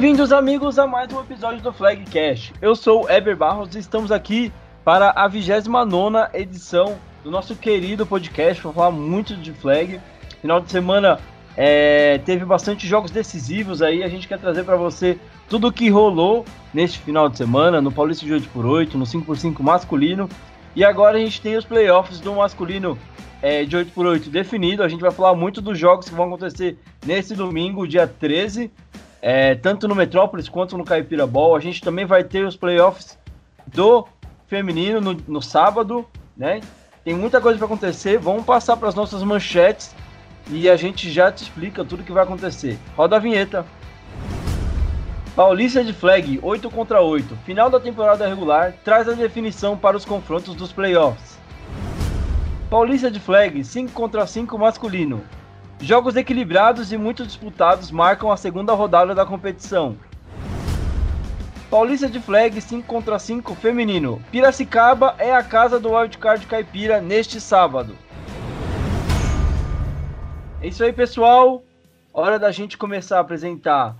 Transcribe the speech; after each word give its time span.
Bem-vindos, 0.00 0.30
amigos, 0.30 0.78
a 0.78 0.86
mais 0.86 1.12
um 1.12 1.18
episódio 1.18 1.60
do 1.60 1.72
Flagcast. 1.72 2.52
Eu 2.62 2.76
sou 2.76 3.04
o 3.04 3.10
Eber 3.10 3.36
Barros 3.36 3.74
e 3.74 3.80
estamos 3.80 4.12
aqui 4.12 4.52
para 4.84 5.10
a 5.10 5.26
29 5.26 6.28
edição 6.34 6.96
do 7.24 7.32
nosso 7.32 7.56
querido 7.56 8.06
podcast 8.06 8.62
para 8.62 8.72
falar 8.72 8.90
muito 8.92 9.34
de 9.34 9.52
flag. 9.52 10.00
Final 10.40 10.60
de 10.60 10.70
semana 10.70 11.18
é, 11.56 12.18
teve 12.18 12.44
bastante 12.44 12.86
jogos 12.86 13.10
decisivos 13.10 13.82
aí. 13.82 14.04
A 14.04 14.08
gente 14.08 14.28
quer 14.28 14.38
trazer 14.38 14.62
para 14.62 14.76
você 14.76 15.18
tudo 15.48 15.66
o 15.66 15.72
que 15.72 15.90
rolou 15.90 16.44
neste 16.72 17.00
final 17.00 17.28
de 17.28 17.36
semana 17.36 17.80
no 17.80 17.90
Paulista 17.90 18.24
de 18.24 18.32
8x8, 18.32 18.94
no 18.94 19.04
5x5 19.04 19.60
masculino. 19.60 20.28
E 20.76 20.84
agora 20.84 21.16
a 21.16 21.20
gente 21.20 21.40
tem 21.40 21.56
os 21.56 21.64
playoffs 21.64 22.20
do 22.20 22.36
masculino 22.36 22.96
é, 23.42 23.64
de 23.64 23.76
8x8 23.76 24.28
definido. 24.28 24.84
A 24.84 24.88
gente 24.88 25.00
vai 25.00 25.10
falar 25.10 25.34
muito 25.34 25.60
dos 25.60 25.76
jogos 25.76 26.08
que 26.08 26.14
vão 26.14 26.26
acontecer 26.26 26.78
nesse 27.04 27.34
domingo, 27.34 27.84
dia 27.84 28.06
13, 28.06 28.70
é, 29.20 29.54
tanto 29.54 29.88
no 29.88 29.94
Metrópolis 29.94 30.48
quanto 30.48 30.76
no 30.76 30.84
Caipira 30.84 31.26
Ball. 31.26 31.56
A 31.56 31.60
gente 31.60 31.80
também 31.80 32.04
vai 32.04 32.24
ter 32.24 32.44
os 32.44 32.56
playoffs 32.56 33.18
do 33.66 34.06
feminino 34.46 35.00
no, 35.00 35.16
no 35.26 35.42
sábado, 35.42 36.06
né? 36.36 36.60
Tem 37.04 37.14
muita 37.14 37.40
coisa 37.40 37.58
para 37.58 37.66
acontecer. 37.66 38.18
Vamos 38.18 38.44
passar 38.44 38.76
para 38.76 38.88
as 38.88 38.94
nossas 38.94 39.22
manchetes 39.22 39.94
e 40.50 40.68
a 40.68 40.76
gente 40.76 41.10
já 41.10 41.30
te 41.30 41.42
explica 41.42 41.84
tudo 41.84 42.02
que 42.02 42.12
vai 42.12 42.22
acontecer. 42.22 42.78
Roda 42.96 43.16
a 43.16 43.18
vinheta. 43.18 43.64
Paulista 45.34 45.84
de 45.84 45.92
Flag 45.92 46.40
8 46.42 46.70
contra 46.70 47.00
8. 47.00 47.36
Final 47.44 47.70
da 47.70 47.78
temporada 47.78 48.26
regular 48.26 48.74
traz 48.84 49.08
a 49.08 49.12
definição 49.12 49.76
para 49.76 49.96
os 49.96 50.04
confrontos 50.04 50.54
dos 50.54 50.72
playoffs. 50.72 51.38
Paulista 52.68 53.10
de 53.10 53.20
Flag 53.20 53.62
5 53.62 53.92
contra 53.92 54.26
5 54.26 54.58
masculino. 54.58 55.22
Jogos 55.80 56.16
equilibrados 56.16 56.92
e 56.92 56.98
muito 56.98 57.24
disputados 57.24 57.90
marcam 57.92 58.32
a 58.32 58.36
segunda 58.36 58.72
rodada 58.72 59.14
da 59.14 59.24
competição. 59.24 59.96
Paulista 61.70 62.08
de 62.08 62.18
Flag 62.18 62.60
5 62.60 62.86
contra 62.86 63.18
5 63.18 63.54
feminino. 63.54 64.20
Piracicaba 64.32 65.14
é 65.18 65.32
a 65.32 65.42
casa 65.42 65.78
do 65.78 65.92
Wildcard 65.92 66.46
Caipira 66.46 67.00
neste 67.00 67.40
sábado. 67.40 67.94
É 70.60 70.66
isso 70.66 70.82
aí, 70.82 70.92
pessoal. 70.92 71.62
Hora 72.12 72.38
da 72.38 72.50
gente 72.50 72.76
começar 72.76 73.18
a 73.18 73.20
apresentar 73.20 73.96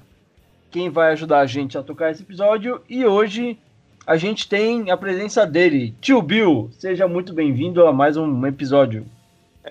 quem 0.73 0.91
vai 0.91 1.12
ajudar 1.12 1.41
a 1.41 1.47
gente 1.47 1.79
a 1.79 1.83
tocar 1.83 2.11
esse 2.11 2.23
episódio. 2.23 2.83
E 2.89 3.06
hoje 3.06 3.56
a 4.05 4.17
gente 4.17 4.49
tem 4.49 4.91
a 4.91 4.97
presença 4.97 5.47
dele, 5.47 5.95
Tio 6.01 6.21
Bill. 6.21 6.71
Seja 6.73 7.06
muito 7.06 7.33
bem-vindo 7.33 7.87
a 7.87 7.93
mais 7.93 8.17
um 8.17 8.47
episódio. 8.47 9.06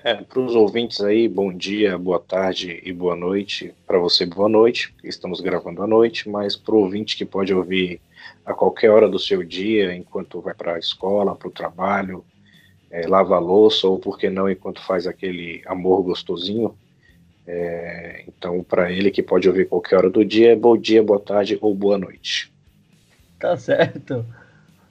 É, 0.04 0.14
para 0.16 0.40
os 0.40 0.54
ouvintes 0.54 1.02
aí, 1.02 1.28
bom 1.28 1.52
dia, 1.52 1.98
boa 1.98 2.20
tarde 2.20 2.82
e 2.84 2.92
boa 2.92 3.16
noite. 3.16 3.74
Para 3.86 3.98
você, 3.98 4.26
boa 4.26 4.50
noite, 4.50 4.94
estamos 5.04 5.40
gravando 5.40 5.82
à 5.82 5.88
noite, 5.88 6.30
mas 6.30 6.56
para 6.56 6.76
o 6.76 6.80
ouvinte 6.80 7.16
que 7.16 7.26
pode 7.26 7.54
ouvir 7.54 8.02
a 8.46 8.54
qualquer 8.54 8.92
hora 8.92 9.08
do 9.08 9.18
seu 9.18 9.44
dia, 9.44 9.96
enquanto 9.96 10.42
vai 10.42 10.54
para 10.54 10.76
a 10.76 10.80
escola, 10.80 11.36
para 11.36 11.48
o 11.48 11.52
trabalho, 11.52 12.24
é, 12.92 13.08
lava 13.08 13.36
a 13.36 13.40
louça 13.40 13.88
ou 13.88 13.98
por 13.98 14.18
que 14.18 14.30
não 14.30 14.50
enquanto 14.50 14.82
faz 14.82 15.08
aquele 15.08 15.62
amor 15.66 16.04
gostosinho. 16.04 16.76
É, 17.46 18.26
então, 18.28 18.64
para 18.64 18.92
ele 18.92 19.10
que 19.10 19.24
pode 19.24 19.48
ouvir 19.48 19.68
qualquer 19.68 19.98
hora 19.98 20.10
do 20.10 20.24
dia, 20.24 20.56
bom 20.56 20.78
dia, 20.78 21.02
boa 21.02 21.20
tarde 21.20 21.58
ou 21.62 21.74
boa 21.74 21.98
noite. 21.98 22.52
Tá 23.40 23.56
certo. 23.56 24.26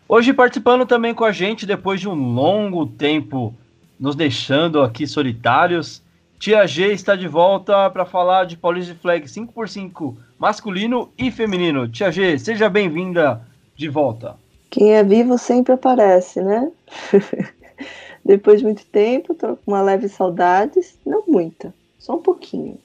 Hoje 0.09 0.33
participando 0.33 0.87
também 0.87 1.15
com 1.15 1.25
a 1.25 1.33
gente, 1.33 1.67
depois 1.67 2.01
de 2.01 2.09
um 2.09 2.15
longo 2.15 2.87
tempo 2.87 3.55
nos 3.99 4.15
deixando 4.15 4.83
aqui 4.83 5.07
solitários, 5.07 6.03
Tia 6.39 6.67
G 6.67 6.93
está 6.93 7.17
de 7.17 7.27
volta 7.27 7.89
para 7.91 8.05
falar 8.05 8.45
de 8.45 8.57
Paulista 8.57 8.93
de 8.93 9.01
Flag 9.01 9.27
5x5 9.27 10.17
masculino 10.39 11.11
e 11.17 11.31
feminino. 11.31 11.89
Tia 11.89 12.11
G, 12.11 12.39
seja 12.39 12.69
bem-vinda 12.69 13.41
de 13.75 13.89
volta. 13.89 14.37
Quem 14.69 14.95
é 14.95 15.03
vivo 15.03 15.39
sempre 15.39 15.73
aparece, 15.73 16.43
né? 16.43 16.71
Depois 18.25 18.59
de 18.59 18.67
muito 18.67 18.85
tempo, 18.87 19.35
tô 19.35 19.57
com 19.57 19.71
uma 19.71 19.81
leve 19.81 20.09
saudades, 20.09 20.99
não 21.07 21.25
muita, 21.27 21.73
só 21.99 22.17
um 22.17 22.23
pouquinho. 22.23 22.77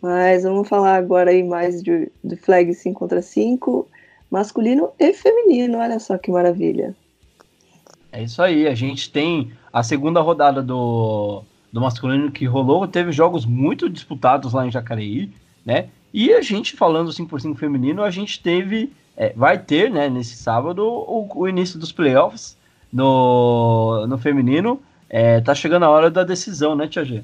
Mas 0.00 0.44
vamos 0.44 0.68
falar 0.68 0.96
agora 0.96 1.30
aí 1.30 1.42
mais 1.42 1.82
de, 1.82 2.12
de 2.22 2.36
flag 2.36 2.72
5 2.72 2.98
contra 2.98 3.20
5, 3.20 3.88
masculino 4.30 4.90
e 4.98 5.12
feminino, 5.12 5.78
olha 5.78 5.98
só 5.98 6.16
que 6.16 6.30
maravilha. 6.30 6.94
É 8.12 8.22
isso 8.22 8.40
aí, 8.40 8.68
a 8.68 8.74
gente 8.74 9.10
tem 9.10 9.50
a 9.72 9.82
segunda 9.82 10.20
rodada 10.20 10.62
do, 10.62 11.42
do 11.72 11.80
masculino 11.80 12.30
que 12.30 12.44
rolou, 12.44 12.86
teve 12.86 13.12
jogos 13.12 13.44
muito 13.44 13.88
disputados 13.88 14.52
lá 14.52 14.66
em 14.66 14.70
Jacareí, 14.70 15.30
né? 15.64 15.88
E 16.12 16.32
a 16.32 16.40
gente, 16.40 16.74
falando 16.74 17.10
5x5 17.10 17.56
feminino, 17.56 18.02
a 18.02 18.10
gente 18.10 18.42
teve, 18.42 18.92
é, 19.16 19.32
vai 19.36 19.58
ter, 19.58 19.90
né, 19.90 20.08
nesse 20.08 20.36
sábado, 20.36 20.82
o, 20.84 21.28
o 21.34 21.48
início 21.48 21.78
dos 21.78 21.92
playoffs, 21.92 22.56
no, 22.92 24.06
no 24.06 24.18
feminino. 24.18 24.80
É, 25.08 25.40
tá 25.40 25.54
chegando 25.54 25.84
a 25.84 25.90
hora 25.90 26.10
da 26.10 26.24
decisão, 26.24 26.74
né, 26.74 26.86
Tia 26.86 27.04
G? 27.04 27.22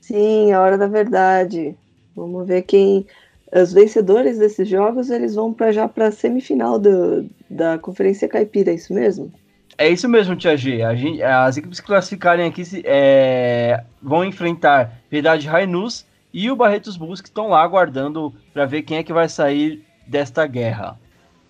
Sim, 0.00 0.52
a 0.52 0.60
hora 0.60 0.78
da 0.78 0.86
verdade. 0.86 1.76
Vamos 2.14 2.46
ver 2.46 2.62
quem. 2.62 3.06
Os 3.52 3.72
vencedores 3.72 4.38
desses 4.38 4.68
jogos 4.68 5.10
eles 5.10 5.34
vão 5.34 5.52
para 5.52 5.70
já 5.70 5.88
para 5.88 6.08
a 6.08 6.12
semifinal 6.12 6.78
do, 6.78 7.28
da 7.48 7.78
Conferência 7.78 8.28
Caipira, 8.28 8.72
é 8.72 8.74
isso 8.74 8.92
mesmo? 8.92 9.32
É 9.76 9.88
isso 9.88 10.08
mesmo, 10.08 10.36
Tia 10.36 10.56
G. 10.56 10.78
Gente, 10.96 11.22
as 11.22 11.56
equipes 11.56 11.80
que 11.80 11.86
classificarem 11.86 12.46
aqui 12.46 12.62
é, 12.84 13.82
vão 14.02 14.24
enfrentar 14.24 14.98
Verdade 15.10 15.46
Rainus 15.46 16.06
e 16.32 16.50
o 16.50 16.56
Barretos 16.56 16.96
Bulls, 16.96 17.20
que 17.20 17.28
estão 17.28 17.48
lá 17.48 17.62
aguardando 17.62 18.34
para 18.52 18.66
ver 18.66 18.82
quem 18.82 18.98
é 18.98 19.02
que 19.02 19.12
vai 19.12 19.28
sair 19.28 19.84
desta 20.06 20.46
guerra. 20.46 20.98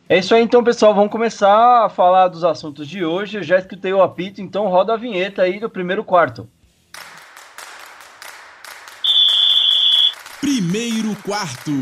É 0.08 0.18
isso 0.18 0.34
aí 0.34 0.42
então, 0.42 0.62
pessoal. 0.62 0.94
Vamos 0.94 1.10
começar 1.10 1.86
a 1.86 1.88
falar 1.88 2.28
dos 2.28 2.44
assuntos 2.44 2.86
de 2.86 3.04
hoje. 3.04 3.38
Eu 3.38 3.42
já 3.42 3.58
escutei 3.58 3.92
o 3.92 4.02
apito, 4.02 4.40
então 4.40 4.68
roda 4.68 4.92
a 4.92 4.98
vinheta 4.98 5.42
aí 5.42 5.58
do 5.58 5.70
primeiro 5.70 6.04
quarto. 6.04 6.48
Primeiro 10.40 11.16
quarto. 11.24 11.72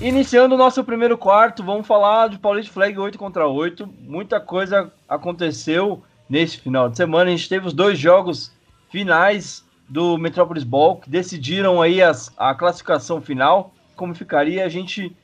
Iniciando 0.00 0.54
o 0.54 0.58
nosso 0.58 0.82
primeiro 0.82 1.18
quarto, 1.18 1.62
vamos 1.62 1.86
falar 1.86 2.30
de 2.30 2.38
Paulista 2.38 2.72
Flag 2.72 2.98
8 2.98 3.18
contra 3.18 3.46
8. 3.46 3.86
Muita 4.00 4.40
coisa 4.40 4.90
aconteceu 5.06 6.02
nesse 6.26 6.56
final 6.56 6.88
de 6.88 6.96
semana. 6.96 7.28
A 7.28 7.36
gente 7.36 7.50
teve 7.50 7.66
os 7.66 7.74
dois 7.74 7.98
jogos 7.98 8.50
finais 8.88 9.62
do 9.86 10.16
Metropolis 10.16 10.64
Ball 10.64 10.96
que 10.96 11.10
decidiram 11.10 11.82
aí 11.82 12.00
as, 12.00 12.32
a 12.38 12.54
classificação 12.54 13.20
final. 13.20 13.74
Como 13.94 14.14
ficaria? 14.14 14.64
A 14.64 14.70
gente 14.70 15.14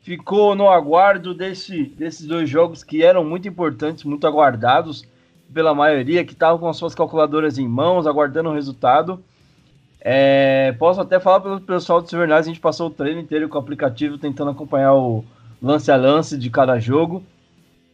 ficou 0.00 0.54
no 0.54 0.70
aguardo 0.70 1.34
desse, 1.34 1.84
desses 1.84 2.26
dois 2.26 2.48
jogos 2.48 2.82
que 2.82 3.02
eram 3.02 3.26
muito 3.26 3.46
importantes, 3.46 4.04
muito 4.04 4.26
aguardados 4.26 5.06
pela 5.52 5.74
maioria, 5.74 6.24
que 6.24 6.32
estavam 6.32 6.58
com 6.58 6.68
as 6.68 6.78
suas 6.78 6.94
calculadoras 6.94 7.58
em 7.58 7.68
mãos, 7.68 8.06
aguardando 8.06 8.48
o 8.48 8.54
resultado. 8.54 9.22
É, 10.06 10.72
posso 10.78 11.00
até 11.00 11.18
falar 11.18 11.40
pelo 11.40 11.60
pessoal 11.60 12.02
do 12.02 12.08
Silvernais, 12.08 12.46
a 12.46 12.48
gente 12.48 12.60
passou 12.60 12.88
o 12.88 12.90
treino 12.90 13.20
inteiro 13.20 13.48
com 13.48 13.56
o 13.56 13.60
aplicativo 13.60 14.18
tentando 14.18 14.50
acompanhar 14.50 14.94
o 14.94 15.24
lance 15.62 15.90
a 15.90 15.96
lance 15.96 16.36
de 16.36 16.50
cada 16.50 16.78
jogo. 16.78 17.24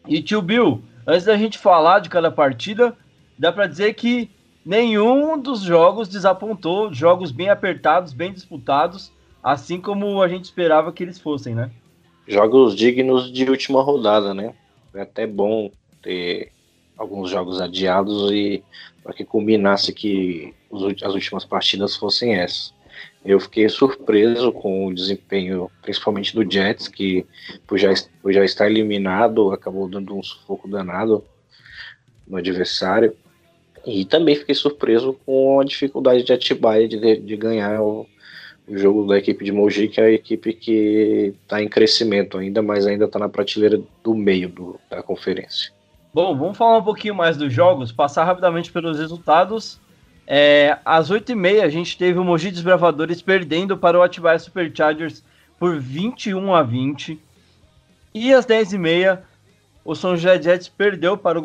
E 0.09 0.21
tio 0.21 0.43
Bill, 0.43 0.82
antes 1.06 1.25
da 1.25 1.37
gente 1.37 1.56
falar 1.56 2.00
de 2.00 2.09
cada 2.09 2.31
partida, 2.31 2.97
dá 3.38 3.53
para 3.53 3.69
dizer 3.69 3.94
que 3.94 4.28
nenhum 4.66 5.39
dos 5.39 5.60
jogos 5.60 6.09
desapontou, 6.09 6.92
jogos 6.92 7.30
bem 7.30 7.48
apertados, 7.48 8.13
bem 8.13 8.33
disputados, 8.33 9.13
assim 9.41 9.80
como 9.80 10.21
a 10.21 10.28
gente 10.28 10.45
esperava 10.45 10.92
que 10.92 11.04
eles 11.04 11.21
fossem, 11.21 11.54
né? 11.54 11.71
jogos 12.30 12.77
dignos 12.77 13.33
de 13.33 13.45
última 13.45 13.83
rodada, 13.83 14.33
né? 14.33 14.54
É 14.95 15.03
até 15.03 15.27
bom 15.27 15.71
ter 16.03 16.53
alguns 17.01 17.31
jogos 17.31 17.63
adiados 17.63 18.31
e 18.31 18.63
para 19.03 19.15
que 19.15 19.25
combinasse 19.25 19.91
que 19.91 20.55
as 21.03 21.15
últimas 21.15 21.47
partidas 21.47 21.97
fossem 21.97 22.35
essas. 22.35 22.75
Eu 23.25 23.41
fiquei 23.41 23.67
surpreso 23.71 24.53
com 24.53 24.87
o 24.87 24.95
desempenho, 24.95 25.71
principalmente 25.81 26.35
do 26.35 26.51
Jets, 26.51 26.89
que 26.89 27.25
por 27.67 27.79
já, 27.79 27.89
por 28.21 28.33
já 28.33 28.45
estar 28.45 28.67
eliminado, 28.71 29.51
acabou 29.51 29.89
dando 29.89 30.15
um 30.15 30.23
sufoco 30.23 30.69
danado 30.69 31.25
no 32.29 32.37
adversário. 32.37 33.17
E 33.87 34.05
também 34.05 34.37
fiquei 34.37 34.55
surpreso 34.55 35.15
com 35.25 35.59
a 35.59 35.65
dificuldade 35.65 36.23
de 36.23 36.35
Atibaia 36.35 36.87
de, 36.87 37.17
de 37.17 37.37
ganhar 37.37 37.81
o, 37.81 38.07
o 38.69 38.77
jogo 38.77 39.07
da 39.07 39.17
equipe 39.17 39.43
de 39.43 39.53
Mogi, 39.53 39.89
que 39.89 40.03
é 40.03 40.05
a 40.05 40.13
equipe 40.13 40.53
que 40.53 41.35
está 41.43 41.63
em 41.63 41.69
crescimento 41.69 42.37
ainda, 42.37 42.61
mas 42.61 42.87
ainda 42.87 43.07
está 43.07 43.19
na 43.19 43.29
prateleira 43.29 43.81
do 44.05 44.15
meio 44.15 44.51
do, 44.51 44.79
da 44.91 45.03
conferência. 45.03 45.79
Bom, 46.12 46.36
vamos 46.36 46.57
falar 46.57 46.78
um 46.78 46.83
pouquinho 46.83 47.15
mais 47.15 47.36
dos 47.36 47.53
jogos, 47.53 47.92
passar 47.92 48.24
rapidamente 48.24 48.72
pelos 48.72 48.98
resultados. 48.98 49.80
É, 50.27 50.78
às 50.84 51.10
8h30 51.10 51.62
a 51.62 51.68
gente 51.68 51.97
teve 51.97 52.18
o 52.18 52.24
Mogi 52.24 52.51
Desbravadores 52.51 53.22
perdendo 53.22 53.78
para 53.78 53.98
o 53.98 54.03
Atibaia 54.03 54.39
Superchargers 54.39 55.22
por 55.59 55.78
21 55.78 56.54
a 56.54 56.62
20. 56.62 57.21
E 58.12 58.34
às 58.34 58.45
10h30 58.45 59.21
o 59.84 59.95
São 59.95 60.16
José 60.16 60.42
Jets 60.42 60.68
perdeu 60.68 61.16
para 61.16 61.39
o 61.39 61.42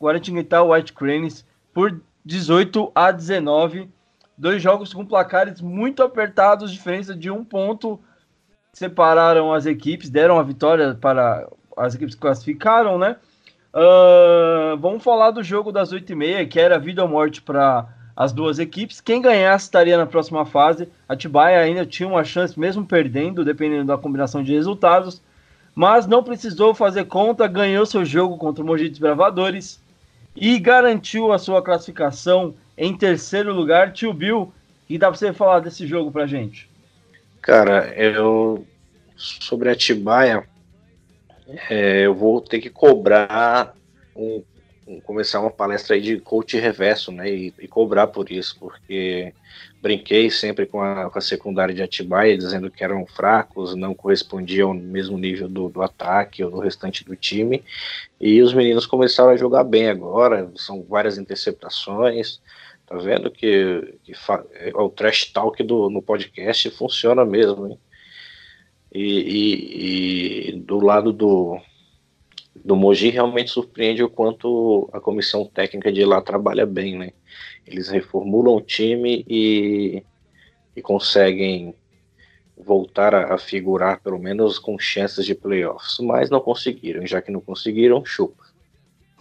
Guaratinguetá 0.00 0.62
White 0.62 0.92
Cranes 0.92 1.46
por 1.72 2.00
18 2.24 2.90
a 2.94 3.12
19 3.12 3.88
dois 4.36 4.60
jogos 4.60 4.92
com 4.92 5.06
placares 5.06 5.60
muito 5.60 6.02
apertados, 6.02 6.72
diferença 6.72 7.14
de 7.14 7.30
um 7.30 7.44
ponto 7.44 8.00
separaram 8.72 9.52
as 9.52 9.66
equipes, 9.66 10.10
deram 10.10 10.38
a 10.38 10.42
vitória 10.42 10.94
para 10.94 11.48
as 11.76 11.94
equipes 11.94 12.14
que 12.14 12.20
classificaram, 12.20 12.98
né? 12.98 13.16
Uh, 13.74 14.76
vamos 14.78 15.02
falar 15.02 15.30
do 15.30 15.42
jogo 15.42 15.72
das 15.72 15.92
8h30, 15.92 16.46
que 16.48 16.60
era 16.60 16.78
vida 16.78 17.02
ou 17.02 17.08
morte 17.08 17.40
para 17.40 17.88
as 18.14 18.32
duas 18.32 18.58
equipes. 18.58 19.00
Quem 19.00 19.22
ganhasse 19.22 19.64
estaria 19.64 19.96
na 19.96 20.06
próxima 20.06 20.44
fase. 20.44 20.88
A 21.08 21.16
Tibaia 21.16 21.60
ainda 21.60 21.86
tinha 21.86 22.08
uma 22.08 22.24
chance, 22.24 22.58
mesmo 22.58 22.84
perdendo, 22.84 23.44
dependendo 23.44 23.86
da 23.86 23.98
combinação 23.98 24.42
de 24.42 24.52
resultados. 24.52 25.22
Mas 25.74 26.06
não 26.06 26.22
precisou 26.22 26.74
fazer 26.74 27.06
conta, 27.06 27.46
ganhou 27.46 27.86
seu 27.86 28.04
jogo 28.04 28.36
contra 28.36 28.62
o 28.62 28.66
Mogi 28.66 28.90
Desbravadores 28.90 29.80
e 30.36 30.58
garantiu 30.58 31.32
a 31.32 31.38
sua 31.38 31.62
classificação 31.62 32.54
em 32.76 32.94
terceiro 32.94 33.54
lugar. 33.54 33.92
Tio 33.92 34.12
Bill, 34.12 34.52
e 34.88 34.98
dá 34.98 35.08
para 35.08 35.16
você 35.16 35.32
falar 35.32 35.60
desse 35.60 35.86
jogo 35.86 36.12
para 36.12 36.26
gente? 36.26 36.68
Cara, 37.40 37.88
eu 37.96 38.66
sobre 39.16 39.70
a 39.70 39.74
Tibaia, 39.74 40.44
é, 41.70 42.06
eu 42.06 42.14
vou 42.14 42.40
ter 42.40 42.60
que 42.60 42.70
cobrar 42.70 43.74
um, 44.14 44.42
um, 44.86 45.00
começar 45.00 45.40
uma 45.40 45.50
palestra 45.50 45.96
aí 45.96 46.00
de 46.00 46.18
coach 46.18 46.56
reverso, 46.58 47.10
né? 47.12 47.30
E, 47.30 47.54
e, 47.58 47.68
cobrar 47.68 48.06
por 48.06 48.30
isso, 48.30 48.56
porque 48.58 49.32
brinquei 49.80 50.30
sempre 50.30 50.66
com 50.66 50.80
a, 50.80 51.10
com 51.10 51.18
a 51.18 51.22
secundária 51.22 51.74
de 51.74 51.82
Atibaia, 51.82 52.36
dizendo 52.36 52.70
que 52.70 52.84
eram 52.84 53.06
fracos, 53.06 53.74
não 53.74 53.94
correspondiam 53.94 54.68
ao 54.68 54.74
mesmo 54.74 55.18
nível 55.18 55.48
do, 55.48 55.68
do 55.68 55.82
ataque 55.82 56.44
ou 56.44 56.50
do 56.50 56.60
restante 56.60 57.04
do 57.04 57.16
time. 57.16 57.62
E 58.20 58.40
os 58.40 58.54
meninos 58.54 58.86
começaram 58.86 59.30
a 59.30 59.36
jogar 59.36 59.64
bem 59.64 59.88
agora, 59.88 60.50
são 60.56 60.82
várias 60.82 61.18
interceptações. 61.18 62.40
Tá 62.86 62.96
vendo 62.96 63.30
que, 63.30 63.94
que 64.04 64.12
é 64.54 64.72
o 64.74 64.88
trash 64.88 65.32
talk 65.32 65.62
do, 65.62 65.88
no 65.88 66.02
podcast 66.02 66.68
funciona 66.70 67.24
mesmo, 67.24 67.66
hein? 67.66 67.78
E, 68.94 69.00
e, 69.00 70.48
e, 70.50 70.52
do 70.60 70.78
lado 70.78 71.12
do, 71.12 71.58
do 72.62 72.76
Mogi 72.76 73.08
realmente 73.08 73.50
surpreende 73.50 74.02
o 74.02 74.10
quanto 74.10 74.88
a 74.92 75.00
comissão 75.00 75.46
técnica 75.46 75.90
de 75.90 76.04
lá 76.04 76.20
trabalha 76.20 76.66
bem, 76.66 76.98
né? 76.98 77.12
Eles 77.66 77.88
reformulam 77.88 78.56
o 78.56 78.60
time 78.60 79.24
e, 79.26 80.02
e 80.76 80.82
conseguem 80.82 81.74
voltar 82.56 83.14
a, 83.14 83.34
a, 83.34 83.38
figurar 83.38 84.00
pelo 84.00 84.18
menos 84.18 84.58
com 84.58 84.78
chances 84.78 85.24
de 85.24 85.34
playoffs, 85.34 85.98
mas 86.00 86.28
não 86.28 86.40
conseguiram, 86.40 87.06
já 87.06 87.22
que 87.22 87.32
não 87.32 87.40
conseguiram, 87.40 88.04
chupa. 88.04 88.44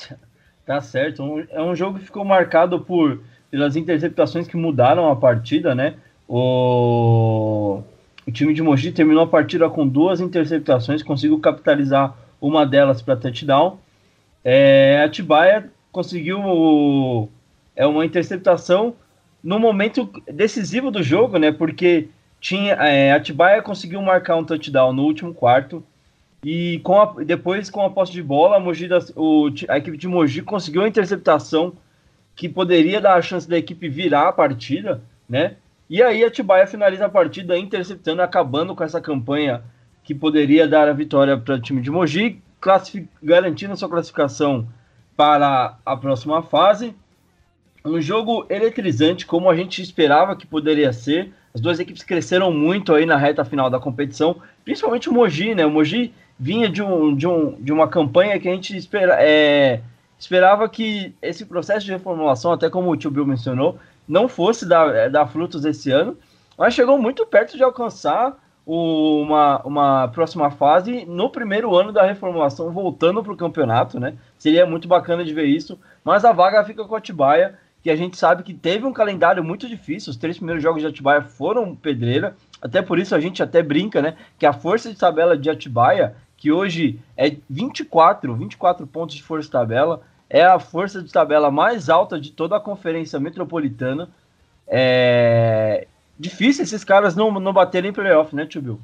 Tá 0.63 0.79
certo, 0.79 1.23
é 1.49 1.61
um 1.61 1.75
jogo 1.75 1.97
que 1.97 2.05
ficou 2.05 2.23
marcado 2.23 2.79
por 2.79 3.19
pelas 3.49 3.75
interceptações 3.75 4.47
que 4.47 4.55
mudaram 4.55 5.09
a 5.09 5.15
partida, 5.15 5.73
né? 5.73 5.95
O 6.29 7.83
o 8.27 8.31
time 8.31 8.53
de 8.53 8.61
Mogi 8.61 8.91
terminou 8.91 9.23
a 9.23 9.27
partida 9.27 9.69
com 9.69 9.87
duas 9.87 10.19
interceptações, 10.19 11.01
conseguiu 11.01 11.39
capitalizar 11.39 12.15
uma 12.39 12.65
delas 12.65 13.01
para 13.01 13.15
touchdown. 13.15 13.77
É, 14.43 15.01
a 15.03 15.09
Tibaia 15.09 15.71
conseguiu 15.91 17.29
é 17.75 17.85
uma 17.85 18.05
interceptação 18.05 18.95
no 19.43 19.59
momento 19.59 20.09
decisivo 20.31 20.91
do 20.91 21.01
jogo, 21.01 21.37
né? 21.37 21.51
Porque 21.51 22.09
tinha 22.39 22.73
é, 22.73 23.11
a 23.11 23.19
Tibaia 23.19 23.61
conseguiu 23.61 24.01
marcar 24.01 24.35
um 24.35 24.43
touchdown 24.43 24.93
no 24.93 25.03
último 25.03 25.33
quarto 25.33 25.83
e 26.43 26.79
com 26.83 26.99
a, 26.99 27.23
depois 27.23 27.69
com 27.69 27.85
a 27.85 27.89
posse 27.89 28.11
de 28.11 28.23
bola, 28.23 28.57
a, 28.57 28.59
Mogi 28.59 28.89
o, 29.15 29.49
a 29.67 29.77
equipe 29.77 29.97
de 29.97 30.07
Mogi 30.07 30.41
conseguiu 30.41 30.83
a 30.83 30.87
interceptação 30.87 31.73
que 32.35 32.49
poderia 32.49 32.99
dar 32.99 33.15
a 33.15 33.21
chance 33.21 33.47
da 33.47 33.57
equipe 33.57 33.87
virar 33.87 34.29
a 34.29 34.33
partida, 34.33 35.01
né? 35.29 35.55
E 35.91 36.01
aí 36.01 36.23
a 36.23 36.31
Tibaia 36.31 36.65
finaliza 36.65 37.07
a 37.07 37.09
partida 37.09 37.57
interceptando, 37.57 38.21
acabando 38.21 38.73
com 38.73 38.81
essa 38.81 39.01
campanha 39.01 39.61
que 40.05 40.15
poderia 40.15 40.65
dar 40.65 40.87
a 40.87 40.93
vitória 40.93 41.37
para 41.37 41.55
o 41.55 41.59
time 41.59 41.81
de 41.81 41.91
Mogi, 41.91 42.41
garantindo 43.21 43.75
sua 43.75 43.89
classificação 43.89 44.69
para 45.17 45.75
a 45.85 45.97
próxima 45.97 46.41
fase. 46.43 46.95
Um 47.83 47.99
jogo 47.99 48.45
eletrizante, 48.49 49.25
como 49.25 49.49
a 49.49 49.55
gente 49.57 49.81
esperava 49.81 50.33
que 50.33 50.47
poderia 50.47 50.93
ser. 50.93 51.33
As 51.53 51.59
duas 51.59 51.77
equipes 51.77 52.03
cresceram 52.03 52.53
muito 52.53 52.93
aí 52.93 53.05
na 53.05 53.17
reta 53.17 53.43
final 53.43 53.69
da 53.69 53.77
competição, 53.77 54.37
principalmente 54.63 55.09
o 55.09 55.13
Mogi, 55.13 55.53
né? 55.53 55.65
O 55.65 55.71
Mogi 55.71 56.13
vinha 56.39 56.69
de, 56.69 56.81
um, 56.81 57.13
de, 57.13 57.27
um, 57.27 57.61
de 57.61 57.73
uma 57.73 57.89
campanha 57.89 58.39
que 58.39 58.47
a 58.47 58.53
gente 58.53 58.77
espera, 58.77 59.17
é, 59.19 59.81
esperava 60.17 60.69
que 60.69 61.13
esse 61.21 61.45
processo 61.45 61.85
de 61.85 61.91
reformulação, 61.91 62.53
até 62.53 62.69
como 62.69 62.89
o 62.89 62.95
tio 62.95 63.11
Bill 63.11 63.25
mencionou, 63.25 63.77
não 64.07 64.27
fosse 64.27 64.65
dar, 64.65 64.93
é, 64.95 65.09
dar 65.09 65.27
frutos 65.27 65.65
esse 65.65 65.91
ano, 65.91 66.17
mas 66.57 66.73
chegou 66.73 66.97
muito 66.97 67.25
perto 67.25 67.57
de 67.57 67.63
alcançar 67.63 68.37
o, 68.65 69.21
uma, 69.21 69.61
uma 69.63 70.07
próxima 70.09 70.51
fase 70.51 71.05
no 71.05 71.29
primeiro 71.29 71.75
ano 71.75 71.91
da 71.91 72.03
reformulação, 72.03 72.71
voltando 72.71 73.23
para 73.23 73.33
o 73.33 73.37
campeonato, 73.37 73.99
né? 73.99 74.15
Seria 74.37 74.65
muito 74.65 74.87
bacana 74.87 75.23
de 75.23 75.33
ver 75.33 75.45
isso, 75.45 75.79
mas 76.03 76.23
a 76.23 76.31
vaga 76.31 76.63
fica 76.63 76.85
com 76.85 76.95
a 76.95 76.97
Atibaia, 76.97 77.57
que 77.81 77.89
a 77.89 77.95
gente 77.95 78.15
sabe 78.15 78.43
que 78.43 78.53
teve 78.53 78.85
um 78.85 78.93
calendário 78.93 79.43
muito 79.43 79.67
difícil, 79.67 80.11
os 80.11 80.17
três 80.17 80.37
primeiros 80.37 80.61
jogos 80.61 80.81
de 80.81 80.87
Atibaia 80.87 81.21
foram 81.21 81.75
pedreira, 81.75 82.35
até 82.61 82.81
por 82.81 82.99
isso 82.99 83.15
a 83.15 83.19
gente 83.19 83.41
até 83.41 83.63
brinca, 83.63 84.01
né? 84.01 84.15
Que 84.37 84.45
a 84.45 84.53
força 84.53 84.89
de 84.89 84.97
tabela 84.97 85.35
de 85.35 85.49
Atibaia, 85.49 86.15
que 86.37 86.51
hoje 86.51 86.99
é 87.17 87.35
24, 87.49 88.35
24 88.35 88.85
pontos 88.85 89.15
de 89.15 89.23
força 89.23 89.47
de 89.47 89.51
tabela, 89.51 90.01
é 90.33 90.43
a 90.43 90.59
força 90.59 91.03
de 91.03 91.11
tabela 91.11 91.51
mais 91.51 91.89
alta 91.89 92.17
de 92.19 92.31
toda 92.31 92.55
a 92.55 92.59
conferência 92.59 93.19
metropolitana. 93.19 94.09
É 94.65 95.87
difícil 96.17 96.63
esses 96.63 96.83
caras 96.85 97.15
não, 97.15 97.31
não 97.31 97.51
baterem 97.51 97.91
playoff, 97.91 98.33
né, 98.33 98.45
Tio 98.45 98.61
Bill? 98.61 98.79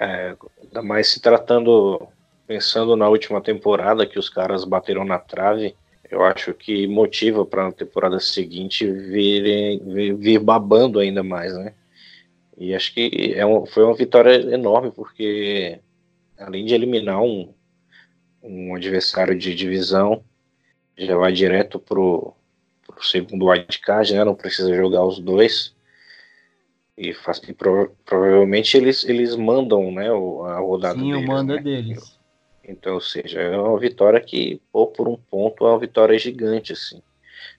É, 0.00 0.34
ainda 0.60 0.82
mais 0.82 1.08
se 1.08 1.20
tratando, 1.20 2.08
pensando 2.46 2.96
na 2.96 3.08
última 3.08 3.40
temporada 3.40 4.06
que 4.06 4.18
os 4.18 4.28
caras 4.28 4.64
bateram 4.64 5.04
na 5.04 5.18
trave, 5.18 5.76
eu 6.10 6.24
acho 6.24 6.52
que 6.54 6.88
motiva 6.88 7.46
para 7.46 7.64
na 7.64 7.72
temporada 7.72 8.18
seguinte 8.18 8.90
virem, 8.90 9.78
vir, 9.78 10.16
vir, 10.16 10.38
babando 10.40 10.98
ainda 10.98 11.22
mais, 11.22 11.54
né? 11.54 11.72
E 12.58 12.74
acho 12.74 12.92
que 12.92 13.32
é 13.36 13.46
um, 13.46 13.64
foi 13.64 13.84
uma 13.84 13.94
vitória 13.94 14.34
enorme, 14.52 14.90
porque 14.90 15.78
além 16.36 16.64
de 16.64 16.74
eliminar 16.74 17.22
um, 17.22 17.54
um 18.42 18.74
adversário 18.74 19.38
de 19.38 19.54
divisão, 19.54 20.24
já 21.06 21.16
vai 21.16 21.32
direto 21.32 21.78
pro, 21.78 22.34
pro 22.86 23.04
segundo 23.04 23.46
wildcard, 23.46 24.14
né? 24.14 24.24
Não 24.24 24.34
precisa 24.34 24.74
jogar 24.74 25.04
os 25.04 25.18
dois. 25.18 25.74
E, 26.96 27.14
faz, 27.14 27.40
e 27.48 27.54
pro, 27.54 27.94
provavelmente 28.04 28.76
eles, 28.76 29.04
eles 29.04 29.34
mandam 29.34 29.90
né, 29.90 30.08
a 30.08 30.58
rodada 30.58 30.98
Sim, 30.98 31.12
deles. 31.12 31.24
o 31.24 31.26
manda 31.26 31.54
né? 31.56 31.62
deles. 31.62 32.18
Então, 32.62 32.94
ou 32.94 33.00
seja, 33.00 33.40
é 33.40 33.56
uma 33.56 33.78
vitória 33.78 34.20
que, 34.20 34.60
pô, 34.70 34.86
por 34.86 35.08
um 35.08 35.16
ponto, 35.16 35.66
é 35.66 35.70
uma 35.70 35.78
vitória 35.78 36.18
gigante, 36.18 36.72
assim. 36.72 37.02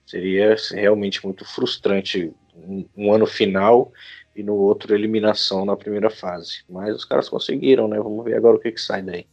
Seria 0.06 0.54
realmente 0.70 1.24
muito 1.24 1.44
frustrante 1.44 2.32
um, 2.54 2.86
um, 2.96 3.12
ano 3.12 3.26
final 3.26 3.92
e 4.34 4.42
no 4.42 4.54
outro 4.54 4.94
eliminação 4.94 5.64
na 5.64 5.76
primeira 5.76 6.08
fase. 6.08 6.62
Mas 6.68 6.94
os 6.96 7.04
caras 7.04 7.28
conseguiram, 7.28 7.88
né? 7.88 7.98
Vamos 7.98 8.24
ver 8.24 8.36
agora 8.36 8.56
o 8.56 8.60
que, 8.60 8.72
que 8.72 8.80
sai 8.80 9.02
daí. 9.02 9.26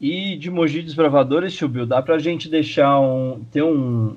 E 0.00 0.36
de 0.36 0.50
Mogi 0.50 0.82
Desbravadores, 0.82 1.52
Chubil, 1.52 1.86
dá 1.86 2.00
pra 2.00 2.18
gente 2.18 2.48
deixar 2.48 3.00
um. 3.00 3.44
ter 3.50 3.62
um, 3.62 4.16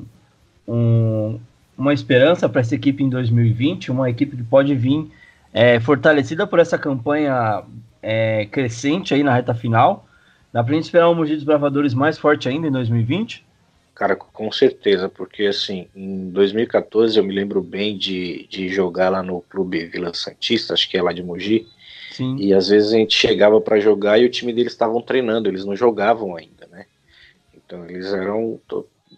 um 0.68 1.40
uma 1.78 1.94
esperança 1.94 2.48
para 2.48 2.62
essa 2.62 2.76
equipe 2.76 3.04
em 3.04 3.10
2020, 3.10 3.92
uma 3.92 4.08
equipe 4.08 4.38
que 4.38 4.44
pode 4.44 4.76
vir 4.76 5.10
é, 5.52 5.80
fortalecida 5.80 6.46
por 6.46 6.60
essa 6.60 6.78
campanha 6.78 7.64
é, 8.02 8.46
crescente 8.46 9.14
aí 9.14 9.24
na 9.24 9.34
reta 9.34 9.56
final. 9.56 10.08
Dá 10.54 10.64
pra 10.64 10.76
gente 10.76 10.84
esperar 10.84 11.10
um 11.10 11.16
Mogi 11.16 11.34
Desbravadores 11.34 11.94
mais 11.94 12.20
forte 12.20 12.48
ainda 12.48 12.68
em 12.68 12.72
2020? 12.72 13.44
Cara, 13.96 14.16
com 14.16 14.52
certeza, 14.52 15.10
porque 15.10 15.46
assim, 15.46 15.88
em 15.96 16.30
2014 16.30 17.18
eu 17.18 17.24
me 17.24 17.34
lembro 17.34 17.62
bem 17.62 17.98
de, 17.98 18.48
de 18.50 18.70
jogar 18.70 19.10
lá 19.10 19.22
no 19.22 19.42
Clube 19.42 19.86
Vila 19.86 20.14
Santista, 20.14 20.74
acho 20.74 20.90
que 20.90 20.98
é 20.98 21.02
lá 21.02 21.14
de 21.14 21.24
Mogi, 21.24 21.68
Sim. 22.12 22.36
E 22.38 22.54
às 22.54 22.68
vezes 22.68 22.92
a 22.94 22.98
gente 22.98 23.16
chegava 23.16 23.60
para 23.62 23.80
jogar 23.80 24.20
e 24.20 24.26
o 24.26 24.30
time 24.30 24.54
deles 24.54 24.74
estavam 24.74 25.02
treinando, 25.02 25.50
eles 25.50 25.66
não 25.66 25.76
jogavam 25.76 26.36
ainda, 26.36 26.68
né? 26.68 26.86
Então 27.54 27.86
eles 27.86 28.14
eram 28.14 28.60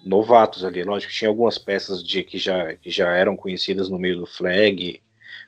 novatos 0.06 0.64
ali. 0.64 0.84
Lógico 0.84 1.12
que 1.12 1.18
tinha 1.18 1.30
algumas 1.30 1.58
peças 1.58 2.04
de 2.04 2.24
que 2.24 2.38
já, 2.38 2.76
que 2.76 2.92
já 2.92 3.12
eram 3.12 3.36
conhecidas 3.36 3.90
no 3.90 3.98
meio 3.98 4.18
do 4.18 4.26
flag, 4.26 5.02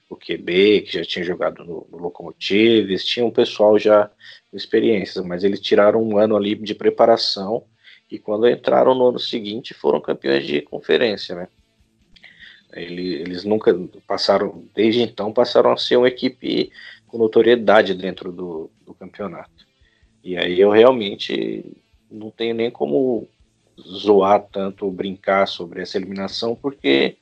o 0.10 0.16
QB, 0.16 0.82
que 0.82 0.94
já 0.94 1.04
tinha 1.04 1.26
jogado 1.26 1.64
no, 1.64 1.88
no 1.92 1.98
Locomotives, 1.98 3.06
tinha 3.06 3.26
um 3.26 3.32
pessoal 3.32 3.78
já 3.78 4.10
com 4.50 4.58
experiências, 4.58 5.24
mas 5.26 5.44
eles 5.44 5.60
tiraram 5.60 6.02
um 6.02 6.18
ano 6.18 6.36
ali 6.36 6.56
de 6.56 6.76
preparação 6.76 7.64
e 8.10 8.20
quando 8.20 8.48
entraram 8.48 8.94
no 8.94 9.08
ano 9.08 9.20
seguinte 9.20 9.74
foram 9.74 10.00
campeões 10.00 10.46
de 10.46 10.62
conferência, 10.62 11.36
né? 11.36 11.48
Eles, 12.74 13.22
eles 13.22 13.44
nunca 13.44 13.74
passaram, 14.06 14.68
desde 14.76 15.02
então 15.02 15.32
passaram 15.32 15.72
a 15.72 15.78
ser 15.78 15.96
uma 15.96 16.08
equipe 16.08 16.72
com 17.16 17.20
notoriedade 17.20 17.94
dentro 17.94 18.30
do, 18.30 18.70
do 18.86 18.94
campeonato. 18.94 19.66
E 20.22 20.38
aí 20.38 20.60
eu 20.60 20.70
realmente 20.70 21.82
não 22.12 22.30
tenho 22.30 22.54
nem 22.54 22.70
como 22.70 23.26
zoar 23.80 24.46
tanto, 24.52 24.92
brincar 24.92 25.48
sobre 25.48 25.82
essa 25.82 25.98
eliminação, 25.98 26.56
porque, 26.56 27.16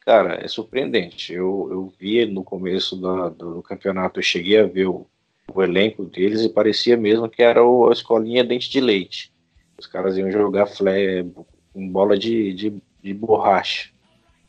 cara, 0.00 0.42
é 0.42 0.48
surpreendente. 0.48 1.34
Eu, 1.34 1.68
eu 1.70 1.92
vi 1.98 2.24
no 2.24 2.42
começo 2.42 2.96
do, 2.96 3.28
do 3.28 3.62
campeonato, 3.62 4.20
eu 4.20 4.24
cheguei 4.24 4.58
a 4.58 4.66
ver 4.66 4.86
o, 4.86 5.06
o 5.52 5.62
elenco 5.62 6.06
deles 6.06 6.40
e 6.40 6.48
parecia 6.48 6.96
mesmo 6.96 7.28
que 7.28 7.42
era 7.42 7.62
o, 7.62 7.90
a 7.90 7.92
escolinha 7.92 8.42
dente 8.42 8.70
de 8.70 8.80
leite. 8.80 9.30
Os 9.78 9.86
caras 9.86 10.16
iam 10.16 10.30
jogar 10.30 10.66
flare, 10.66 11.30
com 11.74 11.86
bola 11.88 12.16
de, 12.16 12.54
de, 12.54 12.74
de 13.02 13.12
borracha. 13.12 13.90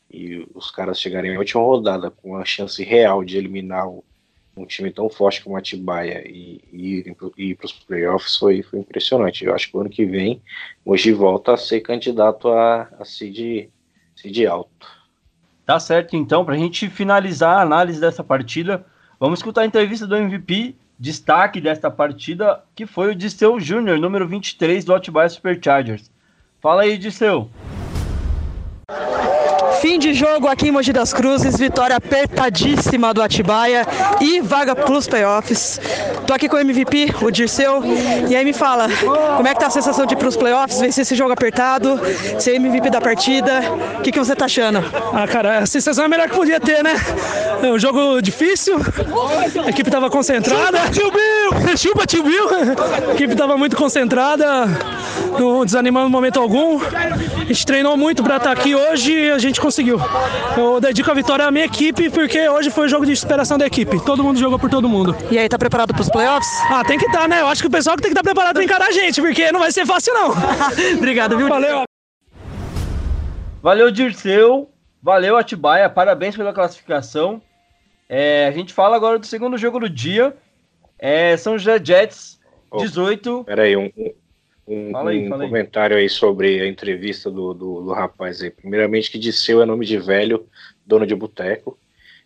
E 0.10 0.48
os 0.56 0.72
caras 0.72 0.98
chegarem 0.98 1.36
à 1.36 1.40
última 1.40 1.62
rodada 1.62 2.10
com 2.10 2.38
a 2.38 2.46
chance 2.46 2.82
real 2.82 3.26
de 3.26 3.38
eliminar 3.38 3.86
um 4.62 4.66
time 4.66 4.92
tão 4.92 5.10
forte 5.10 5.44
como 5.44 5.56
a 5.56 5.60
Atibaia 5.60 6.24
e, 6.28 6.62
e 6.72 7.04
ir 7.38 7.56
para 7.56 7.66
os 7.66 7.72
playoffs 7.72 8.36
foi, 8.36 8.62
foi 8.62 8.80
impressionante. 8.80 9.46
Eu 9.46 9.54
acho 9.54 9.70
que 9.70 9.78
o 9.78 9.82
ano 9.82 9.90
que 9.90 10.06
vem 10.06 10.42
hoje 10.86 11.12
volta 11.12 11.54
a 11.54 11.58
ser 11.58 11.82
candidato 11.82 12.50
a, 12.50 12.90
a 13.00 13.06
seed, 13.06 13.70
seed 14.16 14.46
alto. 14.46 14.88
Tá 15.66 15.80
certo, 15.80 16.16
então, 16.16 16.46
para 16.46 16.56
a 16.56 16.58
gente 16.58 16.90
finalizar 16.90 17.58
a 17.58 17.62
análise 17.62 18.00
dessa 18.00 18.24
partida, 18.24 18.86
vamos 19.20 19.40
escutar 19.40 19.62
a 19.62 19.66
entrevista 19.66 20.08
do 20.08 20.16
MVP, 20.16 20.76
destaque 20.98 21.60
desta 21.60 21.92
partida, 21.92 22.64
que 22.74 22.86
foi 22.86 23.12
o 23.12 23.16
Disseu 23.16 23.60
Júnior, 23.60 24.00
número 24.00 24.26
23 24.28 24.86
do 24.86 24.96
Atibaia 24.96 25.28
Superchargers. 25.28 26.10
Fala 26.62 26.84
aí, 26.84 26.98
Disseu. 26.98 27.50
Fim 29.82 30.00
de 30.00 30.14
jogo 30.14 30.48
aqui 30.48 30.70
em 30.70 30.72
Mogi 30.72 30.92
das 30.92 31.14
Cruzes, 31.14 31.58
vitória 31.58 31.96
apertadíssima 31.96 33.14
do 33.14 33.22
Atibaia 33.22 33.86
e 34.20 34.42
vaga 34.42 34.76
plus 34.76 35.08
playoffs. 35.08 35.80
Tô 36.26 36.34
aqui 36.34 36.50
com 36.50 36.56
o 36.56 36.60
MVP, 36.60 37.16
o 37.22 37.32
Dirceu, 37.32 37.82
e 38.28 38.36
aí 38.36 38.44
me 38.44 38.54
fala, 38.54 38.88
como 39.38 39.48
é 39.48 39.54
que 39.54 39.60
tá 39.60 39.68
a 39.68 39.70
sensação 39.70 40.06
de 40.06 40.14
ir 40.14 40.18
pros 40.18 40.36
playoffs, 40.36 40.80
vencer 40.80 41.04
esse 41.04 41.16
jogo 41.16 41.32
apertado, 41.32 42.00
ser 42.40 42.56
MVP 42.56 42.90
da 42.90 43.00
partida, 43.00 43.62
o 44.00 44.02
que, 44.02 44.12
que 44.12 44.20
você 44.20 44.36
tá 44.36 44.46
achando? 44.46 44.84
Ah, 45.14 45.28
cara, 45.28 45.60
a 45.60 45.66
sensação 45.66 46.04
é 46.04 46.06
a 46.06 46.10
melhor 46.10 46.28
que 46.30 46.36
podia 46.36 46.60
ter, 46.60 46.84
né? 46.84 46.94
É 47.64 47.72
um 47.72 47.80
jogo 47.80 48.22
difícil, 48.22 48.78
a 49.66 49.70
equipe 49.70 49.90
tava 49.90 50.10
concentrada. 50.10 50.80
Chupa, 50.88 50.92
tio 50.92 51.12
Bill! 51.12 51.78
Chupa, 51.78 52.06
tio 52.06 52.24
Bill! 52.24 52.50
A 53.10 53.14
equipe 53.14 53.36
tava 53.36 53.58
muito 53.58 53.78
concentrada, 53.78 54.66
não 55.40 55.64
desanimando 55.64 56.08
em 56.08 56.12
momento 56.12 56.40
algum. 56.40 56.80
A 56.80 57.46
gente 57.46 57.66
treinou 57.66 57.96
muito 57.96 58.24
para 58.24 58.38
estar 58.38 58.52
aqui 58.52 58.76
hoje 58.76 59.14
e 59.14 59.32
a 59.32 59.38
gente 59.38 59.62
conseguiu. 59.68 60.00
Eu 60.58 60.80
dedico 60.80 61.12
a 61.12 61.14
vitória 61.14 61.46
à 61.46 61.52
minha 61.52 61.66
equipe 61.66 62.10
porque 62.10 62.48
hoje 62.48 62.70
foi 62.70 62.86
o 62.86 62.90
jogo 62.90 63.06
de 63.06 63.16
superação 63.16 63.58
da 63.58 63.68
equipe. 63.68 64.00
Todo 64.06 64.24
mundo 64.24 64.40
jogou 64.40 64.58
por 64.58 64.70
todo 64.70 64.88
mundo. 64.88 65.16
E 65.30 65.38
aí, 65.38 65.50
tá 65.50 65.58
preparado 65.58 65.94
pros 65.94 66.10
playoffs? 66.10 66.50
Ah, 66.70 66.84
tem 66.86 66.98
que 66.98 67.06
estar, 67.06 67.24
tá, 67.24 67.28
né? 67.28 67.42
Eu 67.42 67.48
acho 67.48 67.62
que 67.62 67.68
o 67.68 67.72
pessoal 67.72 67.98
que 67.98 68.02
tem 68.02 68.10
que 68.10 68.18
estar 68.18 68.24
tá 68.24 68.34
preparado 68.34 68.56
pra 68.56 68.64
encarar 68.64 68.88
a 68.88 68.92
gente, 68.92 69.22
porque 69.22 69.52
não 69.52 69.60
vai 69.60 69.72
ser 69.72 69.86
fácil, 69.86 70.14
não. 70.14 70.32
Obrigado, 70.98 71.38
viu? 71.38 71.50
Valeu. 71.50 71.84
Valeu, 73.62 73.92
Dirceu. 73.92 74.70
Valeu, 75.04 75.36
Atibaia. 75.36 75.90
Parabéns 75.90 76.38
pela 76.38 76.54
classificação. 76.54 77.42
É, 78.08 78.48
a 78.48 78.52
gente 78.52 78.74
fala 78.74 78.96
agora 78.96 79.20
do 79.20 79.26
segundo 79.26 79.58
jogo 79.58 79.82
do 79.82 79.90
dia. 79.90 80.34
É, 80.98 81.36
São 81.36 81.58
José 81.58 81.78
Jets, 81.84 82.40
18. 82.74 83.40
Oh, 83.40 83.44
peraí, 83.44 83.76
um, 83.76 83.92
um, 84.68 84.96
aí, 84.98 85.26
um 85.26 85.30
comentário 85.30 85.96
aí. 85.96 86.04
aí 86.04 86.10
sobre 86.10 86.62
a 86.62 86.68
entrevista 86.68 87.32
do, 87.32 87.54
do, 87.54 87.82
do, 87.82 87.94
rapaz 87.94 88.42
aí. 88.42 88.52
Primeiramente, 88.52 89.10
que 89.10 89.18
Disseu 89.18 89.62
é 89.62 89.66
nome 89.66 89.86
de 89.86 89.98
velho, 89.98 90.46
dono 90.86 91.08
de 91.08 91.16
boteco. 91.16 91.78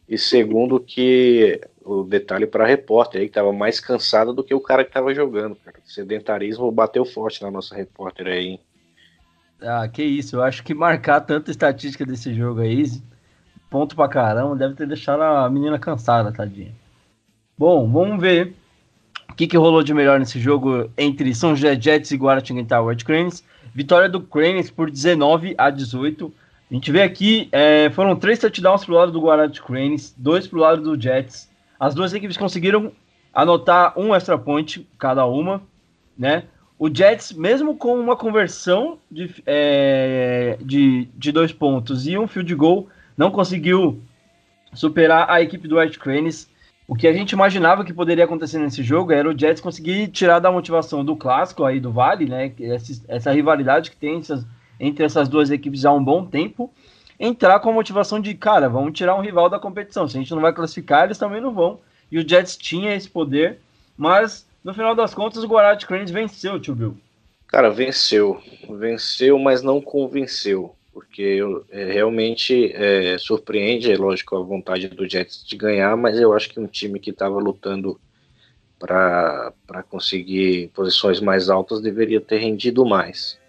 E 0.10 0.18
segundo, 0.18 0.80
que 0.80 1.62
o 1.84 2.04
detalhe 2.04 2.48
para 2.48 2.66
repórter 2.66 3.22
aí, 3.22 3.28
que 3.28 3.32
estava 3.32 3.54
mais 3.54 3.80
cansado 3.80 4.34
do 4.34 4.44
que 4.44 4.54
o 4.54 4.60
cara 4.60 4.84
que 4.84 4.90
estava 4.90 5.14
jogando. 5.14 5.56
Cara. 5.56 5.78
O 5.86 5.90
sedentarismo 5.90 6.72
bateu 6.72 7.06
forte 7.06 7.42
na 7.44 7.52
nossa 7.52 7.76
repórter 7.76 8.28
aí. 8.28 8.48
Hein? 8.48 8.60
Ah, 9.62 9.88
que 9.88 10.04
isso. 10.04 10.38
Eu 10.38 10.44
acho 10.44 10.64
que 10.64 10.74
marcar 10.74 11.22
tanta 11.22 11.52
estatística 11.52 12.06
desse 12.06 12.34
jogo 12.34 12.62
aí, 12.62 12.84
ponto 13.70 13.96
pra 13.96 14.08
caramba, 14.08 14.56
deve 14.56 14.74
ter 14.74 14.88
deixado 14.88 15.22
a 15.22 15.48
menina 15.50 15.78
cansada, 15.78 16.32
tadinha. 16.32 16.74
Bom, 17.56 17.88
vamos 17.90 18.20
ver 18.20 18.56
o 19.32 19.34
que, 19.34 19.48
que 19.48 19.58
rolou 19.58 19.82
de 19.82 19.94
melhor 19.94 20.20
nesse 20.20 20.38
jogo 20.42 20.92
entre 20.98 21.34
São 21.34 21.56
José 21.56 21.80
Jets 21.80 22.12
e 22.12 22.18
Guaratinguetá 22.18 22.82
White 22.82 23.06
Cranes? 23.06 23.42
Vitória 23.74 24.10
do 24.10 24.20
Cranes 24.20 24.70
por 24.70 24.92
19 24.92 25.56
a 25.58 25.70
18. 25.70 26.34
A 26.70 26.74
gente 26.74 26.92
vê 26.92 27.02
aqui, 27.02 27.48
é, 27.50 27.90
foram 27.92 28.14
três 28.14 28.40
touchdowns 28.40 28.84
pro 28.84 28.94
lado 28.94 29.12
do 29.14 29.22
Guarati 29.22 29.62
Cranes, 29.62 30.14
dois 30.18 30.48
pro 30.48 30.60
lado 30.60 30.82
do 30.82 31.02
Jets. 31.02 31.50
As 31.80 31.96
duas 31.96 32.14
equipes 32.14 32.36
conseguiram 32.36 32.92
anotar 33.34 33.98
um 33.98 34.14
extra 34.14 34.38
point 34.38 34.86
cada 35.00 35.26
uma, 35.26 35.62
né? 36.18 36.44
O 36.78 36.94
Jets, 36.94 37.32
mesmo 37.32 37.78
com 37.78 37.98
uma 37.98 38.18
conversão 38.18 39.00
de, 39.10 39.34
é, 39.46 40.58
de, 40.60 41.08
de 41.16 41.32
dois 41.32 41.54
pontos 41.54 42.06
e 42.06 42.18
um 42.18 42.28
field 42.28 42.54
goal, 42.56 42.90
não 43.16 43.32
conseguiu 43.32 44.02
superar 44.74 45.30
a 45.30 45.42
equipe 45.42 45.70
do 45.70 45.80
White 45.80 46.00
Cranes. 46.00 46.51
O 46.92 46.94
que 46.94 47.08
a 47.08 47.14
gente 47.14 47.32
imaginava 47.32 47.86
que 47.86 47.94
poderia 47.94 48.26
acontecer 48.26 48.60
nesse 48.60 48.84
jogo 48.84 49.14
era 49.14 49.30
o 49.30 49.32
Jets 49.40 49.62
conseguir 49.62 50.10
tirar 50.10 50.40
da 50.40 50.52
motivação 50.52 51.06
do 51.06 51.16
clássico 51.16 51.64
aí 51.64 51.80
do 51.80 51.90
Vale, 51.90 52.26
né? 52.26 52.52
Essa, 52.60 53.02
essa 53.08 53.32
rivalidade 53.32 53.90
que 53.90 53.96
tem 53.96 54.20
essas, 54.20 54.46
entre 54.78 55.06
essas 55.06 55.30
duas 55.30 55.50
equipes 55.50 55.86
há 55.86 55.94
um 55.94 56.04
bom 56.04 56.26
tempo, 56.26 56.70
entrar 57.18 57.62
com 57.62 57.70
a 57.70 57.74
motivação 57.74 58.20
de, 58.20 58.34
cara, 58.34 58.68
vamos 58.68 58.92
tirar 58.92 59.16
um 59.16 59.22
rival 59.22 59.50
da 59.50 59.58
competição. 59.58 60.06
Se 60.06 60.18
a 60.18 60.20
gente 60.20 60.36
não 60.36 60.42
vai 60.42 60.52
classificar, 60.52 61.06
eles 61.06 61.18
também 61.18 61.40
não 61.40 61.54
vão. 61.54 61.80
E 62.12 62.20
o 62.20 62.28
Jets 62.28 62.58
tinha 62.58 62.94
esse 62.94 63.10
poder, 63.10 63.60
mas 63.96 64.46
no 64.62 64.74
final 64.74 64.94
das 64.94 65.14
contas 65.14 65.46
o 65.46 65.48
Guarati 65.48 65.88
Cranes 65.88 66.12
venceu, 66.12 66.60
tio 66.60 66.76
Bill. 66.76 66.98
Cara, 67.48 67.70
venceu. 67.70 68.42
Venceu, 68.70 69.40
mas 69.40 69.64
não 69.64 69.80
convenceu 69.80 70.76
porque 70.94 71.40
é, 71.70 71.86
realmente 71.92 72.72
é, 72.74 73.18
surpreende, 73.18 73.92
é 73.92 73.98
lógico, 73.98 74.36
a 74.36 74.42
vontade 74.42 74.88
do 74.90 75.10
Jets 75.10 75.46
de 75.46 75.56
ganhar, 75.56 75.96
mas 75.96 76.20
eu 76.20 76.34
acho 76.34 76.50
que 76.50 76.60
um 76.60 76.68
time 76.68 77.00
que 77.00 77.12
estava 77.12 77.40
lutando 77.40 78.00
para 78.78 79.54
conseguir 79.90 80.70
posições 80.74 81.20
mais 81.20 81.50
altas 81.50 81.82
deveria 81.82 82.20
ter 82.20 82.38
rendido 82.38 82.86
mais. 82.86 83.40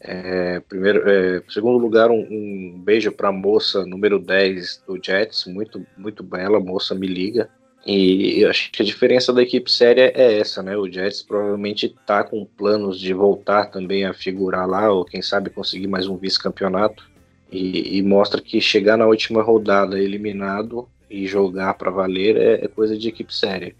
É, 0.00 0.60
primeiro, 0.60 1.08
é, 1.08 1.42
segundo 1.48 1.78
lugar, 1.78 2.10
um, 2.10 2.26
um 2.28 2.80
beijo 2.82 3.12
para 3.12 3.28
a 3.28 3.32
moça 3.32 3.84
número 3.86 4.18
10 4.18 4.84
do 4.86 4.98
Jets, 5.02 5.46
muito, 5.46 5.84
muito 5.96 6.22
bela, 6.22 6.58
moça 6.58 6.94
me 6.94 7.06
liga. 7.06 7.48
E 7.84 8.40
eu 8.40 8.50
acho 8.50 8.70
que 8.70 8.80
a 8.80 8.84
diferença 8.84 9.32
da 9.32 9.42
equipe 9.42 9.70
séria 9.70 10.12
é 10.14 10.38
essa, 10.38 10.62
né? 10.62 10.76
O 10.76 10.90
Jets 10.90 11.22
provavelmente 11.22 11.86
está 11.86 12.22
com 12.22 12.44
planos 12.44 12.98
de 13.00 13.12
voltar 13.12 13.66
também 13.66 14.04
a 14.04 14.14
figurar 14.14 14.68
lá, 14.68 14.90
ou 14.92 15.04
quem 15.04 15.20
sabe 15.20 15.50
conseguir 15.50 15.88
mais 15.88 16.06
um 16.06 16.16
vice-campeonato. 16.16 17.10
E, 17.50 17.98
e, 17.98 18.02
mostra 18.02 18.40
que 18.40 18.60
chegar 18.60 18.96
na 18.96 19.06
última 19.06 19.42
rodada 19.42 19.98
eliminado 19.98 20.88
e 21.10 21.26
jogar 21.26 21.74
para 21.74 21.90
valer 21.90 22.36
é, 22.36 22.64
é, 22.64 22.68
coisa 22.68 22.96
de 22.96 23.08
equipe 23.08 23.34
séria. 23.34 23.74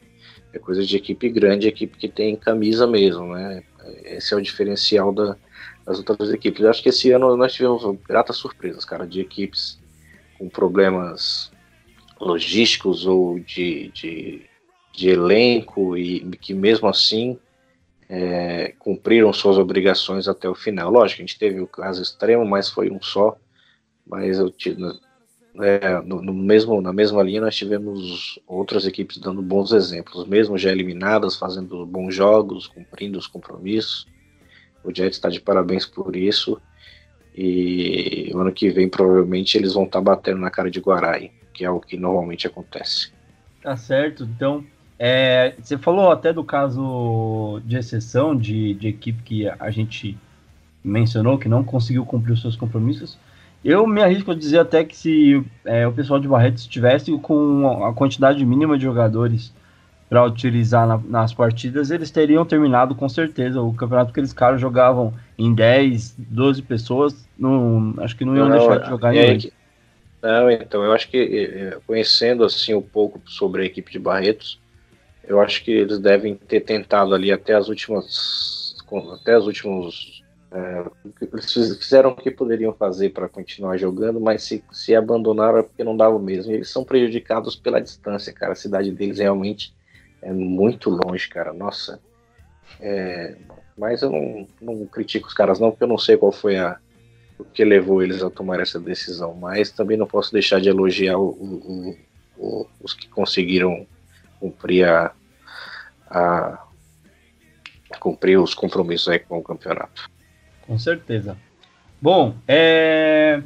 É 0.53 0.59
coisa 0.59 0.85
de 0.85 0.95
equipe 0.95 1.31
grande, 1.31 1.69
equipe 1.69 1.97
que 1.97 2.09
tem 2.09 2.37
camisa 2.37 2.87
mesmo, 2.87 3.33
né? 3.33 3.63
Esse 4.05 4.35
é 4.35 4.37
o 4.37 4.43
diferencial 4.43 5.13
da, 5.13 5.37
das 5.87 5.99
outras 5.99 6.31
equipes. 6.33 6.61
Eu 6.61 6.71
acho 6.71 6.83
que 6.83 6.91
esse 6.91 7.11
ano 7.13 7.35
nós 7.37 7.55
tivemos 7.55 7.83
gratas 8.07 8.37
surpresas, 8.37 8.85
cara, 8.85 9.07
de 9.07 9.21
equipes 9.21 9.79
com 10.39 10.49
problemas 10.49 11.52
logísticos 12.23 13.05
ou 13.07 13.39
de, 13.41 13.89
de, 13.89 14.43
de 14.93 15.09
elenco 15.09 15.97
e 15.97 16.21
que 16.37 16.55
mesmo 16.55 16.89
assim 16.89 17.37
é, 18.09 18.75
cumpriram 18.79 19.33
suas 19.33 19.59
obrigações 19.59 20.29
até 20.29 20.49
o 20.49 20.55
final. 20.55 20.91
Lógico, 20.91 21.21
a 21.21 21.25
gente 21.25 21.39
teve 21.39 21.61
o 21.61 21.67
caso 21.67 22.01
extremo, 22.01 22.45
mas 22.45 22.69
foi 22.69 22.91
um 22.91 23.03
só. 23.03 23.37
Mas 24.07 24.39
eu 24.39 24.53
é, 25.61 26.01
no, 26.03 26.23
no, 26.23 26.33
mesmo, 26.33 26.81
na 26.81 26.93
mesma 26.93 27.23
linha 27.23 27.41
nós 27.41 27.57
tivemos 27.57 28.39
outras 28.47 28.87
equipes 28.87 29.19
dando 29.19 29.43
bons 29.43 29.73
exemplos, 29.73 30.27
mesmo 30.27 30.57
já 30.57 30.71
eliminadas, 30.71 31.37
fazendo 31.37 31.85
bons 31.85 32.15
jogos, 32.15 32.67
cumprindo 32.67 33.19
os 33.19 33.27
compromissos. 33.27 34.07
O 34.85 34.95
Jets 34.95 35.17
está 35.17 35.29
de 35.29 35.41
parabéns 35.41 35.87
por 35.87 36.17
isso. 36.17 36.61
E 37.35 38.31
ano 38.35 38.53
que 38.53 38.71
vem 38.71 38.89
provavelmente 38.89 39.57
eles 39.57 39.73
vão 39.73 39.85
estar 39.85 39.99
tá 39.99 40.05
batendo 40.05 40.39
na 40.41 40.51
cara 40.51 40.71
de 40.71 40.81
Guarai 40.81 41.33
que 41.53 41.65
é 41.65 41.71
o 41.71 41.81
que 41.81 41.97
normalmente 41.97 42.47
acontece. 42.47 43.13
Tá 43.63 43.77
certo. 43.77 44.25
Então, 44.25 44.65
é, 44.99 45.55
você 45.61 45.77
falou 45.79 46.11
até 46.11 46.33
do 46.33 46.45
caso 46.45 47.61
de 47.65 47.77
exceção 47.77 48.37
de, 48.37 48.75
de 48.75 48.89
equipe 48.89 49.23
que 49.23 49.49
a 49.49 49.71
gente 49.71 50.17
mencionou 50.83 51.39
que 51.39 51.49
não 51.49 51.63
conseguiu 51.63 52.05
cumprir 52.05 52.33
os 52.33 52.41
seus 52.41 52.57
compromissos. 52.57 53.19
Eu 53.65 53.87
me 53.87 54.03
arrisco 54.03 54.33
a 54.33 54.35
dizer 54.35 54.59
até 54.59 54.85
que 54.85 54.97
se 54.97 55.45
é, 55.65 55.87
o 55.87 55.93
pessoal 55.93 56.19
de 56.19 56.27
Barretos 56.27 56.63
estivesse 56.63 57.17
com 57.19 57.85
a 57.85 57.93
quantidade 57.93 58.45
mínima 58.45 58.77
de 58.77 58.83
jogadores 58.83 59.53
para 60.09 60.25
utilizar 60.25 60.87
na, 60.87 60.99
nas 60.99 61.33
partidas, 61.33 61.91
eles 61.91 62.11
teriam 62.11 62.45
terminado 62.45 62.95
com 62.95 63.09
certeza 63.09 63.63
o 63.63 63.73
campeonato, 63.73 64.09
porque 64.09 64.21
eles 64.21 64.33
caras 64.33 64.61
jogavam 64.61 65.15
em 65.39 65.55
10, 65.55 66.17
12 66.19 66.63
pessoas, 66.63 67.27
não, 67.39 67.95
acho 67.99 68.17
que 68.17 68.25
não 68.25 68.37
iam 68.37 68.49
não, 68.49 68.59
deixar 68.59 68.79
de 68.79 68.89
jogar 68.89 69.17
é, 69.17 69.35
em 69.35 69.53
não, 70.23 70.51
então, 70.51 70.85
eu 70.85 70.93
acho 70.93 71.09
que 71.09 71.19
eh, 71.19 71.79
conhecendo 71.87 72.45
assim 72.45 72.75
um 72.75 72.83
pouco 72.83 73.21
sobre 73.27 73.63
a 73.63 73.67
equipe 73.67 73.91
de 73.91 73.99
Barretos, 73.99 74.61
eu 75.25 75.41
acho 75.41 75.65
que 75.65 75.71
eles 75.71 75.99
devem 75.99 76.35
ter 76.35 76.61
tentado 76.61 77.15
ali 77.15 77.33
até 77.33 77.55
as 77.55 77.69
últimas 77.69 78.77
até 79.15 79.39
os 79.39 79.47
últimos 79.47 80.23
é, 80.53 80.85
eles 81.33 81.51
fizeram 81.51 82.11
o 82.11 82.17
que 82.17 82.31
poderiam 82.31 82.75
fazer 82.75 83.09
para 83.11 83.27
continuar 83.27 83.79
jogando, 83.79 84.21
mas 84.21 84.43
se, 84.43 84.63
se 84.71 84.95
abandonaram 84.95 85.59
é 85.59 85.63
porque 85.63 85.83
não 85.83 85.97
dava 85.97 86.19
mesmo. 86.19 86.53
Eles 86.53 86.69
são 86.69 86.85
prejudicados 86.85 87.57
pela 87.57 87.81
distância, 87.81 88.33
cara. 88.35 88.53
A 88.53 88.57
cidade 88.57 88.91
deles 88.93 89.19
realmente 89.19 89.75
é 90.21 90.31
muito 90.31 90.91
longe, 90.91 91.27
cara. 91.29 91.55
Nossa. 91.55 91.99
É, 92.79 93.35
mas 93.79 94.03
eu 94.03 94.11
não, 94.11 94.47
não 94.61 94.87
critico 94.87 95.27
os 95.27 95.33
caras, 95.33 95.59
não, 95.59 95.71
porque 95.71 95.85
eu 95.85 95.89
não 95.89 95.97
sei 95.97 96.19
qual 96.19 96.31
foi 96.31 96.59
a, 96.59 96.79
o 97.43 97.45
que 97.53 97.65
levou 97.65 98.03
eles 98.03 98.23
a 98.23 98.31
tomar 98.31 98.61
essa 98.61 98.79
decisão. 98.81 99.35
Mas 99.35 99.71
também 99.71 99.97
não 99.97 100.07
posso 100.07 100.33
deixar 100.33 100.61
de 100.61 100.69
elogiar 100.69 101.19
o, 101.19 101.29
o, 101.29 101.97
o, 102.39 102.67
os 102.81 102.95
que 102.95 103.09
conseguiram 103.09 103.87
cumprir 104.41 104.89
a, 104.89 105.13
a 106.09 106.65
cumprir 107.99 108.39
os 108.39 108.55
compromissos 108.55 109.09
aí 109.09 109.19
com 109.19 109.39
o 109.39 109.43
campeonato. 109.43 110.11
Com 110.63 110.79
certeza. 110.79 111.37
Bom, 112.01 112.35
é... 112.49 113.43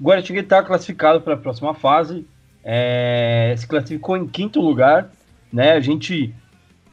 Guaratinga 0.00 0.40
está 0.40 0.62
classificado 0.62 1.20
para 1.20 1.34
a 1.34 1.36
próxima 1.36 1.74
fase. 1.74 2.26
É... 2.62 3.54
Se 3.58 3.66
classificou 3.66 4.16
em 4.16 4.26
quinto 4.26 4.60
lugar. 4.60 5.10
Né? 5.52 5.72
A 5.72 5.80
gente 5.80 6.34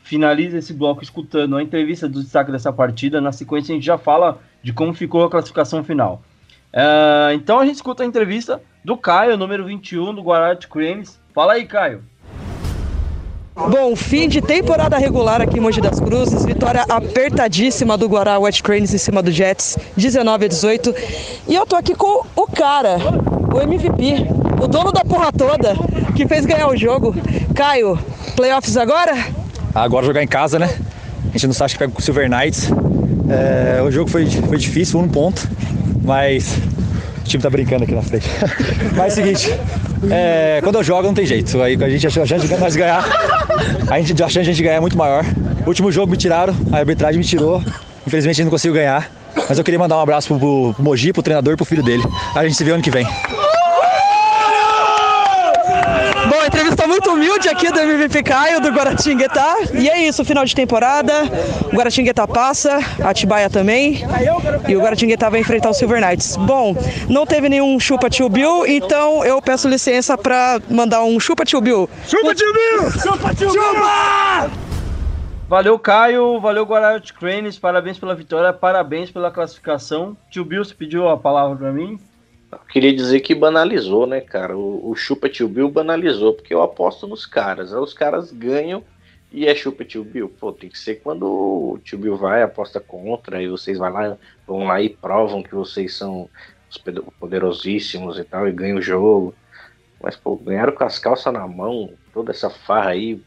finaliza 0.03 0.57
esse 0.57 0.73
bloco 0.73 1.03
escutando 1.03 1.57
a 1.57 1.63
entrevista 1.63 2.07
do 2.07 2.21
destaque 2.21 2.51
dessa 2.51 2.71
partida. 2.71 3.19
Na 3.19 3.31
sequência, 3.31 3.73
a 3.73 3.75
gente 3.75 3.85
já 3.85 3.97
fala 3.97 4.39
de 4.61 4.71
como 4.73 4.93
ficou 4.93 5.23
a 5.23 5.29
classificação 5.29 5.83
final. 5.83 6.21
É... 6.75 7.33
Então, 7.33 7.59
a 7.59 7.65
gente 7.65 7.75
escuta 7.75 8.03
a 8.03 8.05
entrevista 8.05 8.61
do 8.83 8.97
Caio, 8.97 9.37
número 9.37 9.65
21 9.65 10.13
do 10.13 10.21
Guará 10.21 10.53
de 10.53 10.67
Cranes. 10.67 11.17
Fala 11.33 11.53
aí, 11.53 11.65
Caio. 11.65 12.03
Bom, 13.55 13.95
fim 13.95 14.27
de 14.27 14.41
temporada 14.41 14.97
regular 14.97 15.41
aqui 15.41 15.57
em 15.57 15.61
Mogi 15.61 15.79
das 15.79 15.97
Cruzes, 15.97 16.43
vitória 16.43 16.83
apertadíssima 16.89 17.97
do 17.97 18.05
Guará 18.05 18.37
White 18.37 18.61
Cranes 18.61 18.93
em 18.93 18.97
cima 18.97 19.23
do 19.23 19.31
Jets, 19.31 19.77
19 19.95 20.43
a 20.43 20.47
18. 20.49 20.93
E 21.47 21.55
eu 21.55 21.65
tô 21.65 21.77
aqui 21.77 21.95
com 21.95 22.25
o 22.35 22.47
cara, 22.47 22.97
o 23.53 23.61
MVP, 23.61 24.27
o 24.61 24.67
dono 24.67 24.91
da 24.91 25.05
porra 25.05 25.31
toda, 25.31 25.73
que 26.13 26.27
fez 26.27 26.45
ganhar 26.45 26.67
o 26.67 26.75
jogo. 26.75 27.15
Caio, 27.55 27.97
playoffs 28.35 28.75
agora? 28.75 29.13
Agora 29.73 30.05
jogar 30.05 30.21
em 30.21 30.27
casa, 30.27 30.59
né? 30.59 30.77
A 31.29 31.31
gente 31.31 31.47
não 31.47 31.53
sabe 31.53 31.71
que 31.71 31.79
pega 31.79 31.93
com 31.93 31.99
o 31.99 32.01
Silver 32.01 32.29
Knights. 32.29 32.69
É, 33.29 33.81
o 33.81 33.89
jogo 33.89 34.09
foi, 34.09 34.25
foi 34.25 34.57
difícil, 34.57 34.99
um 34.99 35.07
ponto, 35.07 35.47
mas 36.05 36.57
o 37.19 37.27
time 37.27 37.41
tá 37.41 37.49
brincando 37.49 37.83
aqui 37.83 37.93
na 37.93 38.01
frente. 38.01 38.29
Mas 38.95 39.17
é 39.17 39.21
o 39.21 39.25
seguinte, 39.25 39.59
é, 40.11 40.59
quando 40.63 40.75
eu 40.75 40.83
jogo 40.83 41.03
não 41.03 41.13
tem 41.13 41.25
jeito. 41.25 41.59
Aí 41.61 41.75
a 41.75 41.89
gente 41.89 42.07
a 42.07 42.25
chance 42.25 42.47
de 42.47 42.57
nós 42.57 42.75
ganhar, 42.75 43.03
a, 43.89 43.99
gente, 43.99 44.23
a 44.23 44.29
chance 44.29 44.33
de 44.33 44.39
a 44.39 44.53
gente 44.53 44.63
ganhar 44.63 44.75
é 44.75 44.79
muito 44.79 44.97
maior. 44.97 45.25
O 45.65 45.69
último 45.69 45.91
jogo 45.91 46.11
me 46.11 46.17
tiraram, 46.17 46.55
a 46.71 46.77
arbitragem 46.77 47.17
me 47.17 47.25
tirou. 47.25 47.63
Infelizmente 48.05 48.35
a 48.35 48.37
gente 48.37 48.43
não 48.45 48.51
conseguiu 48.51 48.75
ganhar. 48.75 49.09
Mas 49.49 49.57
eu 49.57 49.63
queria 49.63 49.79
mandar 49.79 49.97
um 49.97 50.01
abraço 50.01 50.27
pro, 50.27 50.73
pro, 50.73 50.83
Mogi, 50.83 51.11
pro 51.11 51.23
treinador 51.23 51.53
e 51.53 51.57
pro 51.57 51.65
filho 51.65 51.83
dele. 51.83 52.03
A 52.35 52.43
gente 52.43 52.55
se 52.55 52.63
vê 52.63 52.71
ano 52.71 52.83
que 52.83 52.91
vem. 52.91 53.05
Bom, 56.29 56.45
entrevista 56.45 56.87
muito 56.87 57.14
humilde 57.25 57.49
aqui 57.49 57.71
do 57.71 57.79
MVP 57.79 58.21
Caio, 58.21 58.61
do 58.61 58.69
Guaratinguetá. 58.69 59.57
E 59.73 59.89
é 59.89 60.07
isso, 60.07 60.23
final 60.23 60.45
de 60.45 60.53
temporada. 60.53 61.23
O 61.65 61.75
Guaratinguetá 61.75 62.27
passa, 62.27 62.77
a 63.03 63.09
Atibaia 63.09 63.49
também. 63.49 64.03
E 64.67 64.75
o 64.75 64.79
Guaratinguetá 64.79 65.29
vai 65.29 65.39
enfrentar 65.39 65.69
o 65.71 65.73
Silver 65.73 65.99
Knights. 65.99 66.35
Bom, 66.37 66.75
não 67.09 67.25
teve 67.25 67.49
nenhum 67.49 67.79
chupa 67.79 68.09
tio 68.09 68.29
Bill, 68.29 68.67
então 68.67 69.25
eu 69.25 69.41
peço 69.41 69.67
licença 69.67 70.15
pra 70.15 70.61
mandar 70.69 71.03
um 71.03 71.19
chupa 71.19 71.43
tio 71.43 71.59
Bill. 71.61 71.89
Chupa 72.07 72.35
tio 72.35 72.53
Bill! 72.53 72.91
Chupa 72.91 73.33
tio 73.33 73.51
Bill! 73.51 73.63
Chupa! 73.63 74.51
Valeu, 75.47 75.77
Caio. 75.79 76.39
Valeu, 76.39 76.65
Guarati 76.65 77.13
Cranes. 77.13 77.57
Parabéns 77.57 77.97
pela 77.97 78.13
vitória. 78.13 78.53
Parabéns 78.53 79.09
pela 79.09 79.31
classificação. 79.31 80.15
Tio 80.29 80.45
Bill, 80.45 80.63
você 80.63 80.73
pediu 80.73 81.07
a 81.09 81.17
palavra 81.17 81.55
para 81.55 81.71
mim? 81.71 81.99
Eu 82.61 82.67
queria 82.67 82.93
dizer 82.93 83.19
que 83.21 83.35
banalizou, 83.35 84.05
né, 84.05 84.21
cara? 84.21 84.57
O, 84.57 84.89
o 84.89 84.95
Chupa 84.95 85.29
Tio 85.29 85.47
Bill 85.47 85.69
banalizou, 85.69 86.33
porque 86.33 86.53
eu 86.53 86.61
aposto 86.61 87.07
nos 87.07 87.25
caras. 87.25 87.73
Aí 87.73 87.79
os 87.79 87.93
caras 87.93 88.31
ganham 88.31 88.83
e 89.31 89.45
é 89.47 89.53
Chupa 89.53 89.83
Tio 89.83 90.03
Bill. 90.03 90.29
Pô, 90.29 90.51
tem 90.51 90.69
que 90.69 90.79
ser 90.79 91.01
quando 91.01 91.23
o 91.25 91.79
Tio 91.83 91.97
Bill 91.97 92.15
vai, 92.17 92.41
aposta 92.41 92.79
contra, 92.79 93.41
e 93.41 93.47
vocês 93.47 93.77
vão 93.77 93.89
lá, 93.89 94.17
vão 94.47 94.63
lá 94.65 94.81
e 94.81 94.89
provam 94.89 95.43
que 95.43 95.53
vocês 95.53 95.93
são 95.93 96.29
os 96.69 96.77
poderosíssimos 97.19 98.17
e 98.17 98.23
tal, 98.23 98.47
e 98.47 98.51
ganham 98.51 98.77
o 98.77 98.81
jogo. 98.81 99.35
Mas, 100.01 100.15
pô, 100.15 100.35
ganharam 100.35 100.73
com 100.73 100.83
as 100.83 100.99
calças 100.99 101.33
na 101.33 101.47
mão, 101.47 101.93
toda 102.13 102.31
essa 102.31 102.49
farra 102.49 102.91
aí, 102.91 103.21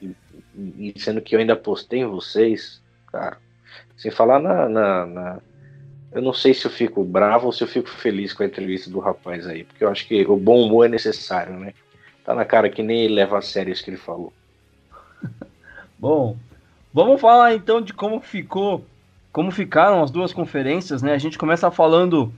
e, 0.00 0.14
e 0.56 0.94
sendo 0.98 1.20
que 1.20 1.34
eu 1.34 1.40
ainda 1.40 1.52
apostei 1.52 2.00
em 2.00 2.06
vocês, 2.06 2.82
cara. 3.12 3.38
Sem 3.96 4.10
falar 4.10 4.40
na, 4.40 4.68
na, 4.68 5.06
na 5.06 5.40
eu 6.16 6.22
não 6.22 6.32
sei 6.32 6.54
se 6.54 6.64
eu 6.64 6.70
fico 6.70 7.04
bravo 7.04 7.44
ou 7.44 7.52
se 7.52 7.62
eu 7.62 7.68
fico 7.68 7.90
feliz 7.90 8.32
com 8.32 8.42
a 8.42 8.46
entrevista 8.46 8.88
do 8.88 8.98
rapaz 8.98 9.46
aí, 9.46 9.64
porque 9.64 9.84
eu 9.84 9.90
acho 9.90 10.08
que 10.08 10.24
o 10.24 10.34
bom 10.34 10.62
humor 10.62 10.86
é 10.86 10.88
necessário, 10.88 11.52
né? 11.58 11.74
Tá 12.24 12.34
na 12.34 12.42
cara 12.42 12.70
que 12.70 12.82
nem 12.82 13.02
ele 13.02 13.12
leva 13.12 13.36
a 13.36 13.42
sério 13.42 13.70
isso 13.70 13.84
que 13.84 13.90
ele 13.90 13.98
falou. 13.98 14.32
Bom, 15.98 16.34
vamos 16.92 17.20
falar 17.20 17.54
então 17.54 17.82
de 17.82 17.92
como 17.92 18.18
ficou, 18.20 18.82
como 19.30 19.50
ficaram 19.50 20.02
as 20.02 20.10
duas 20.10 20.32
conferências, 20.32 21.02
né? 21.02 21.12
A 21.12 21.18
gente 21.18 21.36
começa 21.36 21.70
falando 21.70 22.32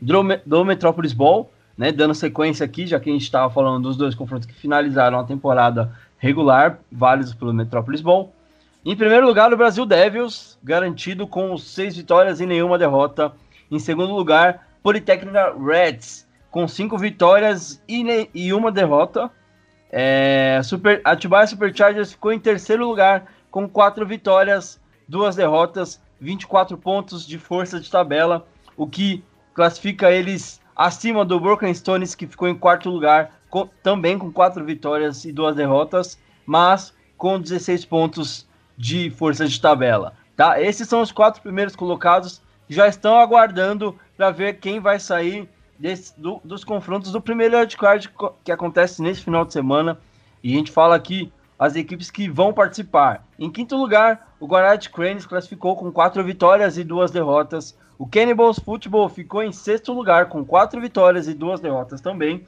do, 0.00 0.22
do 0.46 0.64
Metropolis 0.64 1.12
Ball, 1.12 1.52
né? 1.76 1.92
Dando 1.92 2.14
sequência 2.14 2.64
aqui, 2.64 2.86
já 2.86 2.98
que 2.98 3.10
a 3.10 3.12
gente 3.12 3.22
estava 3.22 3.52
falando 3.52 3.82
dos 3.82 3.98
dois 3.98 4.14
confrontos 4.14 4.46
que 4.46 4.54
finalizaram 4.54 5.20
a 5.20 5.24
temporada 5.24 5.92
regular, 6.16 6.78
válidos 6.90 7.34
pelo 7.34 7.52
Metropolis 7.52 8.00
Ball. 8.00 8.32
Em 8.84 8.94
primeiro 8.94 9.26
lugar, 9.26 9.50
o 9.50 9.56
Brasil 9.56 9.86
Devils, 9.86 10.58
garantido 10.62 11.26
com 11.26 11.56
seis 11.56 11.96
vitórias 11.96 12.38
e 12.38 12.44
nenhuma 12.44 12.76
derrota. 12.76 13.32
Em 13.70 13.78
segundo 13.78 14.12
lugar, 14.12 14.68
Politécnica 14.82 15.54
Reds, 15.58 16.28
com 16.50 16.68
cinco 16.68 16.98
vitórias 16.98 17.82
e, 17.88 18.28
e 18.34 18.52
uma 18.52 18.70
derrota. 18.70 19.30
É, 19.90 20.60
Super, 20.62 21.00
Atibaia 21.02 21.46
Superchargers 21.46 22.12
ficou 22.12 22.30
em 22.30 22.38
terceiro 22.38 22.86
lugar, 22.86 23.24
com 23.50 23.66
quatro 23.66 24.04
vitórias, 24.04 24.78
duas 25.08 25.34
derrotas, 25.34 25.98
24 26.20 26.76
pontos 26.76 27.26
de 27.26 27.38
força 27.38 27.80
de 27.80 27.90
tabela, 27.90 28.46
o 28.76 28.86
que 28.86 29.24
classifica 29.54 30.12
eles 30.12 30.60
acima 30.76 31.24
do 31.24 31.40
Broken 31.40 31.72
Stones, 31.72 32.14
que 32.14 32.26
ficou 32.26 32.48
em 32.48 32.54
quarto 32.54 32.90
lugar, 32.90 33.40
com, 33.48 33.66
também 33.82 34.18
com 34.18 34.30
quatro 34.30 34.62
vitórias 34.62 35.24
e 35.24 35.32
duas 35.32 35.56
derrotas, 35.56 36.18
mas 36.44 36.92
com 37.16 37.40
16 37.40 37.86
pontos 37.86 38.46
de 38.76 39.10
força 39.10 39.46
de 39.46 39.60
tabela. 39.60 40.14
Tá? 40.36 40.60
Esses 40.60 40.88
são 40.88 41.00
os 41.00 41.12
quatro 41.12 41.40
primeiros 41.42 41.76
colocados 41.76 42.42
que 42.66 42.74
já 42.74 42.88
estão 42.88 43.18
aguardando 43.18 43.96
para 44.16 44.30
ver 44.30 44.54
quem 44.54 44.80
vai 44.80 44.98
sair 44.98 45.48
desse, 45.78 46.18
do, 46.18 46.40
dos 46.44 46.64
confrontos 46.64 47.12
do 47.12 47.20
primeiro 47.20 47.56
wildcard 47.56 48.10
que 48.42 48.52
acontece 48.52 49.02
nesse 49.02 49.22
final 49.22 49.44
de 49.44 49.52
semana. 49.52 49.98
E 50.42 50.52
a 50.52 50.56
gente 50.56 50.72
fala 50.72 50.96
aqui 50.96 51.32
as 51.58 51.76
equipes 51.76 52.10
que 52.10 52.28
vão 52.28 52.52
participar. 52.52 53.24
Em 53.38 53.50
quinto 53.50 53.76
lugar, 53.76 54.34
o 54.40 54.46
Guarani 54.46 54.88
Cranes 54.88 55.26
classificou 55.26 55.76
com 55.76 55.90
quatro 55.92 56.22
vitórias 56.24 56.76
e 56.76 56.84
duas 56.84 57.10
derrotas. 57.10 57.76
O 57.98 58.06
Cannibals 58.06 58.58
Football 58.58 59.08
ficou 59.08 59.42
em 59.42 59.52
sexto 59.52 59.92
lugar 59.92 60.26
com 60.26 60.44
quatro 60.44 60.80
vitórias 60.80 61.28
e 61.28 61.34
duas 61.34 61.60
derrotas 61.60 62.00
também. 62.00 62.44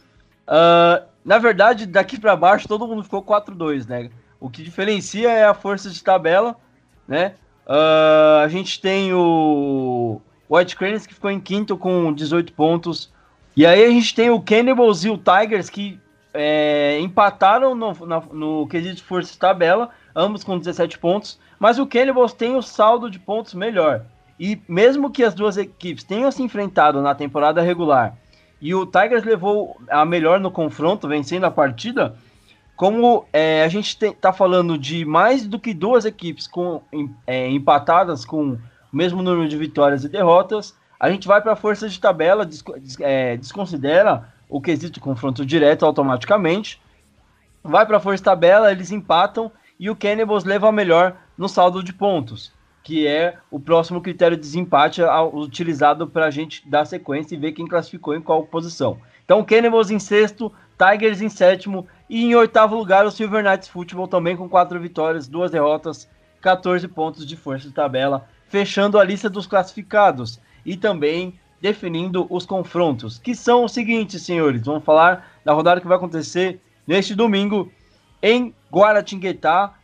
Uh, 0.46 1.06
na 1.24 1.38
verdade, 1.38 1.86
daqui 1.86 2.18
para 2.18 2.36
baixo 2.36 2.68
todo 2.68 2.86
mundo 2.86 3.02
ficou 3.02 3.22
4-2, 3.22 3.88
né? 3.88 4.10
O 4.40 4.50
que 4.50 4.62
diferencia 4.62 5.30
é 5.30 5.44
a 5.44 5.54
força 5.54 5.90
de 5.90 6.02
tabela, 6.02 6.56
né? 7.06 7.34
Uh, 7.66 8.44
a 8.44 8.48
gente 8.48 8.80
tem 8.80 9.12
o 9.12 10.20
White 10.48 10.76
Cranes 10.76 11.06
que 11.06 11.14
ficou 11.14 11.30
em 11.30 11.40
quinto 11.40 11.76
com 11.76 12.12
18 12.12 12.52
pontos. 12.52 13.12
E 13.56 13.66
aí 13.66 13.84
a 13.84 13.88
gente 13.88 14.14
tem 14.14 14.30
o 14.30 14.40
Cannibals 14.40 15.04
e 15.04 15.10
o 15.10 15.18
Tigers 15.18 15.68
que 15.68 15.98
é, 16.32 16.98
empataram 17.00 17.74
no, 17.74 18.06
na, 18.06 18.20
no 18.32 18.66
quesito 18.68 19.02
força 19.02 19.32
de 19.32 19.38
tabela, 19.38 19.90
ambos 20.14 20.44
com 20.44 20.58
17 20.58 20.98
pontos. 20.98 21.38
Mas 21.58 21.78
o 21.78 21.86
Cannibals 21.86 22.32
tem 22.32 22.54
o 22.54 22.62
saldo 22.62 23.10
de 23.10 23.18
pontos 23.18 23.54
melhor. 23.54 24.04
E 24.38 24.60
mesmo 24.68 25.10
que 25.10 25.24
as 25.24 25.34
duas 25.34 25.56
equipes 25.56 26.04
tenham 26.04 26.30
se 26.30 26.42
enfrentado 26.42 27.00
na 27.00 27.14
temporada 27.14 27.62
regular 27.62 28.16
e 28.60 28.74
o 28.74 28.86
Tigers 28.86 29.24
levou 29.24 29.76
a 29.88 30.04
melhor 30.04 30.40
no 30.40 30.50
confronto, 30.50 31.08
vencendo 31.08 31.44
a 31.44 31.50
partida, 31.50 32.16
como 32.76 33.24
é, 33.32 33.64
a 33.64 33.68
gente 33.68 33.96
está 34.04 34.32
falando 34.32 34.76
de 34.76 35.04
mais 35.04 35.46
do 35.46 35.58
que 35.58 35.72
duas 35.72 36.04
equipes 36.04 36.46
com, 36.46 36.82
é, 37.26 37.48
empatadas 37.48 38.24
com 38.24 38.52
o 38.52 38.60
mesmo 38.92 39.22
número 39.22 39.48
de 39.48 39.56
vitórias 39.56 40.04
e 40.04 40.08
derrotas, 40.08 40.76
a 41.00 41.10
gente 41.10 41.26
vai 41.26 41.40
para 41.40 41.52
a 41.52 41.56
força 41.56 41.88
de 41.88 41.98
tabela, 41.98 42.44
des, 42.44 42.62
é, 43.00 43.36
desconsidera 43.38 44.30
o 44.48 44.60
quesito 44.60 45.00
confronto 45.00 45.44
direto 45.44 45.86
automaticamente, 45.86 46.80
vai 47.64 47.86
para 47.86 47.96
a 47.96 48.00
força 48.00 48.18
de 48.18 48.24
tabela, 48.24 48.70
eles 48.70 48.92
empatam 48.92 49.50
e 49.80 49.88
o 49.88 49.96
Cannibals 49.96 50.44
leva 50.44 50.68
a 50.68 50.72
melhor 50.72 51.16
no 51.36 51.48
saldo 51.48 51.82
de 51.82 51.94
pontos, 51.94 52.52
que 52.82 53.06
é 53.06 53.36
o 53.50 53.58
próximo 53.58 54.02
critério 54.02 54.36
de 54.36 54.42
desempate 54.42 55.00
utilizado 55.32 56.06
para 56.06 56.26
a 56.26 56.30
gente 56.30 56.68
dar 56.68 56.84
sequência 56.84 57.34
e 57.34 57.38
ver 57.38 57.52
quem 57.52 57.66
classificou 57.66 58.14
em 58.14 58.20
qual 58.20 58.46
posição. 58.46 58.98
Então, 59.24 59.44
Cannibals 59.44 59.90
em 59.90 59.98
sexto, 59.98 60.52
Tigers 60.78 61.20
em 61.20 61.28
sétimo 61.28 61.86
e 62.08 62.24
em 62.24 62.34
oitavo 62.34 62.76
lugar, 62.76 63.04
o 63.04 63.10
Silver 63.10 63.42
Knights 63.42 63.68
Football 63.68 64.08
também 64.08 64.36
com 64.36 64.48
quatro 64.48 64.78
vitórias, 64.80 65.26
duas 65.26 65.50
derrotas, 65.50 66.08
14 66.40 66.86
pontos 66.88 67.26
de 67.26 67.36
força 67.36 67.68
de 67.68 67.74
tabela, 67.74 68.28
fechando 68.48 68.98
a 68.98 69.04
lista 69.04 69.28
dos 69.28 69.46
classificados 69.46 70.40
e 70.64 70.76
também 70.76 71.38
definindo 71.60 72.26
os 72.30 72.46
confrontos, 72.46 73.18
que 73.18 73.34
são 73.34 73.64
os 73.64 73.72
seguintes, 73.72 74.22
senhores. 74.22 74.62
Vamos 74.64 74.84
falar 74.84 75.32
da 75.44 75.52
rodada 75.52 75.80
que 75.80 75.86
vai 75.86 75.96
acontecer 75.96 76.60
neste 76.86 77.14
domingo 77.14 77.72
em 78.22 78.54
Guaratinguetá. 78.72 79.74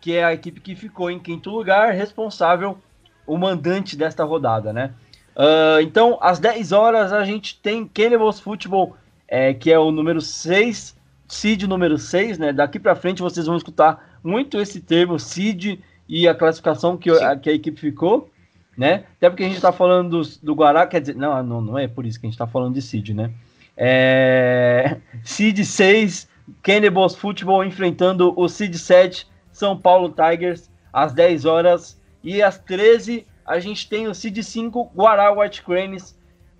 que 0.00 0.14
é 0.16 0.24
a 0.24 0.32
equipe 0.32 0.60
que 0.60 0.74
ficou 0.74 1.10
em 1.10 1.18
quinto 1.18 1.48
lugar, 1.48 1.92
responsável, 1.92 2.76
o 3.24 3.38
mandante 3.38 3.96
desta 3.96 4.24
rodada, 4.24 4.72
né? 4.72 4.92
Uh, 5.36 5.80
então, 5.80 6.18
às 6.20 6.40
10 6.40 6.72
horas, 6.72 7.12
a 7.12 7.24
gente 7.24 7.58
tem 7.60 7.86
Cannibals 7.86 8.40
Football, 8.40 8.96
é, 9.28 9.54
que 9.54 9.72
é 9.72 9.78
o 9.78 9.92
número 9.92 10.20
6, 10.20 10.96
seed 11.32 11.62
número 11.62 11.96
6, 11.96 12.38
né? 12.38 12.52
Daqui 12.52 12.78
para 12.78 12.94
frente 12.94 13.22
vocês 13.22 13.46
vão 13.46 13.56
escutar 13.56 14.18
muito 14.22 14.60
esse 14.60 14.80
termo, 14.80 15.18
seed 15.18 15.78
e 16.06 16.28
a 16.28 16.34
classificação 16.34 16.96
que, 16.96 17.08
a, 17.10 17.34
que 17.36 17.48
a 17.48 17.54
equipe 17.54 17.80
ficou, 17.80 18.30
né? 18.76 19.04
Até 19.16 19.30
porque 19.30 19.42
a 19.42 19.46
gente 19.46 19.56
está 19.56 19.72
falando 19.72 20.22
do, 20.22 20.28
do 20.42 20.54
Guará, 20.54 20.86
quer 20.86 21.00
dizer, 21.00 21.16
não, 21.16 21.42
não, 21.42 21.60
não 21.62 21.78
é 21.78 21.88
por 21.88 22.04
isso 22.04 22.20
que 22.20 22.26
a 22.26 22.28
gente 22.28 22.34
está 22.34 22.46
falando 22.46 22.74
de 22.74 22.82
seed, 22.82 23.10
né? 23.10 23.30
É, 23.74 24.98
seed 25.24 25.64
6, 25.64 26.28
Cannibals 26.62 27.16
Football 27.16 27.64
enfrentando 27.64 28.38
o 28.38 28.46
seed 28.46 28.74
7, 28.74 29.26
São 29.50 29.78
Paulo 29.78 30.10
Tigers, 30.14 30.70
às 30.92 31.14
10 31.14 31.46
horas. 31.46 31.98
E 32.22 32.42
às 32.42 32.58
13 32.58 33.26
a 33.46 33.58
gente 33.58 33.88
tem 33.88 34.06
o 34.06 34.14
seed 34.14 34.42
5, 34.42 34.92
Guará 34.94 35.32
White 35.32 35.62
Cranes 35.62 36.14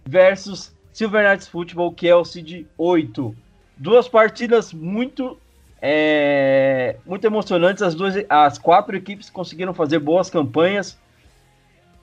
versus 0.06 0.74
Silver 0.92 1.28
Knights 1.28 1.46
Football, 1.46 1.92
que 1.92 2.08
é 2.08 2.16
o 2.16 2.24
seed 2.24 2.66
8. 2.78 3.36
Duas 3.76 4.08
partidas 4.08 4.72
muito 4.72 5.38
é, 5.80 6.96
muito 7.04 7.26
emocionantes. 7.26 7.82
As 7.82 7.94
duas, 7.94 8.14
as 8.28 8.58
quatro 8.58 8.96
equipes 8.96 9.28
conseguiram 9.28 9.74
fazer 9.74 9.98
boas 9.98 10.30
campanhas 10.30 10.98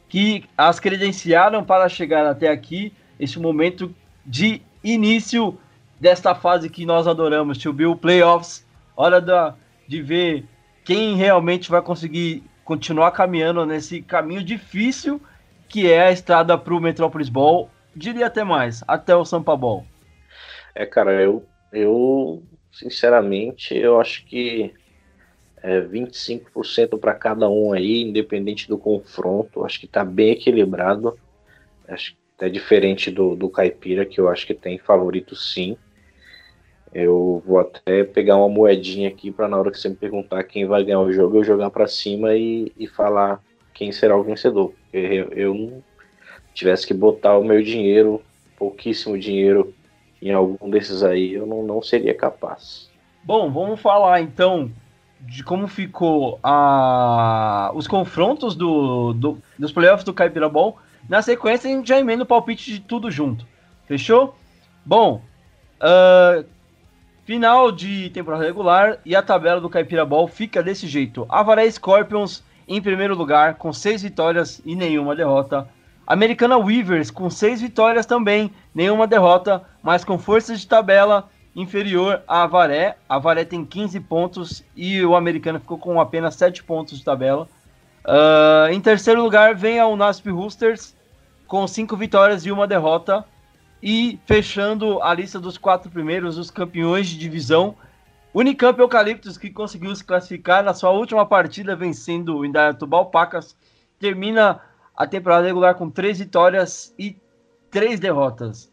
que 0.09 0.43
as 0.57 0.79
credenciaram 0.79 1.63
para 1.63 1.87
chegar 1.87 2.25
até 2.25 2.49
aqui, 2.49 2.91
esse 3.19 3.39
momento 3.39 3.93
de 4.25 4.61
início 4.83 5.57
desta 5.99 6.33
fase 6.33 6.69
que 6.69 6.85
nós 6.85 7.07
adoramos, 7.07 7.57
Tio 7.57 7.71
Bill, 7.71 7.95
playoffs. 7.95 8.65
Hora 8.95 9.21
da, 9.21 9.55
de 9.87 10.01
ver 10.01 10.45
quem 10.83 11.15
realmente 11.15 11.69
vai 11.69 11.81
conseguir 11.81 12.43
continuar 12.65 13.11
caminhando 13.11 13.65
nesse 13.65 14.01
caminho 14.01 14.43
difícil 14.43 15.21
que 15.69 15.89
é 15.89 16.07
a 16.07 16.11
estrada 16.11 16.57
para 16.57 16.73
o 16.73 16.79
Metrópolis 16.79 17.29
Ball, 17.29 17.69
diria 17.95 18.25
até 18.25 18.43
mais, 18.43 18.83
até 18.87 19.15
o 19.15 19.23
Sampa 19.23 19.55
Ball. 19.55 19.85
É, 20.73 20.85
cara, 20.85 21.11
eu, 21.13 21.45
eu 21.71 22.43
sinceramente, 22.71 23.75
eu 23.75 23.99
acho 23.99 24.25
que 24.25 24.73
é 25.61 25.81
25% 25.81 26.97
para 26.97 27.13
cada 27.13 27.49
um 27.49 27.73
aí, 27.73 28.01
independente 28.01 28.67
do 28.67 28.77
confronto. 28.77 29.65
Acho 29.65 29.79
que 29.79 29.85
está 29.85 30.05
bem 30.05 30.31
equilibrado. 30.31 31.17
Acho 31.87 32.13
que 32.13 32.45
é 32.45 32.49
diferente 32.49 33.11
do, 33.11 33.35
do 33.35 33.49
Caipira, 33.49 34.05
que 34.05 34.19
eu 34.19 34.29
acho 34.29 34.47
que 34.47 34.53
tem 34.53 34.77
favorito 34.77 35.35
sim. 35.35 35.75
Eu 36.93 37.43
vou 37.45 37.59
até 37.59 38.03
pegar 38.03 38.37
uma 38.37 38.49
moedinha 38.49 39.09
aqui 39.09 39.31
para 39.31 39.47
na 39.47 39.57
hora 39.57 39.69
que 39.69 39.77
você 39.77 39.89
me 39.89 39.95
perguntar 39.95 40.43
quem 40.43 40.65
vai 40.65 40.83
ganhar 40.83 41.01
o 41.01 41.11
jogo, 41.11 41.37
eu 41.37 41.43
jogar 41.43 41.69
para 41.69 41.87
cima 41.87 42.35
e, 42.35 42.71
e 42.77 42.87
falar 42.87 43.43
quem 43.73 43.91
será 43.91 44.17
o 44.17 44.23
vencedor. 44.23 44.73
Eu, 44.91 45.29
eu 45.31 45.53
não 45.53 45.83
tivesse 46.53 46.87
que 46.87 46.93
botar 46.93 47.37
o 47.37 47.43
meu 47.43 47.61
dinheiro, 47.61 48.21
pouquíssimo 48.57 49.19
dinheiro, 49.19 49.73
em 50.21 50.33
algum 50.33 50.69
desses 50.69 51.03
aí, 51.03 51.33
eu 51.33 51.45
não, 51.45 51.63
não 51.63 51.81
seria 51.81 52.13
capaz. 52.13 52.89
Bom, 53.23 53.51
vamos 53.51 53.79
falar 53.79 54.21
então 54.21 54.71
de 55.21 55.43
como 55.43 55.67
ficou 55.67 56.39
a... 56.41 57.71
os 57.73 57.87
confrontos 57.87 58.55
do, 58.55 59.13
do, 59.13 59.37
dos 59.57 59.71
playoffs 59.71 60.03
do 60.03 60.13
Caipira 60.13 60.47
Ball. 60.47 60.77
Na 61.07 61.21
sequência, 61.21 61.69
a 61.69 61.73
gente 61.73 61.87
já 61.87 61.99
emenda 61.99 62.23
o 62.23 62.25
palpite 62.25 62.71
de 62.71 62.79
tudo 62.79 63.11
junto. 63.11 63.45
Fechou? 63.85 64.35
Bom, 64.85 65.21
uh, 65.81 66.45
final 67.25 67.71
de 67.71 68.09
temporada 68.11 68.45
regular 68.45 68.99
e 69.05 69.15
a 69.15 69.21
tabela 69.21 69.59
do 69.59 69.69
Caipira 69.69 70.05
Ball 70.05 70.27
fica 70.27 70.63
desse 70.63 70.87
jeito. 70.87 71.25
Avaré 71.29 71.69
Scorpions 71.69 72.43
em 72.67 72.79
primeiro 72.79 73.15
lugar, 73.15 73.55
com 73.55 73.73
seis 73.73 74.03
vitórias 74.03 74.61
e 74.63 74.75
nenhuma 74.75 75.15
derrota. 75.15 75.67
Americana 76.05 76.57
Weavers 76.57 77.09
com 77.09 77.29
seis 77.29 77.61
vitórias 77.61 78.05
também, 78.05 78.51
nenhuma 78.73 79.07
derrota, 79.07 79.63
mas 79.81 80.03
com 80.03 80.17
força 80.17 80.55
de 80.55 80.67
tabela 80.67 81.29
inferior 81.55 82.21
a 82.27 82.43
Avaré. 82.43 82.97
A 83.07 83.15
Avaré 83.15 83.43
tem 83.43 83.65
15 83.65 83.99
pontos 84.01 84.63
e 84.75 85.03
o 85.03 85.15
americano 85.15 85.59
ficou 85.59 85.77
com 85.77 85.99
apenas 85.99 86.35
7 86.35 86.63
pontos 86.63 86.97
de 86.97 87.03
tabela. 87.03 87.47
Uh, 88.05 88.71
em 88.71 88.79
terceiro 88.79 89.21
lugar 89.21 89.55
vem 89.55 89.79
a 89.79 89.87
Unasp 89.87 90.29
Roosters 90.29 90.95
com 91.47 91.67
5 91.67 91.95
vitórias 91.97 92.45
e 92.45 92.51
uma 92.51 92.67
derrota. 92.67 93.25
E 93.81 94.19
fechando 94.25 95.01
a 95.01 95.13
lista 95.13 95.39
dos 95.39 95.57
quatro 95.57 95.89
primeiros, 95.89 96.37
os 96.37 96.51
campeões 96.51 97.07
de 97.07 97.17
divisão, 97.17 97.75
Unicamp 98.33 98.77
Eucaliptus, 98.77 99.37
que 99.37 99.49
conseguiu 99.49 99.95
se 99.95 100.03
classificar 100.03 100.63
na 100.63 100.73
sua 100.73 100.91
última 100.91 101.25
partida, 101.25 101.77
vencendo 101.77 102.37
o 102.37 102.45
Indaiatuba 102.45 103.05
Pacas, 103.05 103.55
termina 103.97 104.59
a 104.95 105.07
temporada 105.07 105.47
regular 105.47 105.75
com 105.75 105.89
três 105.89 106.19
vitórias 106.19 106.93
e 106.99 107.15
três 107.71 108.01
derrotas. 108.01 108.68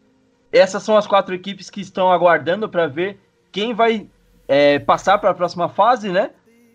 Essas 0.56 0.82
são 0.82 0.96
as 0.96 1.06
quatro 1.06 1.34
equipes 1.34 1.68
que 1.68 1.80
estão 1.80 2.10
aguardando 2.10 2.68
para 2.68 2.86
ver 2.86 3.20
quem 3.52 3.74
vai 3.74 4.08
é, 4.48 4.78
passar 4.78 5.18
para 5.18 5.30
a 5.30 5.34
próxima 5.34 5.68
fase, 5.68 6.08
né? 6.08 6.30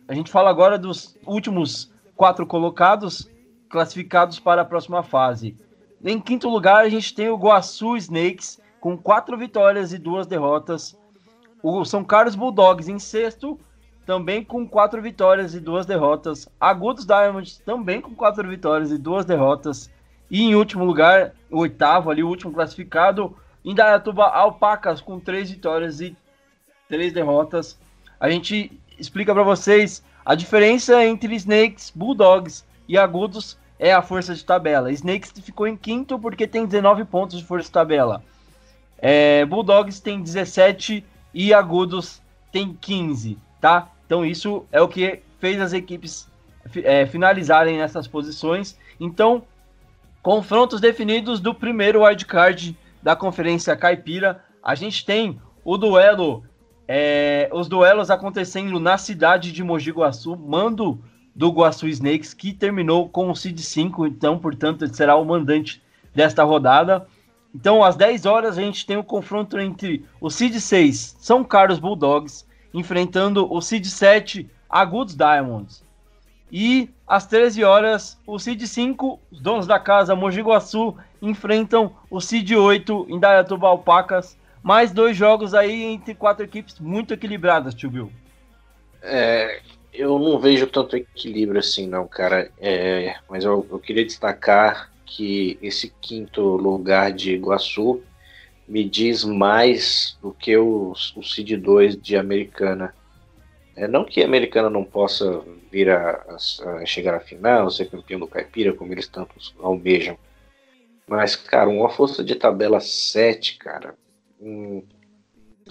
A 0.08 0.14
gente 0.14 0.30
fala 0.30 0.50
agora 0.50 0.78
dos 0.78 1.18
últimos 1.26 1.92
quatro 2.16 2.46
colocados 2.46 3.28
classificados 3.70 4.40
para 4.40 4.62
a 4.62 4.66
próxima 4.66 5.02
fase. 5.02 5.56
Em 6.04 6.20
quinto 6.20 6.48
lugar, 6.50 6.84
a 6.84 6.90
gente 6.90 7.16
tem 7.16 7.30
o 7.30 7.38
Guaçu 7.38 7.96
Snakes 7.98 8.60
com 8.80 8.98
quatro 8.98 9.38
vitórias 9.38 9.94
e 9.94 9.98
duas 9.98 10.28
derrotas. 10.28 10.96
O 11.64 11.84
São 11.86 12.04
Carlos 12.04 12.36
Bulldogs 12.36 12.88
em 12.88 13.00
sexto 13.00 13.60
também 14.06 14.44
com 14.44 14.68
quatro 14.68 15.02
vitórias 15.02 15.56
e 15.56 15.60
duas 15.60 15.86
derrotas. 15.86 16.48
Agudos 16.60 17.06
Diamonds 17.06 17.60
também 17.60 18.02
com 18.02 18.14
quatro 18.14 18.48
vitórias 18.48 18.92
e 18.92 18.98
duas 18.98 19.26
derrotas. 19.26 19.90
E 20.30 20.44
em 20.44 20.56
último 20.56 20.84
lugar, 20.84 21.34
o 21.50 21.60
oitavo 21.60 22.12
ali, 22.12 22.24
o 22.24 22.28
último 22.28 22.52
classificado, 22.52 23.36
Indaiatuba 23.64 24.26
Alpacas 24.26 25.02
com 25.02 25.20
três 25.20 25.50
vitórias 25.50 26.02
e 26.02 26.16
três 26.88 27.14
derrotas. 27.14 27.78
A 28.20 28.30
gente 28.30 28.72
explica 28.98 29.34
para 29.34 29.44
vocês 29.44 30.04
a 30.26 30.36
diferença 30.36 31.04
entre 31.06 31.36
Snakes, 31.36 31.92
Bulldogs 31.96 32.66
e 32.88 32.98
Agudos 32.98 33.58
é 33.80 33.94
a 33.94 34.02
força 34.02 34.36
de 34.36 34.46
tabela. 34.46 34.92
Snakes 34.92 35.32
ficou 35.42 35.68
em 35.68 35.76
quinto 35.76 36.20
porque 36.20 36.46
tem 36.46 36.66
19 36.66 37.06
pontos 37.06 37.38
de 37.38 37.46
força 37.46 37.66
de 37.66 37.72
tabela. 37.72 38.24
É, 38.98 39.46
Bulldogs 39.46 40.00
tem 40.00 40.22
17 40.22 41.04
e 41.34 41.54
Agudos 41.54 42.22
tem 42.52 42.74
15 42.80 43.38
tá? 43.62 43.88
Então 44.06 44.26
isso 44.26 44.66
é 44.72 44.82
o 44.82 44.88
que 44.88 45.22
fez 45.40 45.62
as 45.62 45.72
equipes 45.72 46.28
é, 46.84 47.06
finalizarem 47.06 47.78
nessas 47.78 48.08
posições. 48.08 48.78
Então, 49.00 49.44
confrontos 50.22 50.82
definidos 50.82 51.40
do 51.40 51.54
primeiro 51.54 52.04
wildcard 52.04 52.76
da 53.02 53.16
Conferência 53.16 53.76
Caipira. 53.76 54.44
A 54.64 54.76
gente 54.76 55.06
tem 55.06 55.40
o 55.64 55.78
duelo, 55.78 56.44
é, 56.88 57.50
os 57.54 57.68
duelos 57.68 58.10
acontecendo 58.10 58.80
na 58.80 58.98
cidade 58.98 59.52
de 59.52 59.64
Mogi 59.64 59.92
Guaçu, 59.92 60.36
mando 60.36 61.04
do 61.36 61.50
Guaçu 61.50 61.88
Snakes, 61.88 62.34
que 62.34 62.54
terminou 62.54 63.08
com 63.10 63.30
o 63.30 63.36
Seed 63.36 63.60
5, 63.60 64.06
então, 64.08 64.38
portanto, 64.38 64.88
será 64.94 65.16
o 65.16 65.26
mandante 65.26 65.82
desta 66.14 66.44
rodada. 66.44 67.08
Então, 67.54 67.84
às 67.84 67.96
10 67.96 68.26
horas, 68.26 68.58
a 68.58 68.62
gente 68.62 68.86
tem 68.86 68.98
o 68.98 69.04
confronto 69.04 69.60
entre 69.60 70.06
o 70.20 70.30
Seed 70.30 70.56
6, 70.56 71.18
São 71.20 71.44
Carlos 71.44 71.80
Bulldogs, 71.80 72.46
enfrentando 72.74 73.52
o 73.52 73.62
Seed 73.62 73.86
7 73.86 74.50
Agudos 74.70 75.16
Diamonds. 75.16 75.84
E 76.52 76.90
às 77.08 77.26
13 77.26 77.64
horas, 77.64 78.20
o 78.28 78.38
Seed 78.38 78.62
5, 78.62 79.20
os 79.32 79.40
donos 79.40 79.66
da 79.66 79.80
casa 79.80 80.16
Mogi 80.16 80.42
Guaçu, 80.42 80.96
enfrentam 81.22 81.96
o 82.10 82.20
Seed 82.20 82.52
8 82.52 83.08
Indaiatuba 83.10 83.68
Alpacas. 83.68 84.38
Mais 84.62 84.92
dois 84.92 85.16
jogos 85.16 85.54
aí 85.54 85.84
entre 85.84 86.14
quatro 86.14 86.44
equipes 86.44 86.78
muito 86.80 87.14
equilibradas, 87.14 87.74
tio 87.74 87.90
Bill. 87.90 88.12
É, 89.02 89.62
eu 89.94 90.20
não 90.20 90.40
vejo 90.40 90.68
tanto 90.68 90.96
equilíbrio 90.96 91.60
assim, 91.60 91.88
não, 91.88 92.08
cara. 92.08 92.52
É, 92.60 93.16
mas 93.30 93.44
eu, 93.44 93.66
eu, 93.72 93.80
queria 93.80 94.06
destacar 94.06 94.92
que 95.06 95.58
esse 95.62 95.92
quinto 96.02 96.42
lugar 96.42 97.12
de 97.12 97.34
Iguaçu 97.34 98.02
me 98.68 98.84
diz 98.84 99.24
mais 99.24 100.18
do 100.22 100.32
que 100.32 100.56
o, 100.56 100.94
o 101.16 101.24
Cid 101.24 101.58
2 101.58 101.98
de 101.98 102.16
Americana. 102.16 102.94
É, 103.76 103.88
não 103.88 104.04
que 104.04 104.22
a 104.22 104.26
Americana 104.26 104.70
não 104.70 104.84
possa 104.84 105.42
vir 105.72 105.90
a, 105.90 106.26
a, 106.28 106.70
a, 106.72 106.86
chegar 106.86 107.16
à 107.16 107.20
final, 107.20 107.70
ser 107.70 107.90
campeão 107.90 108.20
do 108.20 108.28
Caipira, 108.28 108.74
como 108.74 108.94
eles 108.94 109.08
tanto 109.08 109.34
almejam. 109.60 110.18
Mas, 111.08 111.36
cara, 111.36 111.70
uma 111.70 111.90
força 111.90 112.24
de 112.24 112.36
tabela 112.36 112.80
7, 112.80 113.58
cara, 113.58 113.96
hum, 114.40 114.84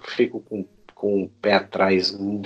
fico 0.04 0.40
com, 0.40 0.66
com 0.94 1.24
o 1.24 1.28
pé 1.28 1.54
atrás, 1.54 2.14
um, 2.14 2.42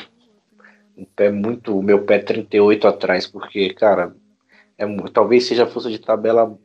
um 0.96 1.04
pé 1.04 1.30
muito, 1.30 1.78
o 1.78 1.82
meu 1.82 2.04
pé 2.04 2.18
38 2.18 2.86
atrás, 2.88 3.26
porque, 3.26 3.72
cara, 3.74 4.14
é, 4.76 4.86
talvez 5.12 5.46
seja 5.46 5.64
a 5.64 5.68
força 5.68 5.90
de 5.90 5.98
tabela 5.98 6.58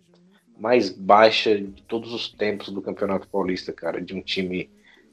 mais 0.58 0.89
baixa 0.89 1.60
de 1.60 1.82
todos 1.84 2.13
os 2.13 2.30
tempos 2.30 2.69
do 2.69 2.82
Campeonato 2.82 3.28
Paulista, 3.28 3.71
cara, 3.71 4.02
de 4.02 4.13
um 4.13 4.21
time 4.21 4.69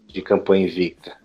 de 0.06 0.20
campanha 0.22 0.66
invicta. 0.66 1.16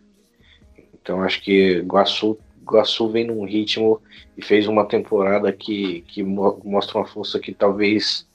Então 1.02 1.22
acho 1.22 1.42
que 1.42 1.80
Guaçu, 1.82 2.38
Iguaçu 2.62 3.10
vem 3.10 3.26
num 3.26 3.46
ritmo 3.46 4.02
e 4.38 4.44
fez 4.44 4.68
uma 4.68 4.86
temporada 4.86 5.52
que, 5.52 6.02
que 6.08 6.24
mostra 6.24 7.00
uma 7.00 7.08
força 7.08 7.40
que 7.40 7.54
talvez. 7.54 8.28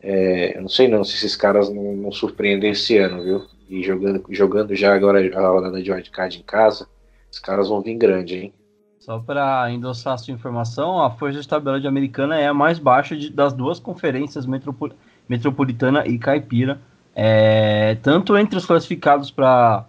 É, 0.00 0.60
não 0.60 0.68
sei 0.68 0.86
não 0.86 1.02
se 1.02 1.16
esses 1.16 1.34
caras 1.34 1.68
não, 1.68 1.96
não 1.96 2.12
surpreendem 2.12 2.70
esse 2.70 2.96
ano, 2.96 3.22
viu? 3.22 3.46
E 3.68 3.82
jogando, 3.82 4.24
jogando 4.30 4.74
já 4.74 4.94
agora 4.94 5.18
a 5.36 5.48
rodada 5.48 5.82
de 5.82 5.90
wildcard 5.90 6.38
em 6.38 6.42
casa, 6.42 6.88
os 7.30 7.38
caras 7.38 7.68
vão 7.68 7.82
vir 7.82 7.96
grande, 7.96 8.36
hein? 8.36 8.54
Só 8.98 9.18
para 9.18 9.70
endossar 9.70 10.14
a 10.14 10.18
sua 10.18 10.34
informação, 10.34 11.02
a 11.02 11.10
força 11.10 11.40
de 11.40 11.48
tabela 11.48 11.80
de 11.80 11.86
Americana 11.86 12.38
é 12.38 12.46
a 12.46 12.54
mais 12.54 12.78
baixa 12.78 13.16
de, 13.16 13.30
das 13.30 13.52
duas 13.52 13.78
conferências 13.78 14.44
metropol, 14.44 14.90
metropolitana 15.28 16.06
e 16.06 16.18
caipira, 16.18 16.80
é, 17.14 17.96
tanto 18.02 18.36
entre 18.36 18.56
os 18.58 18.66
classificados 18.66 19.30
para 19.30 19.86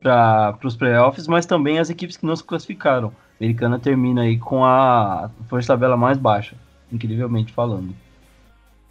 para 0.00 0.58
os 0.64 0.76
playoffs, 0.76 1.26
mas 1.26 1.46
também 1.46 1.78
as 1.78 1.90
equipes 1.90 2.16
que 2.16 2.26
não 2.26 2.36
se 2.36 2.44
classificaram. 2.44 3.08
A 3.08 3.44
Americana 3.44 3.78
termina 3.78 4.22
aí 4.22 4.38
com 4.38 4.64
a 4.64 5.30
força 5.48 5.62
de 5.62 5.68
tabela 5.68 5.96
mais 5.96 6.18
baixa, 6.18 6.56
incrivelmente 6.92 7.52
falando. 7.52 7.94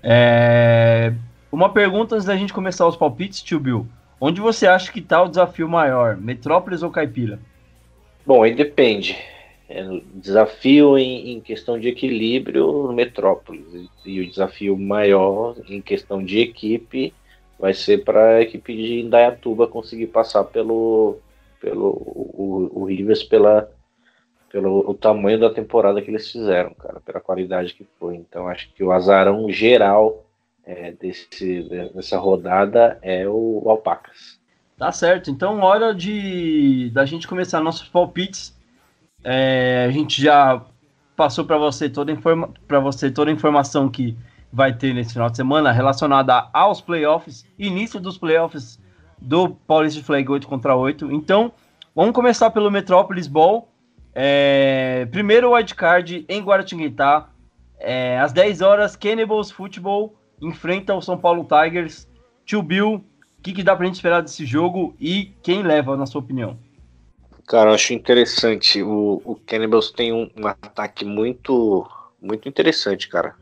É, 0.01 1.13
uma 1.51 1.69
pergunta 1.69 2.15
antes 2.15 2.25
da 2.25 2.35
gente 2.35 2.53
começar 2.53 2.87
os 2.87 2.95
palpites, 2.95 3.41
tio 3.41 3.59
Bill. 3.59 3.87
Onde 4.19 4.41
você 4.41 4.65
acha 4.65 4.91
que 4.91 4.99
está 4.99 5.21
o 5.21 5.29
desafio 5.29 5.69
maior, 5.69 6.17
Metrópolis 6.17 6.81
ou 6.81 6.89
Caipira? 6.89 7.39
Bom, 8.25 8.43
aí 8.43 8.53
depende. 8.53 9.17
É, 9.69 9.85
desafio 10.15 10.97
em, 10.97 11.33
em, 11.33 11.41
questão 11.41 11.79
de 11.79 11.89
equilíbrio, 11.89 12.91
Metrópolis. 12.93 13.89
E 14.05 14.21
o 14.21 14.27
desafio 14.27 14.77
maior 14.77 15.55
em 15.69 15.81
questão 15.81 16.23
de 16.23 16.39
equipe 16.39 17.13
vai 17.59 17.73
ser 17.73 18.03
para 18.03 18.35
a 18.35 18.41
equipe 18.41 18.75
de 18.75 18.99
Indaiatuba 19.01 19.67
conseguir 19.67 20.07
passar 20.07 20.43
pelo, 20.43 21.17
pelo 21.59 21.89
o, 21.89 22.71
o 22.73 22.85
Rivers 22.85 23.23
pela, 23.23 23.69
pelo 24.51 24.89
o 24.89 24.93
tamanho 24.93 25.39
da 25.39 25.49
temporada 25.49 26.01
que 26.01 26.11
eles 26.11 26.31
fizeram, 26.31 26.73
cara, 26.75 26.99
pela 26.99 27.19
qualidade 27.19 27.73
que 27.73 27.85
foi. 27.99 28.15
Então 28.15 28.47
acho 28.47 28.71
que 28.73 28.83
o 28.83 28.91
azarão 28.91 29.49
geral 29.49 30.23
é, 30.65 30.91
desse, 30.91 31.63
dessa 31.93 32.17
rodada 32.17 32.99
é 33.01 33.27
o, 33.27 33.61
o 33.63 33.69
Alpacas. 33.69 34.39
Tá 34.77 34.91
certo. 34.91 35.31
Então 35.31 35.61
hora 35.61 35.93
de 35.93 36.91
da 36.91 37.05
gente 37.05 37.27
começar 37.27 37.59
nossos 37.59 37.87
palpites. 37.87 38.55
É, 39.23 39.85
a 39.87 39.91
gente 39.91 40.21
já 40.21 40.63
passou 41.15 41.43
para 41.43 41.57
você 41.57 41.89
toda 41.89 42.15
para 42.67 42.79
você 42.79 43.09
toda 43.09 43.31
a 43.31 43.33
informação 43.33 43.89
que 43.89 44.15
vai 44.51 44.73
ter 44.73 44.93
nesse 44.93 45.13
final 45.13 45.29
de 45.29 45.37
semana 45.37 45.71
relacionada 45.71 46.49
aos 46.53 46.81
playoffs, 46.81 47.45
início 47.57 47.99
dos 47.99 48.17
playoffs 48.17 48.79
do 49.19 49.49
Paulista 49.49 50.03
Flag 50.03 50.29
8 50.29 50.47
contra 50.47 50.75
8. 50.75 51.11
Então, 51.11 51.51
vamos 51.95 52.13
começar 52.13 52.49
pelo 52.51 52.71
Metrópolis 52.71 53.27
Ball. 53.27 53.69
É, 54.13 55.07
primeiro 55.11 55.53
wildcard 55.53 56.25
em 56.27 56.41
Guaratinguetá. 56.41 57.29
É, 57.79 58.19
às 58.19 58.33
10 58.33 58.61
horas, 58.61 58.95
Cannibals 58.95 59.51
Football 59.51 60.15
enfrenta 60.41 60.93
o 60.95 61.01
São 61.01 61.17
Paulo 61.17 61.45
Tigers. 61.45 62.07
Tio 62.45 62.61
Bill, 62.63 62.95
o 62.95 63.41
que, 63.43 63.53
que 63.53 63.63
dá 63.63 63.75
pra 63.75 63.85
gente 63.85 63.95
esperar 63.95 64.21
desse 64.21 64.45
jogo 64.45 64.95
e 64.99 65.33
quem 65.43 65.61
leva, 65.61 65.97
na 65.97 66.05
sua 66.05 66.21
opinião? 66.21 66.57
Cara, 67.45 67.69
eu 67.69 67.75
acho 67.75 67.93
interessante. 67.93 68.81
O, 68.81 69.21
o 69.23 69.35
Cannibals 69.35 69.91
tem 69.91 70.13
um, 70.13 70.29
um 70.37 70.47
ataque 70.47 71.03
muito, 71.03 71.87
muito 72.21 72.47
interessante, 72.47 73.07
cara 73.09 73.35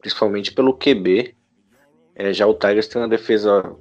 principalmente 0.00 0.52
pelo 0.52 0.74
QB. 0.74 1.34
É, 2.14 2.32
já 2.32 2.46
o 2.46 2.54
Tigers 2.54 2.88
tem 2.88 3.00
uma 3.00 3.08
defesa 3.08 3.74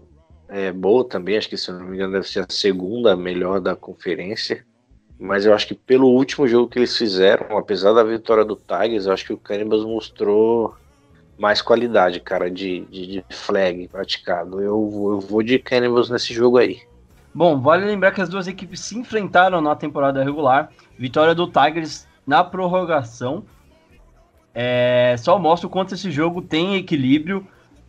é, 0.47 0.71
boa 0.71 1.07
também, 1.07 1.37
acho 1.37 1.49
que 1.49 1.57
se 1.57 1.71
não 1.71 1.85
me 1.85 1.95
engano 1.95 2.13
deve 2.13 2.27
ser 2.27 2.39
a 2.39 2.47
segunda 2.49 3.15
melhor 3.15 3.59
da 3.59 3.75
conferência. 3.75 4.65
Mas 5.19 5.45
eu 5.45 5.53
acho 5.53 5.67
que 5.67 5.75
pelo 5.75 6.07
último 6.07 6.47
jogo 6.47 6.69
que 6.69 6.79
eles 6.79 6.97
fizeram, 6.97 7.57
apesar 7.57 7.91
da 7.93 8.03
vitória 8.03 8.45
do 8.45 8.55
Tigers, 8.55 9.05
eu 9.05 9.11
acho 9.11 9.25
que 9.25 9.33
o 9.33 9.37
Cannibals 9.37 9.83
mostrou 9.83 10.75
mais 11.37 11.61
qualidade, 11.61 12.19
cara, 12.19 12.49
de, 12.49 12.85
de, 12.85 13.07
de 13.07 13.25
flag 13.29 13.87
praticado. 13.89 14.61
Eu, 14.61 14.89
eu 15.11 15.19
vou 15.19 15.43
de 15.43 15.59
Cannibals 15.59 16.09
nesse 16.09 16.33
jogo 16.33 16.57
aí. 16.57 16.81
Bom, 17.33 17.59
vale 17.59 17.85
lembrar 17.85 18.11
que 18.11 18.21
as 18.21 18.29
duas 18.29 18.47
equipes 18.47 18.79
se 18.79 18.97
enfrentaram 18.97 19.61
na 19.61 19.75
temporada 19.75 20.23
regular. 20.23 20.71
Vitória 20.97 21.35
do 21.35 21.47
Tigers 21.47 22.07
na 22.25 22.43
prorrogação 22.43 23.43
é, 24.53 25.15
só 25.17 25.37
mostra 25.37 25.67
o 25.67 25.69
quanto 25.69 25.93
esse 25.93 26.09
jogo 26.11 26.41
tem 26.41 26.75
equilíbrio. 26.75 27.45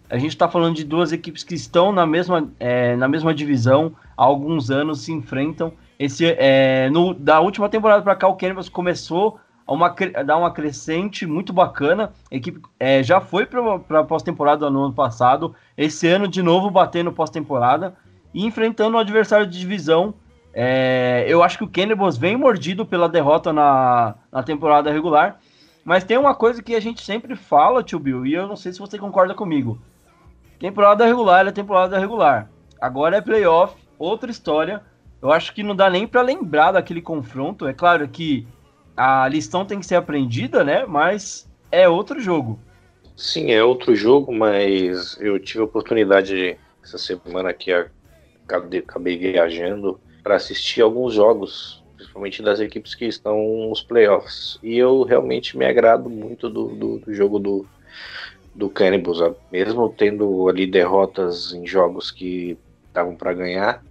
A 0.09 0.19
gente 0.19 0.31
está 0.31 0.49
falando 0.49 0.75
de 0.75 0.85
duas 0.85 1.13
equipes 1.13 1.45
que 1.45 1.55
estão 1.55 1.93
na 1.93 2.07
mesma, 2.07 2.49
é, 2.59 2.97
na 2.97 3.07
mesma 3.09 3.33
divisão 3.33 3.93
há 4.17 4.25
alguns 4.25 4.71
anos, 4.71 5.03
se 5.03 5.13
enfrentam. 5.13 5.73
Esse, 5.99 6.27
é, 6.27 6.91
no, 6.91 7.15
da 7.15 7.41
última 7.41 7.69
temporada 7.69 8.03
para 8.03 8.17
cá, 8.17 8.27
o 8.27 8.35
Canvas 8.35 8.69
começou 8.69 9.39
a, 9.67 9.73
uma, 9.73 9.95
a 10.15 10.23
dar 10.23 10.37
uma 10.37 10.51
crescente 10.51 11.27
muito 11.27 11.53
bacana. 11.53 12.13
A 12.31 12.35
equipe 12.35 12.61
é, 12.79 13.03
já 13.03 13.21
foi 13.21 13.47
para 13.47 14.01
a 14.01 14.05
pós-temporada 14.05 14.69
no 14.69 14.85
ano 14.85 14.95
passado. 14.95 15.55
Esse 15.77 16.09
ano, 16.09 16.27
de 16.27 16.43
novo, 16.43 16.71
batendo 16.71 17.13
pós-temporada 17.13 17.95
e 18.35 18.45
enfrentando 18.45 18.97
um 18.97 19.01
adversário 19.01 19.47
de 19.47 19.59
divisão. 19.59 20.15
É, 20.53 21.25
eu 21.29 21.43
acho 21.45 21.57
que 21.57 21.65
o 21.65 21.69
Cannibals 21.69 22.19
vem 22.19 22.37
mordido 22.37 22.85
pela 22.85 23.09
derrota 23.09 23.53
na, 23.53 24.17
na 24.33 24.43
temporada 24.43 24.91
regular 24.91 25.39
mas 25.85 26.05
tem 26.05 26.19
uma 26.19 26.35
coisa 26.35 26.63
que 26.63 26.75
a 26.75 26.81
gente 26.81 27.05
sempre 27.05 27.35
fala, 27.35 27.83
tio 27.83 27.99
Bill, 27.99 28.27
e 28.27 28.35
eu 28.35 28.47
não 28.47 28.57
sei 28.57 28.73
se 28.73 28.79
você 28.79 28.99
concorda 28.99 29.35
comigo. 29.35 29.81
Temporada 30.59 31.07
regular 31.07 31.47
é 31.47 31.53
temporada 31.53 31.99
regular. 31.99 32.51
Agora 32.81 33.17
é 33.17 33.21
playoff, 33.21 33.75
outra 33.99 34.31
história. 34.31 34.83
Eu 35.23 35.31
acho 35.33 35.55
que 35.55 35.63
não 35.63 35.75
dá 35.75 35.89
nem 35.89 36.07
para 36.07 36.23
lembrar 36.23 36.73
daquele 36.73 37.01
confronto. 37.01 37.67
É 37.67 37.73
claro 37.73 38.07
que 38.09 38.47
a 38.97 39.27
lição 39.29 39.65
tem 39.65 39.81
que 39.81 39.87
ser 39.87 39.97
aprendida, 39.97 40.63
né? 40.63 40.85
Mas 40.87 41.51
é 41.71 41.89
outro 41.89 42.21
jogo. 42.21 42.59
Sim, 43.17 43.51
é 43.51 43.63
outro 43.63 43.95
jogo, 43.95 44.33
mas 44.33 45.19
eu 45.21 45.39
tive 45.39 45.61
a 45.61 45.65
oportunidade 45.65 46.59
essa 46.83 46.99
semana 46.99 47.53
que 47.53 47.71
acabei 48.47 49.19
viajando 49.19 50.01
para 50.23 50.37
assistir 50.37 50.81
alguns 50.81 51.15
jogos 51.15 51.80
principalmente 52.21 52.43
das 52.43 52.61
equipes 52.61 52.95
que 52.95 53.07
estão 53.07 53.69
nos 53.69 53.83
playoffs. 53.83 54.59
E 54.63 54.77
eu 54.77 55.03
realmente 55.03 55.57
me 55.57 55.65
agrado 55.65 56.11
muito 56.11 56.49
do, 56.51 56.69
do, 56.69 56.99
do 56.99 57.15
jogo 57.15 57.39
do, 57.39 57.67
do 58.55 58.69
Cannibals, 58.69 59.19
mesmo 59.51 59.89
tendo 59.89 60.49
ali 60.49 60.67
derrotas 60.67 61.53
em 61.55 61.67
jogos 61.67 62.11
que 62.11 62.59
estavam 62.89 63.17
para 63.17 63.33
ganhar. 63.33 63.83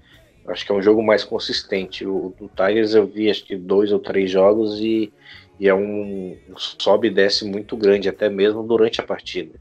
Acho 0.48 0.66
que 0.66 0.72
é 0.72 0.76
um 0.76 0.82
jogo 0.82 1.04
mais 1.04 1.24
consistente. 1.24 2.06
O 2.06 2.34
do 2.40 2.50
Tigers 2.50 2.94
eu 2.94 3.08
vi 3.08 3.30
acho 3.30 3.46
que 3.46 3.56
dois 3.56 3.92
ou 3.92 4.00
três 4.00 4.30
jogos 4.30 4.80
e, 4.80 5.12
e 5.60 5.68
é 5.68 5.74
um, 5.74 6.38
um 6.50 6.58
sobe 6.58 7.08
e 7.08 7.12
desce 7.12 7.46
muito 7.46 7.76
grande, 7.76 8.10
até 8.10 8.30
mesmo 8.30 8.64
durante 8.64 9.02
a 9.02 9.04
partida. 9.04 9.60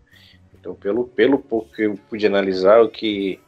Então, 0.58 0.74
pelo, 0.74 1.04
pelo 1.04 1.38
pouco 1.38 1.72
que 1.74 1.82
eu 1.82 1.98
pude 2.08 2.26
analisar, 2.26 2.82
o 2.82 2.88
que 2.88 3.40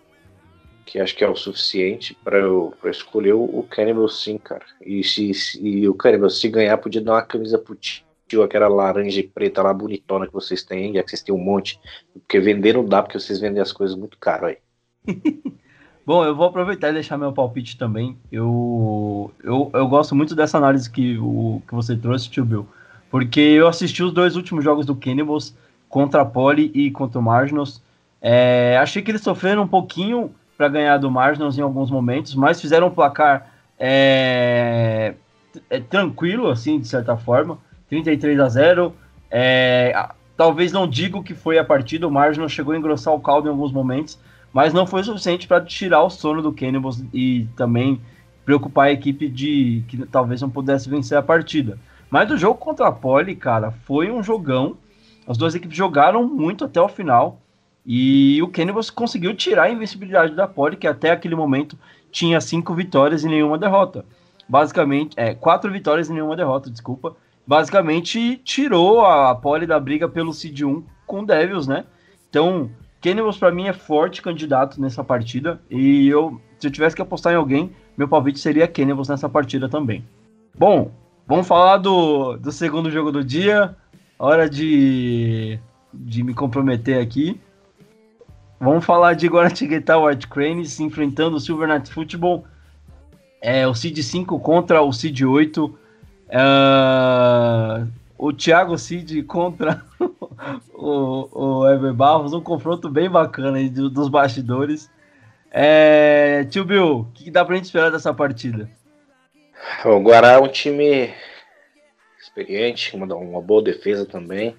que 0.85 0.99
acho 0.99 1.17
que 1.17 1.25
é 1.25 1.29
o 1.29 1.37
suficiente 1.37 2.17
para 2.25 2.39
eu 2.39 2.75
pra 2.81 2.91
escolher 2.91 3.35
o, 3.35 3.43
o 3.43 3.67
Cannibal 3.69 4.09
sim, 4.09 4.39
cara. 4.39 4.65
E, 4.85 5.03
se, 5.05 5.33
se, 5.35 5.61
e 5.61 5.89
o 5.89 5.95
Cannibal, 5.95 6.31
se 6.31 6.49
ganhar, 6.49 6.77
podia 6.79 7.01
dar 7.01 7.13
uma 7.13 7.23
camisa 7.23 7.59
pro 7.59 7.77
tio, 7.77 8.43
aquela 8.43 8.69
laranja 8.69 9.21
e 9.21 9.27
preta 9.27 9.63
lá 9.63 9.73
bonitona 9.73 10.27
que 10.27 10.33
vocês 10.33 10.63
têm, 10.63 10.95
já 10.95 11.03
que 11.03 11.11
vocês 11.11 11.23
têm 11.23 11.35
um 11.35 11.39
monte. 11.39 11.79
Porque 12.13 12.41
vender 12.41 12.75
não 12.75 12.85
dá, 12.85 13.03
porque 13.03 13.19
vocês 13.19 13.39
vendem 13.39 13.61
as 13.61 13.73
coisas 13.73 13.97
muito 13.97 14.19
caro 14.19 14.47
aí. 14.47 14.59
Bom, 16.07 16.25
eu 16.25 16.35
vou 16.35 16.47
aproveitar 16.47 16.91
e 16.91 16.95
deixar 16.95 17.19
meu 17.19 17.33
palpite 17.33 17.77
também. 17.77 18.17
Eu, 18.33 19.31
eu, 19.45 19.71
eu 19.73 19.87
gosto 19.87 20.15
muito 20.15 20.35
dessa 20.35 20.59
análise 20.59 20.91
que, 20.91 21.19
o, 21.19 21.63
que 21.69 21.75
você 21.75 21.97
trouxe, 21.97 22.29
tio 22.29 22.45
Bill. 22.45 22.67
Porque 23.11 23.41
eu 23.41 23.69
assisti 23.69 24.03
os 24.03 24.13
dois 24.13 24.35
últimos 24.35 24.65
jogos 24.65 24.87
do 24.87 24.97
Cannibals 24.97 25.55
contra 25.89 26.23
a 26.23 26.25
Poli 26.25 26.71
e 26.75 26.91
contra 26.91 27.19
o 27.19 27.23
Marginals. 27.23 27.83
É, 28.21 28.77
achei 28.81 29.03
que 29.03 29.11
eles 29.11 29.23
sofreram 29.23 29.63
um 29.63 29.69
pouquinho 29.69 30.35
para 30.61 30.69
ganhar 30.69 30.99
do 30.99 31.11
Marginals 31.11 31.57
em 31.57 31.63
alguns 31.63 31.91
momentos, 31.91 32.35
mas 32.35 32.61
fizeram 32.61 32.89
um 32.89 32.91
placar 32.91 33.51
é, 33.79 35.15
é, 35.71 35.81
tranquilo, 35.81 36.51
assim, 36.51 36.79
de 36.79 36.87
certa 36.87 37.17
forma, 37.17 37.57
33 37.89 38.39
a 38.39 38.49
0. 38.51 38.95
É, 39.31 40.07
talvez 40.37 40.71
não 40.71 40.87
digo 40.87 41.23
que 41.23 41.35
foi 41.35 41.57
a 41.57 41.65
partida, 41.65 42.07
o 42.07 42.11
Marginals 42.11 42.53
chegou 42.53 42.75
a 42.75 42.77
engrossar 42.77 43.15
o 43.15 43.21
caldo 43.21 43.49
em 43.49 43.51
alguns 43.51 43.73
momentos, 43.73 44.19
mas 44.53 44.75
não 44.75 44.87
foi 44.87 45.03
suficiente 45.03 45.49
para 45.49 45.65
tirar 45.65 46.03
o 46.03 46.11
sono 46.11 46.43
do 46.43 46.53
Cannibals 46.53 47.03
e 47.11 47.49
também 47.57 47.99
preocupar 48.45 48.89
a 48.89 48.93
equipe 48.93 49.31
de 49.31 49.83
que 49.89 50.05
talvez 50.09 50.43
não 50.43 50.51
pudesse 50.51 50.91
vencer 50.91 51.17
a 51.17 51.23
partida. 51.23 51.79
Mas 52.11 52.29
do 52.29 52.37
jogo 52.37 52.59
contra 52.59 52.87
a 52.87 52.93
Poli, 52.93 53.35
cara, 53.35 53.71
foi 53.87 54.11
um 54.11 54.23
jogão. 54.23 54.77
As 55.27 55.39
duas 55.39 55.55
equipes 55.55 55.75
jogaram 55.75 56.29
muito 56.29 56.67
até 56.67 56.83
o 56.83 56.89
final. 56.89 57.41
E 57.85 58.41
o 58.43 58.49
Cannibals 58.49 58.91
conseguiu 58.91 59.35
tirar 59.35 59.65
a 59.65 59.71
invencibilidade 59.71 60.35
da 60.35 60.47
Poli, 60.47 60.77
que 60.77 60.87
até 60.87 61.11
aquele 61.11 61.35
momento 61.35 61.79
tinha 62.11 62.41
cinco 62.41 62.75
vitórias 62.75 63.25
e 63.25 63.29
nenhuma 63.29 63.59
derrota. 63.59 64.05
Basicamente, 64.49 65.15
é, 65.17 65.35
quatro 65.35 65.71
vitórias 65.73 66.09
e 66.09 66.13
nenhuma 66.13 66.37
derrota, 66.37 66.71
desculpa. 66.71 67.17
Basicamente, 67.47 68.37
tirou 68.45 69.05
a 69.05 69.35
Poli 69.35 69.67
da 69.67 69.81
briga 69.81 70.09
pelo 70.09 70.33
Seed 70.33 70.63
1 70.63 70.83
com 71.07 71.21
o 71.21 71.27
Devils, 71.27 71.67
né? 71.67 71.85
Então, 72.29 72.71
Cannibals 73.01 73.39
para 73.39 73.51
mim 73.51 73.67
é 73.67 73.73
forte 73.73 74.23
candidato 74.23 74.81
nessa 74.81 75.03
partida. 75.03 75.61
E 75.71 76.09
eu, 76.09 76.41
se 76.59 76.67
eu 76.67 76.71
tivesse 76.71 76.95
que 76.95 77.03
apostar 77.03 77.33
em 77.33 77.37
alguém, 77.37 77.71
meu 77.97 78.07
palpite 78.09 78.39
seria 78.39 78.69
Cannibals 78.69 79.09
nessa 79.09 79.29
partida 79.29 79.69
também. 79.69 80.05
Bom, 80.57 80.91
Vamos 81.31 81.47
falar 81.47 81.77
do, 81.77 82.37
do 82.39 82.51
segundo 82.51 82.91
jogo 82.91 83.13
do 83.13 83.23
dia. 83.23 83.77
Hora 84.19 84.51
de, 84.51 85.61
de 85.95 86.25
me 86.25 86.35
comprometer 86.35 87.01
aqui. 87.01 87.41
Vamos 88.61 88.85
falar 88.85 89.15
de 89.15 89.27
Guaratinguetá 89.27 89.97
White 89.97 90.29
Cranes 90.29 90.79
enfrentando 90.81 91.37
o 91.37 91.41
Silver 91.41 91.67
Knights 91.67 91.91
Football. 91.91 92.45
É, 93.41 93.67
o 93.67 93.75
Cid 93.75 94.03
5 94.03 94.39
contra 94.39 94.83
o 94.83 94.93
Cid 94.93 95.25
8. 95.25 95.79
É, 96.29 97.87
o 98.19 98.35
Thiago 98.35 98.77
Cid 98.77 99.23
contra 99.23 99.83
o, 100.75 101.63
o 101.63 101.69
Ever 101.71 101.95
Barros. 101.95 102.35
Um 102.35 102.43
confronto 102.43 102.91
bem 102.91 103.09
bacana 103.09 103.57
aí 103.57 103.71
dos 103.71 104.11
bastidores. 104.11 104.91
É, 105.51 106.45
tio 106.51 106.67
Bill, 106.67 107.01
o 107.01 107.05
que 107.15 107.31
dá 107.31 107.43
pra 107.43 107.57
gente 107.57 107.65
esperar 107.65 107.91
dessa 107.91 108.13
partida? 108.13 108.71
O 109.87 109.99
Guará 110.01 110.33
é 110.33 110.39
um 110.39 110.49
time 110.49 111.11
experiente, 112.21 112.95
uma, 112.95 113.07
uma 113.15 113.41
boa 113.41 113.63
defesa 113.63 114.05
também 114.05 114.55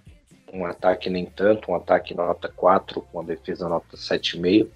um 0.52 0.66
ataque 0.66 1.10
nem 1.10 1.26
tanto, 1.26 1.72
um 1.72 1.76
ataque 1.76 2.14
nota 2.14 2.50
4, 2.50 3.02
com 3.02 3.20
a 3.22 3.24
defesa 3.24 3.70
nota 3.70 3.96
7,5. 3.96 4.68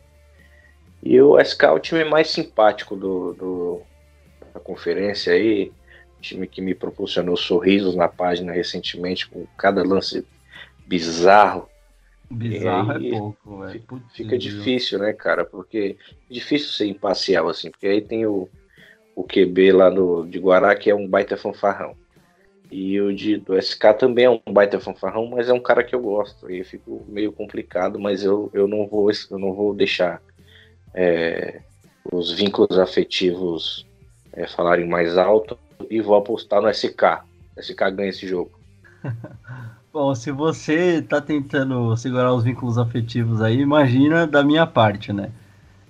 E 1.04 1.22
o 1.22 1.40
SK 1.40 1.64
é 1.64 1.72
o 1.72 1.80
time 1.80 2.04
mais 2.04 2.30
simpático 2.30 2.96
do, 2.96 3.34
do, 3.34 3.82
da 4.54 4.60
conferência 4.60 5.34
aí, 5.34 5.72
time 6.26 6.48
que 6.48 6.62
me 6.62 6.74
proporcionou 6.74 7.38
sorrisos 7.38 7.96
na 7.96 8.08
página 8.08 8.52
recentemente, 8.52 9.28
com 9.28 9.46
cada 9.58 9.84
lance 9.84 10.26
bizarro. 10.88 11.70
Bizarro 12.30 12.94
é 12.94 13.10
pouco, 13.12 13.60
velho. 13.60 13.84
Fica 14.14 14.38
difícil, 14.38 14.98
né, 15.00 15.14
cara? 15.14 15.46
Porque 15.46 15.96
é 16.30 16.34
difícil 16.34 16.70
ser 16.70 16.88
imparcial, 16.88 17.48
assim, 17.48 17.70
porque 17.70 17.88
aí 17.88 18.02
tem 18.02 18.26
o, 18.26 18.50
o 19.16 19.24
QB 19.24 19.72
lá 19.72 19.92
no, 19.92 20.26
de 20.26 20.40
Guará, 20.40 20.76
que 20.76 20.90
é 20.90 20.96
um 20.96 21.08
baita 21.08 21.38
fanfarrão. 21.38 21.96
E 22.72 23.00
o 23.00 23.16
de, 23.16 23.38
do 23.38 23.60
SK 23.62 23.94
também 24.00 24.26
é 24.26 24.30
um 24.30 24.40
baita 24.52 24.80
fanfarrão, 24.80 25.28
mas 25.28 25.50
é 25.50 25.54
um 25.54 25.60
cara 25.60 25.84
que 25.84 25.96
eu 25.96 26.02
gosto. 26.02 26.50
E 26.50 26.64
fico 26.64 27.06
meio 27.08 27.32
complicado, 27.32 28.00
mas 28.00 28.24
eu, 28.24 28.50
eu, 28.54 28.68
não, 28.68 28.88
vou, 28.88 29.10
eu 29.32 29.40
não 29.40 29.54
vou 29.54 29.74
deixar 29.74 30.22
é, 30.94 31.62
os 32.12 32.32
vínculos 32.32 32.78
afetivos 32.78 33.86
é, 34.34 34.48
falarem 34.48 34.88
mais 34.88 35.18
alto 35.18 35.58
e 35.90 36.02
vou 36.02 36.16
apostar 36.16 36.62
no 36.62 36.74
SK. 36.74 37.24
O 37.56 37.62
SK 37.62 37.80
ganha 37.92 38.10
esse 38.10 38.28
jogo. 38.28 38.52
Bom, 39.94 40.14
se 40.14 40.30
você 40.30 41.02
tá 41.02 41.22
tentando 41.22 41.96
segurar 41.96 42.34
os 42.34 42.44
vínculos 42.44 42.78
afetivos 42.78 43.42
aí, 43.42 43.62
imagina 43.62 44.28
da 44.28 44.44
minha 44.44 44.68
parte, 44.68 45.14
né? 45.14 45.32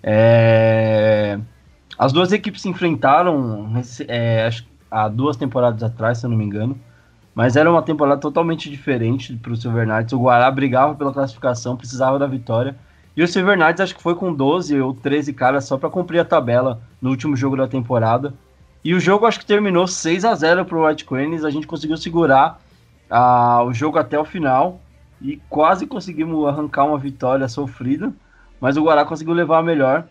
É... 0.03 1.39
As 1.97 2.13
duas 2.13 2.31
equipes 2.31 2.61
se 2.61 2.69
enfrentaram, 2.69 3.73
é, 4.07 4.43
acho 4.45 4.63
há 4.95 5.10
duas 5.10 5.36
temporadas 5.36 5.84
atrás, 5.84 6.19
se 6.19 6.25
eu 6.25 6.29
não 6.29 6.38
me 6.38 6.45
engano. 6.45 6.79
Mas 7.34 7.58
era 7.58 7.69
uma 7.69 7.81
temporada 7.81 8.21
totalmente 8.21 8.69
diferente 8.69 9.36
para 9.36 9.51
o 9.51 9.55
Silver 9.58 9.86
Knights. 9.86 10.13
O 10.13 10.19
Guará 10.19 10.49
brigava 10.49 10.95
pela 10.95 11.12
classificação, 11.12 11.75
precisava 11.75 12.17
da 12.17 12.25
vitória. 12.25 12.77
E 13.15 13.21
o 13.21 13.27
Silver 13.27 13.58
Knights 13.58 13.81
acho 13.81 13.95
que 13.95 14.01
foi 14.01 14.15
com 14.15 14.34
12 14.34 14.79
ou 14.79 14.93
13 14.93 15.34
caras 15.34 15.65
só 15.65 15.77
para 15.77 15.89
cumprir 15.89 16.19
a 16.19 16.25
tabela 16.25 16.81
no 17.01 17.10
último 17.10 17.36
jogo 17.36 17.58
da 17.58 17.67
temporada. 17.67 18.34
E 18.86 18.93
o 18.93 18.99
jogo 18.99 19.25
acho 19.25 19.39
que 19.39 19.45
terminou 19.45 19.86
6 19.86 20.23
a 20.23 20.34
0 20.34 20.63
para 20.63 20.77
o 20.77 20.88
White 20.88 21.03
Cranes. 21.03 21.43
A 21.43 21.49
gente 21.49 21.67
conseguiu 21.67 21.97
segurar 21.97 22.62
ah, 23.10 23.63
o 23.65 23.73
jogo 23.73 23.97
até 23.97 24.17
o 24.17 24.23
final 24.23 24.79
e 25.21 25.41
quase 25.49 25.86
conseguimos 25.86 26.47
arrancar 26.47 26.86
uma 26.86 26.97
vitória 26.97 27.49
sofrida. 27.49 28.13
Mas 28.62 28.77
o 28.77 28.84
Guará 28.84 29.03
conseguiu 29.03 29.34
levar 29.34 29.58
a 29.60 29.63
melhor. 29.63 30.05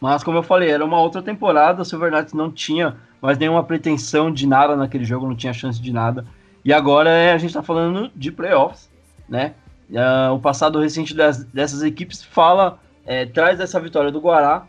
Mas 0.00 0.24
como 0.24 0.38
eu 0.38 0.42
falei, 0.42 0.70
era 0.70 0.82
uma 0.82 0.98
outra 0.98 1.20
temporada. 1.20 1.82
O 1.82 1.84
Silver 1.84 2.10
Knights 2.10 2.32
não 2.32 2.50
tinha 2.50 2.96
mas 3.20 3.38
nenhuma 3.38 3.62
pretensão 3.62 4.32
de 4.32 4.46
nada 4.46 4.76
naquele 4.76 5.04
jogo, 5.04 5.26
não 5.26 5.36
tinha 5.36 5.52
chance 5.52 5.80
de 5.80 5.92
nada. 5.92 6.24
E 6.64 6.72
agora 6.72 7.10
é, 7.10 7.32
a 7.32 7.38
gente 7.38 7.50
está 7.50 7.62
falando 7.62 8.10
de 8.14 8.30
playoffs, 8.30 8.90
né? 9.28 9.54
Uh, 9.90 10.34
o 10.34 10.38
passado 10.38 10.78
recente 10.78 11.14
das, 11.14 11.42
dessas 11.44 11.82
equipes 11.82 12.22
fala, 12.22 12.78
é, 13.04 13.26
traz 13.26 13.58
essa 13.58 13.80
vitória 13.80 14.10
do 14.10 14.20
Guará, 14.20 14.64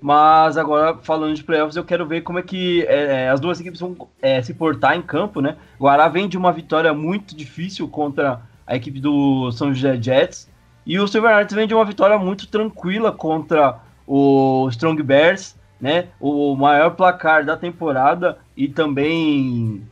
mas 0.00 0.56
agora 0.58 0.98
falando 1.00 1.34
de 1.34 1.44
playoffs, 1.44 1.76
eu 1.76 1.84
quero 1.84 2.04
ver 2.06 2.22
como 2.22 2.38
é 2.38 2.42
que 2.42 2.82
é, 2.86 3.24
é 3.24 3.28
as 3.30 3.40
duas 3.40 3.60
equipes 3.60 3.80
vão 3.80 3.96
é, 4.20 4.42
se 4.42 4.52
portar 4.52 4.96
em 4.96 5.02
campo, 5.02 5.40
né? 5.40 5.56
O 5.78 5.84
Guará 5.84 6.08
vem 6.08 6.28
de 6.28 6.36
uma 6.36 6.52
vitória 6.52 6.92
muito 6.92 7.36
difícil 7.36 7.88
contra 7.88 8.40
a 8.66 8.74
equipe 8.74 9.00
do 9.00 9.50
São 9.52 9.72
José 9.72 10.00
Jets, 10.00 10.50
e 10.86 10.98
o 10.98 11.06
Silver 11.06 11.34
Knights 11.36 11.54
vem 11.54 11.66
de 11.66 11.74
uma 11.74 11.84
vitória 11.84 12.18
muito 12.18 12.46
tranquila 12.46 13.12
contra 13.12 13.78
o 14.06 14.68
Strong 14.70 15.02
Bears, 15.02 15.56
né, 15.84 16.08
o 16.18 16.56
maior 16.56 16.92
placar 16.92 17.44
da 17.44 17.58
temporada 17.58 18.38
e 18.56 18.68
também 18.68 19.86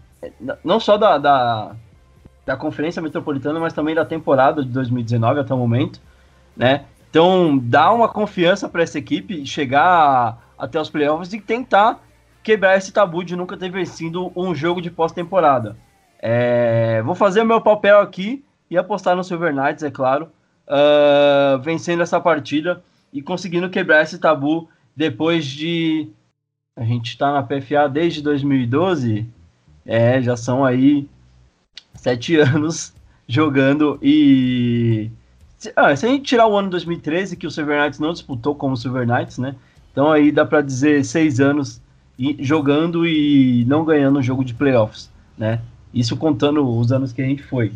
não 0.64 0.80
só 0.80 0.96
da, 0.96 1.18
da, 1.18 1.72
da 2.46 2.56
Conferência 2.56 3.02
Metropolitana, 3.02 3.60
mas 3.60 3.74
também 3.74 3.94
da 3.94 4.02
temporada 4.02 4.64
de 4.64 4.70
2019 4.70 5.40
até 5.40 5.52
o 5.52 5.58
momento, 5.58 6.00
né? 6.56 6.86
Então 7.10 7.60
dá 7.62 7.92
uma 7.92 8.08
confiança 8.08 8.70
para 8.70 8.82
essa 8.82 8.98
equipe 8.98 9.44
chegar 9.44 10.42
até 10.58 10.80
os 10.80 10.88
playoffs 10.88 11.30
e 11.34 11.38
tentar 11.38 12.00
quebrar 12.42 12.78
esse 12.78 12.90
tabu 12.90 13.22
de 13.22 13.36
nunca 13.36 13.54
ter 13.54 13.70
vencido 13.70 14.32
um 14.34 14.54
jogo 14.54 14.80
de 14.80 14.90
pós-temporada. 14.90 15.76
É, 16.18 17.02
vou 17.02 17.14
fazer 17.14 17.44
meu 17.44 17.60
papel 17.60 18.00
aqui 18.00 18.42
e 18.70 18.78
apostar 18.78 19.14
no 19.14 19.22
Silver 19.22 19.54
Knights, 19.54 19.82
é 19.82 19.90
claro, 19.90 20.30
uh, 20.66 21.58
vencendo 21.60 22.02
essa 22.02 22.18
partida 22.18 22.82
e 23.12 23.20
conseguindo 23.20 23.68
quebrar 23.68 24.00
esse 24.00 24.18
tabu 24.18 24.70
depois 24.96 25.44
de. 25.44 26.08
A 26.76 26.84
gente 26.84 27.10
está 27.10 27.32
na 27.32 27.42
PFA 27.42 27.88
desde 27.88 28.22
2012, 28.22 29.26
é, 29.84 30.22
já 30.22 30.36
são 30.36 30.64
aí 30.64 31.06
sete 31.94 32.36
anos 32.40 32.94
jogando 33.26 33.98
e. 34.02 35.10
Ah, 35.76 35.94
se 35.94 36.06
a 36.06 36.08
gente 36.08 36.24
tirar 36.24 36.48
o 36.48 36.56
ano 36.56 36.70
2013, 36.70 37.36
que 37.36 37.46
o 37.46 37.50
Silver 37.50 37.80
Knights 37.80 38.00
não 38.00 38.12
disputou 38.12 38.54
como 38.54 38.76
Silver 38.76 39.06
Knights, 39.06 39.38
né? 39.38 39.54
Então 39.92 40.10
aí 40.10 40.32
dá 40.32 40.44
para 40.44 40.60
dizer 40.60 41.04
seis 41.04 41.38
anos 41.38 41.80
jogando 42.40 43.06
e 43.06 43.64
não 43.66 43.84
ganhando 43.84 44.18
um 44.18 44.22
jogo 44.22 44.44
de 44.44 44.54
playoffs, 44.54 45.10
né? 45.36 45.60
Isso 45.92 46.16
contando 46.16 46.66
os 46.68 46.90
anos 46.90 47.12
que 47.12 47.22
a 47.22 47.24
gente 47.24 47.42
foi. 47.42 47.72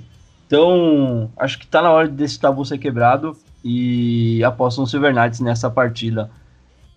Então, 0.46 1.30
acho 1.36 1.58
que 1.58 1.64
está 1.64 1.82
na 1.82 1.90
hora 1.90 2.08
desse 2.08 2.38
tabu 2.38 2.64
ser 2.64 2.78
quebrado 2.78 3.36
e 3.64 4.42
aposto 4.44 4.80
no 4.80 4.86
Silver 4.86 5.12
Knights 5.12 5.40
nessa 5.40 5.68
partida 5.68 6.30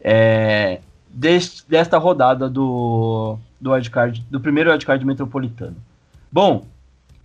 é, 0.02 0.80
deste, 1.10 1.68
desta 1.68 1.98
rodada 1.98 2.50
do, 2.50 3.38
do, 3.60 3.72
wildcard, 3.72 4.26
do 4.30 4.40
primeiro 4.40 4.70
wildcard 4.70 5.06
metropolitano. 5.06 5.76
Bom, 6.32 6.66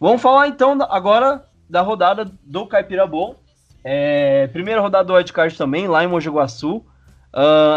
vamos 0.00 0.22
falar 0.22 0.48
então 0.48 0.78
agora 0.90 1.44
da 1.68 1.80
rodada 1.80 2.30
do 2.44 2.66
Caipira 2.66 3.06
Bom. 3.06 3.36
É, 3.82 4.46
primeira 4.48 4.80
rodada 4.80 5.04
do 5.04 5.14
wildcard 5.14 5.56
também, 5.56 5.86
lá 5.86 6.02
em 6.02 6.06
Mogi. 6.06 6.28
Uh, 6.28 6.82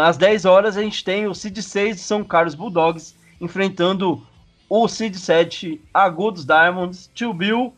às 0.04 0.16
10 0.16 0.44
horas 0.44 0.76
a 0.76 0.82
gente 0.82 1.04
tem 1.04 1.26
o 1.26 1.34
Cid 1.34 1.60
6 1.62 1.96
de 1.96 2.02
São 2.02 2.22
Carlos 2.22 2.54
Bulldogs 2.54 3.16
enfrentando 3.40 4.24
o 4.68 4.86
Cid 4.86 5.18
7 5.18 5.80
Agudos 5.92 6.44
Diamonds. 6.44 7.10
Tio 7.14 7.32
Bill, 7.32 7.74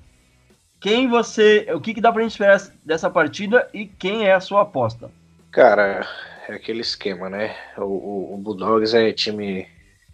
quem 0.80 1.09
você. 1.09 1.66
O 1.75 1.81
que, 1.81 1.94
que 1.94 2.00
dá 2.00 2.12
pra 2.12 2.23
gente 2.23 2.33
esperar 2.33 2.60
dessa 2.85 3.08
partida 3.08 3.68
e 3.73 3.87
quem 3.87 4.27
é 4.27 4.35
a 4.35 4.40
sua 4.40 4.62
aposta? 4.62 5.10
Cara, 5.50 6.06
é 6.48 6.54
aquele 6.54 6.80
esquema, 6.80 7.28
né? 7.28 7.54
O, 7.76 7.82
o, 7.82 8.34
o, 8.34 8.36
Bulldogs 8.38 8.94
é 8.94 9.12
time, 9.12 9.66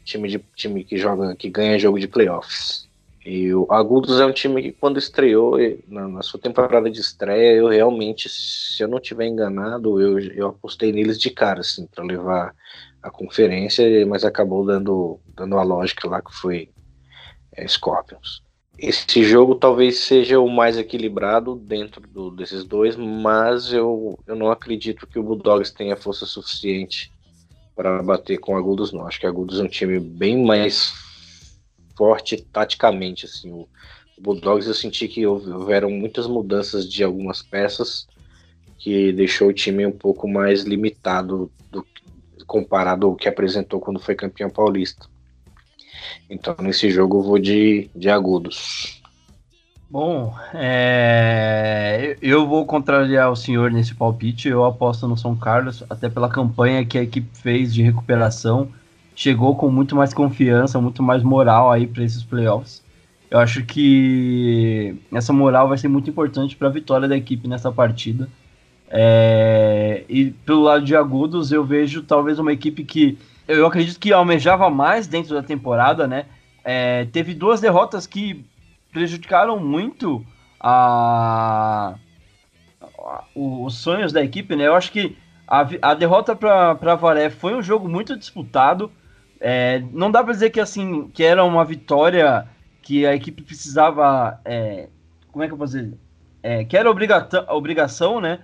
time, 0.04 0.28
de, 0.28 0.38
time 0.54 0.84
que 0.84 0.96
joga, 0.96 1.34
que 1.36 1.48
ganha 1.48 1.78
jogo 1.78 1.98
de 1.98 2.08
playoffs. 2.08 2.86
E 3.24 3.52
o 3.52 3.66
Agudos 3.70 4.20
é 4.20 4.26
um 4.26 4.32
time 4.32 4.62
que 4.62 4.72
quando 4.72 4.98
estreou, 4.98 5.56
na, 5.88 6.06
na 6.06 6.22
sua 6.22 6.38
temporada 6.38 6.88
de 6.88 7.00
estreia, 7.00 7.56
eu 7.56 7.66
realmente, 7.68 8.28
se 8.28 8.80
eu 8.80 8.86
não 8.86 9.00
tiver 9.00 9.26
enganado, 9.26 10.00
eu, 10.00 10.18
eu 10.18 10.48
apostei 10.48 10.92
neles 10.92 11.18
de 11.18 11.30
cara, 11.30 11.60
assim, 11.60 11.86
para 11.86 12.04
levar 12.04 12.54
a 13.02 13.10
conferência, 13.10 13.84
mas 14.06 14.24
acabou 14.24 14.64
dando, 14.64 15.18
dando 15.34 15.58
a 15.58 15.62
lógica 15.62 16.08
lá 16.08 16.22
que 16.22 16.32
foi 16.32 16.70
é, 17.52 17.66
Scorpions. 17.66 18.45
Esse 18.78 19.24
jogo 19.24 19.54
talvez 19.54 20.00
seja 20.00 20.38
o 20.38 20.48
mais 20.48 20.76
equilibrado 20.76 21.56
dentro 21.56 22.02
do, 22.06 22.30
desses 22.30 22.62
dois, 22.62 22.94
mas 22.94 23.72
eu, 23.72 24.18
eu 24.26 24.36
não 24.36 24.50
acredito 24.50 25.06
que 25.06 25.18
o 25.18 25.22
Bulldogs 25.22 25.72
tenha 25.72 25.96
força 25.96 26.26
suficiente 26.26 27.10
para 27.74 28.02
bater 28.02 28.38
com 28.38 28.56
Agudos, 28.56 28.92
não. 28.92 29.06
Acho 29.06 29.18
que 29.18 29.26
Agudos 29.26 29.60
é 29.60 29.62
um 29.62 29.68
time 29.68 29.98
bem 29.98 30.44
mais 30.44 30.92
forte 31.96 32.36
taticamente. 32.36 33.24
Assim. 33.24 33.50
O, 33.50 33.66
o 34.18 34.20
Bulldogs 34.20 34.66
eu 34.66 34.74
senti 34.74 35.08
que 35.08 35.26
houveram 35.26 35.90
muitas 35.90 36.26
mudanças 36.26 36.86
de 36.86 37.02
algumas 37.02 37.42
peças 37.42 38.06
que 38.78 39.10
deixou 39.12 39.48
o 39.48 39.54
time 39.54 39.86
um 39.86 39.92
pouco 39.92 40.28
mais 40.28 40.64
limitado 40.64 41.50
do, 41.70 41.86
comparado 42.46 43.06
ao 43.06 43.16
que 43.16 43.28
apresentou 43.28 43.80
quando 43.80 43.98
foi 43.98 44.14
campeão 44.14 44.50
paulista. 44.50 45.08
Então 46.28 46.54
nesse 46.60 46.90
jogo 46.90 47.18
eu 47.18 47.22
vou 47.22 47.38
de, 47.38 47.90
de 47.94 48.08
agudos. 48.08 49.02
Bom, 49.88 50.34
é... 50.52 52.16
eu 52.20 52.46
vou 52.46 52.66
contrariar 52.66 53.30
o 53.30 53.36
senhor 53.36 53.70
nesse 53.70 53.94
palpite. 53.94 54.48
Eu 54.48 54.64
aposto 54.64 55.06
no 55.06 55.16
São 55.16 55.36
Carlos, 55.36 55.84
até 55.88 56.08
pela 56.08 56.28
campanha 56.28 56.84
que 56.84 56.98
a 56.98 57.02
equipe 57.02 57.28
fez 57.32 57.72
de 57.72 57.82
recuperação 57.82 58.68
chegou 59.16 59.56
com 59.56 59.70
muito 59.70 59.96
mais 59.96 60.12
confiança, 60.12 60.78
muito 60.78 61.02
mais 61.02 61.22
moral 61.22 61.72
aí 61.72 61.86
para 61.86 62.04
esses 62.04 62.22
playoffs. 62.22 62.84
Eu 63.30 63.38
acho 63.40 63.64
que 63.64 64.94
essa 65.10 65.32
moral 65.32 65.68
vai 65.68 65.78
ser 65.78 65.88
muito 65.88 66.10
importante 66.10 66.54
para 66.54 66.68
a 66.68 66.70
vitória 66.70 67.08
da 67.08 67.16
equipe 67.16 67.48
nessa 67.48 67.72
partida. 67.72 68.28
É, 68.88 70.04
e 70.08 70.26
pelo 70.26 70.62
lado 70.62 70.84
de 70.84 70.94
Agudos, 70.94 71.50
eu 71.50 71.64
vejo 71.64 72.02
talvez 72.02 72.38
uma 72.38 72.52
equipe 72.52 72.84
que 72.84 73.18
eu 73.48 73.66
acredito 73.66 74.00
que 74.00 74.12
almejava 74.12 74.68
mais 74.70 75.06
dentro 75.06 75.34
da 75.34 75.42
temporada, 75.42 76.06
né? 76.06 76.26
É, 76.64 77.04
teve 77.06 77.32
duas 77.34 77.60
derrotas 77.60 78.06
que 78.06 78.44
prejudicaram 78.92 79.60
muito 79.60 80.24
a, 80.60 81.94
a, 82.80 83.24
os 83.34 83.74
sonhos 83.74 84.12
da 84.12 84.22
equipe, 84.22 84.56
né? 84.56 84.66
Eu 84.66 84.74
acho 84.74 84.90
que 84.90 85.16
a, 85.46 85.66
a 85.82 85.94
derrota 85.94 86.34
para 86.34 86.94
Varé 86.96 87.30
foi 87.30 87.54
um 87.54 87.62
jogo 87.62 87.88
muito 87.88 88.16
disputado. 88.16 88.90
É, 89.40 89.82
não 89.92 90.10
dá 90.10 90.24
para 90.24 90.32
dizer 90.32 90.50
que 90.50 90.60
assim 90.60 91.08
que 91.08 91.22
era 91.22 91.44
uma 91.44 91.64
vitória 91.64 92.48
que 92.82 93.06
a 93.06 93.14
equipe 93.14 93.42
precisava. 93.42 94.40
É, 94.44 94.88
como 95.30 95.44
é 95.44 95.46
que 95.46 95.52
eu 95.52 95.58
vou 95.58 95.66
dizer? 95.66 95.94
É, 96.42 96.64
que 96.64 96.76
era 96.76 96.90
obrigação, 96.90 98.20
né? 98.20 98.40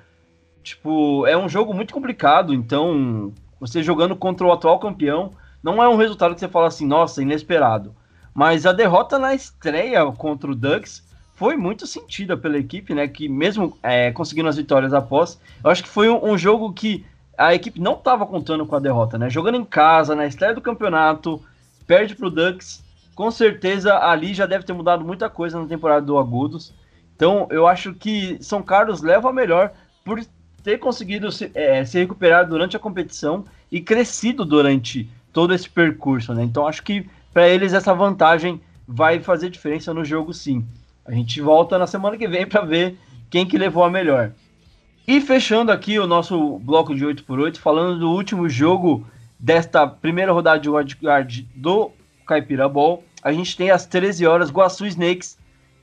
Tipo, 0.62 1.26
é 1.26 1.36
um 1.36 1.48
jogo 1.48 1.74
muito 1.74 1.92
complicado, 1.92 2.55
então 2.55 3.32
você 3.62 3.80
jogando 3.80 4.16
contra 4.16 4.44
o 4.44 4.50
atual 4.50 4.80
campeão 4.80 5.30
não 5.62 5.80
é 5.80 5.88
um 5.88 5.94
resultado 5.94 6.34
que 6.34 6.40
você 6.40 6.48
fala 6.48 6.66
assim, 6.66 6.84
nossa, 6.84 7.22
inesperado. 7.22 7.94
Mas 8.34 8.66
a 8.66 8.72
derrota 8.72 9.20
na 9.20 9.36
estreia 9.36 10.04
contra 10.10 10.50
o 10.50 10.54
Ducks 10.56 11.06
foi 11.36 11.56
muito 11.56 11.86
sentida 11.86 12.36
pela 12.36 12.58
equipe, 12.58 12.92
né? 12.92 13.06
Que 13.06 13.28
mesmo 13.28 13.78
é, 13.80 14.10
conseguindo 14.10 14.48
as 14.48 14.56
vitórias 14.56 14.92
após, 14.92 15.40
eu 15.62 15.70
acho 15.70 15.84
que 15.84 15.88
foi 15.88 16.08
um, 16.08 16.32
um 16.32 16.36
jogo 16.36 16.72
que 16.72 17.06
a 17.38 17.54
equipe 17.54 17.80
não 17.80 17.92
estava 17.92 18.26
contando 18.26 18.66
com 18.66 18.74
a 18.74 18.80
derrota, 18.80 19.16
né? 19.16 19.30
Jogando 19.30 19.58
em 19.58 19.64
casa, 19.64 20.16
na 20.16 20.26
estreia 20.26 20.56
do 20.56 20.60
campeonato, 20.60 21.40
perde 21.86 22.16
para 22.16 22.26
o 22.26 22.30
Ducks, 22.30 22.82
com 23.14 23.30
certeza 23.30 23.96
ali 23.96 24.34
já 24.34 24.44
deve 24.44 24.64
ter 24.64 24.72
mudado 24.72 25.04
muita 25.04 25.30
coisa 25.30 25.60
na 25.60 25.68
temporada 25.68 26.04
do 26.04 26.18
Agudos. 26.18 26.74
Então 27.14 27.46
eu 27.48 27.68
acho 27.68 27.94
que 27.94 28.42
São 28.42 28.60
Carlos 28.60 29.02
leva 29.02 29.30
a 29.30 29.32
melhor 29.32 29.72
por 30.04 30.20
ter 30.62 30.78
conseguido 30.78 31.30
se, 31.32 31.50
é, 31.54 31.84
se 31.84 31.98
recuperar 31.98 32.48
durante 32.48 32.76
a 32.76 32.80
competição 32.80 33.44
e 33.70 33.80
crescido 33.80 34.44
durante 34.44 35.08
todo 35.32 35.54
esse 35.54 35.68
percurso, 35.68 36.34
né? 36.34 36.42
Então 36.42 36.66
acho 36.66 36.82
que 36.82 37.06
para 37.32 37.48
eles 37.48 37.72
essa 37.72 37.94
vantagem 37.94 38.60
vai 38.86 39.20
fazer 39.20 39.50
diferença 39.50 39.94
no 39.94 40.04
jogo 40.04 40.32
sim. 40.32 40.64
A 41.04 41.12
gente 41.12 41.40
volta 41.40 41.78
na 41.78 41.86
semana 41.86 42.16
que 42.16 42.28
vem 42.28 42.46
para 42.46 42.64
ver 42.64 42.96
quem 43.30 43.46
que 43.46 43.58
levou 43.58 43.82
a 43.82 43.90
melhor. 43.90 44.32
E 45.06 45.20
fechando 45.20 45.72
aqui 45.72 45.98
o 45.98 46.06
nosso 46.06 46.58
bloco 46.60 46.94
de 46.94 47.04
8x8, 47.04 47.56
falando 47.56 47.98
do 47.98 48.10
último 48.10 48.48
jogo 48.48 49.04
desta 49.38 49.86
primeira 49.86 50.32
rodada 50.32 50.60
de 50.60 50.70
wildcard 50.70 51.48
do 51.56 51.90
Caipira 52.24 52.68
Ball, 52.68 53.02
a 53.22 53.32
gente 53.32 53.56
tem 53.56 53.70
às 53.70 53.84
13 53.84 54.26
horas 54.26 54.50
Guaçu 54.50 54.86
Snakes, 54.86 55.36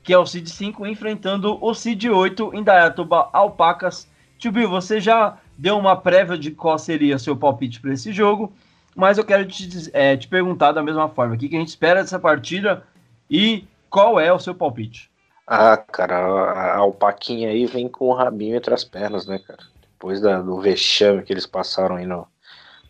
que 0.04 0.14
é 0.14 0.18
o 0.18 0.26
Seed 0.26 0.48
5, 0.48 0.88
enfrentando 0.88 1.58
o 1.62 1.74
Seed 1.74 2.06
8 2.06 2.52
em 2.54 2.64
Dayatuba 2.64 3.30
Alpacas. 3.34 4.08
Tio 4.40 4.54
Bill, 4.54 4.70
você 4.70 5.02
já 5.02 5.38
deu 5.58 5.78
uma 5.78 5.98
prévia 5.98 6.38
de 6.38 6.50
qual 6.52 6.80
seria 6.80 7.20
seu 7.20 7.36
palpite 7.36 7.82
para 7.82 7.92
esse 7.92 8.14
jogo, 8.14 8.54
mas 8.96 9.18
eu 9.18 9.26
quero 9.26 9.46
te, 9.46 9.90
é, 9.92 10.16
te 10.16 10.30
perguntar 10.30 10.72
da 10.72 10.82
mesma 10.82 11.10
forma, 11.10 11.36
o 11.36 11.38
que, 11.38 11.48
a 11.48 11.60
gente 11.60 11.68
espera 11.68 12.02
dessa 12.02 12.18
partida 12.18 12.84
e 13.30 13.68
qual 13.90 14.18
é 14.18 14.32
o 14.32 14.40
seu 14.40 14.56
palpite? 14.56 15.12
Ah, 15.46 15.76
cara, 15.76 16.16
a 16.16 16.78
Alpaquinha 16.78 17.50
aí 17.50 17.66
vem 17.66 17.90
com 17.90 18.06
o 18.06 18.14
rabinho 18.14 18.56
entre 18.56 18.74
as 18.74 18.84
pernas, 18.86 19.28
né, 19.28 19.40
cara? 19.40 19.60
Depois 19.82 20.22
da, 20.22 20.42
do 20.42 20.62
vexame 20.62 21.24
que 21.24 21.34
eles 21.34 21.46
passaram 21.46 21.98
aí 21.98 22.06
no, 22.06 22.26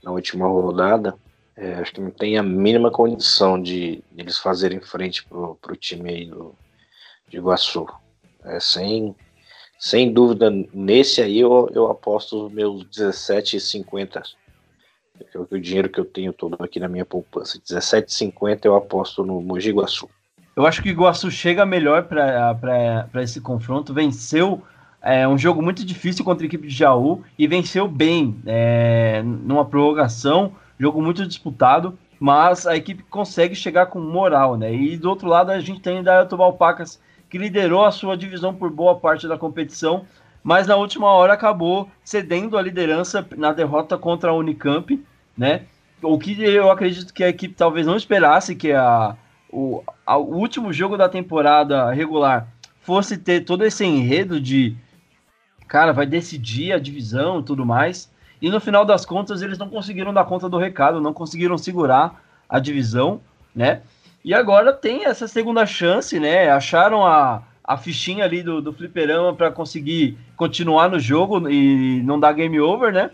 na 0.04 0.12
última 0.12 0.46
rodada, 0.46 1.16
é, 1.56 1.74
acho 1.76 1.94
que 1.94 2.02
não 2.02 2.12
tem 2.12 2.38
a 2.38 2.44
mínima 2.44 2.92
condição 2.92 3.60
de, 3.60 4.04
de 4.12 4.22
eles 4.22 4.38
fazerem 4.38 4.80
frente 4.80 5.26
pro, 5.26 5.56
pro 5.56 5.76
time 5.76 6.10
aí 6.10 6.26
do, 6.26 6.54
de 7.28 7.38
Iguaçu. 7.38 7.88
É, 8.46 8.60
sem, 8.60 9.16
sem 9.80 10.12
dúvida, 10.12 10.52
nesse 10.74 11.22
aí 11.22 11.40
eu, 11.40 11.70
eu 11.74 11.90
aposto 11.90 12.48
os 12.48 12.52
meus 12.52 12.84
17,50. 12.84 14.22
Que 15.32 15.38
é 15.38 15.40
o 15.40 15.60
dinheiro 15.60 15.88
que 15.88 16.00
eu 16.00 16.06
tenho 16.06 16.34
todo 16.34 16.58
aqui 16.60 16.82
na 16.82 16.90
minha 16.90 17.06
poupança. 17.06 17.58
17,50 17.58 18.66
eu 18.66 18.76
aposto 18.76 19.24
no 19.24 19.42
Mogi 19.42 19.72
Guaçu. 19.72 20.10
Eu 20.54 20.66
acho 20.66 20.84
que 20.84 20.90
o 20.90 20.92
Iguaçu 20.92 21.32
chega 21.32 21.66
melhor 21.66 22.04
para 22.04 23.24
esse 23.24 23.40
confronto. 23.40 23.94
Venceu 23.94 24.62
é, 25.02 25.26
um 25.26 25.38
jogo 25.38 25.62
muito 25.62 25.86
difícil 25.86 26.26
contra 26.26 26.44
a 26.44 26.48
equipe 26.48 26.68
de 26.68 26.76
Jaú 26.76 27.24
e 27.38 27.48
venceu 27.48 27.88
bem 27.88 28.38
é, 28.46 29.22
numa 29.24 29.64
prorrogação. 29.64 30.54
Jogo 30.78 31.02
muito 31.02 31.26
disputado, 31.26 31.98
mas 32.20 32.68
a 32.68 32.76
equipe 32.76 33.04
consegue 33.04 33.56
chegar 33.56 33.86
com 33.86 34.02
moral, 34.02 34.58
né? 34.58 34.74
E 34.74 34.98
do 34.98 35.10
outro 35.10 35.30
lado 35.30 35.52
a 35.52 35.60
gente 35.62 35.80
tem 35.80 36.00
o 36.00 36.04
Dayatuba 36.04 36.44
Alpacas, 36.44 37.00
que 37.30 37.38
liderou 37.38 37.86
a 37.86 37.92
sua 37.92 38.18
divisão 38.18 38.54
por 38.54 38.70
boa 38.72 38.96
parte 38.96 39.28
da 39.28 39.38
competição, 39.38 40.06
mas 40.44 40.68
na 40.68 40.76
última 40.76 41.08
hora 41.08 41.34
acabou 41.34 41.90
cedendo 42.04 42.58
a 42.58 42.62
liderança 42.62 43.26
na 43.38 43.52
derrota 43.52 43.98
contra 43.98 44.32
a 44.32 44.34
Unicamp, 44.34 45.04
né? 45.38 45.64
O 46.02 46.18
que 46.18 46.42
eu 46.42 46.72
acredito 46.72 47.14
que 47.14 47.24
a 47.24 47.30
equipe 47.30 47.54
talvez 47.54 47.86
não 47.86 47.96
esperasse 47.96 48.56
que 48.56 48.72
a 48.72 49.16
o, 49.52 49.84
a, 50.06 50.18
o 50.18 50.36
último 50.36 50.72
jogo 50.72 50.96
da 50.96 51.10
temporada 51.10 51.92
regular 51.92 52.48
fosse 52.82 53.18
ter 53.18 53.42
todo 53.42 53.66
esse 53.66 53.84
enredo 53.84 54.40
de 54.40 54.76
cara, 55.68 55.92
vai 55.92 56.06
decidir 56.06 56.72
a 56.74 56.80
divisão 56.80 57.40
e 57.40 57.44
tudo 57.44 57.66
mais. 57.66 58.12
E 58.42 58.50
no 58.50 58.60
final 58.60 58.86
das 58.86 59.06
contas, 59.06 59.42
eles 59.42 59.58
não 59.58 59.70
conseguiram 59.70 60.14
dar 60.14 60.26
conta 60.26 60.48
do 60.48 60.58
recado, 60.58 61.02
não 61.02 61.14
conseguiram 61.14 61.58
segurar 61.58 62.24
a 62.48 62.60
divisão, 62.60 63.22
né? 63.54 63.82
E 64.24 64.34
agora 64.34 64.74
tem 64.74 65.06
essa 65.06 65.28
segunda 65.28 65.66
chance, 65.66 66.20
né? 66.20 66.50
Acharam 66.50 67.06
a, 67.06 67.44
a 67.64 67.78
fichinha 67.78 68.26
ali 68.26 68.44
do, 68.44 68.62
do 68.62 68.74
fliperama 68.74 69.34
para 69.34 69.52
conseguir 69.52 70.18
continuar 70.36 70.90
no 70.90 71.00
jogo 71.00 71.50
e 71.50 72.02
não 72.04 72.20
dar 72.20 72.34
game 72.34 72.60
over, 72.60 72.92
né? 72.92 73.12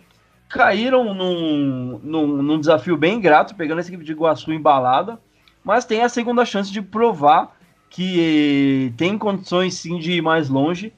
Caíram 0.50 1.14
num, 1.14 2.00
num, 2.04 2.28
num 2.28 2.60
desafio 2.60 2.98
bem 2.98 3.16
ingrato, 3.16 3.56
pegando 3.56 3.80
essa 3.80 3.90
equipe 3.90 4.04
de 4.04 4.12
Iguaçu 4.12 4.52
embalada 4.54 5.20
mas 5.66 5.84
tem 5.84 6.04
a 6.04 6.10
segunda 6.10 6.46
chance 6.46 6.72
de 6.72 6.80
provar 6.80 7.58
que 7.90 8.94
tem 8.96 9.18
condições 9.18 9.74
sim 9.74 9.98
de 9.98 10.12
ir 10.12 10.22
mais 10.22 10.48
longe 10.48 10.94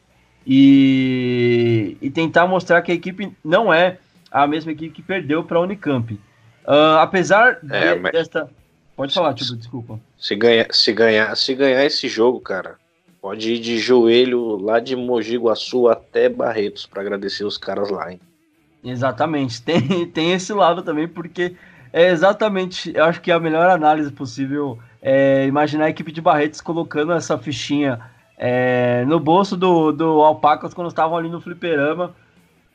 e, 0.45 1.95
e 2.01 2.09
tentar 2.09 2.45
mostrar 2.45 2.81
que 2.81 2.91
a 2.91 2.95
equipe 2.95 3.31
não 3.43 3.73
é 3.73 3.97
a 4.29 4.45
mesma 4.45 4.73
equipe 4.73 4.93
que 4.93 5.01
perdeu 5.01 5.41
para 5.43 5.57
a 5.57 5.61
Unicamp. 5.61 6.13
Uh, 6.65 6.97
apesar 6.99 7.59
é, 7.71 7.95
de, 7.95 8.11
desta. 8.11 8.49
Pode 8.97 9.13
falar, 9.13 9.35
tipo, 9.35 9.55
desculpa. 9.55 9.99
Se 10.17 10.35
ganhar, 10.35 10.67
se, 10.71 10.91
ganhar, 10.91 11.37
se 11.37 11.53
ganhar 11.53 11.85
esse 11.85 12.07
jogo, 12.07 12.39
cara, 12.39 12.77
pode 13.21 13.53
ir 13.53 13.59
de 13.59 13.77
joelho 13.77 14.57
lá 14.57 14.79
de 14.79 14.95
Mogi 14.95 15.37
Guaçu 15.37 15.87
até 15.87 16.27
Barretos 16.27 16.87
para 16.87 17.03
agradecer 17.03 17.45
os 17.45 17.59
caras 17.59 17.91
lá, 17.91 18.11
hein? 18.11 18.19
Exatamente, 18.83 19.61
tem, 19.63 20.07
tem 20.07 20.33
esse 20.33 20.51
lado 20.51 20.81
também, 20.81 21.07
porque 21.07 21.55
é 21.93 22.09
exatamente, 22.09 22.91
eu 22.95 23.05
acho 23.05 23.21
que 23.21 23.31
a 23.31 23.39
melhor 23.39 23.69
análise 23.69 24.11
possível 24.11 24.79
é 24.99 25.45
imaginar 25.45 25.85
a 25.85 25.89
equipe 25.89 26.11
de 26.11 26.19
Barretos 26.19 26.59
colocando 26.59 27.13
essa 27.13 27.37
fichinha 27.37 28.01
é, 28.35 29.05
no 29.05 29.19
bolso 29.19 29.55
do, 29.55 29.91
do 29.91 30.21
Alpacas 30.21 30.73
quando 30.73 30.87
estavam 30.87 31.17
ali 31.17 31.29
no 31.29 31.39
fliperama. 31.39 32.15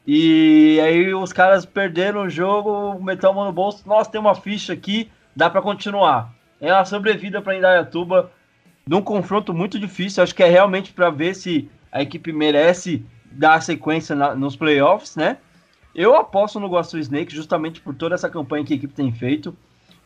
E 0.07 0.81
aí 0.81 1.15
os 1.15 1.33
caras 1.33 1.65
perderam 1.65 2.23
o 2.23 2.31
jogo, 2.31 3.03
meteu 3.03 3.31
a 3.31 3.33
mão 3.33 3.45
no 3.45 3.53
bolso. 3.53 3.83
Nossa, 3.87 4.11
tem 4.11 4.21
uma 4.21 4.35
ficha 4.35 4.73
aqui, 4.73 5.11
dá 5.35 5.51
para 5.51 5.63
continuar. 5.63 6.33
É 6.61 6.73
uma 6.73 6.85
sobrevida 6.85 7.43
para 7.43 7.57
Indaiatuba 7.57 8.31
num 8.87 9.03
confronto 9.03 9.53
muito 9.53 9.79
difícil. 9.79 10.23
Acho 10.23 10.35
que 10.35 10.43
é 10.43 10.49
realmente 10.49 10.93
para 10.93 11.11
ver 11.11 11.35
se 11.35 11.69
a 11.91 12.03
equipe 12.03 12.33
merece 12.33 13.05
dar 13.31 13.61
sequência 13.61 14.15
na, 14.15 14.35
nos 14.35 14.57
playoffs, 14.57 15.17
né? 15.17 15.39
Eu 15.95 16.17
aposto 16.17 16.59
no 16.59 16.69
Guaçu 16.69 16.99
Snake 16.99 17.35
justamente 17.35 17.81
por 17.81 17.95
toda 17.95 18.15
essa 18.15 18.29
campanha 18.29 18.65
que 18.65 18.73
a 18.73 18.77
equipe 18.77 18.95
tem 18.95 19.13
feito, 19.13 19.55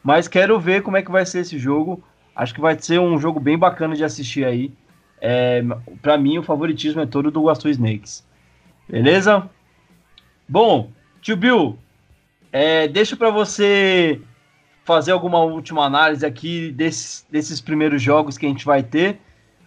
mas 0.02 0.26
quero 0.26 0.58
ver 0.58 0.82
como 0.82 0.96
é 0.96 1.02
que 1.02 1.10
vai 1.10 1.24
ser 1.24 1.40
esse 1.40 1.58
jogo. 1.58 2.02
Acho 2.34 2.54
que 2.54 2.60
vai 2.60 2.76
ser 2.78 3.00
um 3.00 3.18
jogo 3.18 3.38
bem 3.38 3.56
bacana 3.56 3.94
de 3.94 4.04
assistir 4.04 4.44
aí. 4.44 4.72
É, 5.20 5.62
para 6.02 6.18
mim, 6.18 6.38
o 6.38 6.42
favoritismo 6.42 7.00
é 7.00 7.06
todo 7.06 7.30
do 7.30 7.42
Guaçu 7.42 7.68
Snakes. 7.68 8.26
Beleza? 8.88 9.48
Bom, 10.48 10.90
tio 11.20 11.36
Bill, 11.36 11.78
é, 12.52 12.86
deixa 12.88 13.16
para 13.16 13.30
você 13.30 14.20
fazer 14.86 15.10
alguma 15.10 15.40
última 15.40 15.84
análise 15.84 16.24
aqui 16.24 16.70
desses, 16.70 17.26
desses 17.28 17.60
primeiros 17.60 18.00
jogos 18.00 18.38
que 18.38 18.46
a 18.46 18.48
gente 18.48 18.64
vai 18.64 18.84
ter. 18.84 19.20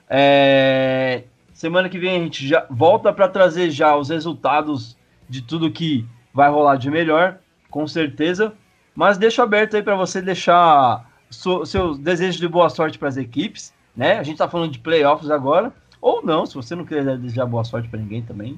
É, 0.09 1.23
semana 1.53 1.89
que 1.89 1.99
vem 1.99 2.15
a 2.15 2.23
gente 2.23 2.47
já 2.47 2.65
volta 2.69 3.11
para 3.11 3.27
trazer 3.27 3.69
já 3.69 3.97
os 3.97 4.07
resultados 4.07 4.97
de 5.27 5.41
tudo 5.41 5.69
que 5.69 6.07
vai 6.33 6.49
rolar 6.49 6.77
de 6.77 6.89
melhor, 6.89 7.37
com 7.69 7.85
certeza. 7.85 8.53
Mas 8.95 9.17
deixo 9.17 9.41
aberto 9.41 9.75
aí 9.75 9.83
para 9.83 9.95
você 9.95 10.21
deixar 10.21 11.05
seus 11.29 11.99
desejos 11.99 12.39
de 12.39 12.47
boa 12.47 12.69
sorte 12.69 12.97
para 12.97 13.09
as 13.09 13.17
equipes, 13.17 13.73
né? 13.93 14.13
A 14.19 14.23
gente 14.23 14.35
está 14.35 14.47
falando 14.47 14.71
de 14.71 14.79
playoffs 14.79 15.29
agora, 15.29 15.73
ou 15.99 16.23
não, 16.23 16.45
se 16.45 16.55
você 16.55 16.75
não 16.75 16.85
quiser 16.85 17.17
desejar 17.17 17.45
boa 17.45 17.65
sorte 17.65 17.89
para 17.89 17.99
ninguém 17.99 18.21
também. 18.21 18.57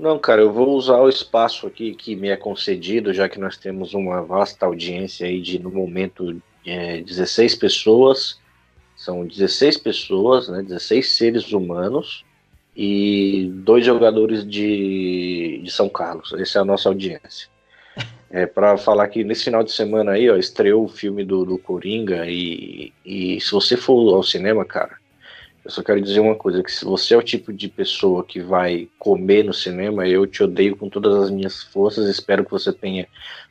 Não, 0.00 0.18
cara, 0.18 0.40
eu 0.40 0.50
vou 0.50 0.70
usar 0.70 0.96
o 0.96 1.10
espaço 1.10 1.66
aqui 1.66 1.94
que 1.94 2.16
me 2.16 2.30
é 2.30 2.36
concedido, 2.36 3.12
já 3.12 3.28
que 3.28 3.38
nós 3.38 3.58
temos 3.58 3.92
uma 3.92 4.22
vasta 4.22 4.64
audiência 4.64 5.26
aí 5.26 5.42
de, 5.42 5.58
no 5.58 5.70
momento, 5.70 6.40
é, 6.64 7.02
16 7.02 7.54
pessoas. 7.56 8.40
São 8.96 9.26
16 9.26 9.76
pessoas, 9.76 10.48
né, 10.48 10.62
16 10.62 11.06
seres 11.06 11.52
humanos 11.52 12.24
e 12.74 13.50
dois 13.56 13.84
jogadores 13.84 14.42
de, 14.48 15.60
de 15.62 15.70
São 15.70 15.86
Carlos. 15.86 16.32
Essa 16.32 16.60
é 16.60 16.62
a 16.62 16.64
nossa 16.64 16.88
audiência. 16.88 17.48
É, 18.32 18.46
para 18.46 18.76
falar 18.76 19.08
que 19.08 19.24
nesse 19.24 19.42
final 19.42 19.64
de 19.64 19.72
semana 19.72 20.12
aí, 20.12 20.30
ó, 20.30 20.36
estreou 20.36 20.84
o 20.84 20.88
filme 20.88 21.24
do, 21.24 21.44
do 21.44 21.58
Coringa 21.58 22.26
e, 22.28 22.92
e 23.04 23.40
se 23.40 23.50
você 23.50 23.76
for 23.76 24.14
ao 24.14 24.22
cinema, 24.22 24.64
cara, 24.64 24.99
eu 25.64 25.70
só 25.70 25.82
quero 25.82 26.00
dizer 26.00 26.20
uma 26.20 26.34
coisa, 26.34 26.62
que 26.62 26.72
se 26.72 26.84
você 26.84 27.14
é 27.14 27.16
o 27.16 27.22
tipo 27.22 27.52
de 27.52 27.68
pessoa 27.68 28.24
que 28.24 28.40
vai 28.40 28.88
comer 28.98 29.44
no 29.44 29.52
cinema, 29.52 30.06
eu 30.08 30.26
te 30.26 30.42
odeio 30.42 30.76
com 30.76 30.88
todas 30.88 31.14
as 31.24 31.30
minhas 31.30 31.62
forças, 31.62 32.08
espero 32.08 32.44
que 32.44 32.50
você 32.50 32.72
tenha 32.72 33.06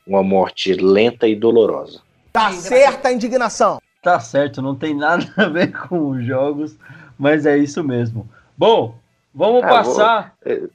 uma 0.05 0.23
morte 0.23 0.73
lenta 0.73 1.27
e 1.27 1.35
dolorosa. 1.35 2.01
Tá 2.33 2.51
certa 2.51 3.09
a 3.09 3.13
indignação. 3.13 3.79
Tá 4.01 4.19
certo, 4.19 4.61
não 4.61 4.75
tem 4.75 4.95
nada 4.95 5.25
a 5.37 5.47
ver 5.47 5.71
com 5.71 6.11
os 6.11 6.25
jogos, 6.25 6.75
mas 7.17 7.45
é 7.45 7.57
isso 7.57 7.83
mesmo. 7.83 8.27
Bom, 8.57 8.95
vamos 9.33 9.63
ah, 9.63 9.67
passar. 9.67 10.35
Vou, 10.43 10.53
é, 10.53 10.69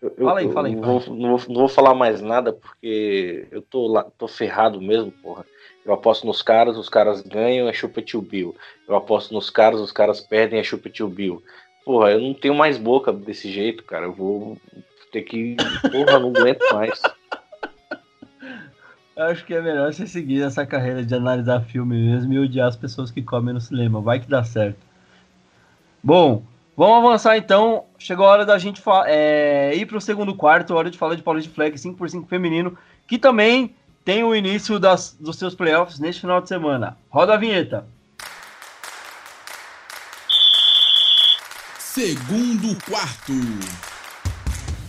eu, 0.00 0.12
fala 0.16 0.40
aí, 0.40 0.52
fala 0.52 0.68
aí. 0.68 0.76
Não 0.76 0.98
vou, 0.98 1.16
não, 1.16 1.36
vou, 1.36 1.48
não 1.48 1.60
vou 1.60 1.68
falar 1.68 1.94
mais 1.94 2.22
nada 2.22 2.52
porque 2.52 3.46
eu 3.50 3.60
tô, 3.60 3.86
lá, 3.86 4.06
tô 4.16 4.26
ferrado 4.26 4.80
mesmo, 4.80 5.10
porra. 5.10 5.44
Eu 5.84 5.94
aposto 5.94 6.26
nos 6.26 6.42
caras, 6.42 6.76
os 6.76 6.88
caras 6.88 7.22
ganham, 7.22 7.68
é 7.68 7.72
chupa 7.72 8.02
tio 8.02 8.20
Bill. 8.20 8.54
Eu 8.86 8.96
aposto 8.96 9.32
nos 9.32 9.48
caras, 9.48 9.80
os 9.80 9.92
caras 9.92 10.20
perdem, 10.20 10.60
é 10.60 10.62
chupa 10.62 10.90
tio 10.90 11.08
Bill. 11.08 11.42
Porra, 11.84 12.12
eu 12.12 12.20
não 12.20 12.34
tenho 12.34 12.54
mais 12.54 12.76
boca 12.76 13.12
desse 13.12 13.50
jeito, 13.50 13.82
cara. 13.84 14.06
Eu 14.06 14.12
vou 14.12 14.58
ter 15.10 15.22
que. 15.22 15.56
Porra, 15.90 16.18
não 16.18 16.30
aguento 16.30 16.62
mais. 16.72 17.00
Acho 19.16 19.44
que 19.44 19.54
é 19.54 19.60
melhor 19.60 19.92
você 19.92 20.06
seguir 20.06 20.42
essa 20.42 20.64
carreira 20.64 21.04
de 21.04 21.14
analisar 21.14 21.60
filme 21.62 21.96
mesmo 21.96 22.32
e 22.32 22.38
odiar 22.38 22.68
as 22.68 22.76
pessoas 22.76 23.10
que 23.10 23.22
comem 23.22 23.54
no 23.54 23.60
cinema. 23.60 24.00
Vai 24.00 24.20
que 24.20 24.28
dá 24.28 24.44
certo. 24.44 24.78
Bom, 26.02 26.42
Vamos 26.80 27.04
avançar 27.04 27.36
então. 27.36 27.84
Chegou 27.98 28.24
a 28.24 28.30
hora 28.30 28.46
da 28.46 28.56
gente 28.56 28.82
é, 29.06 29.76
ir 29.76 29.84
para 29.84 29.98
o 29.98 30.00
segundo 30.00 30.34
quarto, 30.34 30.74
hora 30.74 30.90
de 30.90 30.96
falar 30.96 31.14
de 31.14 31.22
Paulista 31.22 31.52
Flag 31.52 31.76
5x5 31.76 32.26
feminino, 32.26 32.74
que 33.06 33.18
também 33.18 33.74
tem 34.10 34.24
o 34.24 34.34
início 34.34 34.80
das, 34.80 35.16
dos 35.20 35.36
seus 35.36 35.54
playoffs 35.54 36.00
neste 36.00 36.22
final 36.22 36.40
de 36.40 36.48
semana. 36.48 36.98
Roda 37.08 37.34
a 37.34 37.36
vinheta. 37.36 37.86
Segundo 41.78 42.76
quarto. 42.84 43.32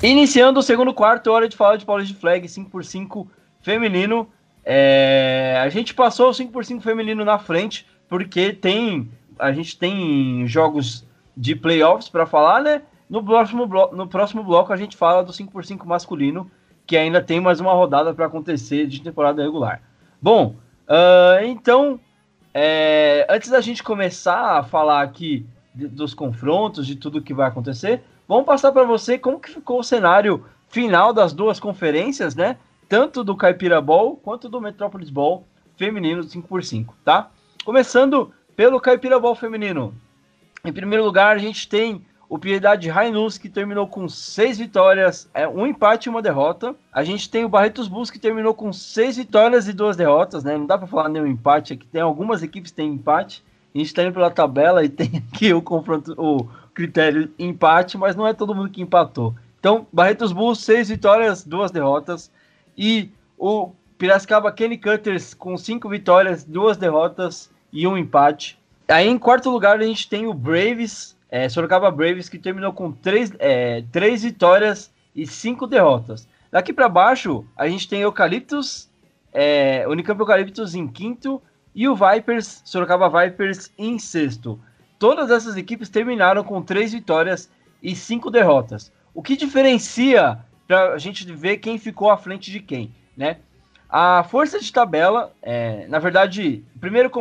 Iniciando 0.02 0.60
o 0.60 0.64
segundo 0.64 0.92
quarto, 0.92 1.28
hora 1.32 1.48
de 1.48 1.56
falar 1.56 1.76
de 1.76 1.86
Paulista 1.86 2.20
Flag 2.20 2.48
5x5 2.48 3.28
feminino. 3.62 4.28
É, 4.66 5.62
a 5.64 5.70
gente 5.70 5.94
passou 5.94 6.32
o 6.32 6.34
5x5 6.34 6.82
feminino 6.82 7.24
na 7.24 7.38
frente, 7.38 7.86
porque 8.10 8.52
tem 8.52 9.12
a 9.38 9.52
gente 9.52 9.78
tem 9.78 10.48
jogos 10.48 11.06
de 11.38 11.56
playoffs 11.56 12.10
para 12.10 12.26
falar, 12.26 12.64
né? 12.64 12.82
No 13.08 13.24
próximo, 13.24 13.68
bloco, 13.68 13.96
no 13.96 14.08
próximo 14.08 14.44
bloco 14.44 14.74
a 14.74 14.78
gente 14.78 14.98
fala 14.98 15.24
do 15.24 15.32
5x5 15.32 15.86
masculino, 15.86 16.50
que 16.92 16.98
ainda 16.98 17.22
tem 17.22 17.40
mais 17.40 17.62
uma 17.62 17.72
rodada 17.72 18.14
para 18.14 18.26
acontecer 18.26 18.86
de 18.86 19.02
temporada 19.02 19.42
regular. 19.42 19.82
Bom, 20.22 20.58
uh, 20.90 21.46
então, 21.46 21.98
é, 22.54 23.26
antes 23.30 23.50
da 23.50 23.62
gente 23.62 23.82
começar 23.82 24.58
a 24.58 24.64
falar 24.64 25.02
aqui 25.02 25.46
de, 25.74 25.88
dos 25.88 26.14
confrontos, 26.14 26.86
de 26.86 26.98
tudo 26.98 27.22
que 27.22 27.34
vai 27.34 27.48
acontecer, 27.48 28.04
vamos 28.28 28.46
passar 28.46 28.74
para 28.74 28.84
você 28.84 29.18
como 29.18 29.40
que 29.40 29.50
ficou 29.50 29.80
o 29.80 29.84
cenário 29.84 30.44
final 30.68 31.14
das 31.14 31.32
duas 31.32 31.62
conferências, 31.62 32.36
né? 32.36 32.58
Tanto 32.90 33.24
do 33.24 33.38
Caipira 33.38 33.80
Ball 33.80 34.18
quanto 34.18 34.50
do 34.50 34.60
Metrópolis 34.60 35.10
Ball 35.10 35.48
feminino 35.78 36.22
5x5, 36.26 36.88
tá? 37.06 37.32
Começando 37.64 38.34
pelo 38.54 38.82
Caipira 38.82 39.18
Ball 39.18 39.34
feminino. 39.34 39.96
Em 40.66 40.74
primeiro 40.74 41.06
lugar, 41.06 41.38
a 41.38 41.40
gente 41.40 41.70
tem 41.70 42.06
o 42.32 42.40
Piedade 42.40 42.88
Rainus, 42.88 43.38
que 43.38 43.50
terminou 43.50 43.86
com 43.86 44.08
seis 44.08 44.58
vitórias, 44.58 45.30
é, 45.34 45.46
um 45.46 45.68
empate 45.68 46.08
e 46.08 46.10
uma 46.10 46.22
derrota. 46.22 46.74
A 46.90 47.04
gente 47.04 47.30
tem 47.30 47.44
o 47.44 47.50
Barretos 47.50 47.90
Bulls, 47.90 48.10
que 48.10 48.18
terminou 48.18 48.54
com 48.54 48.72
seis 48.72 49.18
vitórias 49.18 49.68
e 49.68 49.74
duas 49.74 49.98
derrotas, 49.98 50.42
né? 50.42 50.58
Não 50.58 50.66
dá 50.66 50.78
para 50.78 50.88
falar 50.88 51.10
nenhum 51.10 51.28
empate 51.28 51.74
aqui. 51.74 51.86
Tem 51.88 52.02
algumas 52.02 52.42
equipes 52.42 52.72
que 52.72 52.78
têm 52.78 52.94
empate. 52.94 53.44
A 53.76 53.78
gente 53.78 53.88
está 53.88 54.04
indo 54.04 54.14
pela 54.14 54.32
tabela 54.32 54.82
e 54.82 54.88
tem 54.90 55.22
aqui 55.28 55.54
o 55.54 55.62
confronto, 55.62 56.14
o 56.18 56.48
critério 56.74 57.30
empate, 57.38 57.98
mas 57.98 58.16
não 58.16 58.26
é 58.26 58.34
todo 58.34 58.56
mundo 58.56 58.70
que 58.70 58.82
empatou. 58.82 59.36
Então, 59.60 59.86
Barretos 59.92 60.32
Bulls, 60.32 60.60
seis 60.60 60.88
vitórias, 60.88 61.44
duas 61.44 61.70
derrotas. 61.70 62.32
E 62.78 63.10
o 63.38 63.72
Piracicaba 63.98 64.54
Kenny 64.54 64.78
Cutters 64.78 65.34
com 65.34 65.58
cinco 65.58 65.90
vitórias, 65.90 66.46
duas 66.46 66.78
derrotas 66.78 67.52
e 67.74 67.86
um 67.86 67.98
empate. 67.98 68.58
Aí 68.88 69.06
em 69.06 69.18
quarto 69.18 69.50
lugar 69.50 69.82
a 69.82 69.84
gente 69.84 70.08
tem 70.08 70.28
o 70.28 70.34
Braves, 70.34 71.16
é, 71.32 71.48
Sorocaba 71.48 71.90
Braves, 71.90 72.28
que 72.28 72.38
terminou 72.38 72.74
com 72.74 72.92
três, 72.92 73.32
é, 73.40 73.84
três 73.90 74.24
vitórias 74.24 74.94
e 75.16 75.26
cinco 75.26 75.66
derrotas. 75.66 76.28
Daqui 76.52 76.74
para 76.74 76.90
baixo 76.90 77.46
a 77.56 77.68
gente 77.70 77.88
tem 77.88 78.02
Eucaliptus, 78.02 78.90
é, 79.32 79.88
Unicamp 79.88 80.20
Eucaliptus 80.20 80.76
em 80.76 80.86
quinto 80.88 81.42
e 81.74 81.88
o 81.88 81.96
Vipers, 81.96 82.62
Sorocaba 82.66 83.10
Vipers 83.10 83.72
em 83.78 83.98
sexto. 83.98 84.60
Todas 85.00 85.32
essas 85.32 85.56
equipes 85.56 85.88
terminaram 85.88 86.44
com 86.44 86.62
três 86.62 86.92
vitórias 86.92 87.50
e 87.82 87.96
cinco 87.96 88.30
derrotas. 88.30 88.92
O 89.14 89.24
que 89.24 89.38
diferencia 89.38 90.38
para 90.68 90.94
a 90.94 90.98
gente 90.98 91.26
ver 91.34 91.58
quem 91.58 91.78
ficou 91.78 92.12
à 92.12 92.18
frente 92.18 92.52
de 92.52 92.60
quem, 92.60 92.94
né? 93.16 93.38
A 93.90 94.24
força 94.24 94.60
de 94.60 94.72
tabela, 94.72 95.34
é, 95.42 95.86
na 95.88 96.00
verdade, 96.00 96.64
o 96.76 96.80
primeiro, 96.80 97.12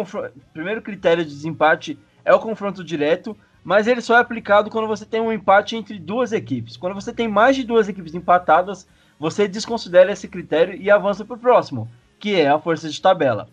primeiro 0.53 0.83
critério 0.83 1.25
de 1.25 1.31
desempate 1.31 1.99
é 2.25 2.33
o 2.33 2.39
confronto 2.39 2.85
direto, 2.85 3.37
mas 3.63 3.87
ele 3.87 4.01
só 4.01 4.17
é 4.17 4.21
aplicado 4.21 4.71
quando 4.71 4.89
você 4.89 5.05
tem 5.05 5.21
um 5.21 5.33
empate 5.33 5.77
entre 5.77 5.99
duas 5.99 6.33
equipes. 6.33 6.77
Quando 6.77 6.95
você 6.95 7.13
tem 7.13 7.29
mais 7.29 7.57
de 7.57 7.65
duas 7.65 7.89
equipes 7.89 8.15
empatadas, 8.15 8.87
você 9.19 9.47
desconsidera 9.47 10.13
esse 10.13 10.29
critério 10.29 10.75
e 10.81 10.91
avança 10.91 11.25
para 11.25 11.37
o 11.37 11.39
próximo, 11.39 11.89
que 12.19 12.35
é 12.35 12.49
a 12.49 12.59
força 12.59 12.89
de 12.89 13.01
tabela. 13.01 13.49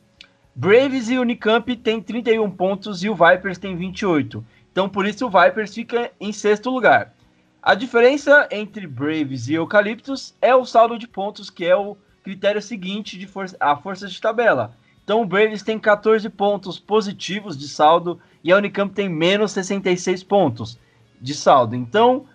Braves 0.56 1.10
e 1.10 1.18
Unicamp 1.18 1.76
têm 1.76 2.02
31 2.02 2.50
pontos 2.50 3.04
e 3.04 3.10
o 3.10 3.16
Vipers 3.16 3.58
tem 3.58 3.76
28. 3.76 4.44
Então, 4.72 4.90
por 4.90 5.06
isso, 5.06 5.28
o 5.28 5.30
Vipers 5.30 5.74
fica 5.74 6.12
em 6.20 6.32
sexto 6.32 6.70
lugar. 6.70 7.14
A 7.62 7.76
diferença 7.76 8.48
entre 8.50 8.88
Braves 8.88 9.48
e 9.48 9.56
Eucaliptus 9.56 10.34
é 10.42 10.56
o 10.56 10.66
saldo 10.66 10.98
de 10.98 11.08
pontos, 11.08 11.50
que 11.50 11.66
é 11.66 11.76
o 11.76 11.98
critério 12.24 12.62
seguinte 12.62 13.18
de 13.18 13.28
força, 13.28 13.58
a 13.60 13.76
força 13.76 14.08
de 14.08 14.20
tabela. 14.22 14.74
Então 15.08 15.22
o 15.22 15.26
Braves 15.26 15.64
tem 15.64 15.80
14 15.80 16.30
pontos 16.30 16.78
positivos 16.78 17.58
de 17.58 17.70
saldo 17.70 18.20
e 18.44 18.52
a 18.52 18.58
Unicamp 18.58 18.94
tem 18.94 19.08
menos 19.08 19.54
66 19.54 20.22
pontos 20.22 20.78
de 21.22 21.34
saldo. 21.34 21.78
Então, 21.78 22.26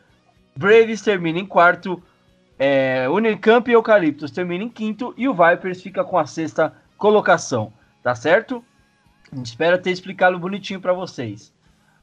Braves 0.57 1.03
termina 1.03 1.39
em 1.39 1.45
quarto, 1.45 2.03
é, 2.59 3.07
Unicamp 3.11 3.71
e 3.71 3.75
Eucaliptus 3.75 4.31
termina 4.31 4.65
em 4.65 4.71
quinto 4.71 5.13
e 5.19 5.29
o 5.29 5.35
Vipers 5.35 5.83
fica 5.83 6.03
com 6.03 6.19
a 6.19 6.25
sexta 6.25 6.75
colocação, 6.97 7.71
tá 8.03 8.15
certo? 8.15 8.65
Espero 9.45 9.77
ter 9.77 9.91
explicado 9.91 10.39
bonitinho 10.39 10.81
para 10.81 10.95
vocês. 10.95 11.53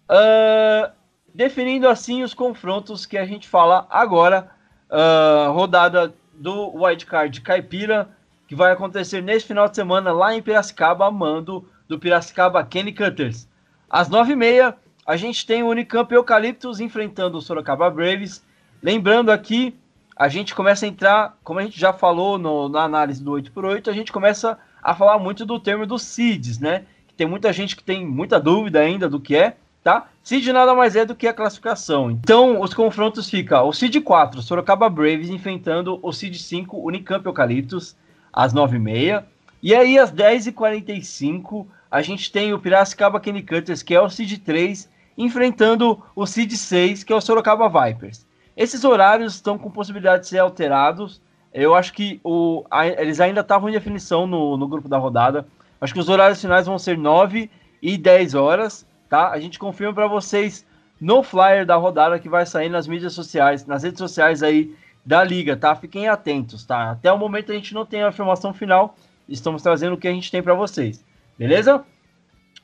Uh, 0.07 0.91
definindo 1.33 1.89
assim 1.89 2.21
os 2.21 2.35
confrontos 2.35 3.07
que 3.07 3.17
a 3.17 3.25
gente 3.25 3.47
fala 3.47 3.87
agora, 3.89 4.51
uh, 4.87 5.51
rodada 5.51 6.13
do 6.35 6.75
Wildcard 6.75 7.41
Caipira, 7.41 8.18
que 8.49 8.55
vai 8.55 8.71
acontecer 8.71 9.21
neste 9.21 9.47
final 9.47 9.69
de 9.69 9.75
semana 9.75 10.11
lá 10.11 10.35
em 10.35 10.41
Piracicaba, 10.41 11.05
a 11.05 11.11
mando 11.11 11.69
do 11.87 11.99
Piracicaba 11.99 12.63
Kenny 12.63 12.91
Cutters. 12.91 13.47
Às 13.87 14.09
nove 14.09 14.33
e 14.33 14.35
meia, 14.35 14.75
a 15.05 15.15
gente 15.15 15.45
tem 15.45 15.61
o 15.61 15.67
Unicamp 15.67 16.11
Eucaliptus 16.11 16.79
enfrentando 16.79 17.37
o 17.37 17.41
Sorocaba 17.41 17.87
Braves. 17.91 18.43
Lembrando 18.81 19.31
aqui, 19.31 19.77
a 20.15 20.27
gente 20.27 20.55
começa 20.55 20.87
a 20.87 20.89
entrar, 20.89 21.37
como 21.43 21.59
a 21.59 21.61
gente 21.61 21.79
já 21.79 21.93
falou 21.93 22.39
no, 22.39 22.67
na 22.67 22.81
análise 22.81 23.23
do 23.23 23.33
8x8, 23.33 23.87
a 23.87 23.93
gente 23.93 24.11
começa 24.11 24.57
a 24.81 24.95
falar 24.95 25.19
muito 25.19 25.45
do 25.45 25.59
termo 25.59 25.85
dos 25.85 26.01
seeds, 26.01 26.57
né? 26.57 26.85
Que 27.07 27.13
tem 27.13 27.27
muita 27.27 27.53
gente 27.53 27.75
que 27.75 27.83
tem 27.83 28.03
muita 28.03 28.39
dúvida 28.39 28.79
ainda 28.79 29.07
do 29.07 29.19
que 29.19 29.35
é 29.35 29.57
tá? 29.83 30.07
Seed 30.23 30.47
nada 30.47 30.73
mais 30.73 30.95
é 30.95 31.05
do 31.05 31.15
que 31.15 31.27
a 31.27 31.33
classificação. 31.33 32.09
Então, 32.09 32.59
os 32.59 32.73
confrontos 32.73 33.29
ficam 33.29 33.67
o 33.67 33.73
Seed 33.73 33.95
4, 34.03 34.41
Sorocaba 34.41 34.89
Braves, 34.89 35.29
enfrentando 35.29 35.99
o 36.01 36.11
Seed 36.11 36.35
5, 36.35 36.77
Unicamp 36.77 37.25
Eucaliptus, 37.25 37.95
às 38.31 38.53
9h30. 38.53 39.23
E 39.61 39.75
aí, 39.75 39.97
às 39.97 40.11
10h45, 40.11 41.65
a 41.91 42.01
gente 42.01 42.31
tem 42.31 42.53
o 42.53 42.59
Piracicaba 42.59 43.19
Kenny 43.19 43.43
Cutters, 43.43 43.83
que 43.83 43.93
é 43.93 44.01
o 44.01 44.09
Seed 44.09 44.39
3, 44.43 44.89
enfrentando 45.17 46.01
o 46.15 46.25
Seed 46.25 46.53
6, 46.53 47.03
que 47.03 47.11
é 47.11 47.15
o 47.15 47.21
Sorocaba 47.21 47.67
Vipers. 47.67 48.25
Esses 48.55 48.83
horários 48.83 49.35
estão 49.35 49.57
com 49.57 49.69
possibilidade 49.69 50.23
de 50.23 50.29
ser 50.29 50.39
alterados. 50.39 51.21
Eu 51.53 51.75
acho 51.75 51.93
que 51.93 52.19
o, 52.23 52.65
a, 52.69 52.87
eles 52.87 53.19
ainda 53.19 53.41
estavam 53.41 53.69
em 53.69 53.73
definição 53.73 54.27
no, 54.27 54.55
no 54.55 54.67
grupo 54.67 54.87
da 54.87 54.97
rodada. 54.97 55.47
Acho 55.81 55.93
que 55.93 55.99
os 55.99 56.09
horários 56.09 56.41
finais 56.41 56.67
vão 56.67 56.77
ser 56.77 56.97
9 56.97 57.49
e 57.81 57.97
10 57.97 58.35
horas 58.35 58.87
tá? 59.09 59.31
A 59.31 59.39
gente 59.39 59.59
confirma 59.59 59.93
para 59.93 60.07
vocês 60.07 60.65
no 61.01 61.23
flyer 61.23 61.65
da 61.65 61.75
rodada 61.75 62.19
que 62.19 62.29
vai 62.29 62.45
sair 62.45 62.69
nas 62.69 62.87
mídias 62.87 63.13
sociais, 63.13 63.65
nas 63.65 63.83
redes 63.83 63.97
sociais 63.97 64.43
aí 64.43 64.73
da 65.05 65.23
liga, 65.23 65.55
tá? 65.55 65.75
Fiquem 65.75 66.07
atentos, 66.07 66.65
tá? 66.65 66.91
Até 66.91 67.11
o 67.11 67.17
momento 67.17 67.51
a 67.51 67.55
gente 67.55 67.73
não 67.73 67.85
tem 67.85 68.03
a 68.03 68.09
afirmação 68.09 68.53
final, 68.53 68.95
estamos 69.27 69.61
trazendo 69.61 69.93
o 69.93 69.97
que 69.97 70.07
a 70.07 70.11
gente 70.11 70.31
tem 70.31 70.41
para 70.41 70.53
vocês, 70.53 71.03
beleza? 71.37 71.83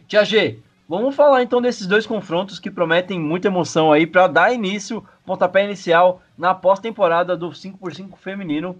Tia 0.08 0.24
G, 0.24 0.60
vamos 0.88 1.16
falar 1.16 1.42
então 1.42 1.62
desses 1.62 1.88
dois 1.88 2.06
confrontos 2.06 2.60
que 2.60 2.70
prometem 2.70 3.20
muita 3.20 3.48
emoção 3.48 3.92
aí 3.92 4.06
para 4.06 4.28
dar 4.28 4.54
início, 4.54 5.04
pontapé 5.26 5.66
inicial 5.66 6.22
na 6.38 6.54
pós-temporada 6.54 7.36
do 7.36 7.50
5x5 7.50 8.16
feminino. 8.18 8.76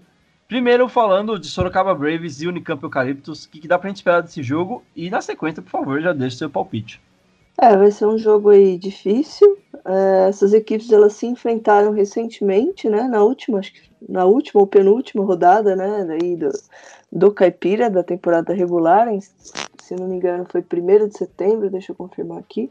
Primeiro 0.46 0.88
falando 0.88 1.40
de 1.40 1.48
Sorocaba 1.48 1.92
Braves 1.92 2.40
e 2.40 2.46
Unicamp 2.46 2.80
Eucaliptus, 2.80 3.44
o 3.44 3.50
que, 3.50 3.58
que 3.58 3.66
dá 3.66 3.76
pra 3.76 3.88
gente 3.88 3.96
esperar 3.96 4.22
desse 4.22 4.44
jogo? 4.44 4.84
E 4.94 5.10
na 5.10 5.20
sequência, 5.20 5.60
por 5.60 5.70
favor, 5.70 6.00
já 6.00 6.12
deixe 6.12 6.36
seu 6.36 6.48
palpite. 6.48 7.00
É, 7.60 7.76
vai 7.76 7.90
ser 7.90 8.06
um 8.06 8.18
jogo 8.18 8.50
aí 8.50 8.76
difícil. 8.76 9.56
É, 9.84 10.28
essas 10.28 10.52
equipes 10.52 10.92
elas 10.92 11.14
se 11.14 11.26
enfrentaram 11.26 11.92
recentemente, 11.92 12.88
né? 12.88 13.04
Na 13.04 13.22
última, 13.22 13.58
acho 13.58 13.72
que 13.72 13.90
na 14.08 14.24
última 14.24 14.60
ou 14.60 14.66
penúltima 14.66 15.24
rodada, 15.24 15.74
né? 15.74 16.04
Daí 16.04 16.36
do, 16.36 16.50
do 17.10 17.32
Caipira 17.32 17.88
da 17.88 18.02
temporada 18.02 18.52
regular, 18.52 19.08
em, 19.08 19.20
se 19.20 19.96
não 19.96 20.06
me 20.08 20.16
engano, 20.16 20.46
foi 20.50 20.60
1 20.60 21.08
de 21.08 21.16
setembro, 21.16 21.70
deixa 21.70 21.92
eu 21.92 21.96
confirmar 21.96 22.38
aqui. 22.38 22.70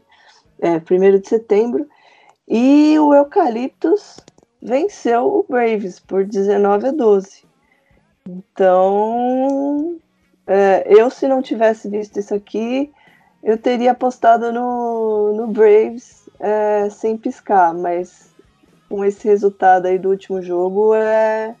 É, 0.60 0.76
1 0.76 1.18
de 1.18 1.28
setembro. 1.28 1.88
E 2.46 2.96
o 2.98 3.12
Eucaliptus 3.12 4.18
venceu 4.62 5.26
o 5.26 5.46
Braves 5.48 5.98
por 5.98 6.24
19 6.24 6.88
a 6.88 6.92
12. 6.92 7.44
Então, 8.28 9.98
é, 10.46 10.84
eu 10.86 11.10
se 11.10 11.26
não 11.26 11.42
tivesse 11.42 11.88
visto 11.88 12.18
isso 12.18 12.34
aqui, 12.34 12.92
eu 13.46 13.56
teria 13.56 13.92
apostado 13.92 14.52
no, 14.52 15.32
no 15.32 15.46
Braves 15.46 16.28
é, 16.40 16.90
sem 16.90 17.16
piscar, 17.16 17.72
mas 17.72 18.34
com 18.88 19.04
esse 19.04 19.28
resultado 19.28 19.86
aí 19.86 20.00
do 20.00 20.10
último 20.10 20.42
jogo 20.42 20.92
é, 20.96 21.54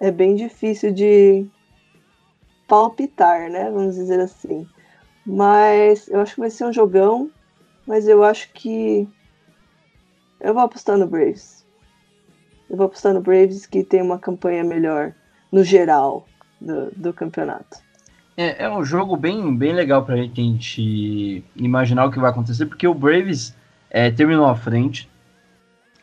é 0.00 0.10
bem 0.10 0.34
difícil 0.34 0.90
de 0.94 1.46
palpitar, 2.66 3.50
né? 3.50 3.70
Vamos 3.70 3.96
dizer 3.96 4.18
assim. 4.18 4.66
Mas 5.26 6.08
eu 6.08 6.20
acho 6.20 6.36
que 6.36 6.40
vai 6.40 6.48
ser 6.48 6.64
um 6.64 6.72
jogão, 6.72 7.30
mas 7.86 8.08
eu 8.08 8.24
acho 8.24 8.50
que 8.54 9.06
eu 10.40 10.54
vou 10.54 10.62
apostar 10.62 10.96
no 10.96 11.06
Braves. 11.06 11.66
Eu 12.70 12.78
vou 12.78 12.86
apostar 12.86 13.12
no 13.12 13.20
Braves 13.20 13.66
que 13.66 13.84
tem 13.84 14.00
uma 14.00 14.18
campanha 14.18 14.64
melhor 14.64 15.14
no 15.52 15.62
geral 15.62 16.26
do, 16.58 16.90
do 16.92 17.12
campeonato. 17.12 17.83
É, 18.36 18.64
é, 18.64 18.70
um 18.70 18.84
jogo 18.84 19.16
bem, 19.16 19.56
bem 19.56 19.72
legal 19.72 20.04
para 20.04 20.16
a 20.16 20.22
gente 20.22 21.44
imaginar 21.54 22.04
o 22.06 22.10
que 22.10 22.18
vai 22.18 22.30
acontecer, 22.30 22.66
porque 22.66 22.86
o 22.86 22.94
Braves 22.94 23.54
é, 23.88 24.10
terminou 24.10 24.46
à 24.46 24.56
frente, 24.56 25.08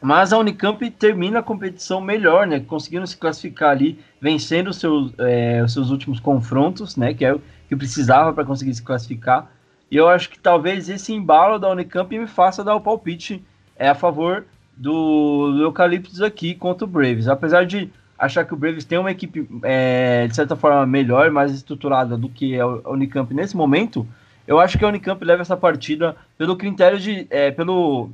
mas 0.02 0.32
a 0.32 0.38
Unicamp 0.38 0.90
termina 0.92 1.40
a 1.40 1.44
competição 1.44 2.00
melhor, 2.00 2.48
né? 2.48 2.60
Conseguindo 2.62 3.06
se 3.06 3.18
classificar 3.18 3.72
ali, 3.72 4.00
vencendo 4.20 4.70
os 4.70 4.78
seus, 4.78 5.14
é, 5.20 5.62
os 5.62 5.74
seus 5.74 5.92
últimos 5.92 6.20
confrontos, 6.20 6.96
né? 6.96 7.14
Que 7.14 7.26
é 7.26 7.34
o 7.34 7.42
que 7.68 7.76
precisava 7.76 8.34
para 8.34 8.46
conseguir 8.46 8.74
se 8.74 8.82
classificar. 8.82 9.52
E 9.92 9.98
eu 9.98 10.08
acho 10.08 10.30
que 10.30 10.40
talvez 10.40 10.90
esse 10.90 11.14
embalo 11.14 11.60
da 11.60 11.70
Unicamp 11.70 12.18
me 12.18 12.28
faça 12.28 12.64
dar 12.64 12.76
o 12.76 12.82
palpite 12.82 13.44
é, 13.76 13.90
a 13.90 13.96
favor 13.96 14.46
do, 14.76 15.52
do 15.52 15.64
Eucaliptus 15.64 16.22
aqui 16.22 16.56
contra 16.56 16.86
o 16.86 16.88
Braves. 16.88 17.28
Apesar 17.28 17.66
de 17.66 17.92
achar 18.22 18.46
que 18.46 18.54
o 18.54 18.58
Braves 18.58 18.86
tem 18.86 19.00
uma 19.00 19.10
equipe, 19.10 19.48
é, 19.64 20.28
de 20.28 20.36
certa 20.36 20.56
forma, 20.56 20.86
melhor, 20.86 21.32
mais 21.32 21.52
estruturada 21.52 22.16
do 22.16 22.30
que 22.30 22.60
a 22.60 22.68
Unicamp 22.68 23.34
nesse 23.34 23.58
momento, 23.58 24.08
eu 24.48 24.60
acho 24.60 24.78
que 24.78 24.86
a 24.86 24.88
Unicamp 24.88 25.24
leva 25.26 25.42
essa 25.42 25.58
partida 25.58 26.16
pelo 26.38 26.56
critério 26.56 27.00
de. 27.00 27.26
É, 27.32 27.50
pelo, 27.50 28.12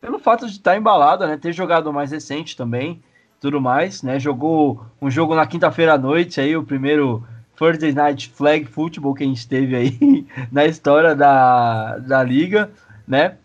pelo 0.00 0.18
fato 0.18 0.46
de 0.46 0.52
estar 0.52 0.76
embalada, 0.76 1.26
né? 1.28 1.36
Ter 1.36 1.52
jogado 1.52 1.92
mais 1.92 2.10
recente 2.10 2.56
também, 2.56 3.00
tudo 3.40 3.60
mais, 3.60 4.02
né? 4.02 4.18
Jogou 4.18 4.84
um 5.00 5.08
jogo 5.08 5.36
na 5.36 5.46
quinta-feira 5.46 5.94
à 5.94 5.98
noite, 5.98 6.40
aí, 6.40 6.56
o 6.56 6.64
primeiro 6.64 7.24
Thursday 7.56 7.92
Night 7.92 8.30
Flag 8.30 8.66
Football 8.66 9.14
que 9.14 9.22
a 9.22 9.26
gente 9.26 9.46
teve 9.46 9.76
aí 9.76 10.26
na 10.50 10.66
história 10.66 11.14
da, 11.14 11.98
da 11.98 12.24
liga, 12.24 12.70
né? 13.06 13.36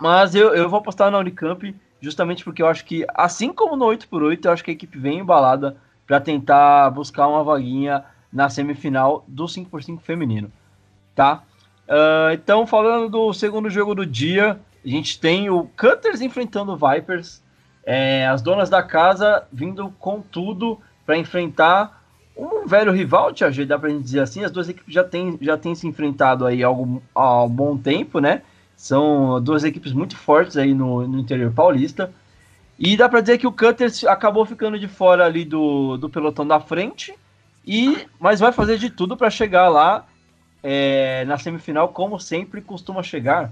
Mas 0.00 0.36
eu, 0.36 0.54
eu 0.54 0.68
vou 0.68 0.78
apostar 0.78 1.10
na 1.10 1.18
Unicamp 1.18 1.74
justamente 2.04 2.44
porque 2.44 2.62
eu 2.62 2.68
acho 2.68 2.84
que, 2.84 3.06
assim 3.14 3.52
como 3.52 3.76
no 3.76 3.86
8x8, 3.86 4.44
eu 4.44 4.52
acho 4.52 4.62
que 4.62 4.70
a 4.70 4.74
equipe 4.74 4.98
vem 4.98 5.20
embalada 5.20 5.76
para 6.06 6.20
tentar 6.20 6.90
buscar 6.90 7.26
uma 7.26 7.42
vaguinha 7.42 8.04
na 8.30 8.50
semifinal 8.50 9.24
do 9.26 9.44
5x5 9.44 10.00
feminino, 10.00 10.52
tá? 11.14 11.42
Uh, 11.88 12.32
então, 12.34 12.66
falando 12.66 13.08
do 13.08 13.32
segundo 13.32 13.70
jogo 13.70 13.94
do 13.94 14.04
dia, 14.04 14.60
a 14.84 14.88
gente 14.88 15.18
tem 15.18 15.48
o 15.48 15.64
Cutters 15.76 16.20
enfrentando 16.20 16.72
o 16.72 16.76
Vipers, 16.76 17.42
é, 17.84 18.26
as 18.26 18.42
donas 18.42 18.68
da 18.68 18.82
casa 18.82 19.44
vindo 19.52 19.92
com 19.98 20.20
tudo 20.20 20.78
para 21.06 21.16
enfrentar 21.16 22.02
um 22.36 22.66
velho 22.66 22.92
rival, 22.92 23.32
Tia 23.32 23.50
G, 23.50 23.64
dá 23.64 23.78
pra 23.78 23.88
gente 23.88 24.02
dizer 24.02 24.20
assim, 24.20 24.44
as 24.44 24.50
duas 24.50 24.68
equipes 24.68 24.92
já 24.92 25.04
têm 25.04 25.38
já 25.40 25.56
tem 25.56 25.74
se 25.74 25.86
enfrentado 25.86 26.44
aí 26.44 26.64
há 26.64 26.66
algum, 26.66 27.00
há 27.14 27.22
algum 27.22 27.54
bom 27.54 27.78
tempo, 27.78 28.18
né? 28.18 28.42
São 28.84 29.40
duas 29.40 29.64
equipes 29.64 29.94
muito 29.94 30.14
fortes 30.14 30.58
aí 30.58 30.74
no, 30.74 31.08
no 31.08 31.18
interior 31.18 31.50
paulista. 31.50 32.12
E 32.78 32.98
dá 32.98 33.08
para 33.08 33.22
dizer 33.22 33.38
que 33.38 33.46
o 33.46 33.52
Cutters 33.52 34.04
acabou 34.04 34.44
ficando 34.44 34.78
de 34.78 34.86
fora 34.86 35.24
ali 35.24 35.42
do, 35.42 35.96
do 35.96 36.10
pelotão 36.10 36.46
da 36.46 36.60
frente, 36.60 37.14
e 37.66 38.06
mas 38.20 38.40
vai 38.40 38.52
fazer 38.52 38.76
de 38.76 38.90
tudo 38.90 39.16
para 39.16 39.30
chegar 39.30 39.70
lá 39.70 40.06
é, 40.62 41.24
na 41.24 41.38
semifinal, 41.38 41.88
como 41.94 42.20
sempre 42.20 42.60
costuma 42.60 43.02
chegar. 43.02 43.50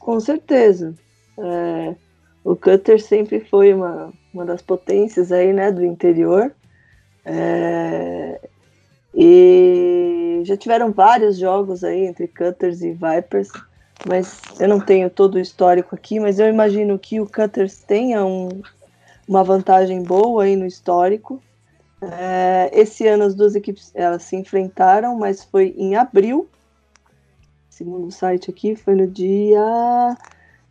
Com 0.00 0.18
certeza. 0.18 0.92
É, 1.38 1.94
o 2.42 2.56
Cutter 2.56 3.00
sempre 3.00 3.38
foi 3.38 3.72
uma, 3.72 4.12
uma 4.34 4.44
das 4.44 4.60
potências 4.60 5.30
aí, 5.30 5.52
né, 5.52 5.70
do 5.70 5.84
interior. 5.84 6.52
É, 7.24 8.40
e 9.14 10.42
já 10.44 10.56
tiveram 10.56 10.90
vários 10.90 11.38
jogos 11.38 11.84
aí 11.84 12.06
entre 12.06 12.26
Cutters 12.26 12.82
e 12.82 12.90
Vipers 12.90 13.48
mas 14.06 14.40
eu 14.58 14.68
não 14.68 14.80
tenho 14.80 15.08
todo 15.08 15.36
o 15.36 15.40
histórico 15.40 15.94
aqui, 15.94 16.18
mas 16.18 16.38
eu 16.38 16.48
imagino 16.48 16.98
que 16.98 17.20
o 17.20 17.26
Cutters 17.26 17.78
tenha 17.78 18.24
um, 18.24 18.48
uma 19.28 19.44
vantagem 19.44 20.02
boa 20.02 20.44
aí 20.44 20.56
no 20.56 20.66
histórico. 20.66 21.42
É, 22.00 22.70
esse 22.72 23.06
ano 23.06 23.24
as 23.24 23.34
duas 23.34 23.54
equipes 23.54 23.92
elas 23.94 24.24
se 24.24 24.36
enfrentaram, 24.36 25.16
mas 25.16 25.44
foi 25.44 25.74
em 25.78 25.94
abril, 25.94 26.48
segundo 27.70 28.06
o 28.06 28.12
site 28.12 28.50
aqui, 28.50 28.74
foi 28.74 28.94
no 28.96 29.06
dia 29.06 30.16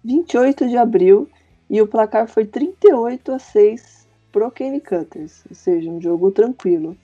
28 0.03 0.67
de 0.67 0.77
abril, 0.77 1.29
e 1.69 1.81
o 1.81 1.87
placar 1.87 2.27
foi 2.27 2.45
38 2.45 3.31
a 3.31 3.39
6 3.39 4.07
pro 4.31 4.51
Kenny 4.51 4.81
Cutters, 4.81 5.43
ou 5.49 5.55
seja, 5.55 5.89
um 5.89 6.01
jogo 6.01 6.31
tranquilo. 6.31 6.97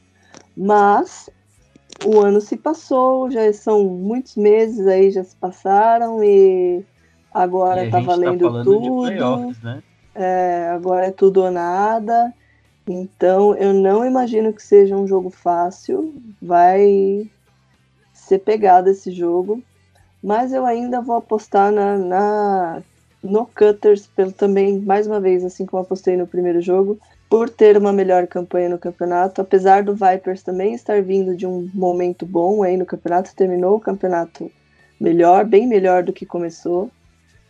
Mas 0.55 1.29
o 2.05 2.19
ano 2.19 2.39
se 2.41 2.57
passou, 2.57 3.29
já 3.29 3.51
são 3.53 3.83
muitos 3.85 4.35
meses 4.35 4.85
aí, 4.87 5.11
já 5.11 5.23
se 5.23 5.35
passaram 5.35 6.23
e 6.23 6.83
agora 7.33 7.85
e 7.85 7.91
tá, 7.91 7.99
tá 7.99 8.05
valendo 8.05 8.51
tá 8.51 8.63
tudo. 8.63 9.55
Né? 9.63 9.83
É, 10.13 10.69
agora 10.69 11.07
é 11.07 11.11
tudo 11.11 11.43
ou 11.43 11.51
nada. 11.51 12.33
Então 12.87 13.55
eu 13.55 13.73
não 13.73 14.05
imagino 14.05 14.53
que 14.53 14.61
seja 14.61 14.95
um 14.95 15.07
jogo 15.07 15.29
fácil. 15.29 16.13
Vai 16.41 17.29
ser 18.13 18.39
pegado 18.39 18.89
esse 18.89 19.11
jogo. 19.11 19.61
Mas 20.23 20.51
eu 20.51 20.65
ainda 20.65 21.01
vou 21.01 21.15
apostar 21.15 21.71
na, 21.71 21.97
na 21.97 22.83
no 23.23 23.45
Cutters, 23.45 24.07
pelo 24.07 24.31
também, 24.31 24.79
mais 24.79 25.07
uma 25.07 25.19
vez, 25.19 25.43
assim 25.43 25.65
como 25.65 25.81
apostei 25.81 26.15
no 26.15 26.27
primeiro 26.27 26.61
jogo, 26.61 26.99
por 27.29 27.49
ter 27.49 27.77
uma 27.77 27.91
melhor 27.91 28.25
campanha 28.27 28.69
no 28.69 28.77
campeonato, 28.77 29.41
apesar 29.41 29.83
do 29.83 29.93
Vipers 29.93 30.41
também 30.41 30.73
estar 30.73 31.01
vindo 31.01 31.35
de 31.35 31.45
um 31.45 31.69
momento 31.73 32.25
bom 32.25 32.63
aí 32.63 32.77
no 32.77 32.85
campeonato, 32.85 33.35
terminou 33.35 33.75
o 33.75 33.79
campeonato 33.79 34.49
melhor, 34.99 35.45
bem 35.45 35.67
melhor 35.67 36.03
do 36.03 36.13
que 36.13 36.25
começou, 36.25 36.89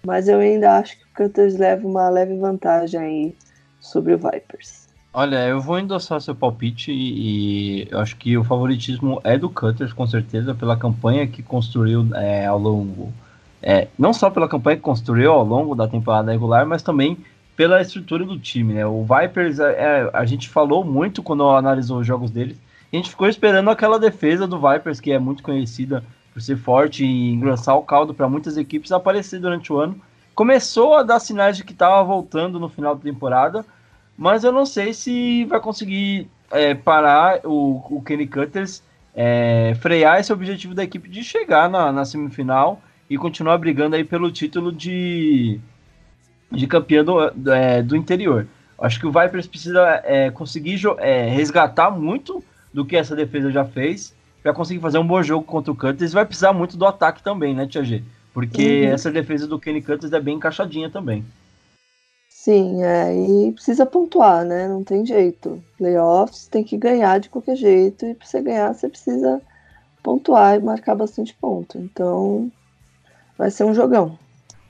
mas 0.05 0.27
eu 0.27 0.39
ainda 0.39 0.77
acho 0.77 0.97
que 0.97 1.03
o 1.03 1.07
Cutters 1.15 1.57
leva 1.57 1.87
uma 1.87 2.09
leve 2.09 2.35
vantagem 2.37 2.99
aí 2.99 3.35
sobre 3.79 4.13
o 4.13 4.17
Vipers. 4.17 4.87
Olha, 5.13 5.47
eu 5.47 5.59
vou 5.59 5.79
endossar 5.79 6.21
seu 6.21 6.35
palpite 6.35 6.91
e, 6.91 7.81
e 7.81 7.87
eu 7.89 7.99
acho 7.99 8.15
que 8.17 8.37
o 8.37 8.43
favoritismo 8.43 9.19
é 9.23 9.37
do 9.37 9.49
Cutters, 9.49 9.93
com 9.93 10.05
certeza, 10.05 10.53
pela 10.53 10.77
campanha 10.77 11.27
que 11.27 11.41
construiu 11.41 12.07
é, 12.15 12.45
ao 12.45 12.59
longo. 12.59 13.11
É, 13.61 13.87
não 13.97 14.13
só 14.13 14.29
pela 14.29 14.47
campanha 14.47 14.77
que 14.77 14.83
construiu 14.83 15.31
ao 15.31 15.43
longo 15.43 15.73
da 15.73 15.87
temporada 15.87 16.31
regular, 16.31 16.65
mas 16.67 16.83
também 16.83 17.17
pela 17.57 17.81
estrutura 17.81 18.23
do 18.23 18.39
time, 18.39 18.75
né? 18.75 18.85
O 18.85 19.03
Vipers, 19.03 19.59
é, 19.59 19.71
é, 19.71 20.09
a 20.13 20.23
gente 20.25 20.47
falou 20.47 20.85
muito 20.85 21.23
quando 21.23 21.49
analisou 21.49 21.97
os 21.97 22.05
jogos 22.05 22.29
deles. 22.29 22.55
A 22.93 22.95
gente 22.95 23.09
ficou 23.09 23.27
esperando 23.27 23.71
aquela 23.71 23.99
defesa 23.99 24.47
do 24.47 24.61
Vipers, 24.61 25.01
que 25.01 25.11
é 25.11 25.17
muito 25.17 25.41
conhecida 25.41 26.03
por 26.31 26.39
ser 26.39 26.55
forte 26.55 27.03
e 27.03 27.33
engrossar 27.33 27.75
o 27.75 27.81
caldo 27.81 28.13
para 28.13 28.29
muitas 28.29 28.57
equipes, 28.57 28.91
aparecer 28.91 29.39
durante 29.39 29.73
o 29.73 29.79
ano. 29.79 29.99
Começou 30.35 30.93
a 30.93 31.01
dar 31.01 31.19
sinais 31.19 31.57
de 31.57 31.63
que 31.63 31.73
estava 31.73 32.01
voltando 32.03 32.59
no 32.59 32.69
final 32.69 32.95
da 32.95 33.01
temporada, 33.01 33.65
mas 34.15 34.43
eu 34.43 34.51
não 34.51 34.65
sei 34.65 34.93
se 34.93 35.43
vai 35.45 35.59
conseguir 35.59 36.29
é, 36.51 36.75
parar 36.75 37.39
o, 37.43 37.83
o 37.89 38.03
Kenny 38.03 38.27
Cutters, 38.27 38.83
é, 39.15 39.75
frear 39.81 40.19
esse 40.19 40.31
objetivo 40.31 40.75
da 40.75 40.83
equipe 40.83 41.09
de 41.09 41.23
chegar 41.23 41.67
na, 41.67 41.91
na 41.91 42.05
semifinal 42.05 42.79
e 43.09 43.17
continuar 43.17 43.57
brigando 43.57 43.95
aí 43.95 44.03
pelo 44.03 44.31
título 44.31 44.71
de, 44.71 45.59
de 46.51 46.67
campeão 46.67 47.03
do, 47.03 47.51
é, 47.51 47.81
do 47.81 47.95
interior. 47.95 48.47
Acho 48.79 48.99
que 48.99 49.07
o 49.07 49.11
Vipers 49.11 49.47
precisa 49.47 50.01
é, 50.03 50.29
conseguir 50.29 50.79
é, 50.99 51.27
resgatar 51.29 51.89
muito 51.89 52.43
do 52.73 52.85
que 52.85 52.95
essa 52.95 53.15
defesa 53.15 53.51
já 53.51 53.65
fez 53.65 54.13
para 54.43 54.53
conseguir 54.53 54.79
fazer 54.79 54.99
um 54.99 55.07
bom 55.07 55.21
jogo 55.23 55.43
contra 55.45 55.71
o 55.71 55.75
Curtis. 55.75 56.13
Vai 56.13 56.25
precisar 56.25 56.53
muito 56.53 56.77
do 56.77 56.85
ataque 56.85 57.23
também, 57.23 57.55
né, 57.55 57.65
Tia 57.65 57.83
G? 57.83 58.03
Porque 58.33 58.85
uhum. 58.85 58.93
essa 58.93 59.11
defesa 59.11 59.47
do 59.47 59.59
Kenny 59.59 59.81
Curtis 59.81 60.13
é 60.13 60.19
bem 60.19 60.35
encaixadinha 60.35 60.89
também. 60.89 61.25
Sim, 62.29 62.83
é, 62.83 63.13
e 63.13 63.51
precisa 63.51 63.85
pontuar, 63.85 64.45
né? 64.45 64.67
Não 64.67 64.83
tem 64.83 65.05
jeito. 65.05 65.61
Playoffs 65.77 66.47
tem 66.47 66.63
que 66.63 66.77
ganhar 66.77 67.19
de 67.19 67.29
qualquer 67.29 67.55
jeito, 67.55 68.05
e 68.05 68.13
para 68.13 68.25
você 68.25 68.41
ganhar, 68.41 68.73
você 68.73 68.87
precisa 68.87 69.41
pontuar 70.03 70.55
e 70.55 70.63
marcar 70.63 70.95
bastante 70.95 71.33
ponto. 71.33 71.77
Então, 71.77 72.49
vai 73.37 73.51
ser 73.51 73.65
um 73.65 73.73
jogão. 73.73 74.17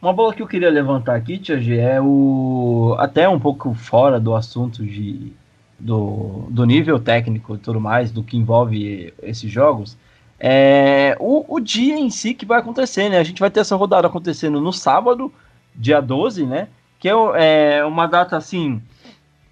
Uma 0.01 0.13
bola 0.13 0.33
que 0.33 0.41
eu 0.41 0.47
queria 0.47 0.69
levantar 0.69 1.15
aqui, 1.15 1.39
Tia 1.39 1.59
G, 1.59 1.77
é 1.77 1.99
o. 1.99 2.95
Até 2.99 3.27
um 3.27 3.39
pouco 3.39 3.73
fora 3.73 4.19
do 4.19 4.35
assunto 4.35 4.85
de, 4.85 5.33
do, 5.79 6.47
do 6.49 6.65
nível 6.65 6.99
técnico 6.99 7.55
e 7.55 7.57
tudo 7.57 7.79
mais, 7.81 8.11
do 8.11 8.23
que 8.23 8.37
envolve 8.37 9.13
esses 9.21 9.51
jogos. 9.51 9.97
É 10.39 11.17
o, 11.19 11.55
o 11.55 11.59
dia 11.59 11.97
em 11.97 12.11
si 12.11 12.35
que 12.35 12.45
vai 12.45 12.59
acontecer, 12.59 13.09
né? 13.09 13.17
A 13.17 13.23
gente 13.23 13.39
vai 13.39 13.49
ter 13.49 13.61
essa 13.61 13.75
rodada 13.75 14.07
acontecendo 14.07 14.61
no 14.61 14.71
sábado, 14.71 15.33
dia 15.75 15.99
12, 15.99 16.45
né? 16.45 16.67
Que 16.99 17.09
é, 17.09 17.77
é 17.77 17.85
uma 17.85 18.05
data 18.05 18.37
assim, 18.37 18.79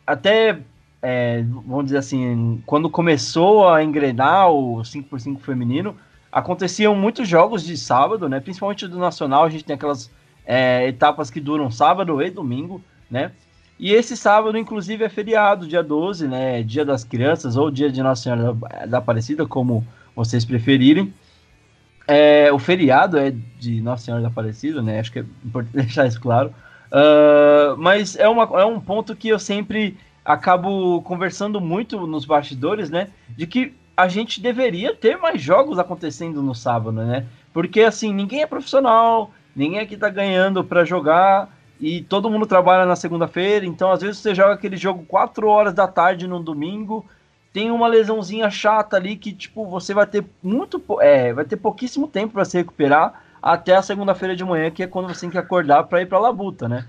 até 0.06 0.60
é, 1.02 1.44
vamos 1.44 1.86
dizer 1.86 1.98
assim, 1.98 2.62
quando 2.66 2.90
começou 2.90 3.70
a 3.70 3.84
engrenar 3.84 4.52
o 4.52 4.78
5x5 4.78 5.40
feminino, 5.40 5.96
aconteciam 6.32 6.96
muitos 6.96 7.28
jogos 7.28 7.64
de 7.64 7.78
sábado, 7.78 8.28
né? 8.28 8.40
Principalmente 8.40 8.88
do 8.88 8.98
Nacional, 8.98 9.44
a 9.44 9.50
gente 9.50 9.64
tem 9.64 9.76
aquelas 9.76 10.12
é, 10.46 10.88
etapas 10.88 11.30
que 11.30 11.40
duram 11.40 11.72
sábado 11.72 12.22
e 12.22 12.30
domingo, 12.30 12.82
né? 13.10 13.32
E 13.78 13.92
esse 13.92 14.16
sábado, 14.16 14.58
inclusive, 14.58 15.04
é 15.04 15.10
feriado, 15.10 15.68
dia 15.68 15.84
12, 15.84 16.28
né? 16.28 16.64
Dia 16.64 16.86
das 16.86 17.04
Crianças 17.04 17.58
ou 17.58 17.70
dia 17.70 17.92
de 17.92 18.02
Nossa 18.02 18.24
Senhora 18.24 18.54
da 18.88 19.00
Aparecida, 19.00 19.46
como 19.46 19.86
vocês 20.16 20.46
preferirem. 20.46 21.14
É, 22.08 22.52
o 22.54 22.60
feriado 22.60 23.18
é 23.18 23.34
de 23.60 23.82
Nossa 23.82 24.06
Senhora 24.06 24.22
da 24.22 24.30
Aparecida, 24.30 24.82
né? 24.82 25.00
Acho 25.00 25.12
que 25.12 25.20
é 25.20 25.26
importante 25.44 25.74
deixar 25.84 26.08
isso 26.08 26.22
claro. 26.22 26.54
Uh, 26.88 27.76
mas 27.78 28.16
é, 28.16 28.30
uma, 28.30 28.44
é 28.60 28.66
um 28.66 28.80
ponto 28.80 29.16
que 29.16 29.28
eu 29.28 29.40
sempre 29.40 29.98
acabo 30.24 31.02
conversando 31.02 31.60
muito 31.60 32.08
nos 32.08 32.26
bastidores, 32.26 32.90
né? 32.90 33.10
De 33.30 33.46
que 33.46 33.74
a 33.98 34.08
gente 34.08 34.42
deveria 34.42 34.96
ter 34.96 35.18
mais 35.18 35.42
jogos 35.42 35.80
acontecendo 35.80 36.42
no 36.42 36.56
sábado, 36.56 37.04
né? 37.04 37.26
Porque 37.54 37.82
assim, 37.82 38.14
ninguém 38.14 38.42
é 38.42 38.48
profissional, 38.48 39.32
ninguém 39.56 39.80
aqui 39.80 39.96
tá 39.96 40.10
ganhando 40.10 40.64
para 40.64 40.84
jogar 40.84 41.50
e 41.80 42.02
todo 42.02 42.30
mundo 42.30 42.46
trabalha 42.46 42.86
na 42.86 42.96
segunda-feira, 42.96 43.66
então 43.66 43.92
às 43.92 44.02
vezes 44.02 44.18
você 44.18 44.34
joga 44.34 44.54
aquele 44.54 44.78
jogo 44.78 45.06
4 45.06 45.48
horas 45.48 45.74
da 45.74 45.88
tarde 45.88 46.28
no 46.28 46.40
domingo, 46.40 47.06
tem 47.52 47.72
uma 47.72 47.88
lesãozinha 47.88 48.50
chata 48.50 48.98
ali 48.98 49.16
que 49.16 49.32
tipo 49.32 49.66
você 49.66 49.94
vai 49.94 50.06
ter 50.06 50.26
muito 50.44 50.82
é, 51.00 51.34
vai 51.34 51.46
ter 51.46 51.58
pouquíssimo 51.58 52.08
tempo 52.08 52.34
para 52.34 52.46
se 52.46 52.58
recuperar 52.58 53.24
até 53.42 53.76
a 53.76 53.82
segunda-feira 53.82 54.36
de 54.36 54.44
manhã, 54.44 54.72
que 54.72 54.84
é 54.84 54.88
quando 54.88 55.08
você 55.08 55.22
tem 55.22 55.30
que 55.30 55.38
acordar 55.38 55.84
para 55.84 56.02
ir 56.02 56.08
para 56.08 56.20
labuta, 56.20 56.68
né? 56.68 56.86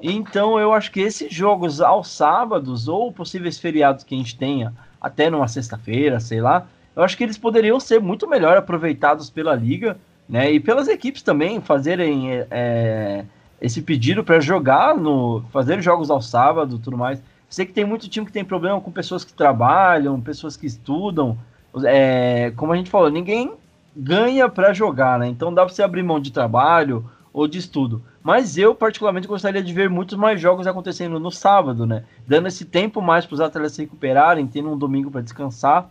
Então 0.00 0.58
eu 0.58 0.72
acho 0.72 0.90
que 0.90 1.00
esses 1.00 1.32
jogos 1.32 1.80
aos 1.80 2.08
sábados 2.08 2.88
ou 2.88 3.12
possíveis 3.12 3.58
feriados 3.58 4.04
que 4.04 4.14
a 4.14 4.18
gente 4.18 4.38
tenha, 4.38 4.72
até 5.00 5.28
numa 5.28 5.48
sexta-feira, 5.48 6.18
sei 6.18 6.40
lá, 6.40 6.66
eu 6.96 7.02
acho 7.02 7.16
que 7.16 7.24
eles 7.24 7.38
poderiam 7.38 7.78
ser 7.78 8.00
muito 8.00 8.26
melhor 8.28 8.56
aproveitados 8.56 9.28
pela 9.30 9.54
liga 9.54 9.98
né? 10.28 10.52
E 10.52 10.60
pelas 10.60 10.88
equipes 10.88 11.22
também 11.22 11.60
fazerem 11.60 12.30
é, 12.50 13.24
esse 13.60 13.80
pedido 13.80 14.22
para 14.22 14.40
jogar 14.40 14.96
no. 14.96 15.42
fazer 15.50 15.80
jogos 15.80 16.10
ao 16.10 16.20
sábado 16.20 16.78
tudo 16.78 16.98
mais. 16.98 17.22
Sei 17.48 17.64
que 17.64 17.72
tem 17.72 17.84
muito 17.84 18.08
time 18.08 18.26
que 18.26 18.32
tem 18.32 18.44
problema 18.44 18.80
com 18.80 18.90
pessoas 18.90 19.24
que 19.24 19.32
trabalham, 19.32 20.20
pessoas 20.20 20.56
que 20.56 20.66
estudam. 20.66 21.38
É, 21.84 22.52
como 22.56 22.72
a 22.72 22.76
gente 22.76 22.90
falou, 22.90 23.10
ninguém 23.10 23.52
ganha 23.96 24.48
para 24.48 24.74
jogar, 24.74 25.18
né? 25.18 25.28
Então 25.28 25.52
dá 25.52 25.64
para 25.64 25.74
você 25.74 25.82
abrir 25.82 26.02
mão 26.02 26.20
de 26.20 26.30
trabalho 26.30 27.08
ou 27.32 27.48
de 27.48 27.58
estudo. 27.58 28.02
Mas 28.22 28.58
eu, 28.58 28.74
particularmente, 28.74 29.26
gostaria 29.26 29.62
de 29.62 29.72
ver 29.72 29.88
muitos 29.88 30.18
mais 30.18 30.38
jogos 30.38 30.66
acontecendo 30.66 31.18
no 31.18 31.30
sábado, 31.30 31.86
né? 31.86 32.04
Dando 32.26 32.48
esse 32.48 32.66
tempo 32.66 33.00
mais 33.00 33.24
para 33.24 33.34
os 33.34 33.40
atletas 33.40 33.72
se 33.72 33.82
recuperarem, 33.82 34.46
tendo 34.46 34.70
um 34.70 34.76
domingo 34.76 35.10
para 35.10 35.22
descansar 35.22 35.90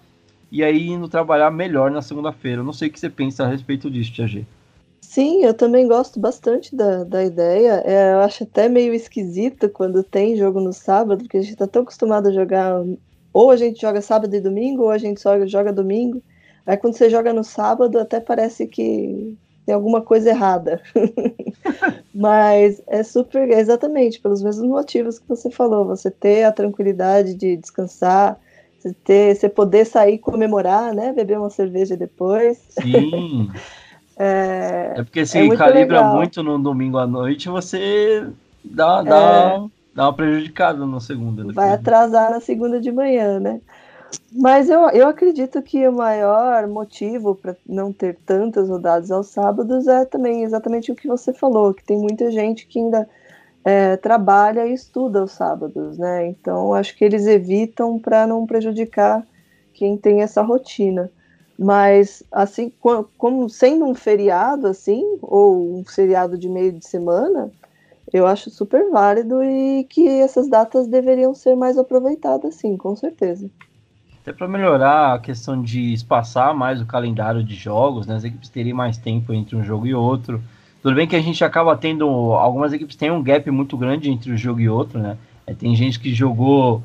e 0.52 0.64
aí 0.64 0.88
indo 0.88 1.08
trabalhar 1.08 1.52
melhor 1.52 1.92
na 1.92 2.02
segunda-feira. 2.02 2.64
Não 2.64 2.74
sei 2.74 2.88
o 2.88 2.92
que 2.92 3.00
você 3.00 3.10
pensa 3.10 3.44
a 3.44 3.48
respeito 3.48 3.90
disso, 3.90 4.14
Tia 4.14 4.28
G. 4.28 4.46
Sim, 5.02 5.44
eu 5.44 5.54
também 5.54 5.88
gosto 5.88 6.20
bastante 6.20 6.76
da, 6.76 7.04
da 7.04 7.24
ideia. 7.24 7.82
É, 7.86 8.14
eu 8.14 8.20
acho 8.20 8.44
até 8.44 8.68
meio 8.68 8.94
esquisito 8.94 9.70
quando 9.70 10.04
tem 10.04 10.36
jogo 10.36 10.60
no 10.60 10.74
sábado, 10.74 11.24
porque 11.24 11.38
a 11.38 11.42
gente 11.42 11.54
está 11.54 11.68
tão 11.68 11.84
acostumado 11.84 12.28
a 12.28 12.32
jogar. 12.32 12.84
Ou 13.34 13.52
a 13.52 13.56
gente 13.56 13.80
joga 13.80 14.02
sábado 14.02 14.36
e 14.36 14.42
domingo, 14.42 14.84
ou 14.84 14.90
a 14.90 14.98
gente 14.98 15.22
só 15.22 15.46
joga 15.46 15.72
domingo. 15.72 16.22
Aí 16.66 16.76
quando 16.76 16.96
você 16.96 17.10
joga 17.10 17.32
no 17.32 17.44
sábado, 17.44 17.98
até 17.98 18.20
parece 18.20 18.68
que 18.68 19.38
tem 19.66 19.76
alguma 19.76 20.02
coisa 20.02 20.30
errada. 20.30 20.82
Mas 22.14 22.82
é 22.88 23.04
super, 23.04 23.50
exatamente, 23.50 24.20
pelos 24.20 24.42
mesmos 24.42 24.68
motivos 24.68 25.20
que 25.20 25.28
você 25.28 25.50
falou. 25.52 25.86
Você 25.86 26.10
ter 26.10 26.44
a 26.44 26.52
tranquilidade 26.52 27.34
de 27.34 27.56
descansar, 27.58 28.40
ter, 28.94 29.36
você 29.36 29.50
poder 29.50 29.86
sair 29.86 30.18
comemorar, 30.18 30.94
né? 30.94 31.14
Beber 31.14 31.38
uma 31.38 31.50
cerveja 31.50 31.96
depois. 31.96 32.58
Sim. 32.70 33.50
é, 34.18 34.94
é, 34.96 35.04
porque 35.04 35.26
se 35.26 35.38
é 35.38 35.44
muito 35.44 35.58
calibra 35.58 35.98
legal. 35.98 36.16
muito 36.16 36.44
no 36.44 36.58
domingo 36.58 36.98
à 36.98 37.08
noite, 37.08 37.50
você 37.50 38.28
dá, 38.64 39.02
dá, 39.02 39.18
é, 39.18 39.70
dá 39.96 40.04
uma 40.06 40.14
prejudicada 40.14 40.86
no 40.86 41.00
segunda. 41.00 41.44
Depois. 41.44 41.56
Vai 41.56 41.72
atrasar 41.72 42.32
na 42.32 42.40
segunda 42.40 42.80
de 42.80 42.92
manhã, 42.92 43.40
né? 43.40 43.62
Mas 44.32 44.70
eu, 44.70 44.90
eu 44.90 45.08
acredito 45.08 45.62
que 45.62 45.88
o 45.88 45.92
maior 45.92 46.68
motivo 46.68 47.36
para 47.36 47.56
não 47.68 47.92
ter 47.92 48.18
tantas 48.26 48.70
rodadas 48.70 49.12
aos 49.12 49.28
sábados 49.28 49.88
é 49.88 50.06
também 50.06 50.44
exatamente 50.44 50.92
o 50.92 50.96
que 50.96 51.08
você 51.08 51.34
falou, 51.34 51.74
que 51.74 51.84
tem 51.84 51.98
muita 51.98 52.32
gente 52.32 52.68
que 52.68 52.80
ainda 52.80 53.08
é, 53.68 53.98
trabalha 53.98 54.66
e 54.66 54.74
estuda 54.74 55.20
aos 55.20 55.34
sábados, 55.34 55.98
né? 55.98 56.26
Então 56.26 56.74
acho 56.74 56.96
que 56.96 57.04
eles 57.04 57.28
evitam 57.28 58.00
para 58.00 58.26
não 58.26 58.48
prejudicar 58.48 59.28
quem 59.74 59.98
tem 59.98 60.22
essa 60.22 60.42
rotina. 60.42 61.12
Mas 61.60 62.24
assim, 62.32 62.72
como 63.18 63.50
sendo 63.50 63.84
um 63.84 63.94
feriado 63.94 64.68
assim, 64.68 65.04
ou 65.22 65.80
um 65.80 65.84
feriado 65.84 66.38
de 66.38 66.48
meio 66.48 66.72
de 66.72 66.88
semana, 66.88 67.52
eu 68.14 68.26
acho 68.26 68.50
super 68.50 68.90
válido 68.90 69.44
e 69.44 69.84
que 69.90 70.08
essas 70.08 70.48
datas 70.48 70.88
deveriam 70.88 71.36
ser 71.36 71.58
mais 71.58 71.78
aproveitadas, 71.78 72.56
sim, 72.56 72.78
com 72.78 72.96
certeza. 72.96 73.50
Até 74.22 74.32
para 74.32 74.48
melhorar 74.48 75.16
a 75.16 75.20
questão 75.20 75.62
de 75.62 75.92
espaçar 75.92 76.56
mais 76.56 76.82
o 76.82 76.86
calendário 76.86 77.44
de 77.44 77.56
jogos, 77.56 78.08
né? 78.08 78.16
As 78.16 78.24
equipes 78.24 78.48
teriam 78.48 78.78
mais 78.78 78.98
tempo 78.98 79.34
entre 79.34 79.58
um 79.58 79.64
jogo 79.64 79.86
e 79.86 79.94
outro. 79.94 80.42
Tudo 80.88 80.96
bem 80.96 81.06
que 81.06 81.18
a 81.18 81.22
gente 81.22 81.44
acaba 81.44 81.76
tendo. 81.76 82.08
Algumas 82.32 82.72
equipes 82.72 82.96
têm 82.96 83.12
um 83.12 83.22
gap 83.22 83.52
muito 83.52 83.76
grande 83.76 84.10
entre 84.10 84.32
um 84.32 84.38
jogo 84.38 84.62
e 84.62 84.70
outro, 84.70 84.98
né? 84.98 85.18
É, 85.46 85.54
tem 85.54 85.76
gente 85.76 86.00
que 86.00 86.16
jogou 86.16 86.82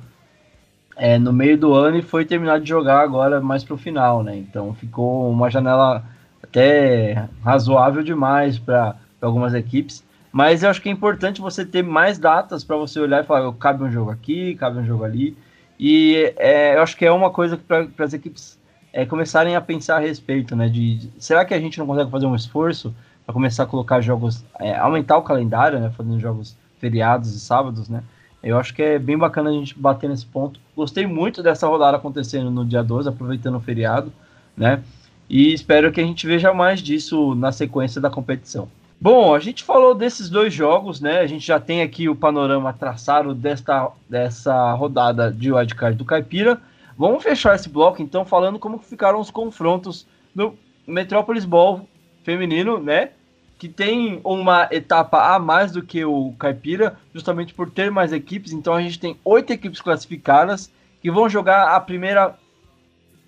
é, 0.96 1.20
no 1.20 1.32
meio 1.32 1.56
do 1.56 1.72
ano 1.72 1.98
e 1.98 2.02
foi 2.02 2.24
terminar 2.24 2.58
de 2.58 2.68
jogar 2.68 2.98
agora 2.98 3.40
mais 3.40 3.62
pro 3.62 3.76
final, 3.76 4.24
né? 4.24 4.36
Então 4.36 4.74
ficou 4.74 5.30
uma 5.30 5.48
janela 5.48 6.02
até 6.42 7.28
razoável 7.44 8.02
demais 8.02 8.58
para 8.58 8.96
algumas 9.20 9.54
equipes. 9.54 10.02
Mas 10.32 10.64
eu 10.64 10.70
acho 10.70 10.82
que 10.82 10.88
é 10.88 10.92
importante 10.92 11.40
você 11.40 11.64
ter 11.64 11.84
mais 11.84 12.18
datas 12.18 12.64
para 12.64 12.76
você 12.76 12.98
olhar 12.98 13.22
e 13.22 13.26
falar: 13.26 13.52
cabe 13.52 13.84
um 13.84 13.92
jogo 13.92 14.10
aqui, 14.10 14.56
cabe 14.56 14.80
um 14.80 14.84
jogo 14.84 15.04
ali. 15.04 15.36
E 15.78 16.34
é, 16.38 16.74
eu 16.74 16.82
acho 16.82 16.96
que 16.96 17.06
é 17.06 17.12
uma 17.12 17.30
coisa 17.30 17.56
para 17.56 17.86
as 17.98 18.12
equipes 18.12 18.58
é, 18.92 19.06
começarem 19.06 19.54
a 19.54 19.60
pensar 19.60 19.98
a 19.98 20.00
respeito, 20.00 20.56
né? 20.56 20.68
De, 20.68 21.08
será 21.20 21.44
que 21.44 21.54
a 21.54 21.60
gente 21.60 21.78
não 21.78 21.86
consegue 21.86 22.10
fazer 22.10 22.26
um 22.26 22.34
esforço 22.34 22.92
para 23.24 23.32
começar 23.32 23.64
a 23.64 23.66
colocar 23.66 24.00
jogos, 24.00 24.44
é, 24.58 24.76
aumentar 24.76 25.16
o 25.16 25.22
calendário, 25.22 25.78
né, 25.78 25.90
fazendo 25.90 26.18
jogos 26.18 26.56
feriados 26.78 27.34
e 27.34 27.40
sábados, 27.40 27.88
né? 27.88 28.02
Eu 28.42 28.58
acho 28.58 28.74
que 28.74 28.82
é 28.82 28.98
bem 28.98 29.16
bacana 29.16 29.50
a 29.50 29.52
gente 29.52 29.78
bater 29.78 30.10
nesse 30.10 30.26
ponto. 30.26 30.58
Gostei 30.74 31.06
muito 31.06 31.42
dessa 31.44 31.68
rodada 31.68 31.96
acontecendo 31.96 32.50
no 32.50 32.64
dia 32.64 32.82
12, 32.82 33.08
aproveitando 33.08 33.56
o 33.56 33.60
feriado, 33.60 34.12
né? 34.56 34.82
E 35.30 35.54
espero 35.54 35.92
que 35.92 36.00
a 36.00 36.04
gente 36.04 36.26
veja 36.26 36.52
mais 36.52 36.80
disso 36.80 37.36
na 37.36 37.52
sequência 37.52 38.00
da 38.00 38.10
competição. 38.10 38.68
Bom, 39.00 39.34
a 39.34 39.38
gente 39.38 39.62
falou 39.62 39.94
desses 39.94 40.28
dois 40.28 40.52
jogos, 40.52 41.00
né? 41.00 41.20
A 41.20 41.26
gente 41.26 41.46
já 41.46 41.60
tem 41.60 41.82
aqui 41.82 42.08
o 42.08 42.16
panorama 42.16 42.72
traçado 42.72 43.32
desta, 43.34 43.90
dessa 44.08 44.72
rodada 44.74 45.30
de 45.32 45.52
wildcard 45.52 45.96
do 45.96 46.04
Caipira. 46.04 46.60
Vamos 46.98 47.22
fechar 47.22 47.54
esse 47.54 47.68
bloco, 47.68 48.02
então, 48.02 48.24
falando 48.24 48.58
como 48.58 48.78
ficaram 48.78 49.20
os 49.20 49.30
confrontos 49.30 50.06
no 50.34 50.54
Metropolis 50.86 51.44
Ball 51.44 51.88
feminino, 52.22 52.78
né? 52.78 53.10
Que 53.58 53.68
tem 53.68 54.20
uma 54.24 54.68
etapa 54.70 55.34
a 55.34 55.38
mais 55.38 55.70
do 55.72 55.82
que 55.82 56.04
o 56.04 56.34
Caipira, 56.38 56.98
justamente 57.14 57.54
por 57.54 57.70
ter 57.70 57.90
mais 57.90 58.12
equipes. 58.12 58.52
Então 58.52 58.74
a 58.74 58.82
gente 58.82 58.98
tem 58.98 59.16
oito 59.24 59.52
equipes 59.52 59.80
classificadas 59.80 60.70
que 61.00 61.10
vão 61.10 61.28
jogar 61.28 61.74
a 61.74 61.80
primeira 61.80 62.36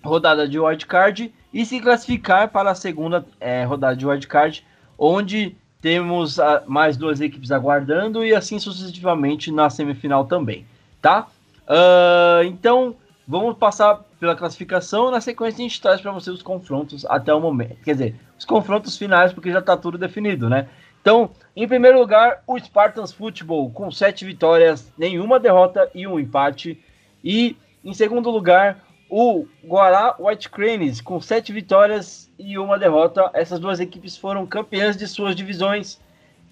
rodada 0.03 0.47
de 0.47 0.59
wildcard 0.59 1.33
e 1.53 1.65
se 1.65 1.79
classificar 1.79 2.49
para 2.49 2.71
a 2.71 2.75
segunda 2.75 3.25
é, 3.39 3.63
rodada 3.63 3.95
de 3.95 4.05
wildcard, 4.05 4.65
onde 4.97 5.55
temos 5.81 6.39
a, 6.39 6.63
mais 6.67 6.97
duas 6.97 7.21
equipes 7.21 7.51
aguardando 7.51 8.25
e 8.25 8.33
assim 8.33 8.59
sucessivamente 8.59 9.51
na 9.51 9.69
semifinal 9.69 10.25
também. 10.25 10.65
tá? 11.01 11.27
Uh, 11.67 12.43
então, 12.45 12.95
vamos 13.27 13.57
passar 13.57 14.03
pela 14.19 14.35
classificação. 14.35 15.11
Na 15.11 15.21
sequência, 15.21 15.59
a 15.59 15.67
gente 15.67 15.81
traz 15.81 16.01
para 16.01 16.11
você 16.11 16.29
os 16.29 16.41
confrontos 16.41 17.05
até 17.05 17.33
o 17.33 17.39
momento. 17.39 17.77
Quer 17.83 17.91
dizer, 17.93 18.15
os 18.37 18.45
confrontos 18.45 18.97
finais, 18.97 19.33
porque 19.33 19.51
já 19.51 19.59
está 19.59 19.77
tudo 19.77 19.97
definido, 19.97 20.49
né? 20.49 20.67
Então, 21.01 21.29
em 21.55 21.67
primeiro 21.67 21.99
lugar, 21.99 22.41
o 22.47 22.57
Spartans 22.57 23.13
Football, 23.13 23.69
com 23.69 23.91
sete 23.91 24.25
vitórias, 24.25 24.91
nenhuma 24.97 25.39
derrota 25.39 25.89
e 25.93 26.07
um 26.07 26.19
empate. 26.19 26.83
E, 27.23 27.55
em 27.83 27.93
segundo 27.93 28.31
lugar, 28.31 28.83
o 29.07 29.45
Guará 29.63 30.15
White 30.19 30.49
Cranes, 30.49 30.99
com 31.01 31.21
sete 31.21 31.53
vitórias 31.53 32.31
e 32.39 32.57
uma 32.57 32.79
derrota. 32.79 33.29
Essas 33.33 33.59
duas 33.59 33.79
equipes 33.79 34.17
foram 34.17 34.47
campeãs 34.47 34.97
de 34.97 35.07
suas 35.07 35.35
divisões. 35.35 35.99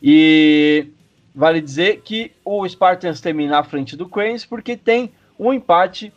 E 0.01 0.89
vale 1.33 1.59
dizer 1.59 2.01
que 2.01 2.31
o 2.45 2.67
Spartans 2.67 3.21
termina 3.21 3.57
à 3.57 3.63
frente 3.63 3.97
do 3.97 4.07
Cranes, 4.07 4.45
porque 4.45 4.77
tem 4.77 5.11
um 5.39 5.51
empate. 5.51 6.13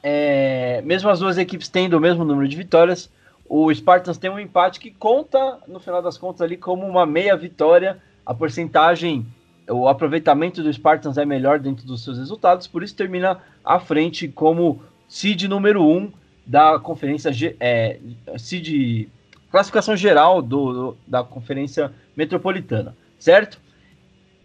É, 0.00 0.80
mesmo 0.84 1.10
as 1.10 1.18
duas 1.18 1.38
equipes 1.38 1.68
tendo 1.68 1.96
o 1.96 2.00
mesmo 2.00 2.24
número 2.24 2.46
de 2.46 2.56
vitórias, 2.56 3.10
o 3.48 3.72
Spartans 3.74 4.18
tem 4.18 4.30
um 4.30 4.38
empate 4.38 4.78
que 4.78 4.90
conta, 4.90 5.58
no 5.66 5.80
final 5.80 6.02
das 6.02 6.18
contas, 6.18 6.42
ali 6.42 6.56
como 6.56 6.86
uma 6.86 7.06
meia 7.06 7.36
vitória. 7.36 7.98
A 8.24 8.34
porcentagem, 8.34 9.26
o 9.68 9.88
aproveitamento 9.88 10.62
do 10.62 10.72
Spartans 10.72 11.16
é 11.16 11.24
melhor 11.24 11.58
dentro 11.58 11.86
dos 11.86 12.04
seus 12.04 12.18
resultados, 12.18 12.66
por 12.66 12.82
isso 12.82 12.94
termina 12.94 13.40
à 13.64 13.80
frente 13.80 14.28
como 14.28 14.82
seed 15.08 15.44
número 15.44 15.82
1 15.82 15.96
um 15.96 16.12
da 16.46 16.78
conferência, 16.78 17.30
é, 17.58 17.98
seed, 18.36 19.08
classificação 19.50 19.96
geral 19.96 20.42
do, 20.42 20.72
do, 20.72 20.96
da 21.06 21.24
conferência 21.24 21.92
metropolitana, 22.14 22.94
certo? 23.18 23.58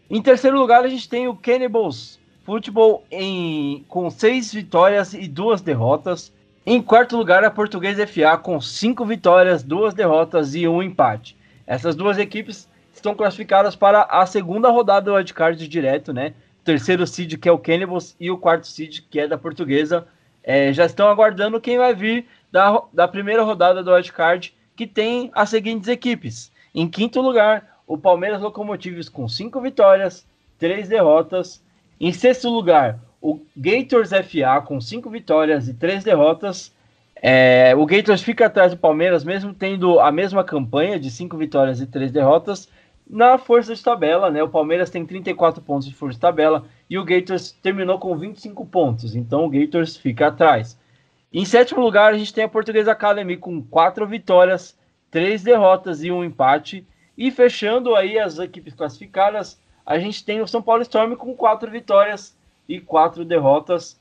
Em 0.09 0.21
terceiro 0.21 0.57
lugar, 0.57 0.83
a 0.83 0.87
gente 0.87 1.09
tem 1.09 1.27
o 1.27 1.35
Cannibals 1.35 2.19
Futebol 2.43 3.05
em, 3.09 3.85
com 3.87 4.09
seis 4.09 4.53
vitórias 4.53 5.13
e 5.13 5.29
duas 5.29 5.61
derrotas. 5.61 6.31
Em 6.65 6.81
quarto 6.81 7.17
lugar, 7.17 7.43
a 7.43 7.51
Portuguesa 7.51 8.07
FA 8.07 8.37
com 8.37 8.61
cinco 8.61 9.05
vitórias, 9.05 9.63
duas 9.63 9.93
derrotas 9.93 10.55
e 10.55 10.65
um 10.65 10.81
empate. 10.81 11.35
Essas 11.67 11.93
duas 11.93 12.17
equipes 12.17 12.69
estão 12.93 13.13
classificadas 13.13 13.75
para 13.75 14.03
a 14.03 14.25
segunda 14.25 14.69
rodada 14.69 15.11
do 15.11 15.13
wildcard 15.13 15.67
direto, 15.67 16.13
né? 16.13 16.33
O 16.61 16.63
terceiro 16.63 17.05
seed 17.05 17.35
que 17.35 17.49
é 17.49 17.51
o 17.51 17.57
Cannibals 17.57 18.15
e 18.17 18.31
o 18.31 18.37
quarto 18.37 18.65
seed 18.65 19.01
que 19.09 19.19
é 19.19 19.27
da 19.27 19.37
Portuguesa. 19.37 20.07
É, 20.41 20.71
já 20.71 20.85
estão 20.85 21.09
aguardando 21.09 21.59
quem 21.59 21.77
vai 21.77 21.93
vir 21.93 22.27
da, 22.49 22.81
da 22.93 23.09
primeira 23.09 23.43
rodada 23.43 23.83
do 23.83 23.91
wildcard, 23.91 24.53
que 24.73 24.87
tem 24.87 25.29
as 25.33 25.49
seguintes 25.49 25.89
equipes. 25.89 26.49
Em 26.73 26.87
quinto 26.87 27.19
lugar, 27.19 27.77
o 27.85 27.97
Palmeiras 27.97 28.39
Locomotives 28.39 29.09
com 29.09 29.27
cinco 29.27 29.59
vitórias, 29.59 30.25
três 30.57 30.87
derrotas. 30.87 31.61
Em 31.99 32.13
sexto 32.13 32.49
lugar, 32.49 32.99
o 33.23 33.39
Gators 33.55 34.09
FA 34.09 34.61
com 34.61 34.81
cinco 34.81 35.09
vitórias 35.09 35.69
e 35.69 35.73
três 35.73 36.03
derrotas. 36.03 36.75
É, 37.15 37.73
o 37.73 37.85
Gators 37.85 38.21
fica 38.21 38.47
atrás 38.47 38.73
do 38.73 38.77
Palmeiras, 38.77 39.23
mesmo 39.23 39.53
tendo 39.53 39.97
a 40.01 40.11
mesma 40.11 40.43
campanha 40.43 40.99
de 40.99 41.09
cinco 41.09 41.37
vitórias 41.37 41.79
e 41.79 41.87
três 41.87 42.11
derrotas. 42.11 42.67
Na 43.09 43.37
força 43.37 43.73
de 43.73 43.81
tabela, 43.81 44.29
né? 44.29 44.43
O 44.43 44.49
Palmeiras 44.49 44.89
tem 44.89 45.05
34 45.05 45.61
pontos 45.61 45.87
de 45.87 45.93
força 45.93 46.15
de 46.15 46.19
tabela 46.19 46.65
e 46.89 46.97
o 46.97 47.05
Gators 47.05 47.53
terminou 47.53 47.97
com 47.97 48.17
25 48.17 48.65
pontos. 48.65 49.15
Então 49.15 49.45
o 49.45 49.49
Gators 49.49 49.95
fica 49.95 50.27
atrás. 50.27 50.77
Em 51.31 51.45
sétimo 51.45 51.79
lugar, 51.79 52.13
a 52.13 52.17
gente 52.17 52.33
tem 52.33 52.43
a 52.43 52.49
Portuguesa 52.49 52.91
Academy 52.91 53.37
com 53.37 53.63
quatro 53.63 54.05
vitórias, 54.05 54.77
três 55.09 55.41
derrotas 55.41 56.03
e 56.03 56.11
um 56.11 56.25
empate. 56.25 56.85
E 57.17 57.31
fechando 57.31 57.95
aí 57.95 58.19
as 58.19 58.37
equipes 58.37 58.73
classificadas, 58.73 59.57
a 59.85 59.97
gente 59.97 60.25
tem 60.25 60.41
o 60.41 60.47
São 60.47 60.61
Paulo 60.61 60.81
Storm 60.81 61.15
com 61.15 61.33
quatro 61.33 61.71
vitórias 61.71 62.35
e 62.67 62.79
quatro 62.79 63.25
derrotas. 63.25 63.99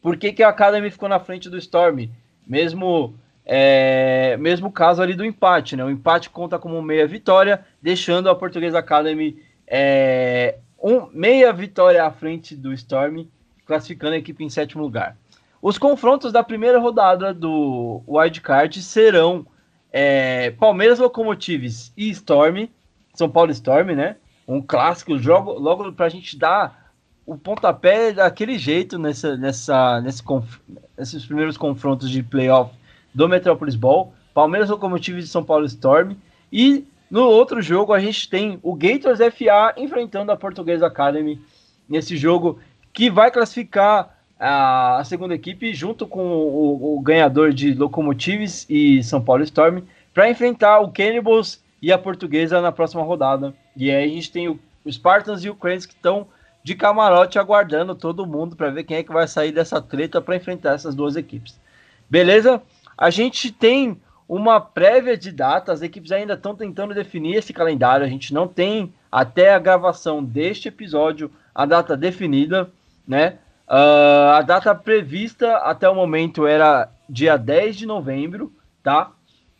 Por 0.00 0.16
que, 0.16 0.32
que 0.32 0.42
a 0.42 0.48
Academy 0.48 0.90
ficou 0.90 1.08
na 1.08 1.18
frente 1.18 1.48
do 1.48 1.58
Storm? 1.58 2.08
Mesmo 2.46 3.14
é, 3.44 4.36
mesmo 4.38 4.72
caso 4.72 5.02
ali 5.02 5.14
do 5.14 5.24
empate, 5.24 5.76
né? 5.76 5.84
O 5.84 5.90
empate 5.90 6.30
conta 6.30 6.58
como 6.58 6.80
meia 6.80 7.06
vitória, 7.06 7.64
deixando 7.80 8.30
a 8.30 8.34
Portuguesa 8.34 8.78
Academy 8.78 9.42
é, 9.66 10.58
um, 10.82 11.06
meia 11.12 11.52
vitória 11.52 12.04
à 12.04 12.10
frente 12.10 12.56
do 12.56 12.72
Storm, 12.72 13.26
classificando 13.66 14.14
a 14.14 14.18
equipe 14.18 14.44
em 14.44 14.50
sétimo 14.50 14.82
lugar. 14.82 15.16
Os 15.60 15.78
confrontos 15.78 16.32
da 16.32 16.42
primeira 16.42 16.78
rodada 16.78 17.32
do 17.32 18.02
Wildcard 18.06 18.82
serão 18.82 19.46
é, 19.90 20.50
Palmeiras 20.52 20.98
Locomotives 20.98 21.92
e 21.96 22.10
Storm, 22.10 22.68
São 23.14 23.30
Paulo 23.30 23.50
Storm, 23.52 23.94
né? 23.94 24.16
Um 24.46 24.60
clássico, 24.60 25.16
jogo 25.18 25.52
logo 25.52 25.90
para 25.92 26.06
a 26.06 26.10
gente 26.10 26.38
dar 26.38 26.83
o 27.26 27.36
pontapé 27.36 28.12
daquele 28.12 28.58
jeito 28.58 28.98
nessa, 28.98 29.36
nessa, 29.36 30.00
nesse 30.00 30.22
conf, 30.22 30.58
nesses 30.96 31.24
primeiros 31.24 31.56
confrontos 31.56 32.10
de 32.10 32.22
playoff 32.22 32.74
do 33.14 33.28
Metropolis 33.28 33.76
Ball, 33.76 34.12
Palmeiras 34.34 34.68
Locomotive 34.68 35.20
de 35.20 35.26
São 35.26 35.42
Paulo 35.42 35.64
Storm, 35.64 36.16
e 36.52 36.84
no 37.10 37.22
outro 37.22 37.62
jogo 37.62 37.92
a 37.92 38.00
gente 38.00 38.28
tem 38.28 38.58
o 38.62 38.74
Gators 38.74 39.18
FA 39.18 39.74
enfrentando 39.76 40.32
a 40.32 40.36
Portuguesa 40.36 40.86
Academy 40.86 41.40
nesse 41.88 42.16
jogo 42.16 42.58
que 42.92 43.10
vai 43.10 43.30
classificar 43.30 44.18
a, 44.38 44.98
a 44.98 45.04
segunda 45.04 45.34
equipe 45.34 45.72
junto 45.72 46.06
com 46.06 46.24
o, 46.24 46.96
o, 46.96 47.00
ganhador 47.00 47.52
de 47.52 47.72
Locomotives 47.74 48.66
e 48.68 49.02
São 49.02 49.20
Paulo 49.20 49.42
Storm 49.44 49.82
para 50.12 50.28
enfrentar 50.28 50.80
o 50.80 50.90
Cannibals 50.90 51.62
e 51.80 51.92
a 51.92 51.98
Portuguesa 51.98 52.60
na 52.60 52.72
próxima 52.72 53.02
rodada. 53.02 53.54
E 53.76 53.90
aí 53.90 54.04
a 54.04 54.14
gente 54.14 54.30
tem 54.30 54.48
o, 54.48 54.58
o 54.84 54.92
Spartans 54.92 55.44
e 55.44 55.50
o 55.50 55.54
Cranes 55.54 55.86
que 55.86 55.94
estão 55.94 56.26
de 56.64 56.74
camarote 56.74 57.38
aguardando 57.38 57.94
todo 57.94 58.26
mundo 58.26 58.56
para 58.56 58.70
ver 58.70 58.84
quem 58.84 58.96
é 58.96 59.02
que 59.02 59.12
vai 59.12 59.28
sair 59.28 59.52
dessa 59.52 59.82
treta 59.82 60.20
para 60.22 60.34
enfrentar 60.34 60.72
essas 60.72 60.94
duas 60.94 61.14
equipes. 61.14 61.60
Beleza? 62.08 62.62
A 62.96 63.10
gente 63.10 63.52
tem 63.52 64.00
uma 64.26 64.58
prévia 64.58 65.14
de 65.14 65.30
data, 65.30 65.70
as 65.70 65.82
equipes 65.82 66.10
ainda 66.10 66.32
estão 66.32 66.56
tentando 66.56 66.94
definir 66.94 67.36
esse 67.36 67.52
calendário, 67.52 68.06
a 68.06 68.08
gente 68.08 68.32
não 68.32 68.48
tem 68.48 68.94
até 69.12 69.54
a 69.54 69.58
gravação 69.58 70.24
deste 70.24 70.68
episódio 70.68 71.30
a 71.54 71.66
data 71.66 71.94
definida, 71.94 72.70
né? 73.06 73.38
Uh, 73.68 74.30
a 74.32 74.40
data 74.40 74.74
prevista 74.74 75.58
até 75.58 75.86
o 75.88 75.94
momento 75.94 76.46
era 76.46 76.90
dia 77.08 77.36
10 77.36 77.76
de 77.76 77.86
novembro, 77.86 78.50
tá? 78.82 79.12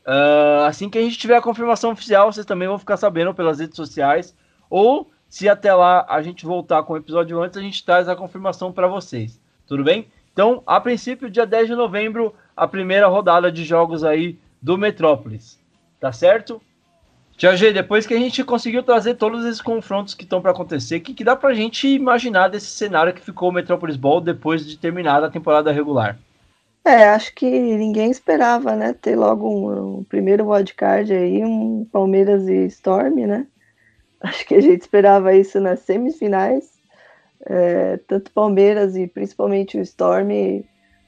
Uh, 0.06 0.64
assim 0.66 0.88
que 0.88 0.96
a 0.98 1.02
gente 1.02 1.18
tiver 1.18 1.36
a 1.36 1.42
confirmação 1.42 1.92
oficial, 1.92 2.32
vocês 2.32 2.46
também 2.46 2.68
vão 2.68 2.78
ficar 2.78 2.96
sabendo 2.96 3.34
pelas 3.34 3.58
redes 3.58 3.76
sociais 3.76 4.34
ou 4.70 5.10
se 5.34 5.48
até 5.48 5.74
lá 5.74 6.06
a 6.08 6.22
gente 6.22 6.46
voltar 6.46 6.84
com 6.84 6.92
o 6.92 6.96
episódio 6.96 7.42
antes, 7.42 7.58
a 7.58 7.60
gente 7.60 7.84
traz 7.84 8.08
a 8.08 8.14
confirmação 8.14 8.70
para 8.70 8.86
vocês. 8.86 9.40
Tudo 9.66 9.82
bem? 9.82 10.06
Então, 10.32 10.62
a 10.64 10.80
princípio, 10.80 11.28
dia 11.28 11.44
10 11.44 11.66
de 11.66 11.74
novembro, 11.74 12.32
a 12.56 12.68
primeira 12.68 13.08
rodada 13.08 13.50
de 13.50 13.64
jogos 13.64 14.04
aí 14.04 14.38
do 14.62 14.78
Metrópolis. 14.78 15.58
Tá 15.98 16.12
certo? 16.12 16.62
Tia 17.36 17.56
G, 17.56 17.72
depois 17.72 18.06
que 18.06 18.14
a 18.14 18.16
gente 18.16 18.44
conseguiu 18.44 18.84
trazer 18.84 19.14
todos 19.14 19.44
esses 19.44 19.60
confrontos 19.60 20.14
que 20.14 20.22
estão 20.22 20.40
para 20.40 20.52
acontecer, 20.52 20.98
o 20.98 21.00
que, 21.00 21.12
que 21.12 21.24
dá 21.24 21.34
para 21.34 21.48
a 21.48 21.54
gente 21.54 21.88
imaginar 21.88 22.46
desse 22.46 22.68
cenário 22.68 23.12
que 23.12 23.20
ficou 23.20 23.48
o 23.48 23.52
Metrópolis 23.52 23.96
Ball 23.96 24.20
depois 24.20 24.64
de 24.64 24.78
terminar 24.78 25.24
a 25.24 25.30
temporada 25.30 25.72
regular? 25.72 26.16
É, 26.84 27.08
acho 27.08 27.34
que 27.34 27.50
ninguém 27.50 28.08
esperava, 28.08 28.76
né? 28.76 28.92
Ter 28.92 29.16
logo 29.16 29.50
um, 29.50 29.98
um 29.98 30.04
primeiro 30.04 30.48
wildcard 30.48 31.12
aí, 31.12 31.44
um 31.44 31.84
Palmeiras 31.90 32.46
e 32.46 32.66
Storm, 32.66 33.26
né? 33.26 33.48
Acho 34.24 34.46
que 34.46 34.54
a 34.54 34.60
gente 34.60 34.80
esperava 34.80 35.34
isso 35.34 35.60
nas 35.60 35.80
semifinais. 35.80 36.72
É, 37.46 37.98
tanto 38.08 38.32
Palmeiras 38.32 38.96
e 38.96 39.06
principalmente 39.06 39.76
o 39.76 39.82
Storm 39.82 40.30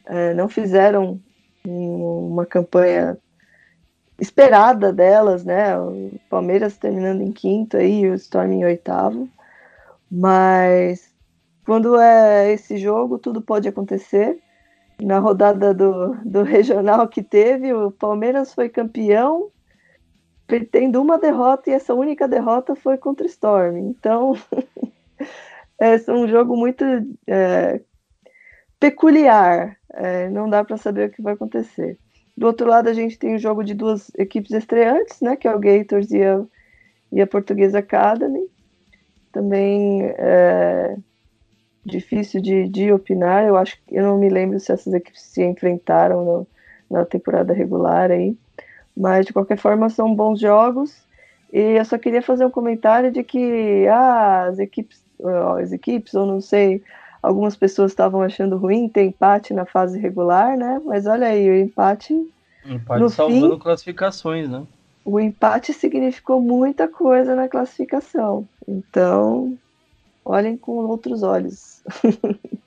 é, 0.04 0.34
não 0.34 0.48
fizeram 0.50 1.18
uma 1.64 2.44
campanha 2.44 3.16
esperada 4.20 4.92
delas, 4.92 5.44
né? 5.44 5.78
O 5.78 6.12
Palmeiras 6.28 6.76
terminando 6.76 7.22
em 7.22 7.32
quinto 7.32 7.78
aí, 7.78 8.08
o 8.08 8.14
Storm 8.14 8.52
em 8.52 8.64
oitavo. 8.66 9.28
Mas 10.10 11.10
quando 11.64 11.98
é 11.98 12.52
esse 12.52 12.76
jogo, 12.76 13.18
tudo 13.18 13.40
pode 13.40 13.66
acontecer. 13.66 14.38
Na 15.00 15.18
rodada 15.18 15.72
do, 15.72 16.14
do 16.22 16.42
regional 16.44 17.08
que 17.08 17.22
teve, 17.22 17.72
o 17.72 17.90
Palmeiras 17.90 18.52
foi 18.52 18.68
campeão 18.68 19.50
tendo 20.70 21.00
uma 21.00 21.18
derrota 21.18 21.70
e 21.70 21.72
essa 21.72 21.94
única 21.94 22.28
derrota 22.28 22.74
foi 22.74 22.96
contra 22.96 23.24
o 23.24 23.28
Storm. 23.28 23.76
Então, 23.78 24.34
é 25.78 25.96
um 26.10 26.28
jogo 26.28 26.56
muito 26.56 26.84
é, 27.26 27.80
peculiar. 28.78 29.76
É, 29.92 30.28
não 30.28 30.48
dá 30.48 30.64
para 30.64 30.76
saber 30.76 31.08
o 31.08 31.12
que 31.12 31.22
vai 31.22 31.34
acontecer. 31.34 31.98
Do 32.36 32.46
outro 32.46 32.68
lado, 32.68 32.88
a 32.88 32.92
gente 32.92 33.18
tem 33.18 33.34
o 33.34 33.38
jogo 33.38 33.64
de 33.64 33.74
duas 33.74 34.10
equipes 34.16 34.50
estreantes, 34.52 35.20
né, 35.20 35.36
que 35.36 35.48
é 35.48 35.54
o 35.54 35.58
Gators 35.58 36.10
e 36.10 36.22
a, 36.22 36.44
e 37.10 37.20
a 37.20 37.26
Portuguesa 37.26 37.78
Academy. 37.78 38.46
Também 39.32 40.02
é 40.04 40.96
difícil 41.84 42.42
de, 42.42 42.68
de 42.68 42.92
opinar. 42.92 43.44
Eu 43.44 43.56
acho 43.56 43.78
eu 43.90 44.02
não 44.02 44.18
me 44.18 44.28
lembro 44.28 44.60
se 44.60 44.72
essas 44.72 44.92
equipes 44.92 45.22
se 45.22 45.42
enfrentaram 45.44 46.24
no, 46.24 46.46
na 46.90 47.04
temporada 47.04 47.54
regular 47.54 48.10
aí. 48.10 48.36
Mas 48.96 49.26
de 49.26 49.32
qualquer 49.32 49.58
forma 49.58 49.88
são 49.90 50.14
bons 50.14 50.40
jogos. 50.40 50.96
E 51.52 51.60
eu 51.60 51.84
só 51.84 51.98
queria 51.98 52.22
fazer 52.22 52.44
um 52.44 52.50
comentário 52.50 53.12
de 53.12 53.22
que 53.22 53.86
ah, 53.88 54.46
as 54.46 54.58
equipes, 54.58 55.02
as 55.58 55.72
equipes, 55.72 56.14
ou 56.14 56.26
não 56.26 56.40
sei, 56.40 56.82
algumas 57.22 57.56
pessoas 57.56 57.92
estavam 57.92 58.22
achando 58.22 58.56
ruim 58.56 58.88
ter 58.88 59.04
empate 59.04 59.52
na 59.52 59.64
fase 59.64 59.98
regular, 59.98 60.56
né? 60.56 60.80
Mas 60.84 61.06
olha 61.06 61.28
aí, 61.28 61.48
o 61.48 61.54
empate. 61.54 62.14
Empate 62.64 63.00
no 63.00 63.10
salvando 63.10 63.54
fim, 63.54 63.58
classificações, 63.58 64.48
né? 64.48 64.64
O 65.04 65.20
empate 65.20 65.72
significou 65.72 66.40
muita 66.40 66.88
coisa 66.88 67.36
na 67.36 67.48
classificação. 67.48 68.46
Então, 68.66 69.56
olhem 70.24 70.56
com 70.56 70.72
outros 70.72 71.22
olhos. 71.22 71.82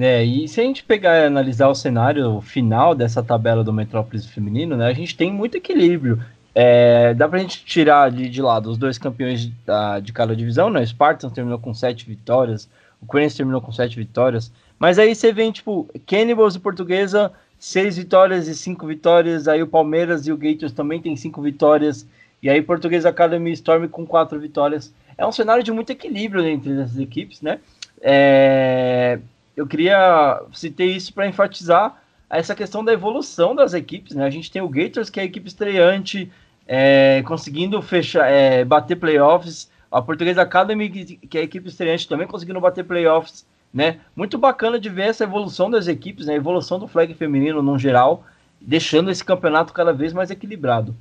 É, 0.00 0.22
e 0.24 0.46
se 0.46 0.60
a 0.60 0.64
gente 0.64 0.84
pegar 0.84 1.16
e 1.16 1.26
analisar 1.26 1.68
o 1.68 1.74
cenário 1.74 2.40
final 2.40 2.94
dessa 2.94 3.22
tabela 3.22 3.64
do 3.64 3.72
Metrópolis 3.72 4.26
feminino, 4.26 4.76
né, 4.76 4.86
a 4.86 4.92
gente 4.92 5.16
tem 5.16 5.32
muito 5.32 5.56
equilíbrio. 5.56 6.22
É, 6.54 7.14
dá 7.14 7.28
pra 7.28 7.38
gente 7.38 7.64
tirar 7.64 8.10
de, 8.10 8.28
de 8.28 8.40
lado 8.42 8.70
os 8.70 8.78
dois 8.78 8.96
campeões 8.96 9.50
da, 9.66 10.00
de 10.00 10.12
cada 10.12 10.34
divisão, 10.34 10.70
né? 10.70 10.80
O 10.80 10.86
Spartans 10.86 11.32
terminou 11.32 11.58
com 11.58 11.74
sete 11.74 12.06
vitórias, 12.06 12.68
o 13.00 13.06
Corinthians 13.06 13.36
terminou 13.36 13.60
com 13.60 13.70
sete 13.72 13.96
vitórias. 13.96 14.52
Mas 14.78 14.98
aí 14.98 15.14
você 15.14 15.32
vê, 15.32 15.50
tipo, 15.52 15.88
Cannibals 16.06 16.54
e 16.54 16.60
Portuguesa, 16.60 17.32
seis 17.58 17.96
vitórias 17.96 18.48
e 18.48 18.54
cinco 18.54 18.86
vitórias. 18.86 19.46
Aí 19.46 19.62
o 19.62 19.68
Palmeiras 19.68 20.26
e 20.26 20.32
o 20.32 20.36
Gators 20.36 20.72
também 20.72 21.00
tem 21.00 21.16
cinco 21.16 21.42
vitórias. 21.42 22.06
E 22.42 22.48
aí 22.48 22.62
Portuguesa 22.62 23.08
Academy 23.08 23.52
Storm 23.52 23.88
com 23.88 24.06
quatro 24.06 24.38
vitórias. 24.38 24.92
É 25.16 25.26
um 25.26 25.32
cenário 25.32 25.62
de 25.62 25.72
muito 25.72 25.90
equilíbrio 25.90 26.46
entre 26.46 26.80
as 26.80 26.96
equipes, 26.96 27.40
né? 27.40 27.58
É, 28.00 29.18
eu 29.58 29.66
queria 29.66 30.40
citar 30.52 30.86
isso 30.86 31.12
para 31.12 31.26
enfatizar 31.26 32.00
essa 32.30 32.54
questão 32.54 32.84
da 32.84 32.92
evolução 32.92 33.56
das 33.56 33.74
equipes, 33.74 34.14
né? 34.14 34.24
A 34.24 34.30
gente 34.30 34.52
tem 34.52 34.62
o 34.62 34.68
Gators, 34.68 35.10
que 35.10 35.18
é 35.18 35.24
a 35.24 35.26
equipe 35.26 35.48
estreante, 35.48 36.30
é, 36.64 37.24
conseguindo 37.26 37.82
fechar, 37.82 38.30
é, 38.30 38.64
bater 38.64 38.94
playoffs. 38.94 39.68
A 39.90 40.00
Portuguesa 40.00 40.42
Academy, 40.42 40.88
que 40.88 41.38
é 41.38 41.40
a 41.40 41.44
equipe 41.44 41.68
estreante, 41.68 42.06
também 42.06 42.28
conseguindo 42.28 42.60
bater 42.60 42.84
playoffs, 42.84 43.44
né? 43.74 43.98
Muito 44.14 44.38
bacana 44.38 44.78
de 44.78 44.88
ver 44.88 45.08
essa 45.08 45.24
evolução 45.24 45.68
das 45.68 45.88
equipes, 45.88 46.26
né? 46.26 46.34
A 46.34 46.36
evolução 46.36 46.78
do 46.78 46.86
flag 46.86 47.12
feminino 47.14 47.60
no 47.60 47.76
geral, 47.78 48.22
deixando 48.60 49.10
esse 49.10 49.24
campeonato 49.24 49.72
cada 49.72 49.92
vez 49.92 50.12
mais 50.12 50.30
equilibrado. 50.30 50.94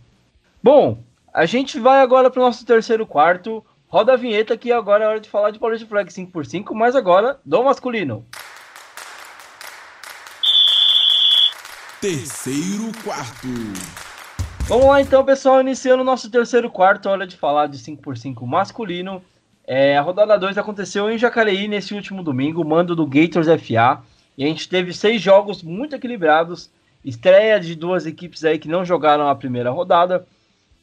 Bom, 0.64 0.98
a 1.32 1.46
gente 1.46 1.80
vai 1.80 2.02
agora 2.02 2.32
para 2.32 2.42
o 2.42 2.46
nosso 2.46 2.66
terceiro 2.66 3.06
quarto. 3.06 3.64
Roda 3.88 4.14
a 4.14 4.18
vinheta 4.18 4.58
que 4.58 4.72
agora 4.72 5.04
é 5.04 5.08
hora 5.08 5.20
de 5.20 5.30
falar 5.30 5.52
de 5.52 5.60
Paulista 5.60 5.88
Flag 5.88 6.12
5x5, 6.12 6.74
mas 6.74 6.96
agora 6.96 7.40
do 7.46 7.64
masculino. 7.64 8.26
Terceiro 12.00 12.92
quarto. 13.04 13.48
Vamos 14.68 14.86
lá 14.86 15.02
então, 15.02 15.26
pessoal, 15.26 15.62
iniciando 15.62 16.04
o 16.04 16.06
nosso 16.06 16.30
terceiro 16.30 16.70
quarto, 16.70 17.10
hora 17.10 17.26
de 17.26 17.36
falar 17.36 17.66
de 17.66 17.80
5x5 17.80 18.46
masculino. 18.46 19.20
É, 19.66 19.98
a 19.98 20.02
rodada 20.02 20.38
2 20.38 20.60
aconteceu 20.60 21.10
em 21.10 21.18
Jacareí 21.18 21.68
nesse 21.68 21.96
último 21.96 22.22
domingo, 22.22 22.64
mando 22.64 22.96
do 22.96 23.08
Gators 23.08 23.48
FA. 23.48 24.04
E 24.38 24.44
a 24.44 24.48
gente 24.48 24.70
teve 24.70 24.94
seis 24.94 25.20
jogos 25.20 25.64
muito 25.64 25.96
equilibrados, 25.96 26.70
estreia 27.04 27.60
de 27.60 27.74
duas 27.74 28.06
equipes 28.06 28.46
aí 28.46 28.60
que 28.60 28.68
não 28.68 28.86
jogaram 28.86 29.28
a 29.28 29.34
primeira 29.34 29.72
rodada. 29.72 30.28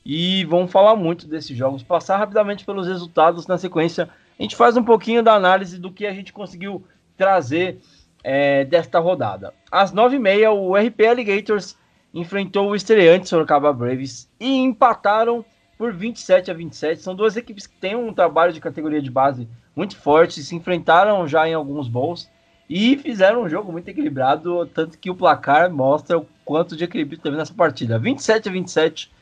E 0.04 0.44
vamos 0.46 0.72
falar 0.72 0.96
muito 0.96 1.28
desses 1.28 1.56
jogos, 1.56 1.84
passar 1.84 2.16
rapidamente 2.16 2.64
pelos 2.64 2.88
resultados 2.88 3.46
na 3.46 3.56
sequência. 3.56 4.10
A 4.36 4.42
gente 4.42 4.56
faz 4.56 4.76
um 4.76 4.82
pouquinho 4.82 5.22
da 5.22 5.34
análise 5.34 5.78
do 5.78 5.92
que 5.92 6.06
a 6.06 6.12
gente 6.12 6.32
conseguiu 6.32 6.84
trazer 7.16 7.78
é, 8.24 8.64
desta 8.64 8.98
rodada. 8.98 9.52
Às 9.70 9.92
9h30, 9.92 10.50
o 10.50 10.74
RP 10.74 11.06
Alligators 11.06 11.76
enfrentou 12.12 12.70
o 12.70 12.74
estreante 12.74 13.28
Sorocaba 13.28 13.72
Braves 13.72 14.28
e 14.40 14.56
empataram 14.56 15.44
por 15.76 15.92
27 15.92 16.50
a 16.50 16.54
27. 16.54 17.02
São 17.02 17.14
duas 17.14 17.36
equipes 17.36 17.66
que 17.66 17.76
têm 17.76 17.94
um 17.94 18.12
trabalho 18.12 18.52
de 18.52 18.60
categoria 18.60 19.02
de 19.02 19.10
base 19.10 19.46
muito 19.76 19.96
forte, 19.96 20.42
se 20.42 20.54
enfrentaram 20.54 21.28
já 21.28 21.46
em 21.46 21.52
alguns 21.52 21.86
bowls 21.86 22.30
e 22.70 22.96
fizeram 22.96 23.42
um 23.42 23.48
jogo 23.48 23.70
muito 23.70 23.88
equilibrado, 23.88 24.64
tanto 24.66 24.98
que 24.98 25.10
o 25.10 25.14
placar 25.14 25.70
mostra 25.70 26.18
o 26.18 26.26
quanto 26.44 26.76
de 26.76 26.84
equilíbrio 26.84 27.18
teve 27.18 27.36
nessa 27.36 27.52
partida. 27.52 27.98
27 27.98 28.48
a 28.48 28.52
27 28.52 29.12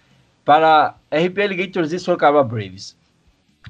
para 0.44 0.94
RP 1.11 1.38
Alligators 1.38 1.92
e 1.92 1.98
Sorocaba 1.98 2.44
Braves. 2.44 2.96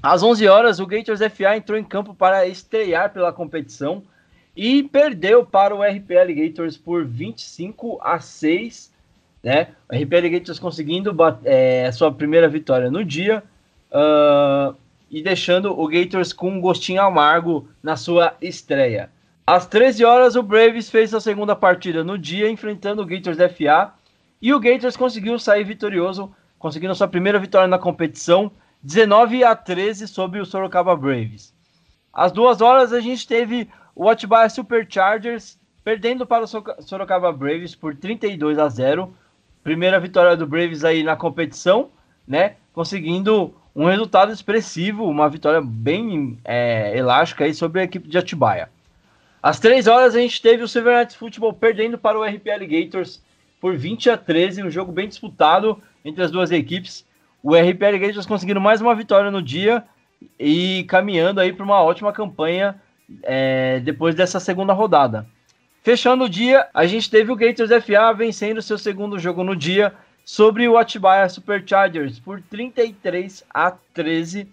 Às 0.02 0.22
11 0.22 0.48
horas, 0.48 0.80
o 0.80 0.86
Gators 0.86 1.20
FA 1.20 1.56
entrou 1.56 1.78
em 1.78 1.84
campo 1.84 2.14
para 2.14 2.46
estrear 2.46 3.12
pela 3.12 3.32
competição 3.32 4.02
e 4.56 4.82
perdeu 4.82 5.44
para 5.44 5.74
o 5.74 5.82
RP 5.82 6.12
Alligators 6.12 6.76
por 6.76 7.04
25 7.04 7.98
a 8.02 8.20
6, 8.20 8.92
né? 9.42 9.68
O 9.90 9.96
RP 9.96 10.14
Alligators 10.14 10.58
conseguindo 10.58 11.14
é, 11.44 11.90
sua 11.92 12.12
primeira 12.12 12.48
vitória 12.48 12.90
no 12.90 13.04
dia 13.04 13.42
uh, 13.90 14.74
e 15.10 15.22
deixando 15.22 15.78
o 15.78 15.88
Gators 15.88 16.32
com 16.32 16.50
um 16.50 16.60
gostinho 16.60 17.02
amargo 17.02 17.68
na 17.82 17.96
sua 17.96 18.34
estreia. 18.40 19.10
Às 19.46 19.66
13 19.66 20.04
horas, 20.04 20.36
o 20.36 20.42
Braves 20.42 20.88
fez 20.88 21.12
a 21.12 21.20
segunda 21.20 21.56
partida 21.56 22.04
no 22.04 22.16
dia, 22.16 22.48
enfrentando 22.48 23.02
o 23.02 23.06
Gators 23.06 23.38
FA, 23.38 23.92
e 24.40 24.54
o 24.54 24.60
Gators 24.60 24.96
conseguiu 24.96 25.38
sair 25.38 25.64
vitorioso, 25.64 26.32
conseguindo 26.58 26.94
sua 26.94 27.08
primeira 27.08 27.38
vitória 27.38 27.66
na 27.66 27.78
competição, 27.78 28.50
19 28.82 29.44
a 29.44 29.54
13 29.54 30.06
sobre 30.08 30.40
o 30.40 30.46
Sorocaba 30.46 30.96
Braves. 30.96 31.52
Às 32.12 32.30
duas 32.30 32.60
horas, 32.60 32.92
a 32.92 33.00
gente 33.00 33.26
teve 33.26 33.68
o 33.94 34.08
Atibaia 34.08 34.48
Superchargers 34.48 35.58
perdendo 35.84 36.26
para 36.26 36.44
o 36.44 36.82
Sorocaba 36.82 37.32
Braves 37.32 37.74
por 37.74 37.94
32 37.94 38.58
a 38.58 38.68
0. 38.68 39.12
Primeira 39.62 39.98
vitória 40.00 40.36
do 40.36 40.46
Braves 40.46 40.84
aí 40.84 41.02
na 41.02 41.16
competição, 41.16 41.90
né? 42.26 42.56
Conseguindo 42.72 43.54
um 43.74 43.86
resultado 43.86 44.32
expressivo, 44.32 45.04
uma 45.04 45.28
vitória 45.28 45.60
bem 45.60 46.38
é, 46.44 46.96
elástica 46.96 47.44
aí 47.44 47.54
sobre 47.54 47.80
a 47.80 47.84
equipe 47.84 48.08
de 48.08 48.18
Atibaia. 48.18 48.68
Às 49.42 49.58
3 49.58 49.86
horas 49.86 50.14
a 50.14 50.20
gente 50.20 50.40
teve 50.40 50.62
o 50.62 50.68
Silver 50.68 50.96
Knights 50.96 51.16
Football 51.16 51.52
perdendo 51.54 51.98
para 51.98 52.18
o 52.18 52.24
RP 52.24 52.48
Alligators 52.48 53.22
por 53.60 53.76
20 53.76 54.10
a 54.10 54.16
13, 54.16 54.62
um 54.62 54.70
jogo 54.70 54.92
bem 54.92 55.08
disputado 55.08 55.80
entre 56.04 56.22
as 56.22 56.30
duas 56.30 56.50
equipes. 56.50 57.04
O 57.42 57.54
RP 57.56 57.82
Alligators 57.82 58.26
conseguindo 58.26 58.60
mais 58.60 58.80
uma 58.80 58.94
vitória 58.94 59.30
no 59.30 59.42
dia 59.42 59.84
e 60.38 60.84
caminhando 60.84 61.40
aí 61.40 61.52
para 61.52 61.64
uma 61.64 61.82
ótima 61.82 62.12
campanha 62.12 62.80
é, 63.22 63.80
depois 63.80 64.14
dessa 64.14 64.40
segunda 64.40 64.72
rodada. 64.72 65.26
Fechando 65.82 66.24
o 66.24 66.28
dia, 66.28 66.68
a 66.72 66.86
gente 66.86 67.10
teve 67.10 67.32
o 67.32 67.36
Gators 67.36 67.70
FA 67.84 68.12
vencendo 68.14 68.62
seu 68.62 68.78
segundo 68.78 69.18
jogo 69.18 69.42
no 69.42 69.56
dia 69.56 69.92
sobre 70.24 70.68
o 70.68 70.78
Atibaia 70.78 71.28
Superchargers 71.28 72.20
por 72.20 72.40
33 72.40 73.44
a 73.52 73.72
13. 73.92 74.46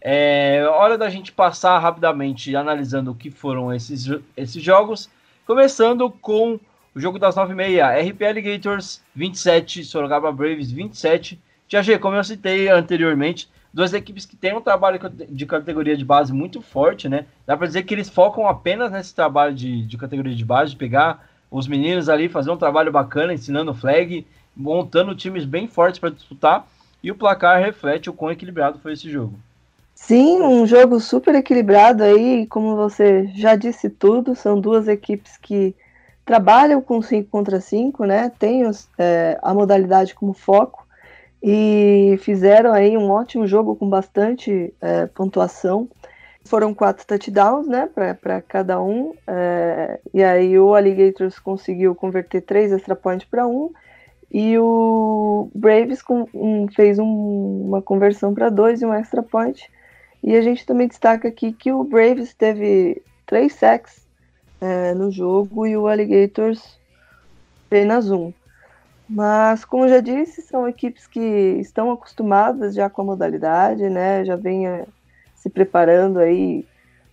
É 0.00 0.64
hora 0.68 0.98
da 0.98 1.08
gente 1.08 1.32
passar 1.32 1.78
rapidamente 1.78 2.54
analisando 2.54 3.10
o 3.10 3.14
que 3.14 3.30
foram 3.30 3.72
esses, 3.72 4.06
esses 4.36 4.62
jogos, 4.62 5.08
começando 5.46 6.10
com 6.10 6.60
o 6.94 7.00
jogo 7.00 7.18
das 7.18 7.34
9h30, 7.34 8.10
RP 8.10 8.22
Alligators 8.22 9.02
27, 9.14 9.84
Sorocaba 9.84 10.30
Braves 10.30 10.70
27. 10.70 11.40
G, 11.68 11.98
como 11.98 12.16
eu 12.16 12.22
citei 12.22 12.68
anteriormente, 12.68 13.48
duas 13.72 13.92
equipes 13.92 14.24
que 14.24 14.36
têm 14.36 14.56
um 14.56 14.60
trabalho 14.60 14.98
de 15.28 15.46
categoria 15.46 15.96
de 15.96 16.04
base 16.04 16.32
muito 16.32 16.60
forte, 16.60 17.08
né? 17.08 17.26
Dá 17.46 17.56
para 17.56 17.66
dizer 17.66 17.82
que 17.82 17.94
eles 17.94 18.08
focam 18.08 18.48
apenas 18.48 18.90
nesse 18.90 19.14
trabalho 19.14 19.54
de, 19.54 19.84
de 19.86 19.98
categoria 19.98 20.34
de 20.34 20.44
base, 20.44 20.72
de 20.72 20.76
pegar 20.76 21.28
os 21.50 21.68
meninos 21.68 22.08
ali, 22.08 22.28
fazer 22.28 22.50
um 22.50 22.56
trabalho 22.56 22.90
bacana, 22.90 23.34
ensinando 23.34 23.74
flag, 23.74 24.26
montando 24.56 25.14
times 25.14 25.44
bem 25.44 25.68
fortes 25.68 25.98
para 26.00 26.10
disputar, 26.10 26.66
e 27.02 27.10
o 27.10 27.14
placar 27.14 27.60
reflete 27.60 28.10
o 28.10 28.12
quão 28.12 28.32
equilibrado 28.32 28.78
foi 28.78 28.94
esse 28.94 29.10
jogo. 29.10 29.38
Sim, 29.94 30.42
um 30.42 30.66
jogo 30.66 31.00
super 31.00 31.34
equilibrado 31.34 32.02
aí, 32.02 32.46
como 32.46 32.76
você 32.76 33.28
já 33.34 33.56
disse 33.56 33.88
tudo, 33.88 34.34
são 34.34 34.60
duas 34.60 34.88
equipes 34.88 35.36
que 35.38 35.74
trabalham 36.24 36.82
com 36.82 37.00
5 37.00 37.30
contra 37.30 37.60
5, 37.60 38.04
né? 38.04 38.30
Tem 38.38 38.66
os, 38.66 38.88
é, 38.98 39.38
a 39.42 39.54
modalidade 39.54 40.14
como 40.14 40.34
foco 40.34 40.85
e 41.48 42.18
fizeram 42.22 42.72
aí 42.72 42.98
um 42.98 43.08
ótimo 43.08 43.46
jogo 43.46 43.76
com 43.76 43.88
bastante 43.88 44.74
é, 44.80 45.06
pontuação. 45.06 45.88
Foram 46.44 46.74
quatro 46.74 47.06
touchdowns, 47.06 47.68
né, 47.68 47.88
para 48.20 48.42
cada 48.42 48.82
um. 48.82 49.14
É, 49.28 50.00
e 50.12 50.24
aí 50.24 50.58
o 50.58 50.74
Alligators 50.74 51.38
conseguiu 51.38 51.94
converter 51.94 52.40
três 52.40 52.72
extra 52.72 52.96
points 52.96 53.28
para 53.30 53.46
um. 53.46 53.70
E 54.28 54.58
o 54.58 55.48
Braves 55.54 56.02
com, 56.02 56.26
um, 56.34 56.66
fez 56.66 56.98
um, 56.98 57.62
uma 57.68 57.80
conversão 57.80 58.34
para 58.34 58.48
dois 58.48 58.82
e 58.82 58.86
um 58.86 58.92
extra 58.92 59.22
point. 59.22 59.70
E 60.24 60.34
a 60.34 60.42
gente 60.42 60.66
também 60.66 60.88
destaca 60.88 61.28
aqui 61.28 61.52
que 61.52 61.70
o 61.70 61.84
Braves 61.84 62.34
teve 62.34 63.00
três 63.24 63.52
sacks 63.52 64.04
é, 64.60 64.92
no 64.94 65.12
jogo 65.12 65.64
e 65.64 65.76
o 65.76 65.86
Alligators 65.86 66.76
apenas 67.68 68.10
um. 68.10 68.32
Mas, 69.08 69.64
como 69.64 69.88
já 69.88 70.00
disse, 70.00 70.42
são 70.42 70.68
equipes 70.68 71.06
que 71.06 71.20
estão 71.20 71.92
acostumadas 71.92 72.74
já 72.74 72.90
com 72.90 73.02
a 73.02 73.04
modalidade, 73.04 73.88
né? 73.88 74.24
Já 74.24 74.34
vem 74.34 74.66
eh, 74.66 74.86
se 75.34 75.48
preparando 75.48 76.18
aí. 76.18 76.64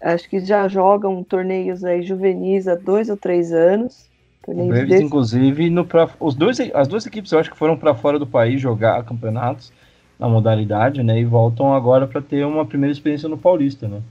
Acho 0.01 0.27
que 0.27 0.39
já 0.39 0.67
jogam 0.67 1.23
torneios 1.23 1.83
aí 1.83 2.01
juvenis 2.01 2.67
há 2.67 2.75
dois 2.75 3.09
ou 3.09 3.17
três 3.17 3.53
anos. 3.53 4.09
Desse... 4.45 5.03
inclusive, 5.03 5.69
no 5.69 5.85
pra, 5.85 6.09
os 6.19 6.35
dois, 6.35 6.59
as 6.73 6.87
duas 6.87 7.05
equipes 7.05 7.31
eu 7.31 7.39
acho 7.39 7.49
que 7.49 7.57
foram 7.57 7.77
para 7.77 7.95
fora 7.95 8.19
do 8.19 8.27
país 8.27 8.59
jogar 8.59 9.05
campeonatos 9.05 9.71
na 10.19 10.27
modalidade, 10.27 11.01
né? 11.01 11.19
E 11.19 11.25
voltam 11.25 11.73
agora 11.73 12.07
para 12.07 12.21
ter 12.21 12.45
uma 12.45 12.65
primeira 12.65 12.91
experiência 12.91 13.29
no 13.29 13.37
Paulista, 13.37 13.87
né? 13.87 14.01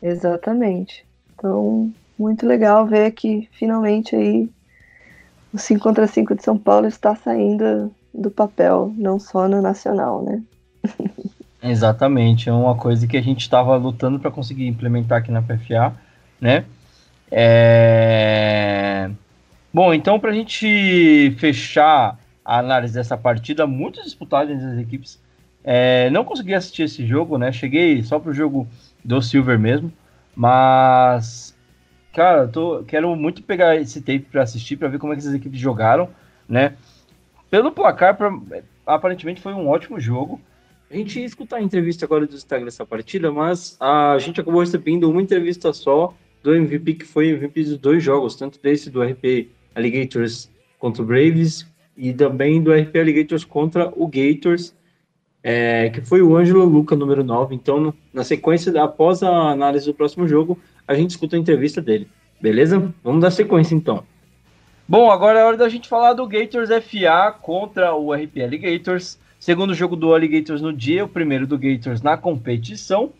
Exatamente. 0.00 1.04
Então, 1.34 1.92
muito 2.16 2.46
legal 2.46 2.86
ver 2.86 3.10
que 3.10 3.48
finalmente 3.52 4.14
aí 4.14 4.48
o 5.52 5.58
5 5.58 5.82
contra 5.82 6.06
5 6.06 6.34
de 6.34 6.42
São 6.42 6.56
Paulo 6.56 6.86
está 6.86 7.14
saindo 7.14 7.92
do 8.12 8.30
papel, 8.30 8.92
não 8.96 9.18
só 9.18 9.48
no 9.48 9.60
nacional, 9.60 10.22
né? 10.22 10.42
Exatamente, 11.62 12.48
é 12.48 12.52
uma 12.52 12.74
coisa 12.74 13.06
que 13.06 13.16
a 13.16 13.22
gente 13.22 13.42
estava 13.42 13.76
lutando 13.76 14.18
para 14.18 14.30
conseguir 14.30 14.66
implementar 14.66 15.18
aqui 15.18 15.30
na 15.30 15.42
PFA, 15.42 15.94
né? 16.40 16.64
É... 17.30 19.08
Bom, 19.72 19.94
então 19.94 20.18
para 20.18 20.30
a 20.30 20.34
gente 20.34 21.34
fechar 21.38 22.18
a 22.44 22.58
análise 22.58 22.94
dessa 22.94 23.16
partida, 23.16 23.66
muito 23.66 24.02
disputada 24.02 24.52
entre 24.52 24.66
as 24.66 24.78
equipes, 24.78 25.20
é... 25.62 26.10
não 26.10 26.24
consegui 26.24 26.54
assistir 26.54 26.82
esse 26.82 27.06
jogo, 27.06 27.38
né? 27.38 27.52
Cheguei 27.52 28.02
só 28.02 28.18
pro 28.18 28.34
jogo 28.34 28.66
do 29.04 29.22
Silver 29.22 29.58
mesmo, 29.58 29.92
mas 30.34 31.51
cara, 32.12 32.46
tô, 32.46 32.84
quero 32.84 33.14
muito 33.16 33.42
pegar 33.42 33.76
esse 33.76 34.00
tape 34.00 34.26
para 34.30 34.42
assistir, 34.42 34.76
para 34.76 34.88
ver 34.88 34.98
como 34.98 35.12
é 35.12 35.16
que 35.16 35.22
essas 35.22 35.34
equipes 35.34 35.58
jogaram, 35.58 36.08
né? 36.48 36.74
Pelo 37.50 37.72
placar, 37.72 38.16
pra... 38.16 38.32
aparentemente 38.86 39.40
foi 39.40 39.52
um 39.52 39.68
ótimo 39.68 39.98
jogo. 39.98 40.40
A 40.90 40.96
gente 40.96 41.18
ia 41.18 41.24
escutar 41.24 41.56
a 41.56 41.62
entrevista 41.62 42.04
agora 42.04 42.26
do 42.26 42.34
Instagram 42.34 42.66
dessa 42.66 42.84
partida, 42.84 43.32
mas 43.32 43.76
a 43.80 44.18
gente 44.18 44.40
acabou 44.40 44.60
recebendo 44.60 45.10
uma 45.10 45.22
entrevista 45.22 45.72
só 45.72 46.14
do 46.42 46.54
MVP, 46.54 46.94
que 46.94 47.04
foi 47.04 47.30
MVP 47.30 47.64
dos 47.64 47.78
dois 47.78 48.02
jogos, 48.02 48.36
tanto 48.36 48.60
desse 48.60 48.90
do 48.90 49.02
RP 49.02 49.48
Alligators 49.74 50.50
contra 50.78 51.02
o 51.02 51.06
Braves 51.06 51.66
e 51.96 52.12
também 52.12 52.62
do 52.62 52.72
RP 52.72 52.96
Alligators 52.96 53.44
contra 53.44 53.92
o 53.96 54.06
Gators, 54.06 54.74
é, 55.42 55.90
que 55.90 56.00
foi 56.00 56.20
o 56.20 56.36
Ângelo 56.36 56.64
Luca, 56.64 56.94
número 56.94 57.24
9. 57.24 57.54
Então, 57.54 57.94
na 58.12 58.24
sequência, 58.24 58.82
após 58.82 59.22
a 59.22 59.50
análise 59.50 59.86
do 59.86 59.94
próximo 59.94 60.26
jogo, 60.28 60.58
a 60.92 60.96
gente 60.96 61.10
escuta 61.10 61.36
a 61.36 61.38
entrevista 61.38 61.80
dele. 61.80 62.08
Beleza? 62.40 62.92
Vamos 63.02 63.20
dar 63.20 63.30
sequência 63.30 63.74
então. 63.74 64.04
Bom, 64.88 65.10
agora 65.10 65.38
é 65.38 65.44
hora 65.44 65.56
da 65.56 65.68
gente 65.68 65.88
falar 65.88 66.12
do 66.12 66.26
Gators 66.26 66.68
FA 66.68 67.32
contra 67.40 67.94
o 67.94 68.12
RP 68.12 68.42
Alligators. 68.42 69.18
Segundo 69.38 69.74
jogo 69.74 69.96
do 69.96 70.12
Alligators 70.12 70.60
no 70.60 70.72
dia, 70.72 71.04
o 71.04 71.08
primeiro 71.08 71.46
do 71.46 71.58
Gators 71.58 72.02
na 72.02 72.16
competição. 72.16 73.10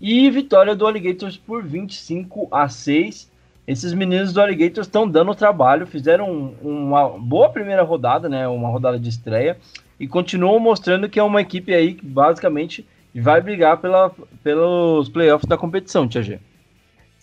E 0.00 0.28
vitória 0.30 0.74
do 0.74 0.86
Alligators 0.86 1.36
por 1.36 1.62
25 1.62 2.48
a 2.50 2.68
6. 2.68 3.30
Esses 3.66 3.92
meninos 3.94 4.32
do 4.32 4.40
Alligators 4.40 4.86
estão 4.86 5.08
dando 5.08 5.34
trabalho, 5.34 5.86
fizeram 5.86 6.54
uma 6.60 7.08
boa 7.08 7.48
primeira 7.48 7.82
rodada, 7.82 8.28
né? 8.28 8.46
Uma 8.46 8.68
rodada 8.68 8.98
de 8.98 9.08
estreia. 9.08 9.56
E 9.98 10.06
continuam 10.06 10.60
mostrando 10.60 11.08
que 11.08 11.18
é 11.18 11.22
uma 11.22 11.40
equipe 11.40 11.72
aí 11.72 11.94
que 11.94 12.04
basicamente 12.04 12.86
vai 13.14 13.40
brigar 13.40 13.78
pela, 13.78 14.12
pelos 14.42 15.08
playoffs 15.08 15.48
da 15.48 15.56
competição, 15.56 16.06
Tia 16.06 16.22
G. 16.22 16.38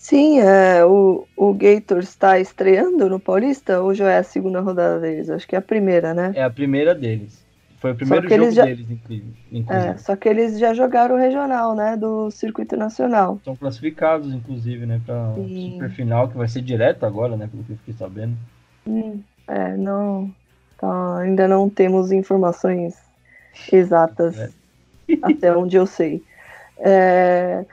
Sim, 0.04 0.42
é, 0.42 0.84
o, 0.84 1.26
o 1.34 1.54
Gators 1.54 2.10
está 2.10 2.38
estreando 2.38 3.10
no 3.10 3.22
Paulista 3.22 3.82
ou 3.82 3.94
já 3.94 4.12
é 4.12 4.18
a 4.18 4.24
segunda 4.24 4.60
rodada 4.60 5.00
deles? 5.00 5.30
Acho 5.30 5.48
que 5.48 5.56
é 5.56 5.60
a 5.60 5.62
primeira, 5.62 6.14
né? 6.14 6.34
É 6.36 6.44
a 6.44 6.50
primeira 6.50 6.94
deles. 6.94 7.42
Foi 7.80 7.94
o 7.94 7.96
primeiro 7.96 8.28
jogo 8.30 8.52
já... 8.52 8.66
deles, 8.66 8.86
inclusive. 8.92 9.34
É, 9.70 9.96
só 9.96 10.18
que 10.18 10.28
eles 10.28 10.60
já 10.60 10.74
jogaram 10.74 11.16
o 11.16 11.18
regional, 11.18 11.74
né? 11.74 11.96
Do 11.96 12.30
circuito 12.32 12.76
nacional. 12.76 13.38
Estão 13.38 13.56
classificados, 13.56 14.34
inclusive, 14.34 14.86
né? 14.86 15.00
Para 15.06 15.36
super 15.36 15.90
final, 15.92 16.28
que 16.28 16.36
vai 16.36 16.50
ser 16.50 16.62
direto 16.62 17.06
agora, 17.06 17.38
né? 17.38 17.48
Pelo 17.48 17.64
que 17.64 17.72
eu 17.72 17.78
fiquei 17.78 17.94
sabendo. 17.94 18.36
Hum, 18.86 19.22
é, 19.48 19.78
não. 19.78 20.30
Tá, 20.78 21.20
ainda 21.20 21.48
não 21.48 21.70
temos 21.70 22.12
informações 22.12 22.98
exatas 23.72 24.38
é. 24.38 24.50
até 25.24 25.56
onde 25.56 25.78
eu 25.78 25.86
sei. 25.86 26.22
É, 26.78 27.64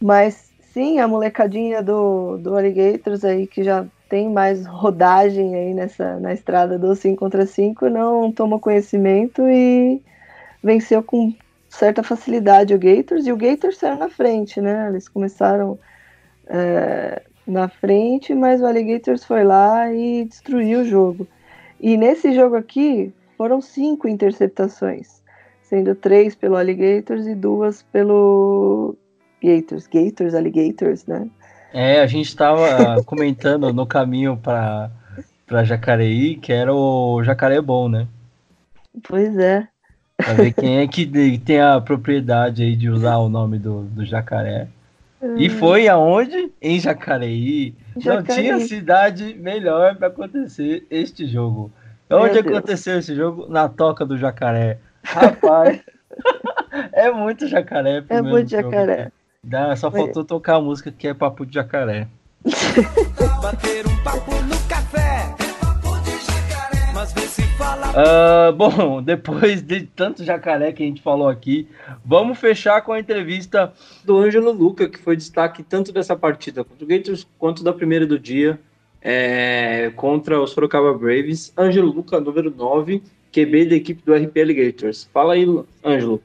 mas 0.00 0.49
sim, 0.80 0.98
a 0.98 1.06
molecadinha 1.06 1.82
do, 1.82 2.38
do 2.38 2.56
Alligators 2.56 3.22
aí 3.22 3.46
que 3.46 3.62
já 3.62 3.84
tem 4.08 4.30
mais 4.30 4.64
rodagem 4.66 5.54
aí 5.54 5.74
nessa 5.74 6.18
na 6.18 6.32
estrada 6.32 6.78
do 6.78 6.94
5 6.96 7.18
contra 7.18 7.44
5, 7.44 7.90
não 7.90 8.32
tomou 8.32 8.58
conhecimento 8.58 9.42
e 9.46 10.00
venceu 10.62 11.02
com 11.02 11.34
certa 11.68 12.02
facilidade 12.02 12.74
o 12.74 12.78
Gators, 12.78 13.26
e 13.26 13.32
o 13.32 13.36
Gators 13.36 13.76
saiu 13.76 13.96
na 13.96 14.08
frente, 14.08 14.60
né? 14.60 14.88
Eles 14.88 15.06
começaram 15.06 15.78
é, 16.46 17.22
na 17.46 17.68
frente, 17.68 18.34
mas 18.34 18.62
o 18.62 18.66
Alligators 18.66 19.22
foi 19.24 19.44
lá 19.44 19.92
e 19.92 20.24
destruiu 20.24 20.80
o 20.80 20.84
jogo. 20.84 21.28
E 21.78 21.96
nesse 21.96 22.32
jogo 22.32 22.56
aqui 22.56 23.12
foram 23.36 23.60
cinco 23.60 24.08
interceptações, 24.08 25.22
sendo 25.62 25.94
três 25.94 26.34
pelo 26.34 26.56
Alligators 26.56 27.26
e 27.26 27.34
duas 27.34 27.82
pelo 27.82 28.96
Gators, 29.42 29.86
Gators, 29.86 30.34
Alligators, 30.34 31.06
né? 31.06 31.28
É, 31.72 32.00
a 32.00 32.06
gente 32.06 32.26
estava 32.26 33.02
comentando 33.04 33.72
no 33.72 33.86
caminho 33.86 34.36
para 34.36 34.90
para 35.46 35.64
Jacareí 35.64 36.36
que 36.36 36.52
era 36.52 36.72
o 36.72 37.22
jacaré 37.24 37.60
bom, 37.60 37.88
né? 37.88 38.06
Pois 39.02 39.36
é. 39.36 39.66
Pra 40.16 40.34
ver 40.34 40.52
quem 40.52 40.78
é 40.78 40.86
que 40.86 41.06
tem 41.38 41.60
a 41.60 41.80
propriedade 41.80 42.62
aí 42.62 42.76
de 42.76 42.88
usar 42.88 43.16
o 43.16 43.28
nome 43.28 43.58
do, 43.58 43.82
do 43.84 44.04
jacaré. 44.04 44.68
E 45.36 45.48
hum. 45.48 45.50
foi 45.58 45.86
aonde? 45.86 46.50
Em 46.62 46.80
Jacareí. 46.80 47.74
Jacareí. 47.96 48.26
Não 48.26 48.58
tinha 48.58 48.60
cidade 48.60 49.34
melhor 49.34 49.96
para 49.96 50.08
acontecer 50.08 50.86
este 50.90 51.26
jogo. 51.26 51.70
Onde 52.10 52.38
aconteceu 52.38 52.98
esse 52.98 53.14
jogo? 53.14 53.46
Na 53.48 53.68
toca 53.68 54.04
do 54.04 54.16
jacaré. 54.16 54.78
Rapaz, 55.02 55.80
é 56.92 57.10
muito 57.10 57.46
jacaré. 57.46 58.02
É 58.08 58.22
muito 58.22 58.50
jacaré. 58.50 59.12
Dá, 59.42 59.74
só 59.74 59.90
faltou 59.90 60.22
tocar 60.22 60.56
a 60.56 60.60
música 60.60 60.92
que 60.92 61.08
é 61.08 61.14
Papo 61.14 61.46
de 61.46 61.54
Jacaré. 61.54 62.08
Bater 63.42 63.86
um 63.86 64.04
papo 64.04 64.34
no 64.42 64.68
café. 64.68 65.34
Uh, 67.90 68.52
bom, 68.52 69.00
depois 69.02 69.62
de 69.62 69.82
tanto 69.86 70.24
jacaré 70.24 70.72
que 70.72 70.82
a 70.82 70.86
gente 70.86 71.00
falou 71.00 71.28
aqui, 71.28 71.66
vamos 72.04 72.38
fechar 72.38 72.82
com 72.82 72.92
a 72.92 73.00
entrevista 73.00 73.72
do 74.04 74.18
Ângelo 74.18 74.52
Luca, 74.52 74.88
que 74.88 74.98
foi 74.98 75.16
destaque 75.16 75.62
tanto 75.62 75.90
dessa 75.90 76.14
partida 76.14 76.62
contra 76.62 76.84
o 76.84 76.86
Gators 76.86 77.26
quanto 77.38 77.64
da 77.64 77.72
primeira 77.72 78.06
do 78.06 78.18
dia 78.18 78.60
é, 79.00 79.90
contra 79.96 80.40
os 80.40 80.50
Sorocaba 80.50 80.92
Braves. 80.92 81.52
Ângelo 81.56 81.90
Luca, 81.90 82.20
número 82.20 82.54
9, 82.54 83.02
QB 83.32 83.66
da 83.66 83.76
equipe 83.76 84.02
do 84.04 84.14
RP 84.14 84.36
Alligators. 84.38 85.08
Fala 85.12 85.32
aí, 85.32 85.46
Ângelo. 85.84 86.22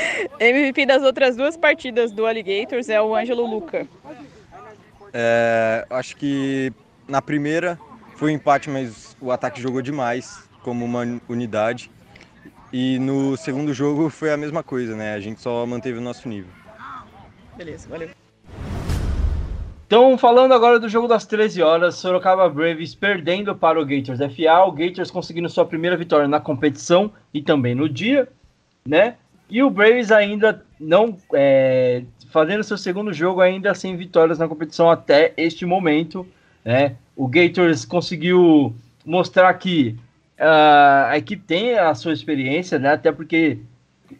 MVP 0.40 0.86
das 0.86 1.02
outras 1.02 1.36
duas 1.36 1.56
partidas 1.56 2.12
do 2.12 2.26
Alligators 2.26 2.88
é 2.88 3.00
o 3.00 3.14
Ângelo 3.14 3.46
Luca. 3.46 3.86
É, 5.12 5.86
acho 5.90 6.16
que 6.16 6.72
na 7.08 7.22
primeira 7.22 7.78
foi 8.16 8.32
um 8.32 8.34
empate, 8.34 8.68
mas 8.70 9.16
o 9.20 9.30
ataque 9.30 9.60
jogou 9.60 9.82
demais 9.82 10.48
como 10.62 10.84
uma 10.84 11.20
unidade. 11.28 11.90
E 12.72 12.98
no 12.98 13.36
segundo 13.36 13.72
jogo 13.72 14.08
foi 14.10 14.32
a 14.32 14.36
mesma 14.36 14.62
coisa, 14.62 14.96
né? 14.96 15.14
A 15.14 15.20
gente 15.20 15.40
só 15.40 15.64
manteve 15.66 15.98
o 15.98 16.02
nosso 16.02 16.28
nível. 16.28 16.50
Beleza, 17.56 17.88
valeu. 17.88 18.10
Então, 19.86 20.18
falando 20.18 20.52
agora 20.52 20.80
do 20.80 20.88
jogo 20.88 21.06
das 21.06 21.24
13 21.26 21.62
horas, 21.62 21.94
Sorocaba 21.94 22.48
Braves 22.48 22.92
perdendo 22.92 23.54
para 23.54 23.80
o 23.80 23.86
Gators 23.86 24.18
FA, 24.18 24.64
o 24.66 24.72
Gators 24.72 25.12
conseguindo 25.12 25.48
sua 25.48 25.64
primeira 25.64 25.96
vitória 25.96 26.26
na 26.26 26.40
competição 26.40 27.12
e 27.32 27.40
também 27.40 27.72
no 27.72 27.88
dia, 27.88 28.28
né? 28.84 29.14
E 29.48 29.62
o 29.62 29.70
Braves 29.70 30.10
ainda 30.10 30.64
não 30.78 31.16
é, 31.32 32.02
fazendo 32.30 32.64
seu 32.64 32.76
segundo 32.76 33.12
jogo 33.12 33.40
ainda 33.40 33.74
sem 33.74 33.96
vitórias 33.96 34.38
na 34.38 34.48
competição 34.48 34.90
até 34.90 35.32
este 35.36 35.64
momento, 35.64 36.26
né? 36.64 36.96
O 37.14 37.28
Gators 37.28 37.84
conseguiu 37.84 38.74
mostrar 39.04 39.54
que 39.54 39.96
uh, 40.38 41.08
a 41.08 41.16
equipe 41.16 41.42
tem 41.44 41.78
a 41.78 41.94
sua 41.94 42.12
experiência, 42.12 42.78
né? 42.78 42.92
Até 42.92 43.12
porque, 43.12 43.58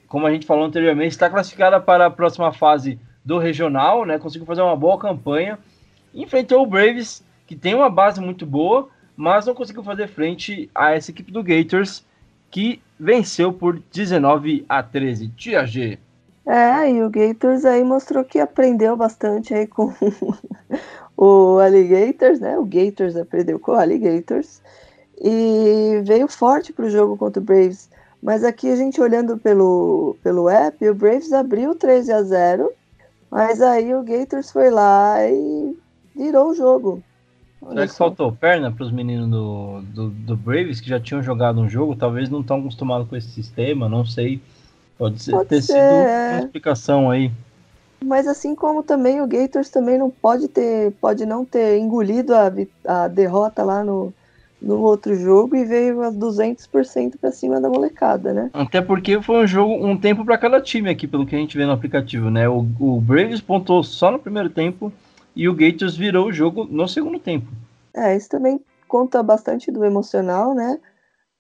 como 0.09 0.27
a 0.27 0.31
gente 0.31 0.47
falou 0.47 0.65
anteriormente, 0.65 1.11
está 1.11 1.29
classificada 1.29 1.81
para 1.81 2.07
a 2.07 2.11
próxima 2.11 2.53
fase 2.53 2.99
do 3.25 3.39
regional, 3.39 4.07
né? 4.07 4.19
Conseguiu 4.19 4.47
fazer 4.47 4.63
uma 4.63 4.77
boa 4.77 4.99
campanha. 4.99 5.59
Enfrentou 6.15 6.63
o 6.63 6.67
Braves, 6.67 7.25
que 7.47 7.57
tem 7.57 7.75
uma 7.75 7.91
base 7.91 8.21
muito 8.21 8.47
boa, 8.47 8.89
mas 9.17 9.45
não 9.45 9.55
conseguiu 9.55 9.83
fazer 9.83 10.07
frente 10.07 10.71
a 10.75 10.93
essa 10.93 11.11
equipe 11.11 11.33
do 11.33 11.43
Gators, 11.43 12.05
que 12.57 12.81
venceu 12.99 13.53
por 13.53 13.79
19 13.93 14.65
a 14.67 14.83
13. 14.83 15.29
Tia 15.37 15.67
G. 15.67 15.99
É, 16.47 16.91
e 16.91 17.03
o 17.03 17.11
Gators 17.11 17.67
aí 17.67 17.85
mostrou 17.85 18.25
que 18.25 18.39
aprendeu 18.39 18.97
bastante 18.97 19.53
aí 19.53 19.67
com 19.67 19.93
o 21.15 21.59
Alligators, 21.59 22.41
né? 22.41 22.59
O 22.59 22.65
Gators 22.65 23.15
aprendeu 23.15 23.61
com 23.61 23.73
o 23.73 23.75
Alligators 23.75 24.63
e 25.21 26.01
veio 26.07 26.27
forte 26.29 26.73
para 26.73 26.87
o 26.87 26.91
jogo 26.91 27.19
contra 27.19 27.43
o 27.43 27.45
Braves. 27.45 27.91
Mas 28.23 28.43
aqui 28.43 28.71
a 28.71 28.77
gente 28.77 29.03
olhando 29.03 29.37
pelo, 29.37 30.17
pelo 30.23 30.49
app, 30.49 30.89
o 30.89 30.95
Braves 30.95 31.35
abriu 31.35 31.75
13 31.75 32.11
a 32.11 32.23
0, 32.23 32.73
mas 33.31 33.61
aí 33.61 33.95
o 33.95 34.03
Gators 34.03 34.51
foi 34.51 34.71
lá 34.71 35.19
e 35.29 35.77
virou 36.17 36.49
o 36.49 36.55
jogo. 36.55 37.03
Será 37.69 37.87
que 37.87 37.95
faltou 37.95 38.31
perna 38.31 38.71
para 38.71 38.85
os 38.85 38.93
meninos 38.93 39.29
do, 39.29 39.81
do, 39.83 40.09
do, 40.11 40.37
Braves 40.37 40.81
que 40.81 40.89
já 40.89 41.01
tinham 41.01 41.23
jogado 41.23 41.61
um 41.61 41.69
jogo? 41.69 41.97
Talvez 41.97 42.29
não 42.29 42.41
estão 42.41 42.59
acostumados 42.59 43.09
com 43.09 43.17
esse 43.17 43.29
sistema, 43.29 43.89
não 43.89 44.05
sei. 44.05 44.41
Pode, 44.99 45.23
ser, 45.23 45.33
Pode 45.33 45.49
ter 45.49 45.63
ser. 45.63 45.73
sido 45.73 46.33
uma 46.33 46.39
explicação 46.41 47.11
aí. 47.11 47.31
Mas 48.05 48.27
assim 48.27 48.55
como 48.55 48.83
também 48.83 49.21
o 49.21 49.27
Gators 49.27 49.71
também 49.71 49.99
não 49.99 50.11
pode 50.11 50.49
ter, 50.49 50.93
pode 51.01 51.25
não 51.25 51.45
ter 51.45 51.79
engolido 51.79 52.35
a, 52.35 52.53
a 52.85 53.09
derrota 53.09 53.65
lá 53.65 53.83
no, 53.83 54.13
no 54.61 54.81
outro 54.81 55.15
jogo 55.17 55.57
e 55.57 55.65
veio 55.65 56.03
a 56.03 56.13
200% 56.13 57.15
para 57.21 57.33
cima 57.33 57.61
da 57.61 57.69
molecada, 57.69 58.33
né? 58.33 58.51
Até 58.53 58.81
porque 58.81 59.21
foi 59.23 59.45
um 59.45 59.47
jogo, 59.47 59.87
um 59.87 59.97
tempo 59.97 60.25
para 60.25 60.39
cada 60.39 60.61
time 60.61 60.91
aqui, 60.91 61.07
pelo 61.07 61.27
que 61.27 61.35
a 61.35 61.39
gente 61.39 61.57
vê 61.57 61.65
no 61.65 61.73
aplicativo, 61.73 62.31
né? 62.31 62.49
O, 62.49 62.67
o 62.79 63.01
Braves 63.01 63.41
pontou 63.41 63.83
só 63.83 64.11
no 64.11 64.19
primeiro 64.19 64.51
tempo 64.51 64.93
e 65.37 65.49
o 65.49 65.55
Gators 65.55 65.97
virou 65.97 66.29
o 66.29 66.33
jogo 66.33 66.65
no 66.65 66.89
segundo 66.89 67.19
tempo. 67.19 67.47
É, 67.95 68.17
isso 68.17 68.29
também 68.29 68.59
conta 68.89 69.23
bastante 69.23 69.71
do 69.71 69.85
emocional, 69.85 70.55
né? 70.55 70.81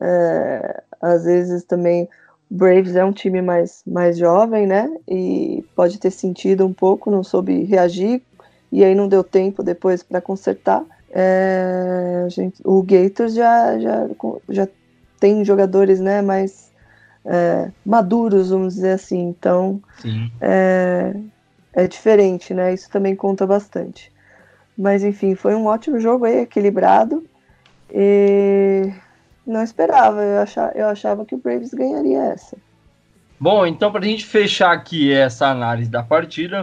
É, 0.01 0.82
às 1.01 1.24
vezes 1.24 1.64
também 1.64 2.06
Braves 2.51 2.94
é 2.94 3.05
um 3.05 3.12
time 3.12 3.40
mais, 3.40 3.82
mais 3.86 4.18
jovem, 4.18 4.66
né? 4.66 4.94
E 5.09 5.64
pode 5.74 5.98
ter 5.98 6.10
sentido 6.10 6.66
um 6.66 6.73
pouco, 6.73 7.10
não 7.10 7.24
soube 7.24 7.64
reagir, 7.64 8.23
e 8.70 8.85
aí 8.85 8.94
não 8.94 9.09
deu 9.09 9.24
tempo 9.24 9.62
depois 9.62 10.02
para 10.02 10.20
consertar. 10.20 10.85
É, 11.10 12.27
gente, 12.28 12.60
o 12.64 12.82
Gators 12.82 13.35
já, 13.35 13.78
já, 13.78 14.09
já 14.51 14.68
tem 15.18 15.44
jogadores 15.44 15.98
né, 15.98 16.20
mais 16.20 16.70
é, 17.24 17.70
maduros, 17.85 18.51
vamos 18.51 18.74
dizer 18.74 18.93
assim, 18.93 19.28
então 19.28 19.81
é, 20.40 21.14
é 21.77 21.86
diferente, 21.86 22.55
né? 22.55 22.73
Isso 22.73 22.90
também 22.90 23.15
conta 23.15 23.47
bastante. 23.47 24.11
Mas 24.77 25.05
enfim, 25.05 25.35
foi 25.35 25.55
um 25.55 25.66
ótimo 25.66 26.01
jogo 26.01 26.24
aí, 26.24 26.40
equilibrado. 26.40 27.23
E 27.93 28.90
não 29.47 29.62
esperava, 29.62 30.23
eu 30.23 30.40
achava, 30.40 30.73
eu 30.74 30.86
achava 30.89 31.24
que 31.24 31.35
o 31.35 31.39
Braves 31.39 31.73
ganharia 31.74 32.32
essa. 32.32 32.57
Bom, 33.39 33.66
então 33.66 33.93
para 33.93 34.01
a 34.01 34.09
gente 34.09 34.24
fechar 34.24 34.73
aqui 34.73 35.12
essa 35.12 35.48
análise 35.48 35.90
da 35.90 36.03
partida, 36.03 36.62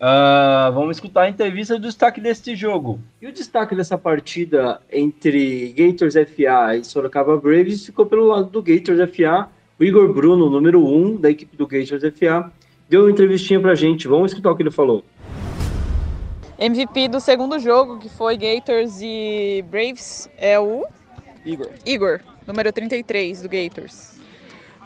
uh, 0.00 0.72
vamos 0.72 0.96
escutar 0.96 1.22
a 1.22 1.28
entrevista 1.28 1.74
do 1.74 1.82
destaque 1.82 2.20
deste 2.20 2.54
jogo. 2.54 3.00
E 3.20 3.26
o 3.26 3.32
destaque 3.32 3.74
dessa 3.74 3.98
partida 3.98 4.80
entre 4.90 5.74
Gators 5.76 6.14
FA 6.14 6.76
e 6.76 6.84
Sorocaba 6.84 7.36
Braves 7.36 7.84
ficou 7.84 8.06
pelo 8.06 8.28
lado 8.28 8.48
do 8.48 8.62
Gators 8.62 9.00
FA. 9.10 9.48
O 9.78 9.82
Igor 9.82 10.12
Bruno, 10.12 10.48
número 10.48 10.86
1 10.86 10.94
um 10.94 11.16
da 11.16 11.28
equipe 11.28 11.56
do 11.56 11.66
Gators 11.66 12.02
FA, 12.16 12.52
deu 12.92 13.04
uma 13.04 13.10
entrevistinha 13.10 13.58
para 13.58 13.72
a 13.72 13.74
gente. 13.74 14.06
Vamos 14.06 14.32
escutar 14.32 14.50
o 14.50 14.54
que 14.54 14.62
ele 14.62 14.70
falou. 14.70 15.02
MVP 16.58 17.08
do 17.08 17.20
segundo 17.20 17.58
jogo, 17.58 17.98
que 17.98 18.10
foi 18.10 18.36
Gators 18.36 19.00
e 19.00 19.64
Braves, 19.70 20.28
é 20.36 20.60
o 20.60 20.84
Igor. 21.42 21.70
Igor, 21.86 22.20
número 22.46 22.70
33 22.70 23.40
do 23.40 23.48
Gators. 23.48 24.20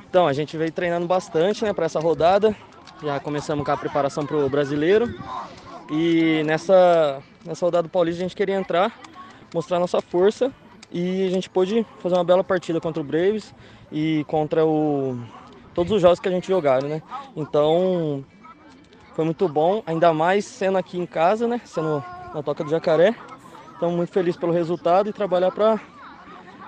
Então, 0.08 0.24
a 0.28 0.32
gente 0.32 0.56
veio 0.56 0.70
treinando 0.70 1.04
bastante 1.04 1.64
né, 1.64 1.72
para 1.72 1.86
essa 1.86 1.98
rodada. 1.98 2.54
Já 3.02 3.18
começamos 3.18 3.64
com 3.64 3.72
a 3.72 3.76
preparação 3.76 4.24
para 4.24 4.36
o 4.36 4.48
brasileiro. 4.48 5.12
E 5.90 6.44
nessa, 6.46 7.20
nessa 7.44 7.66
rodada 7.66 7.88
do 7.88 7.90
Paulista 7.90 8.20
a 8.20 8.28
gente 8.28 8.36
queria 8.36 8.54
entrar, 8.54 8.96
mostrar 9.52 9.80
nossa 9.80 10.00
força. 10.00 10.52
E 10.92 11.26
a 11.26 11.30
gente 11.30 11.50
pôde 11.50 11.84
fazer 11.98 12.14
uma 12.14 12.24
bela 12.24 12.44
partida 12.44 12.80
contra 12.80 13.02
o 13.02 13.04
Braves 13.04 13.52
e 13.90 14.24
contra 14.28 14.64
o, 14.64 15.18
todos 15.76 15.92
os 15.92 16.00
jogos 16.00 16.18
que 16.18 16.26
a 16.26 16.32
gente 16.32 16.48
jogaram, 16.48 16.88
né? 16.88 17.02
Então, 17.36 18.24
foi 19.14 19.26
muito 19.26 19.46
bom, 19.46 19.82
ainda 19.86 20.10
mais 20.12 20.46
sendo 20.46 20.78
aqui 20.78 20.98
em 20.98 21.04
casa, 21.04 21.46
né? 21.46 21.60
Sendo 21.66 22.02
na 22.34 22.42
Toca 22.42 22.64
do 22.64 22.70
Jacaré. 22.70 23.14
Estamos 23.74 23.94
muito 23.94 24.10
felizes 24.10 24.40
pelo 24.40 24.52
resultado 24.52 25.10
e 25.10 25.12
trabalhar 25.12 25.52
para 25.52 25.78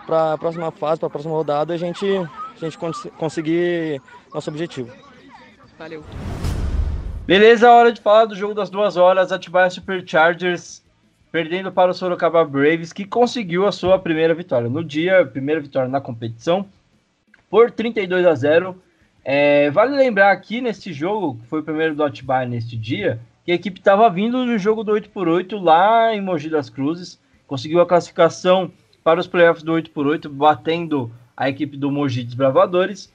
para 0.07 0.33
a 0.33 0.39
próxima 0.39 0.71
fase, 0.71 1.01
para 1.01 1.07
a 1.07 1.11
próxima 1.11 1.35
rodada, 1.35 1.75
a 1.75 1.77
gente, 1.77 2.07
a 2.07 2.59
gente 2.59 2.79
cons 2.79 3.07
conseguir 3.19 4.01
nosso 4.33 4.49
objetivo. 4.49 4.91
Valeu. 5.79 6.03
Beleza, 7.27 7.71
hora 7.71 7.93
de 7.93 8.01
falar 8.01 8.25
do 8.25 8.35
jogo 8.35 8.55
das 8.55 8.71
duas 8.71 8.97
horas. 8.97 9.33
Atibaia 9.33 9.69
Superchargers 9.69 10.83
perdendo 11.31 11.71
para 11.71 11.91
o 11.91 11.95
Sorocaba 11.95 12.43
Braves, 12.43 12.91
que 12.91 13.05
conseguiu 13.05 13.67
a 13.67 13.73
sua 13.73 13.99
primeira 13.99 14.35
vitória 14.35 14.67
no 14.67 14.83
dia, 14.83 15.27
primeira 15.27 15.61
vitória 15.61 15.91
na 15.91 16.01
competição, 16.01 16.67
por 17.51 17.71
32 17.71 18.27
a 18.27 18.35
0. 18.35 18.88
É, 19.25 19.71
vale 19.71 19.97
lembrar 19.97 20.31
aqui 20.31 20.61
neste 20.61 20.93
jogo, 20.93 21.37
que 21.41 21.47
foi 21.47 21.61
o 21.61 21.65
primeiro 21.65 21.95
do 21.95 22.03
Atibaia 22.03 22.49
neste 22.49 22.77
dia, 22.77 23.21
que 23.45 23.53
a 23.53 23.55
equipe 23.55 23.79
estava 23.79 24.09
vindo 24.11 24.45
do 24.45 24.59
jogo 24.59 24.85
do 24.85 24.93
8x8 24.93 25.61
lá 25.63 26.15
em 26.15 26.21
Mogi 26.21 26.49
das 26.49 26.69
Cruzes, 26.69 27.19
conseguiu 27.47 27.81
a 27.81 27.87
classificação 27.87 28.71
para 29.03 29.21
os 29.21 29.27
playoffs 29.27 29.63
do 29.63 29.73
8x8, 29.73 30.29
batendo 30.29 31.11
a 31.37 31.49
equipe 31.49 31.77
do 31.77 31.91
Mogi 31.91 32.25
Desbravadores. 32.25 33.13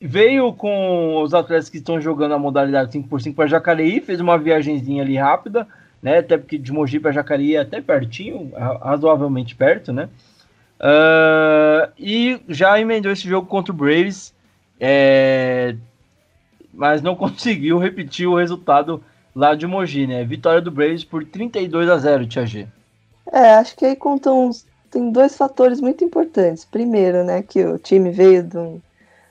Veio 0.00 0.52
com 0.52 1.22
os 1.22 1.34
atletas 1.34 1.68
que 1.68 1.78
estão 1.78 2.00
jogando 2.00 2.34
a 2.34 2.38
modalidade 2.38 2.96
5x5 2.96 3.34
para 3.34 3.46
Jacareí, 3.46 4.00
fez 4.00 4.20
uma 4.20 4.38
viagemzinha 4.38 5.02
ali 5.02 5.16
rápida, 5.16 5.66
né? 6.02 6.18
Até 6.18 6.38
porque 6.38 6.56
de 6.56 6.72
Mogi 6.72 7.00
para 7.00 7.12
Jacareí 7.12 7.56
é 7.56 7.60
até 7.60 7.80
pertinho, 7.80 8.52
razoavelmente 8.80 9.54
perto, 9.54 9.92
né? 9.92 10.08
Uh, 10.80 11.90
e 11.98 12.40
já 12.48 12.80
emendou 12.80 13.10
esse 13.10 13.28
jogo 13.28 13.48
contra 13.48 13.72
o 13.72 13.76
Braves, 13.76 14.32
é, 14.80 15.76
mas 16.72 17.02
não 17.02 17.14
conseguiu 17.16 17.78
repetir 17.78 18.26
o 18.26 18.36
resultado 18.36 19.02
lá 19.34 19.54
de 19.54 19.66
Mogi, 19.66 20.06
né? 20.06 20.24
Vitória 20.24 20.60
do 20.60 20.70
Braves 20.70 21.04
por 21.04 21.24
32 21.24 21.88
a 21.88 21.98
0, 21.98 22.26
Tia 22.26 22.46
G. 22.46 22.66
É, 23.32 23.54
acho 23.54 23.76
que 23.76 23.84
aí 23.84 23.94
contam 23.94 24.46
uns 24.46 24.66
tem 24.90 25.10
dois 25.10 25.36
fatores 25.36 25.80
muito 25.80 26.04
importantes. 26.04 26.64
Primeiro, 26.64 27.24
né, 27.24 27.42
que 27.42 27.64
o 27.64 27.78
time 27.78 28.10
veio 28.10 28.42
de, 28.42 28.56
um, 28.56 28.80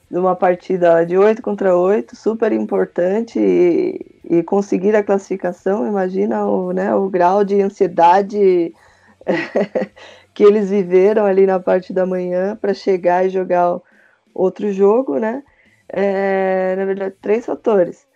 de 0.09 0.17
uma 0.17 0.35
partida 0.35 1.03
de 1.05 1.17
8 1.17 1.41
contra 1.41 1.75
8, 1.75 2.15
super 2.15 2.51
importante, 2.51 3.39
e, 3.39 4.05
e, 4.23 4.43
conseguir 4.43 4.95
a 4.95 5.03
classificação, 5.03 5.87
imagina 5.87 6.45
o, 6.45 6.71
né, 6.71 6.93
o 6.93 7.09
grau 7.09 7.43
de 7.43 7.61
ansiedade 7.61 8.73
que 10.33 10.43
eles 10.43 10.69
viveram 10.69 11.25
ali 11.25 11.45
na 11.45 11.59
parte 11.59 11.91
da 11.91 12.05
manhã 12.05 12.55
para 12.55 12.73
chegar 12.73 13.25
e 13.25 13.29
jogar 13.29 13.79
outro 14.41 14.71
jogo, 14.71 15.17
né? 15.17 15.43
É, 15.89 16.75
na 16.75 16.85
verdade, 16.85 17.15
três 17.21 17.45
fatores. 17.45 18.07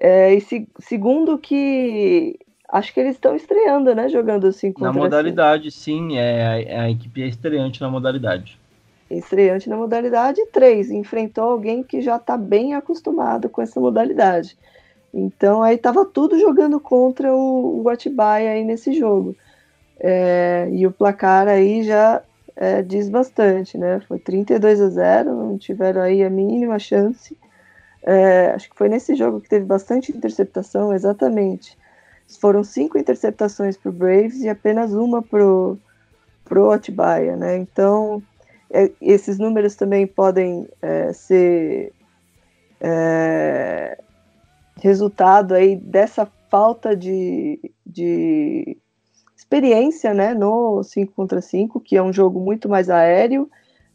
É, 0.00 0.34
e 0.34 0.40
se, 0.40 0.68
segundo 0.80 1.38
que 1.38 2.38
Acho 2.74 2.92
que 2.92 2.98
eles 2.98 3.14
estão 3.14 3.36
estreando, 3.36 3.94
né? 3.94 4.08
Jogando 4.08 4.50
5 4.50 4.82
Na 4.82 4.92
modalidade, 4.92 5.70
cinco. 5.70 6.10
sim. 6.10 6.18
É, 6.18 6.76
a 6.76 6.90
equipe 6.90 7.22
é 7.22 7.26
estreante 7.28 7.80
na 7.80 7.88
modalidade. 7.88 8.58
Estreante 9.08 9.68
na 9.68 9.76
modalidade 9.76 10.44
3. 10.46 10.90
Enfrentou 10.90 11.44
alguém 11.44 11.84
que 11.84 12.00
já 12.00 12.16
está 12.16 12.36
bem 12.36 12.74
acostumado 12.74 13.48
com 13.48 13.62
essa 13.62 13.78
modalidade. 13.78 14.56
Então 15.12 15.62
aí 15.62 15.78
tava 15.78 16.04
tudo 16.04 16.36
jogando 16.36 16.80
contra 16.80 17.32
o, 17.32 17.82
o 17.84 17.88
Atibaia 17.88 18.50
aí 18.50 18.64
nesse 18.64 18.92
jogo. 18.92 19.36
É, 20.00 20.68
e 20.72 20.84
o 20.84 20.90
placar 20.90 21.46
aí 21.46 21.84
já 21.84 22.22
é, 22.56 22.82
diz 22.82 23.08
bastante, 23.08 23.76
né? 23.76 24.00
Foi 24.06 24.18
32 24.18 24.80
a 24.80 24.88
0, 24.88 25.34
não 25.34 25.58
tiveram 25.58 26.02
aí 26.02 26.22
a 26.22 26.30
mínima 26.30 26.78
chance. 26.78 27.36
É, 28.02 28.50
acho 28.50 28.70
que 28.70 28.76
foi 28.76 28.88
nesse 28.88 29.14
jogo 29.14 29.40
que 29.40 29.48
teve 29.48 29.64
bastante 29.64 30.12
interceptação, 30.12 30.92
exatamente. 30.92 31.76
Foram 32.40 32.62
cinco 32.62 32.98
interceptações 32.98 33.76
para 33.76 33.90
o 33.90 33.92
Braves 33.92 34.42
e 34.42 34.48
apenas 34.48 34.92
uma 34.92 35.22
para 35.22 35.44
o 35.44 36.70
Atibaia, 36.70 37.36
né? 37.36 37.56
Então, 37.56 38.22
é, 38.70 38.90
esses 39.00 39.38
números 39.38 39.74
também 39.74 40.06
podem 40.06 40.68
é, 40.82 41.12
ser 41.12 41.92
é, 42.80 43.98
resultado 44.80 45.54
aí 45.54 45.76
dessa 45.76 46.26
falta 46.50 46.94
de, 46.94 47.72
de 47.86 48.76
experiência, 49.44 50.14
né, 50.14 50.34
no 50.34 50.82
5 50.82 51.12
contra 51.14 51.40
5, 51.40 51.78
que 51.78 51.96
é 51.96 52.02
um 52.02 52.12
jogo 52.12 52.40
muito 52.40 52.68
mais 52.68 52.88
aéreo, 52.88 53.48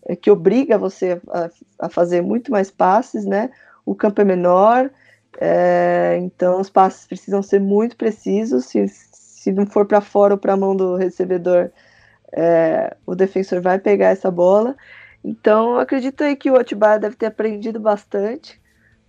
é, 0.05 0.15
que 0.15 0.29
obriga 0.29 0.77
você 0.77 1.19
a, 1.29 1.49
a, 1.79 1.89
fazer 1.89 2.21
muito 2.21 2.51
mais 2.51 2.69
passes, 2.69 3.25
né? 3.25 3.49
O 3.85 3.95
campo 3.95 4.21
é 4.21 4.23
menor, 4.25 4.89
é, 5.37 6.17
então, 6.21 6.61
os 6.61 6.69
passes 6.69 7.07
precisam 7.07 7.41
ser 7.41 7.59
muito 7.59 7.97
precisos. 7.97 8.65
Se, 8.65 8.87
se 8.87 9.51
não 9.51 9.65
for 9.65 9.85
para 9.85 10.01
fora 10.01 10.35
ou 10.35 10.39
para 10.39 10.53
a 10.53 10.57
mão 10.57 10.75
do 10.75 10.95
recebedor, 10.95 11.71
é, 12.31 12.95
o 13.05 13.15
defensor 13.15 13.61
vai 13.61 13.79
pegar 13.79 14.09
essa 14.09 14.29
bola. 14.29 14.75
Então, 15.23 15.77
acredito 15.77 16.23
aí 16.23 16.35
que 16.35 16.51
o 16.51 16.57
Atibaia 16.57 16.99
deve 16.99 17.15
ter 17.15 17.25
aprendido 17.25 17.79
bastante 17.79 18.59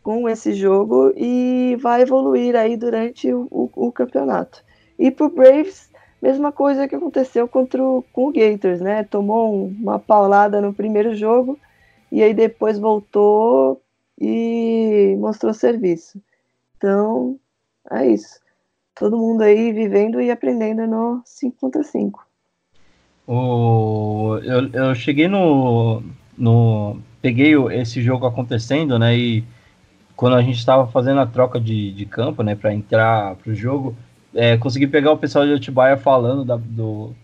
com 0.03 0.29
esse 0.29 0.55
jogo 0.55 1.13
e 1.17 1.77
vai 1.81 2.03
evoluir 2.03 2.57
aí 2.57 2.77
durante 2.77 3.33
o, 3.33 3.47
o, 3.51 3.89
o 3.89 3.93
campeonato. 3.93 4.65
E 4.99 5.11
para 5.11 5.27
o 5.27 5.31
Braves, 5.31 5.90
mesma 6.21 6.53
coisa 6.53 6.87
que 6.87 6.95
aconteceu 6.95 7.49
contra 7.49 7.83
o, 7.83 8.05
com 8.13 8.29
o 8.29 8.33
Gators, 8.33 8.81
né? 8.81 9.05
Tomou 9.05 9.55
um, 9.55 9.77
uma 9.81 9.99
paulada 9.99 10.61
no 10.61 10.73
primeiro 10.73 11.15
jogo 11.15 11.59
e 12.13 12.23
aí 12.23 12.35
depois 12.35 12.79
voltou 12.79 13.81
e 14.21 15.17
mostrou 15.19 15.55
serviço. 15.55 16.21
Então, 16.77 17.39
é 17.91 18.07
isso. 18.07 18.39
Todo 18.95 19.17
mundo 19.17 19.43
aí 19.43 19.73
vivendo 19.73 20.21
e 20.21 20.31
aprendendo 20.31 20.87
no 20.87 21.23
5 21.25 21.57
contra 21.59 21.83
5. 21.83 22.27
O, 23.27 24.39
eu, 24.43 24.69
eu 24.73 24.95
cheguei 24.95 25.29
no, 25.29 26.03
no. 26.37 26.99
Peguei 27.23 27.55
esse 27.73 28.03
jogo 28.03 28.27
acontecendo, 28.27 28.99
né? 28.99 29.17
E 29.17 29.45
quando 30.17 30.37
a 30.37 30.43
gente 30.43 30.59
estava 30.59 30.87
fazendo 30.87 31.21
a 31.21 31.27
troca 31.27 31.61
de, 31.61 31.93
de 31.93 32.05
campo, 32.05 32.43
né, 32.43 32.55
para 32.55 32.75
entrar 32.75 33.37
para 33.37 33.53
o 33.53 33.55
jogo, 33.55 33.97
é, 34.35 34.57
consegui 34.57 34.87
pegar 34.87 35.13
o 35.13 35.19
pessoal 35.19 35.47
de 35.47 35.53
Atibaia 35.53 35.97
falando 35.97 36.45
da, 36.45 36.57
do, 36.57 37.15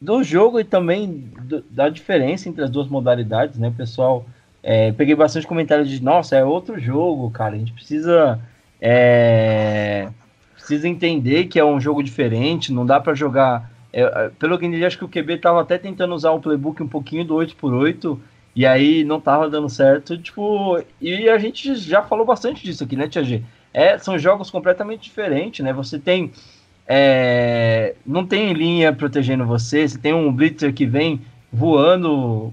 do 0.00 0.22
jogo 0.22 0.58
e 0.58 0.64
também 0.64 1.30
do, 1.42 1.62
da 1.70 1.88
diferença 1.88 2.48
entre 2.48 2.64
as 2.64 2.70
duas 2.70 2.88
modalidades, 2.88 3.58
né, 3.58 3.72
pessoal. 3.76 4.26
É, 4.62 4.92
peguei 4.92 5.14
bastante 5.14 5.46
comentário 5.46 5.84
de, 5.84 6.02
nossa, 6.02 6.36
é 6.36 6.44
outro 6.44 6.78
jogo, 6.78 7.30
cara, 7.30 7.54
a 7.54 7.58
gente 7.58 7.72
precisa 7.72 8.38
é, 8.80 10.08
precisa 10.54 10.88
entender 10.88 11.46
que 11.46 11.58
é 11.58 11.64
um 11.64 11.80
jogo 11.80 12.02
diferente, 12.02 12.72
não 12.72 12.86
dá 12.86 12.98
para 12.98 13.14
jogar. 13.14 13.70
É, 13.92 14.02
é, 14.02 14.30
pelo 14.38 14.56
que 14.56 14.64
eu 14.64 14.68
entendi, 14.68 14.84
acho 14.84 14.98
que 14.98 15.04
o 15.04 15.08
QB 15.08 15.38
tava 15.38 15.60
até 15.60 15.76
tentando 15.76 16.14
usar 16.14 16.30
o 16.30 16.40
playbook 16.40 16.82
um 16.82 16.88
pouquinho 16.88 17.24
do 17.24 17.34
8x8 17.34 18.18
e 18.54 18.64
aí 18.64 19.04
não 19.04 19.20
tava 19.20 19.50
dando 19.50 19.68
certo. 19.68 20.16
Tipo, 20.16 20.82
e 21.00 21.28
a 21.28 21.38
gente 21.38 21.74
já 21.74 22.02
falou 22.02 22.24
bastante 22.24 22.62
disso 22.62 22.84
aqui, 22.84 22.96
né, 22.96 23.08
Tia 23.08 23.24
G? 23.24 23.42
É, 23.72 23.98
são 23.98 24.18
jogos 24.18 24.50
completamente 24.50 25.02
diferentes, 25.02 25.64
né? 25.64 25.72
Você 25.72 25.98
tem. 25.98 26.32
É, 26.86 27.94
não 28.04 28.26
tem 28.26 28.52
linha 28.52 28.92
protegendo 28.92 29.46
você, 29.46 29.86
você 29.86 29.96
tem 29.96 30.12
um 30.12 30.32
blitzer 30.32 30.74
que 30.74 30.86
vem 30.86 31.20
voando. 31.52 32.52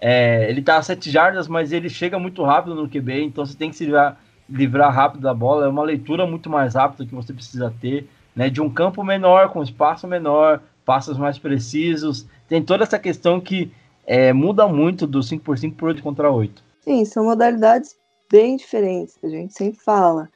É, 0.00 0.48
ele 0.48 0.62
tá 0.62 0.76
a 0.76 0.82
7 0.82 1.10
jardas, 1.10 1.48
mas 1.48 1.72
ele 1.72 1.88
chega 1.88 2.18
muito 2.18 2.42
rápido 2.42 2.74
no 2.74 2.88
QB, 2.88 3.24
então 3.24 3.46
você 3.46 3.56
tem 3.56 3.70
que 3.70 3.76
se 3.76 3.84
livrar, 3.84 4.18
livrar 4.48 4.92
rápido 4.92 5.22
da 5.22 5.34
bola. 5.34 5.66
É 5.66 5.68
uma 5.68 5.82
leitura 5.82 6.26
muito 6.26 6.48
mais 6.48 6.74
rápida 6.74 7.06
que 7.06 7.14
você 7.14 7.32
precisa 7.32 7.72
ter, 7.80 8.08
né? 8.34 8.48
De 8.48 8.60
um 8.60 8.70
campo 8.70 9.02
menor, 9.02 9.50
com 9.50 9.62
espaço 9.62 10.06
menor, 10.06 10.60
passos 10.84 11.18
mais 11.18 11.38
precisos. 11.38 12.26
Tem 12.48 12.62
toda 12.62 12.84
essa 12.84 12.98
questão 12.98 13.40
que 13.40 13.72
é, 14.06 14.32
muda 14.32 14.66
muito 14.68 15.06
do 15.06 15.20
5x5 15.20 15.74
para 15.74 15.86
8 15.86 16.02
contra 16.02 16.30
8. 16.30 16.62
Sim, 16.80 17.04
são 17.04 17.24
modalidades 17.24 17.96
bem 18.30 18.56
diferentes, 18.56 19.16
a 19.22 19.28
gente 19.28 19.52
sempre 19.52 19.80
fala. 19.80 20.28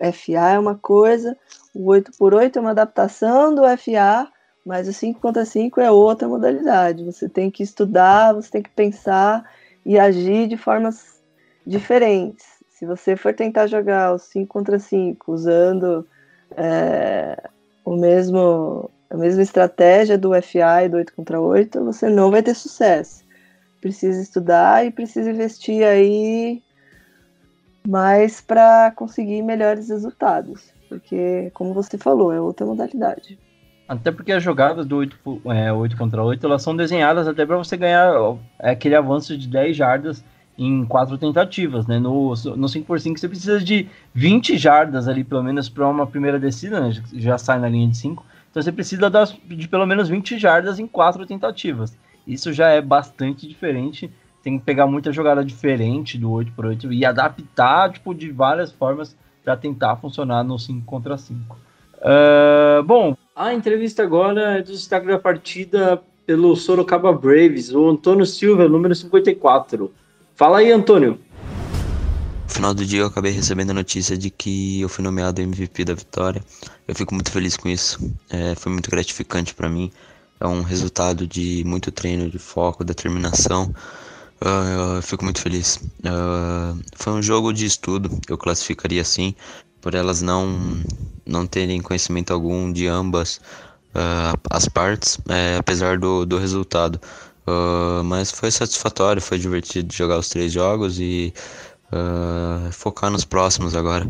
FA 0.00 0.52
é 0.52 0.58
uma 0.58 0.74
coisa, 0.74 1.36
o 1.74 1.86
8x8 1.86 2.56
é 2.56 2.60
uma 2.60 2.70
adaptação 2.70 3.54
do 3.54 3.62
FA, 3.78 4.28
mas 4.64 4.88
o 4.88 4.92
5 4.92 5.20
contra 5.20 5.44
5 5.44 5.80
é 5.80 5.90
outra 5.90 6.28
modalidade. 6.28 7.04
Você 7.04 7.28
tem 7.28 7.50
que 7.50 7.62
estudar, 7.62 8.32
você 8.32 8.50
tem 8.50 8.62
que 8.62 8.70
pensar 8.70 9.44
e 9.84 9.98
agir 9.98 10.46
de 10.46 10.56
formas 10.56 11.20
diferentes. 11.66 12.46
Se 12.68 12.86
você 12.86 13.16
for 13.16 13.34
tentar 13.34 13.66
jogar 13.66 14.12
o 14.14 14.18
5 14.18 14.46
contra 14.46 14.78
5 14.78 15.32
usando 15.32 16.06
é, 16.56 17.42
o 17.84 17.96
mesmo, 17.96 18.90
a 19.10 19.16
mesma 19.16 19.42
estratégia 19.42 20.16
do 20.16 20.30
FA 20.42 20.84
e 20.84 20.88
do 20.88 20.96
8 20.96 21.14
contra 21.14 21.40
8, 21.40 21.84
você 21.84 22.08
não 22.08 22.30
vai 22.30 22.42
ter 22.42 22.54
sucesso. 22.54 23.24
Precisa 23.80 24.20
estudar 24.20 24.84
e 24.84 24.90
precisa 24.90 25.30
investir 25.30 25.84
aí 25.84 26.62
mais 27.86 28.40
para 28.40 28.90
conseguir 28.92 29.42
melhores 29.42 29.88
resultados. 29.88 30.72
Porque, 30.88 31.50
como 31.54 31.72
você 31.72 31.96
falou, 31.96 32.32
é 32.32 32.40
outra 32.40 32.66
modalidade. 32.66 33.38
Até 33.88 34.12
porque 34.12 34.32
as 34.32 34.42
jogadas 34.42 34.86
do 34.86 34.96
8, 34.96 35.42
é, 35.46 35.72
8 35.72 35.96
contra 35.96 36.22
8 36.22 36.46
elas 36.46 36.62
são 36.62 36.76
desenhadas 36.76 37.26
até 37.26 37.44
para 37.44 37.56
você 37.56 37.76
ganhar 37.76 38.12
é, 38.60 38.70
aquele 38.70 38.94
avanço 38.94 39.36
de 39.36 39.48
10 39.48 39.76
jardas 39.76 40.24
em 40.56 40.84
quatro 40.84 41.16
tentativas, 41.18 41.86
né? 41.86 41.98
No, 41.98 42.28
no 42.28 42.66
5x5 42.68 43.18
você 43.18 43.28
precisa 43.28 43.58
de 43.58 43.88
20 44.14 44.58
jardas 44.58 45.08
ali, 45.08 45.24
pelo 45.24 45.42
menos, 45.42 45.68
para 45.68 45.88
uma 45.88 46.06
primeira 46.06 46.38
descida, 46.38 46.80
né? 46.80 46.92
Já 47.14 47.38
sai 47.38 47.58
na 47.58 47.68
linha 47.68 47.88
de 47.88 47.96
5. 47.96 48.24
Então 48.50 48.62
você 48.62 48.70
precisa 48.70 49.08
das, 49.08 49.36
de 49.44 49.66
pelo 49.66 49.86
menos 49.86 50.08
20 50.08 50.38
jardas 50.38 50.78
em 50.78 50.86
quatro 50.86 51.24
tentativas. 51.26 51.96
Isso 52.26 52.52
já 52.52 52.68
é 52.68 52.80
bastante 52.80 53.48
diferente 53.48 54.08
tem 54.42 54.58
que 54.58 54.64
pegar 54.64 54.86
muita 54.86 55.12
jogada 55.12 55.44
diferente 55.44 56.18
do 56.18 56.30
8x8 56.30 56.92
e 56.92 57.04
adaptar 57.04 57.92
tipo, 57.92 58.14
de 58.14 58.30
várias 58.30 58.72
formas 58.72 59.16
para 59.44 59.56
tentar 59.56 59.96
funcionar 59.96 60.42
no 60.44 60.58
5 60.58 60.84
contra 60.84 61.16
5. 61.16 61.54
Uh, 61.54 61.58
ah, 62.02 62.82
bom, 62.84 63.16
a 63.36 63.52
entrevista 63.52 64.02
agora 64.02 64.58
é 64.58 64.62
do 64.62 64.72
destaque 64.72 65.06
da 65.06 65.18
partida 65.18 66.02
pelo 66.26 66.54
Sorocaba 66.56 67.12
Braves, 67.12 67.72
o 67.74 67.88
Antônio 67.88 68.24
Silva, 68.24 68.68
número 68.68 68.94
54. 68.94 69.92
Fala 70.34 70.58
aí, 70.58 70.70
Antônio. 70.70 71.18
No 72.44 72.54
final 72.54 72.74
do 72.74 72.84
dia 72.84 73.00
eu 73.00 73.06
acabei 73.06 73.32
recebendo 73.32 73.70
a 73.70 73.74
notícia 73.74 74.16
de 74.16 74.30
que 74.30 74.80
eu 74.80 74.88
fui 74.88 75.04
nomeado 75.04 75.40
MVP 75.40 75.84
da 75.84 75.94
vitória. 75.94 76.42
Eu 76.86 76.94
fico 76.94 77.14
muito 77.14 77.30
feliz 77.30 77.56
com 77.56 77.68
isso. 77.68 78.12
É, 78.28 78.54
foi 78.54 78.72
muito 78.72 78.90
gratificante 78.90 79.54
para 79.54 79.68
mim. 79.68 79.90
É 80.40 80.46
um 80.46 80.62
resultado 80.62 81.26
de 81.26 81.62
muito 81.66 81.92
treino, 81.92 82.30
de 82.30 82.38
foco, 82.38 82.82
determinação. 82.82 83.74
Uh, 84.42 84.96
eu 84.96 85.02
fico 85.02 85.22
muito 85.24 85.40
feliz. 85.40 85.76
Uh, 85.76 86.80
foi 86.96 87.12
um 87.12 87.22
jogo 87.22 87.52
de 87.52 87.66
estudo, 87.66 88.18
eu 88.28 88.38
classificaria 88.38 89.02
assim, 89.02 89.34
por 89.80 89.94
elas 89.94 90.22
não, 90.22 90.58
não 91.26 91.46
terem 91.46 91.80
conhecimento 91.82 92.32
algum 92.32 92.72
de 92.72 92.86
ambas 92.86 93.36
uh, 93.94 94.38
as 94.50 94.66
partes, 94.66 95.18
é, 95.28 95.56
apesar 95.58 95.98
do, 95.98 96.24
do 96.24 96.38
resultado. 96.38 96.98
mas 98.04 98.30
foi 98.30 98.50
satisfatório, 98.50 99.20
foi 99.20 99.38
divertido 99.38 99.92
jogar 99.92 100.18
os 100.18 100.28
três 100.28 100.52
jogos 100.52 100.98
e 101.00 101.34
focar 102.72 103.10
nos 103.10 103.24
próximos 103.24 103.74
agora. 103.74 104.08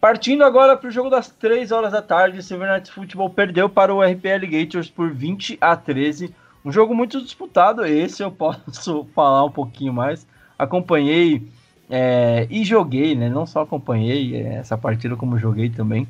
Partindo 0.00 0.44
agora 0.44 0.76
para 0.76 0.88
o 0.88 0.90
jogo 0.90 1.08
das 1.08 1.28
3 1.28 1.72
horas 1.72 1.92
da 1.92 2.02
tarde, 2.02 2.38
o 2.38 2.42
Silver 2.42 2.70
Knights 2.70 2.90
Football 2.90 3.30
perdeu 3.30 3.70
para 3.70 3.94
o 3.94 4.02
RP 4.02 4.26
Alligators 4.26 4.90
por 4.90 5.10
20 5.10 5.56
a 5.60 5.76
13 5.76 6.34
um 6.64 6.72
jogo 6.72 6.94
muito 6.94 7.20
disputado, 7.20 7.84
esse 7.84 8.22
eu 8.22 8.30
posso 8.30 9.04
falar 9.14 9.44
um 9.44 9.50
pouquinho 9.50 9.92
mais. 9.92 10.26
Acompanhei 10.58 11.46
é, 11.90 12.46
e 12.50 12.64
joguei, 12.64 13.14
né? 13.14 13.28
Não 13.28 13.44
só 13.44 13.62
acompanhei 13.62 14.36
é, 14.36 14.54
essa 14.54 14.78
partida, 14.78 15.14
como 15.16 15.38
joguei 15.38 15.68
também. 15.68 16.08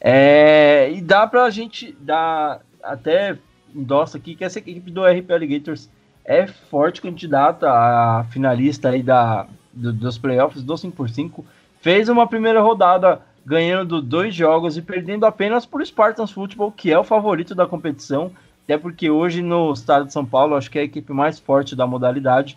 É, 0.00 0.90
e 0.90 1.02
dá 1.02 1.26
pra 1.26 1.50
gente 1.50 1.94
dar 2.00 2.62
até 2.82 3.36
endossa 3.74 4.16
aqui 4.16 4.34
que 4.34 4.44
essa 4.44 4.58
equipe 4.58 4.90
do 4.90 5.04
RP 5.04 5.30
Alligators 5.30 5.90
é 6.24 6.46
forte 6.46 7.02
candidata 7.02 7.70
a 7.70 8.24
finalista 8.30 8.88
aí 8.88 9.02
da, 9.02 9.46
do, 9.72 9.92
dos 9.92 10.16
playoffs 10.16 10.62
do 10.62 10.74
5x5. 10.74 11.44
Fez 11.80 12.08
uma 12.08 12.26
primeira 12.26 12.62
rodada 12.62 13.20
ganhando 13.44 14.00
dois 14.00 14.34
jogos 14.34 14.76
e 14.76 14.82
perdendo 14.82 15.26
apenas 15.26 15.66
por 15.66 15.84
Spartans 15.84 16.30
Football, 16.30 16.72
que 16.72 16.90
é 16.90 16.98
o 16.98 17.04
favorito 17.04 17.54
da 17.54 17.66
competição 17.66 18.30
até 18.70 18.78
porque 18.78 19.10
hoje 19.10 19.42
no 19.42 19.72
estado 19.72 20.06
de 20.06 20.12
São 20.12 20.24
Paulo, 20.24 20.54
acho 20.54 20.70
que 20.70 20.78
é 20.78 20.82
a 20.82 20.84
equipe 20.84 21.12
mais 21.12 21.40
forte 21.40 21.74
da 21.74 21.88
modalidade. 21.88 22.56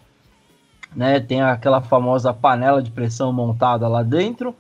Né? 0.96 1.20
Tem 1.20 1.42
aquela 1.42 1.82
famosa 1.82 2.32
panela 2.32 2.84
de 2.84 2.92
pressão 2.92 3.34
montada 3.34 3.88
lá 3.88 4.04
dentro, 4.04 4.56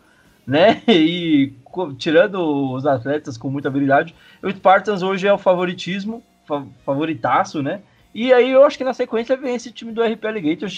né? 0.47 0.81
E 0.89 1.53
tirando 1.99 2.73
os 2.73 2.87
atletas 2.87 3.37
com 3.37 3.51
muita 3.51 3.67
habilidade, 3.67 4.15
o 4.41 4.49
Spartans 4.49 5.03
hoje 5.03 5.27
é 5.27 5.33
o 5.33 5.37
favoritismo, 5.37 6.23
favoritaço, 6.83 7.61
né? 7.61 7.81
E 8.15 8.33
aí 8.33 8.49
eu 8.49 8.63
acho 8.63 8.77
que 8.77 8.83
na 8.83 8.93
sequência 8.93 9.37
vem 9.37 9.55
esse 9.55 9.71
time 9.71 9.91
do 9.91 10.03
RP 10.03 10.25
Alligators, 10.25 10.75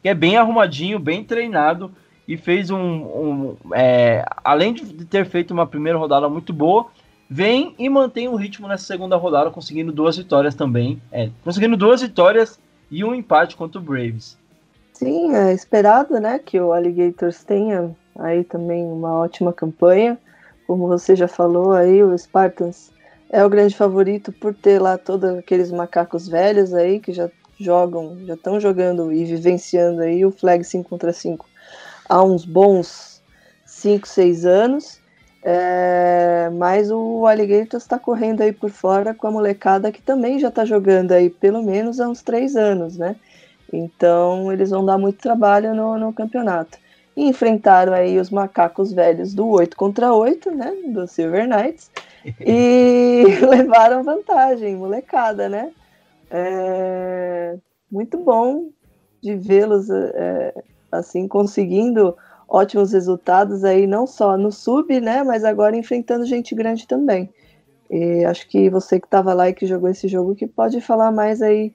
que 0.00 0.08
é 0.08 0.14
bem 0.14 0.36
arrumadinho, 0.36 1.00
bem 1.00 1.24
treinado 1.24 1.92
e 2.28 2.36
fez 2.36 2.70
um. 2.70 2.78
um 2.78 3.56
é, 3.74 4.24
além 4.44 4.72
de 4.72 5.04
ter 5.04 5.26
feito 5.26 5.50
uma 5.52 5.66
primeira 5.66 5.98
rodada 5.98 6.28
muito 6.28 6.52
boa, 6.52 6.86
vem 7.32 7.74
e 7.78 7.88
mantém 7.88 8.28
o 8.28 8.36
ritmo 8.36 8.68
nessa 8.68 8.84
segunda 8.84 9.16
rodada, 9.16 9.50
conseguindo 9.50 9.90
duas 9.90 10.16
vitórias 10.16 10.54
também. 10.54 11.00
É, 11.10 11.30
conseguindo 11.42 11.76
duas 11.76 12.02
vitórias 12.02 12.60
e 12.90 13.02
um 13.02 13.14
empate 13.14 13.56
contra 13.56 13.80
o 13.80 13.82
Braves. 13.82 14.36
Sim, 14.92 15.34
é 15.34 15.52
esperado, 15.54 16.20
né, 16.20 16.38
que 16.38 16.60
o 16.60 16.72
Alligators 16.72 17.42
tenha 17.42 17.90
aí 18.18 18.44
também 18.44 18.84
uma 18.84 19.14
ótima 19.14 19.52
campanha. 19.52 20.18
Como 20.66 20.86
você 20.86 21.16
já 21.16 21.26
falou 21.26 21.72
aí, 21.72 22.02
o 22.02 22.16
Spartans 22.16 22.92
é 23.30 23.44
o 23.44 23.48
grande 23.48 23.74
favorito 23.74 24.30
por 24.32 24.52
ter 24.52 24.78
lá 24.78 24.98
todos 24.98 25.38
aqueles 25.38 25.72
macacos 25.72 26.28
velhos 26.28 26.74
aí 26.74 27.00
que 27.00 27.12
já 27.12 27.30
jogam, 27.58 28.18
já 28.26 28.34
estão 28.34 28.60
jogando 28.60 29.10
e 29.10 29.24
vivenciando 29.24 30.02
aí 30.02 30.24
o 30.26 30.30
Flag 30.30 30.62
5 30.62 30.88
contra 30.88 31.12
5 31.12 31.46
há 32.08 32.22
uns 32.22 32.44
bons 32.44 33.22
5, 33.64 34.06
6 34.06 34.44
anos. 34.44 35.00
É, 35.44 36.48
mas 36.52 36.90
o 36.90 37.26
Alligator 37.26 37.78
está 37.78 37.98
correndo 37.98 38.42
aí 38.42 38.52
por 38.52 38.70
fora 38.70 39.12
com 39.12 39.26
a 39.26 39.30
molecada 39.30 39.90
que 39.90 40.00
também 40.00 40.38
já 40.38 40.48
está 40.48 40.64
jogando 40.64 41.10
aí 41.10 41.28
pelo 41.28 41.62
menos 41.62 41.98
há 41.98 42.08
uns 42.08 42.22
três 42.22 42.54
anos, 42.54 42.96
né? 42.96 43.16
Então 43.72 44.52
eles 44.52 44.70
vão 44.70 44.84
dar 44.84 44.98
muito 44.98 45.18
trabalho 45.18 45.74
no, 45.74 45.98
no 45.98 46.12
campeonato. 46.12 46.78
E 47.16 47.28
enfrentaram 47.28 47.92
aí 47.92 48.18
os 48.18 48.30
macacos 48.30 48.92
velhos 48.92 49.34
do 49.34 49.48
8 49.48 49.76
contra 49.76 50.14
8, 50.14 50.50
né? 50.52 50.72
Do 50.86 51.06
Silver 51.08 51.48
Knights. 51.48 51.90
E 52.40 53.24
levaram 53.48 54.04
vantagem, 54.04 54.76
molecada, 54.76 55.48
né? 55.48 55.72
É, 56.30 57.56
muito 57.90 58.16
bom 58.16 58.70
de 59.20 59.34
vê-los 59.36 59.90
é, 59.90 60.54
assim 60.90 61.28
conseguindo 61.28 62.16
ótimos 62.52 62.92
resultados 62.92 63.64
aí, 63.64 63.86
não 63.86 64.06
só 64.06 64.36
no 64.36 64.52
sub, 64.52 65.00
né, 65.00 65.24
mas 65.24 65.42
agora 65.42 65.74
enfrentando 65.74 66.26
gente 66.26 66.54
grande 66.54 66.86
também. 66.86 67.30
E 67.90 68.24
acho 68.26 68.46
que 68.46 68.68
você 68.68 69.00
que 69.00 69.06
estava 69.06 69.32
lá 69.32 69.48
e 69.48 69.54
que 69.54 69.66
jogou 69.66 69.88
esse 69.88 70.06
jogo 70.06 70.34
que 70.34 70.46
pode 70.46 70.78
falar 70.82 71.10
mais 71.10 71.40
aí 71.40 71.72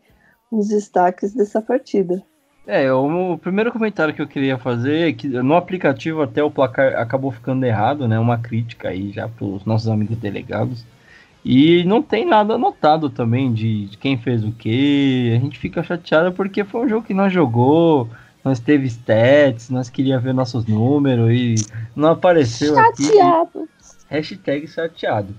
uns 0.51 0.67
destaques 0.67 1.33
dessa 1.33 1.61
partida. 1.61 2.23
É, 2.67 2.91
o, 2.91 3.37
primeiro 3.37 3.71
comentário 3.71 4.13
que 4.13 4.21
eu 4.21 4.27
queria 4.27 4.57
fazer 4.57 5.09
é 5.09 5.13
que 5.13 5.27
no 5.27 5.55
aplicativo 5.55 6.21
até 6.21 6.43
o 6.43 6.51
placar 6.51 6.95
acabou 6.95 7.31
ficando 7.31 7.65
errado, 7.65 8.07
né? 8.07 8.19
Uma 8.19 8.37
crítica 8.37 8.89
aí 8.89 9.11
já 9.11 9.27
para 9.27 9.45
os 9.45 9.65
nossos 9.65 9.87
amigos 9.87 10.17
delegados. 10.17 10.85
E 11.45 11.83
não 11.85 12.03
tem 12.03 12.25
nada 12.25 12.55
anotado 12.55 13.09
também 13.09 13.53
de, 13.53 13.85
de 13.85 13.97
quem 13.97 14.17
fez 14.17 14.43
o 14.43 14.51
que. 14.51 15.33
A 15.35 15.39
gente 15.39 15.57
fica 15.57 15.81
chateado 15.81 16.33
porque 16.33 16.63
foi 16.65 16.85
um 16.85 16.89
jogo 16.89 17.07
que 17.07 17.13
nós 17.13 17.31
jogou, 17.31 18.09
nós 18.47 18.59
teve 18.59 18.87
stats, 18.87 19.69
nós 19.69 19.89
queria 19.89 20.17
ver 20.19 20.33
nossos 20.33 20.65
números 20.65 21.29
e 21.31 21.55
não 21.95 22.11
apareceu 22.11 22.73
Chateado. 22.73 23.49
aqui. 23.63 23.69
Hashtag 24.09 24.67
chateado. 24.67 25.35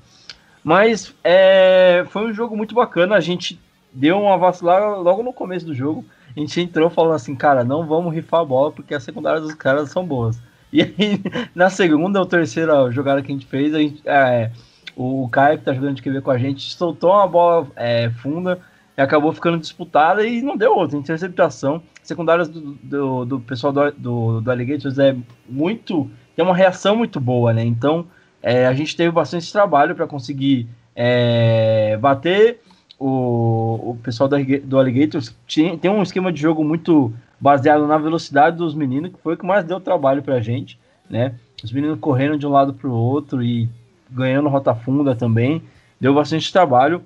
Mas 0.62 1.14
é, 1.24 2.04
foi 2.10 2.30
um 2.30 2.34
jogo 2.34 2.54
muito 2.54 2.74
bacana. 2.74 3.16
A 3.16 3.20
gente 3.20 3.58
deu 3.90 4.20
uma 4.20 4.36
vacilada 4.36 4.96
logo 4.96 5.22
no 5.22 5.32
começo 5.32 5.64
do 5.64 5.74
jogo. 5.74 6.04
A 6.36 6.38
gente 6.38 6.60
entrou 6.60 6.90
falando 6.90 7.14
assim, 7.14 7.34
cara, 7.34 7.64
não 7.64 7.86
vamos 7.86 8.12
rifar 8.12 8.40
a 8.40 8.44
bola 8.44 8.70
porque 8.70 8.94
as 8.94 9.02
secundárias 9.02 9.42
dos 9.42 9.54
caras 9.54 9.90
são 9.90 10.04
boas. 10.04 10.38
E 10.70 10.82
aí, 10.82 11.22
na 11.54 11.70
segunda 11.70 12.20
ou 12.20 12.26
terceira 12.26 12.92
jogada 12.92 13.22
que 13.22 13.32
a 13.32 13.34
gente 13.34 13.46
fez, 13.46 13.74
a 13.74 13.78
gente, 13.78 14.02
é, 14.04 14.50
o 14.94 15.26
Caio, 15.32 15.56
que 15.56 15.64
tá 15.64 15.72
jogando 15.72 15.94
de 15.94 16.02
QB 16.02 16.20
com 16.20 16.30
a 16.30 16.36
gente, 16.36 16.74
soltou 16.74 17.12
uma 17.12 17.26
bola 17.26 17.66
é, 17.74 18.10
funda 18.10 18.60
e 18.98 19.00
acabou 19.00 19.32
ficando 19.32 19.58
disputada 19.58 20.26
e 20.26 20.42
não 20.42 20.56
deu 20.56 20.74
outra. 20.76 20.98
Interceptação. 20.98 21.80
Secundárias 22.02 22.48
do, 22.48 22.72
do, 22.82 23.24
do 23.24 23.40
pessoal 23.40 23.72
do, 23.72 23.92
do, 23.92 24.40
do 24.40 24.50
Alligators 24.50 24.98
é 24.98 25.16
muito. 25.48 26.10
tem 26.34 26.44
uma 26.44 26.54
reação 26.54 26.96
muito 26.96 27.20
boa, 27.20 27.52
né? 27.52 27.64
Então 27.64 28.06
é, 28.42 28.66
a 28.66 28.74
gente 28.74 28.96
teve 28.96 29.12
bastante 29.12 29.52
trabalho 29.52 29.94
para 29.94 30.08
conseguir 30.08 30.66
é, 30.96 31.96
bater. 31.98 32.60
O, 32.98 33.92
o 33.92 33.98
pessoal 34.02 34.28
do, 34.28 34.36
do 34.64 34.76
Alligators 34.76 35.32
tinha, 35.46 35.78
tem 35.78 35.88
um 35.88 36.02
esquema 36.02 36.32
de 36.32 36.40
jogo 36.40 36.64
muito 36.64 37.12
baseado 37.38 37.86
na 37.86 37.96
velocidade 37.96 38.56
dos 38.56 38.74
meninos, 38.74 39.12
que 39.12 39.22
foi 39.22 39.34
o 39.34 39.36
que 39.36 39.46
mais 39.46 39.64
deu 39.64 39.78
trabalho 39.78 40.24
para 40.24 40.34
a 40.34 40.40
gente, 40.40 40.76
né? 41.08 41.36
Os 41.62 41.70
meninos 41.70 42.00
correndo 42.00 42.36
de 42.36 42.44
um 42.44 42.50
lado 42.50 42.74
para 42.74 42.88
o 42.88 42.92
outro 42.92 43.44
e 43.44 43.68
ganhando 44.10 44.48
rota 44.48 44.74
funda 44.74 45.14
também, 45.14 45.62
deu 46.00 46.12
bastante 46.12 46.52
trabalho. 46.52 47.00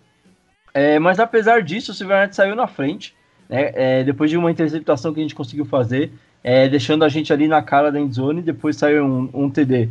É, 0.75 0.99
mas 0.99 1.19
apesar 1.21 1.63
disso, 1.63 1.93
o 1.93 1.95
Silvernet 1.95 2.35
saiu 2.35 2.55
na 2.55 2.67
frente, 2.67 3.15
né? 3.49 3.71
É, 3.75 4.05
depois 4.05 4.31
de 4.31 4.37
uma 4.37 4.51
interceptação 4.51 5.13
que 5.13 5.21
a 5.21 5.23
gente 5.23 5.35
conseguiu 5.35 5.67
fazer, 5.67 6.11
é, 6.43 6.69
deixando 6.69 7.05
a 7.05 7.09
gente 7.09 7.33
ali 7.33 7.47
na 7.47 7.63
cara 7.63 7.93
da 7.93 8.01
endzone, 8.01 8.41
depois 8.43 8.77
saiu 8.77 9.05
um, 9.05 9.31
um 9.35 9.51
TD 9.51 9.91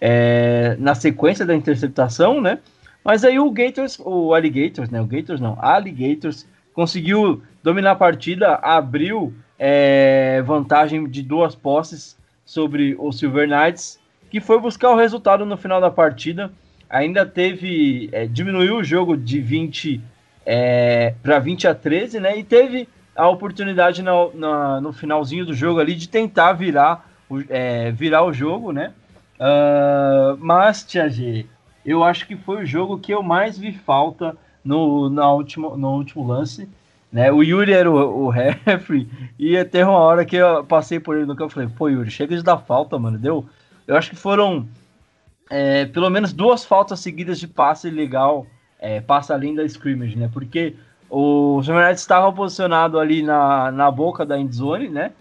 é, 0.00 0.76
na 0.78 0.94
sequência 0.94 1.44
da 1.46 1.54
interceptação, 1.54 2.40
né? 2.40 2.58
Mas 3.04 3.24
aí 3.24 3.38
o 3.38 3.50
Gators, 3.50 3.98
o 4.04 4.34
Alligators, 4.34 4.90
né? 4.90 5.00
O 5.00 5.06
Gators 5.06 5.40
não, 5.40 5.56
Alligators 5.60 6.46
conseguiu 6.74 7.42
dominar 7.62 7.92
a 7.92 7.96
partida, 7.96 8.56
abriu 8.56 9.32
é, 9.58 10.42
vantagem 10.44 11.08
de 11.08 11.22
duas 11.22 11.54
posses 11.54 12.16
sobre 12.44 12.94
o 12.98 13.10
Silver 13.10 13.48
Knights, 13.48 13.98
que 14.30 14.40
foi 14.40 14.60
buscar 14.60 14.90
o 14.90 14.96
resultado 14.96 15.44
no 15.44 15.56
final 15.56 15.80
da 15.80 15.90
partida. 15.90 16.52
Ainda 16.88 17.26
teve, 17.26 18.08
é, 18.12 18.26
diminuiu 18.26 18.76
o 18.76 18.84
jogo 18.84 19.16
de 19.16 19.40
20 19.40 20.00
é, 20.44 21.14
para 21.22 21.38
20 21.38 21.68
a 21.68 21.74
13, 21.74 22.20
né? 22.20 22.38
E 22.38 22.44
teve 22.44 22.88
a 23.14 23.28
oportunidade 23.28 24.02
na, 24.02 24.80
no 24.80 24.92
finalzinho 24.92 25.44
do 25.44 25.54
jogo 25.54 25.80
ali 25.80 25.94
de 25.94 26.08
tentar 26.08 26.52
virar 26.52 27.08
o, 27.28 27.40
é, 27.48 27.90
virar 27.92 28.24
o 28.24 28.32
jogo, 28.32 28.72
né? 28.72 28.92
Uh, 29.38 30.36
mas, 30.38 30.82
Tia 30.82 31.08
G, 31.08 31.46
eu 31.84 32.02
acho 32.02 32.26
que 32.26 32.36
foi 32.36 32.62
o 32.62 32.66
jogo 32.66 32.98
que 32.98 33.12
eu 33.12 33.22
mais 33.22 33.58
vi 33.58 33.72
falta 33.72 34.36
no, 34.64 35.08
na 35.08 35.32
último, 35.32 35.76
no 35.76 35.94
último 35.94 36.26
lance. 36.26 36.68
Né? 37.10 37.32
O 37.32 37.42
Yuri 37.42 37.72
era 37.72 37.90
o, 37.90 38.26
o 38.26 38.28
referee 38.28 39.08
e 39.38 39.56
até 39.56 39.84
uma 39.84 39.98
hora 39.98 40.24
que 40.24 40.36
eu 40.36 40.64
passei 40.64 41.00
por 41.00 41.16
ele 41.16 41.24
no 41.24 41.36
campo 41.36 41.52
e 41.52 41.54
falei, 41.54 41.68
pô, 41.68 41.88
Yuri, 41.88 42.10
chega 42.10 42.36
de 42.36 42.42
dar 42.42 42.58
falta, 42.58 42.98
mano. 42.98 43.18
Deu. 43.18 43.46
Eu 43.86 43.96
acho 43.96 44.10
que 44.10 44.16
foram 44.16 44.68
é, 45.50 45.86
pelo 45.86 46.10
menos 46.10 46.32
duas 46.32 46.64
faltas 46.64 47.00
seguidas 47.00 47.40
de 47.40 47.48
passe 47.48 47.88
legal, 47.88 48.46
é, 48.78 49.00
passe 49.00 49.32
além 49.32 49.54
da 49.54 49.64
scrimmage, 49.64 50.16
né? 50.16 50.28
Porque 50.32 50.74
o 51.10 51.60
Jomenete 51.62 51.98
estava 51.98 52.32
posicionado 52.32 52.98
ali 52.98 53.22
na, 53.22 53.70
na 53.72 53.90
boca 53.90 54.24
da 54.24 54.38
endzone, 54.38 54.88
né? 54.88 55.12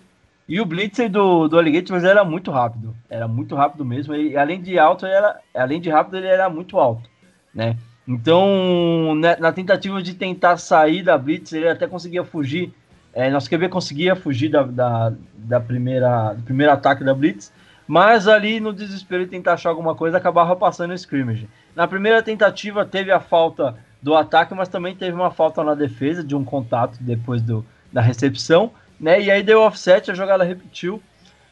E 0.48 0.62
o 0.62 0.66
Blitzer 0.66 1.10
do, 1.10 1.48
do 1.48 1.58
Alligators 1.58 2.04
era 2.04 2.24
muito 2.24 2.52
rápido. 2.52 2.96
Era 3.10 3.28
muito 3.28 3.54
rápido 3.54 3.84
mesmo. 3.84 4.16
E 4.16 4.38
além 4.38 4.62
de 4.62 4.80
alto, 4.80 5.06
era, 5.06 5.40
além 5.54 5.82
de 5.82 5.90
rápido, 5.90 6.18
ele 6.18 6.28
era 6.28 6.50
muito 6.50 6.80
alto. 6.80 7.10
Né? 7.54 7.76
Então, 8.08 9.14
na, 9.16 9.32
né, 9.32 9.38
na 9.40 9.52
tentativa 9.52 10.02
de 10.02 10.14
tentar 10.14 10.58
sair 10.58 11.04
da 11.04 11.18
Blitz, 11.18 11.52
ele 11.52 11.68
até 11.68 11.86
conseguia 11.86 12.24
fugir. 12.24 12.74
É, 13.14 13.30
nosso 13.30 13.50
QB 13.50 13.68
conseguia 13.68 14.16
fugir 14.16 14.50
da, 14.50 14.64
da, 14.64 15.14
da, 15.34 15.60
primeira, 15.60 16.34
do 16.34 16.44
primeiro 16.44 16.72
ataque 16.72 17.04
da 17.04 17.14
Blitz. 17.14 17.52
Mas 17.86 18.28
ali 18.28 18.60
no 18.60 18.72
desespero 18.72 19.26
de 19.26 19.32
tentar 19.32 19.54
achar 19.54 19.70
alguma 19.70 19.96
coisa, 19.96 20.18
acabava 20.18 20.56
passando 20.56 20.92
o 20.92 20.94
scrimmage. 20.94 21.50
Na 21.78 21.88
primeira 21.88 22.24
tentativa 22.24 22.84
teve 22.84 23.12
a 23.12 23.20
falta 23.20 23.78
do 24.02 24.16
ataque, 24.16 24.54
mas 24.54 24.68
também 24.68 24.96
teve 24.96 25.14
uma 25.14 25.32
falta 25.32 25.64
na 25.64 25.76
defesa 25.76 26.24
de 26.24 26.36
um 26.36 26.44
contato 26.44 26.98
depois 27.00 27.42
do, 27.42 27.64
da 27.94 28.02
recepção 28.02 28.72
né? 29.00 29.22
E 29.22 29.32
aí 29.32 29.44
deu 29.44 29.62
offset, 29.62 30.10
a 30.10 30.14
jogada 30.14 30.44
repetiu. 30.44 31.02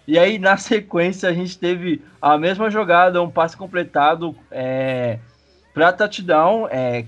E 0.08 0.18
aí, 0.18 0.38
na 0.38 0.58
sequência, 0.58 1.30
a 1.30 1.34
gente 1.34 1.58
teve 1.58 2.02
a 2.22 2.38
mesma 2.38 2.70
jogada, 2.70 3.22
um 3.22 3.30
passe 3.30 3.56
completado 3.56 4.36
é, 4.52 5.20
para 5.74 5.94
touchdown. 5.94 6.68
É, 6.70 7.06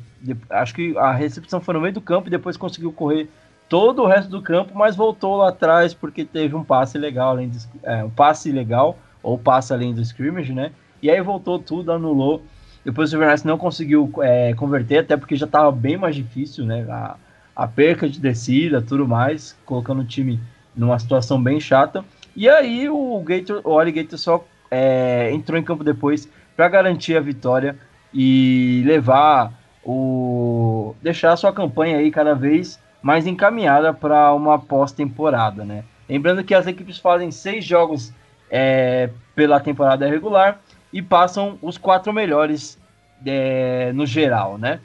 acho 0.49 0.73
que 0.73 0.98
a 0.98 1.11
recepção 1.11 1.60
foi 1.60 1.73
no 1.73 1.81
meio 1.81 1.94
do 1.94 2.02
campo 2.02 2.27
e 2.27 2.31
depois 2.31 2.57
conseguiu 2.57 2.91
correr 2.91 3.30
todo 3.68 4.03
o 4.03 4.07
resto 4.07 4.30
do 4.30 4.41
campo, 4.41 4.72
mas 4.73 4.95
voltou 4.95 5.35
lá 5.38 5.49
atrás 5.49 5.94
porque 5.94 6.23
teve 6.23 6.56
um 6.56 6.64
passe 6.64 6.98
legal, 6.98 7.31
além 7.31 7.49
de, 7.49 7.57
é, 7.84 8.03
um 8.03 8.10
passe 8.10 8.49
legal, 8.49 8.98
ou 9.22 9.38
passe 9.38 9.73
além 9.73 9.94
do 9.94 10.02
scrimmage, 10.02 10.53
né? 10.53 10.72
E 11.02 11.10
aí 11.10 11.22
voltou 11.22 11.60
tudo, 11.60 11.91
anulou. 11.91 12.44
Depois 12.88 13.09
o 13.09 13.11
Silvernice 13.11 13.45
não 13.45 13.57
conseguiu 13.57 14.09
é, 14.22 14.53
converter, 14.53 14.99
até 14.99 15.18
porque 15.18 15.35
já 15.35 15.45
estava 15.45 15.69
bem 15.73 15.97
mais 15.97 16.15
difícil, 16.15 16.64
né? 16.64 16.85
A, 16.89 17.18
a 17.53 17.68
perca 17.68 18.07
de 18.07 18.18
descida, 18.18 18.81
tudo 18.81 19.05
mais, 19.05 19.57
colocando 19.65 20.03
o 20.03 20.05
time 20.05 20.39
numa 20.73 20.97
situação 20.97 21.43
bem 21.43 21.59
chata. 21.59 22.05
E 22.34 22.47
aí 22.47 22.88
o 22.88 23.19
Gator, 23.26 23.59
o 23.65 23.77
Alligator 23.77 24.18
só 24.18 24.45
é, 24.72 25.30
entrou 25.34 25.59
em 25.59 25.64
campo 25.64 25.84
depois 25.84 26.30
para 26.55 26.69
garantir 26.69 27.18
a 27.18 27.19
vitória 27.19 27.77
e 28.14 28.84
levar 28.85 29.51
o 29.84 30.95
deixar 31.01 31.34
a 31.34 31.35
sua 31.35 31.51
campanha 31.51 31.97
aí 31.97 32.09
cada 32.09 32.34
vez 32.34 32.80
mais 33.01 33.27
encaminhada 33.27 33.93
para 33.93 34.34
uma 34.34 34.57
pós-temporada, 34.57 35.65
né? 35.65 35.84
Lembrando 36.07 36.41
que 36.41 36.53
as 36.53 36.65
equipes 36.65 36.97
fazem 36.97 37.31
seis 37.31 37.65
jogos 37.65 38.14
é, 38.49 39.09
pela 39.35 39.59
temporada 39.59 40.07
regular 40.07 40.61
e 40.98 41.02
passam 41.03 41.60
os 41.61 41.78
quatro 41.78 42.11
melhores 42.11 42.76
é, 43.24 43.91
no 43.94 44.03
geral, 44.03 44.57
né? 44.57 44.80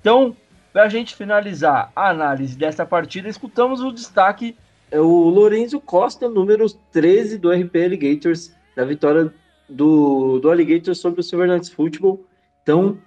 Então, 0.00 0.36
para 0.72 0.82
a 0.82 0.88
gente 0.88 1.14
finalizar 1.14 1.92
a 1.94 2.08
análise 2.08 2.58
dessa 2.58 2.84
partida, 2.84 3.28
escutamos 3.28 3.80
o 3.80 3.92
destaque 3.92 4.56
é 4.90 4.98
o 4.98 5.28
Lorenzo 5.28 5.80
Costa, 5.80 6.28
número 6.28 6.66
13 6.90 7.38
do 7.38 7.52
RP 7.52 7.76
Alligators, 7.76 8.52
da 8.74 8.84
vitória 8.84 9.32
do, 9.68 10.40
do 10.40 10.50
Alligators 10.50 10.98
sobre 10.98 11.20
o 11.20 11.22
Silver 11.22 11.48
Knights 11.48 11.70
Football. 11.70 12.26
Então, 12.64 12.98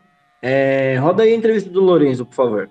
é, 0.42 0.96
roda 0.96 1.24
aí 1.24 1.34
a 1.34 1.36
entrevista 1.36 1.70
do 1.70 1.82
Lorenzo, 1.82 2.26
por 2.26 2.36
favor. 2.36 2.70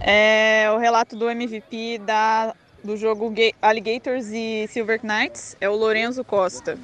É, 0.00 0.68
o 0.72 0.78
relato 0.78 1.14
do 1.16 1.30
MVP 1.30 1.98
da, 1.98 2.52
do 2.88 2.96
jogo 2.96 3.34
Alligators 3.60 4.28
e 4.28 4.66
Silver 4.66 5.00
Knights 5.02 5.54
é 5.60 5.68
o 5.68 5.76
Lorenzo 5.76 6.24
Costa. 6.24 6.78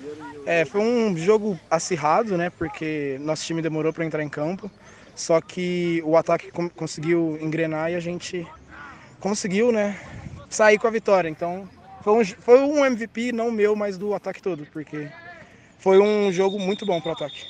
É, 0.44 0.66
foi 0.66 0.82
um 0.82 1.16
jogo 1.16 1.58
acirrado, 1.70 2.36
né? 2.36 2.50
Porque 2.50 3.16
nosso 3.22 3.46
time 3.46 3.62
demorou 3.62 3.90
para 3.90 4.04
entrar 4.04 4.22
em 4.22 4.28
campo. 4.28 4.70
Só 5.14 5.40
que 5.40 6.02
o 6.04 6.14
ataque 6.14 6.52
conseguiu 6.76 7.38
engrenar 7.40 7.90
e 7.90 7.94
a 7.94 8.00
gente 8.00 8.46
conseguiu, 9.18 9.72
né, 9.72 9.98
sair 10.50 10.76
com 10.76 10.86
a 10.86 10.90
vitória. 10.90 11.28
Então, 11.28 11.66
foi 12.02 12.20
um, 12.20 12.24
foi 12.24 12.58
um 12.60 12.84
MVP, 12.84 13.32
não 13.32 13.50
meu, 13.50 13.74
mas 13.74 13.96
do 13.96 14.12
ataque 14.12 14.42
todo, 14.42 14.66
porque 14.70 15.08
foi 15.78 15.98
um 15.98 16.30
jogo 16.30 16.58
muito 16.58 16.84
bom 16.84 17.00
para 17.00 17.10
o 17.10 17.12
ataque. 17.12 17.46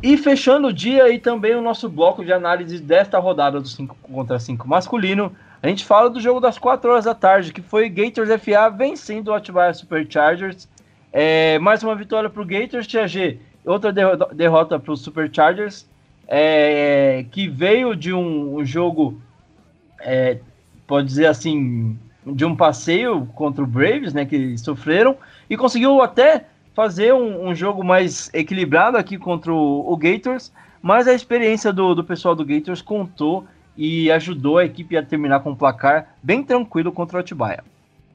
E 0.00 0.16
fechando 0.16 0.68
o 0.68 0.72
dia 0.72 1.08
e 1.08 1.18
também 1.18 1.56
o 1.56 1.62
nosso 1.62 1.88
bloco 1.88 2.24
de 2.24 2.32
análise 2.32 2.78
desta 2.78 3.18
rodada 3.18 3.60
do 3.60 3.66
5 3.66 3.96
contra 4.02 4.38
5 4.38 4.68
masculino, 4.68 5.34
a 5.62 5.68
gente 5.68 5.84
fala 5.84 6.08
do 6.10 6.20
jogo 6.20 6.40
das 6.40 6.58
4 6.58 6.90
horas 6.90 7.04
da 7.04 7.14
tarde, 7.14 7.52
que 7.52 7.62
foi 7.62 7.88
Gators 7.88 8.28
FA 8.42 8.68
vencendo 8.70 9.28
o 9.28 9.34
Atibaia 9.34 9.74
Superchargers. 9.74 10.68
É, 11.12 11.58
mais 11.58 11.82
uma 11.82 11.94
vitória 11.94 12.30
para 12.30 12.42
o 12.42 12.46
Gators, 12.46 12.86
Tia 12.86 13.06
G, 13.08 13.38
outra 13.64 13.92
derrota 13.92 14.78
para 14.78 14.92
os 14.92 15.00
Superchargers 15.02 15.86
é, 16.28 17.24
que 17.32 17.48
veio 17.48 17.96
de 17.96 18.12
um, 18.12 18.56
um 18.58 18.64
jogo, 18.64 19.18
é, 20.00 20.38
pode 20.86 21.06
dizer 21.06 21.26
assim, 21.26 21.98
de 22.26 22.44
um 22.44 22.54
passeio 22.54 23.26
contra 23.34 23.64
o 23.64 23.66
Braves, 23.66 24.12
né, 24.12 24.26
que 24.26 24.56
sofreram, 24.58 25.16
e 25.48 25.56
conseguiu 25.56 26.02
até 26.02 26.44
fazer 26.74 27.14
um, 27.14 27.48
um 27.48 27.54
jogo 27.54 27.82
mais 27.82 28.30
equilibrado 28.34 28.98
aqui 28.98 29.16
contra 29.16 29.52
o, 29.52 29.90
o, 29.90 29.96
Gators, 29.96 30.52
mas 30.82 31.08
a 31.08 31.14
experiência 31.14 31.72
do, 31.72 31.94
do 31.94 32.04
pessoal 32.04 32.34
do 32.34 32.44
Gators 32.44 32.82
contou 32.82 33.46
e 33.78 34.10
ajudou 34.10 34.58
a 34.58 34.64
equipe 34.64 34.96
a 34.96 35.02
terminar 35.04 35.38
com 35.38 35.50
um 35.50 35.54
placar 35.54 36.16
bem 36.20 36.42
tranquilo 36.42 36.90
contra 36.90 37.16
o 37.16 37.20
Atibaia. 37.20 37.62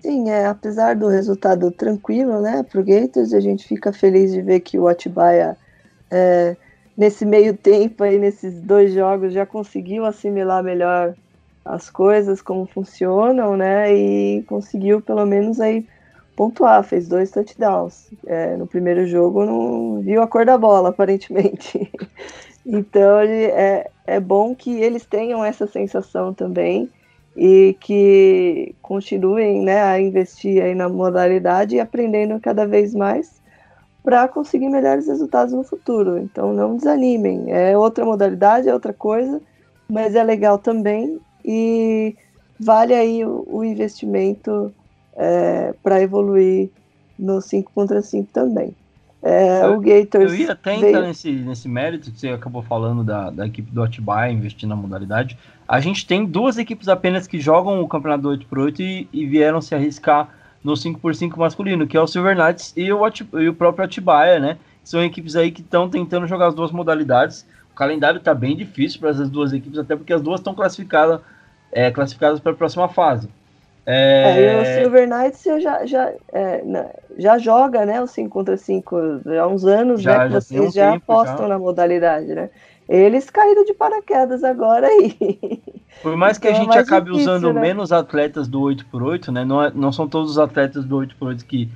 Sim, 0.01 0.29
é, 0.29 0.45
apesar 0.45 0.97
do 0.97 1.07
resultado 1.07 1.71
tranquilo, 1.71 2.41
né, 2.41 2.61
pro 2.69 2.83
Gators, 2.83 3.33
a 3.33 3.39
gente 3.39 3.65
fica 3.65 3.93
feliz 3.93 4.33
de 4.33 4.41
ver 4.41 4.59
que 4.59 4.77
o 4.77 4.89
Atibaia, 4.89 5.55
é, 6.11 6.57
nesse 6.97 7.25
meio 7.25 7.55
tempo 7.55 8.03
aí, 8.03 8.19
nesses 8.19 8.59
dois 8.61 8.93
jogos, 8.93 9.31
já 9.31 9.45
conseguiu 9.45 10.03
assimilar 10.03 10.61
melhor 10.61 11.15
as 11.63 11.89
coisas, 11.89 12.41
como 12.41 12.65
funcionam, 12.65 13.55
né, 13.55 13.95
e 13.95 14.43
conseguiu 14.43 14.99
pelo 14.99 15.25
menos 15.25 15.61
aí 15.61 15.87
pontuar, 16.35 16.83
fez 16.83 17.07
dois 17.07 17.31
touchdowns. 17.31 18.09
É, 18.25 18.55
no 18.57 18.67
primeiro 18.67 19.05
jogo 19.05 19.45
não 19.45 20.01
viu 20.01 20.21
a 20.21 20.27
cor 20.27 20.45
da 20.45 20.57
bola, 20.57 20.89
aparentemente. 20.89 21.91
então 22.65 23.19
é, 23.19 23.87
é 24.05 24.19
bom 24.19 24.55
que 24.55 24.81
eles 24.81 25.05
tenham 25.05 25.43
essa 25.43 25.67
sensação 25.67 26.33
também 26.33 26.89
e 27.35 27.75
que 27.79 28.75
continuem 28.81 29.63
né, 29.63 29.81
a 29.81 29.99
investir 29.99 30.63
aí 30.63 30.75
na 30.75 30.87
modalidade 30.87 31.75
e 31.75 31.79
aprendendo 31.79 32.39
cada 32.39 32.65
vez 32.67 32.93
mais 32.93 33.41
para 34.03 34.27
conseguir 34.27 34.69
melhores 34.69 35.07
resultados 35.07 35.53
no 35.53 35.63
futuro. 35.63 36.17
Então 36.17 36.53
não 36.53 36.75
desanimem, 36.75 37.51
é 37.51 37.77
outra 37.77 38.05
modalidade, 38.05 38.69
é 38.69 38.73
outra 38.73 38.93
coisa, 38.93 39.41
mas 39.89 40.15
é 40.15 40.23
legal 40.23 40.57
também 40.57 41.19
e 41.43 42.15
vale 42.59 42.93
aí 42.93 43.25
o, 43.25 43.45
o 43.49 43.63
investimento 43.63 44.71
é, 45.15 45.73
para 45.83 46.01
evoluir 46.01 46.69
no 47.17 47.41
5 47.41 47.71
contra 47.73 48.01
5 48.01 48.29
também. 48.31 48.75
É, 49.21 49.63
eu, 49.63 49.77
o 49.77 49.79
Gators 49.79 50.33
eu 50.33 50.35
ia 50.35 50.51
até 50.51 50.75
veio... 50.75 50.87
entrar 50.87 51.01
nesse, 51.01 51.31
nesse 51.31 51.69
mérito 51.69 52.11
que 52.11 52.19
você 52.19 52.27
acabou 52.29 52.61
falando 52.61 53.05
da, 53.05 53.29
da 53.29 53.47
equipe 53.47 53.71
do 53.71 53.81
Atibaia 53.81 54.31
investir 54.31 54.67
na 54.67 54.75
modalidade. 54.75 55.37
A 55.65 55.79
gente 55.79 56.05
tem 56.05 56.25
duas 56.25 56.57
equipes 56.57 56.89
apenas 56.89 57.25
que 57.25 57.39
jogam 57.39 57.81
o 57.81 57.87
campeonato 57.87 58.27
8x8 58.27 58.79
e, 58.81 59.07
e 59.13 59.25
vieram 59.25 59.61
se 59.61 59.73
arriscar 59.73 60.29
no 60.61 60.73
5x5 60.73 61.37
masculino, 61.37 61.87
que 61.87 61.95
é 61.95 62.01
o 62.01 62.07
Silver 62.07 62.35
Knights 62.35 62.73
e 62.75 62.91
o, 62.91 62.99
e 63.39 63.47
o 63.47 63.53
próprio 63.53 63.85
Atibaia, 63.85 64.39
né? 64.39 64.57
São 64.83 65.01
equipes 65.01 65.37
aí 65.37 65.51
que 65.51 65.61
estão 65.61 65.89
tentando 65.89 66.27
jogar 66.27 66.47
as 66.47 66.55
duas 66.55 66.71
modalidades. 66.71 67.45
O 67.71 67.75
calendário 67.75 68.17
está 68.17 68.33
bem 68.33 68.55
difícil 68.55 68.99
para 68.99 69.09
essas 69.09 69.29
duas 69.29 69.53
equipes, 69.53 69.79
até 69.79 69.95
porque 69.95 70.11
as 70.11 70.21
duas 70.21 70.41
estão 70.41 70.53
classificadas, 70.53 71.21
é, 71.71 71.89
classificadas 71.91 72.41
para 72.41 72.51
a 72.51 72.55
próxima 72.55 72.89
fase. 72.89 73.29
É... 73.85 74.45
É, 74.45 74.61
o 74.61 74.65
Silver 74.65 75.09
Knights 75.09 75.43
já, 75.43 75.85
já, 75.85 76.13
é, 76.31 76.63
já 77.17 77.37
joga, 77.37 77.85
né, 77.85 78.01
o 78.01 78.07
5 78.07 78.29
contra 78.29 78.55
5 78.55 78.95
há 79.41 79.47
uns 79.47 79.65
anos, 79.65 80.01
já, 80.01 80.19
né, 80.19 80.27
que 80.27 80.33
vocês 80.33 80.61
um 80.61 80.71
já 80.71 80.93
apostam 80.95 81.39
já. 81.39 81.47
na 81.47 81.59
modalidade, 81.59 82.27
né? 82.33 82.49
Eles 82.87 83.29
caíram 83.29 83.63
de 83.63 83.73
paraquedas 83.73 84.43
agora 84.43 84.87
aí. 84.87 85.17
Por 86.01 86.17
mais 86.17 86.37
que 86.37 86.49
então, 86.49 86.61
a 86.61 86.63
gente 86.63 86.77
acabe 86.77 87.11
difícil, 87.11 87.33
usando 87.33 87.53
né? 87.53 87.61
menos 87.61 87.93
atletas 87.93 88.47
do 88.47 88.61
8x8, 88.61 89.31
né? 89.31 89.45
Não, 89.45 89.63
é, 89.63 89.71
não 89.73 89.91
são 89.91 90.07
todos 90.07 90.31
os 90.31 90.39
atletas 90.39 90.83
do 90.83 90.97
8x8 90.97 91.43
que 91.43 91.69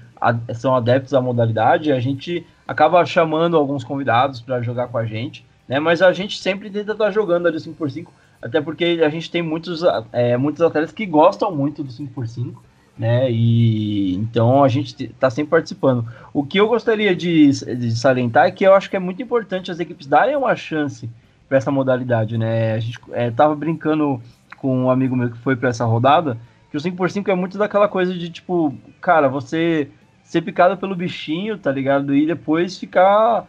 são 0.56 0.76
adeptos 0.76 1.14
à 1.14 1.22
modalidade, 1.22 1.92
a 1.92 2.00
gente 2.00 2.46
acaba 2.68 3.06
chamando 3.06 3.56
alguns 3.56 3.84
convidados 3.84 4.42
para 4.42 4.62
jogar 4.62 4.88
com 4.88 4.98
a 4.98 5.06
gente, 5.06 5.46
né? 5.68 5.80
Mas 5.80 6.02
a 6.02 6.12
gente 6.12 6.42
sempre 6.42 6.70
tenta 6.70 6.92
estar 6.92 7.06
tá 7.06 7.12
jogando 7.12 7.48
ali 7.48 7.58
o 7.58 7.60
5x5 7.60 8.08
até 8.42 8.62
porque 8.62 9.02
a 9.04 9.10
gente 9.10 9.30
tem 9.32 9.42
muitos, 9.42 9.82
é, 10.12 10.38
muitos 10.38 10.62
atletas 10.62 10.92
que 10.92 11.06
gostam 11.06 11.56
muito 11.56 11.84
do 11.84 11.92
5x5, 11.92 12.56
né? 12.98 13.30
E 13.32 14.16
então 14.16 14.64
a 14.64 14.68
gente 14.68 15.06
está 15.06 15.30
sempre 15.30 15.52
participando. 15.52 16.08
O 16.34 16.44
que 16.44 16.60
eu 16.60 16.68
gostaria 16.68 17.16
de, 17.16 17.50
de 17.50 17.92
salientar 17.96 18.48
é 18.48 18.52
que 18.52 18.64
eu 18.64 18.74
acho 18.74 18.90
que 18.90 18.96
é 18.96 19.00
muito 19.00 19.22
importante 19.22 19.72
as 19.72 19.80
equipes 19.80 20.08
darem 20.08 20.36
uma 20.36 20.56
chance 20.56 21.10
para 21.48 21.58
essa 21.58 21.72
modalidade, 21.72 22.38
né? 22.38 22.74
A 22.74 22.80
gente 22.80 23.00
é, 23.12 23.32
tava 23.32 23.56
brincando 23.56 24.22
com 24.58 24.86
um 24.86 24.90
amigo 24.90 25.16
meu 25.16 25.30
que 25.30 25.38
foi 25.38 25.56
para 25.56 25.70
essa 25.70 25.86
rodada, 25.86 26.38
que 26.70 26.78
o 26.78 26.80
5x5 26.80 27.30
é 27.30 27.36
muito 27.36 27.58
daquela 27.58 27.88
coisa 27.88 28.14
de 28.14 28.30
tipo, 28.30 28.74
cara, 29.00 29.28
você 29.30 29.90
ser 30.24 30.42
picado 30.42 30.76
pelo 30.78 30.96
bichinho, 30.96 31.58
tá 31.58 31.72
ligado? 31.72 32.14
E 32.14 32.26
depois 32.26 32.78
ficar 32.78 33.48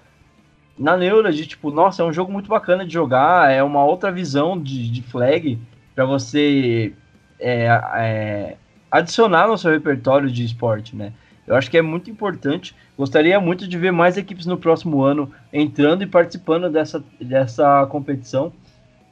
na 0.78 0.96
neura 0.96 1.32
de 1.32 1.46
tipo, 1.46 1.70
nossa, 1.70 2.02
é 2.02 2.05
um 2.05 2.12
jogo 2.12 2.32
muito 2.32 2.48
bacana 2.48 2.86
de 2.86 2.92
jogar, 2.92 3.52
é 3.52 3.62
uma 3.62 3.84
outra 3.84 4.12
visão 4.12 4.60
de, 4.60 4.90
de 4.90 5.02
flag 5.02 5.59
para 5.94 6.05
você 6.05 6.92
é, 7.40 7.66
é, 7.96 8.56
adicionar 8.90 9.48
no 9.48 9.59
seu 9.59 9.70
repertório 9.70 10.30
de 10.30 10.44
esporte, 10.44 10.94
né? 10.94 11.12
Eu 11.46 11.56
acho 11.56 11.70
que 11.70 11.78
é 11.78 11.82
muito 11.82 12.10
importante. 12.10 12.76
Gostaria 12.96 13.40
muito 13.40 13.66
de 13.66 13.78
ver 13.78 13.90
mais 13.90 14.18
equipes 14.18 14.44
no 14.44 14.59
próximo 14.59 15.02
ano 15.02 15.32
entrando 15.52 16.02
e 16.02 16.06
participando 16.06 16.68
dessa, 16.70 17.02
dessa 17.18 17.86
competição. 17.86 18.52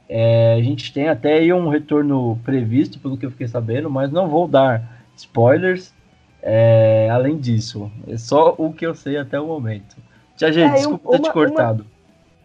É, 0.07 0.53
a 0.53 0.61
gente 0.61 0.93
tem 0.93 1.09
até 1.09 1.33
aí 1.33 1.51
um 1.51 1.67
retorno 1.67 2.39
previsto, 2.45 2.99
pelo 2.99 3.17
que 3.17 3.25
eu 3.25 3.31
fiquei 3.31 3.47
sabendo, 3.47 3.89
mas 3.89 4.11
não 4.11 4.29
vou 4.29 4.47
dar 4.47 5.03
spoilers. 5.15 5.93
É, 6.41 7.09
além 7.11 7.37
disso, 7.37 7.91
é 8.07 8.15
só 8.17 8.53
o 8.57 8.71
que 8.71 8.85
eu 8.85 8.93
sei 8.93 9.17
até 9.17 9.39
o 9.39 9.47
momento. 9.47 9.97
Já, 10.37 10.51
gente, 10.51 10.71
é, 10.71 10.75
desculpa 10.75 11.09
uma, 11.09 11.17
ter 11.17 11.23
te 11.23 11.33
cortado. 11.33 11.85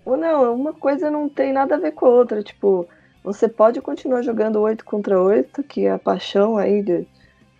Uma, 0.04 0.16
não, 0.16 0.54
uma 0.54 0.72
coisa 0.72 1.10
não 1.10 1.28
tem 1.28 1.52
nada 1.52 1.76
a 1.76 1.78
ver 1.78 1.92
com 1.92 2.06
a 2.06 2.08
outra. 2.08 2.42
Tipo, 2.42 2.88
você 3.22 3.46
pode 3.46 3.80
continuar 3.80 4.22
jogando 4.22 4.60
8 4.60 4.84
contra 4.84 5.20
8, 5.20 5.62
que 5.62 5.86
é 5.86 5.92
a 5.92 5.98
paixão 5.98 6.56
aí 6.56 6.82
de, 6.82 7.06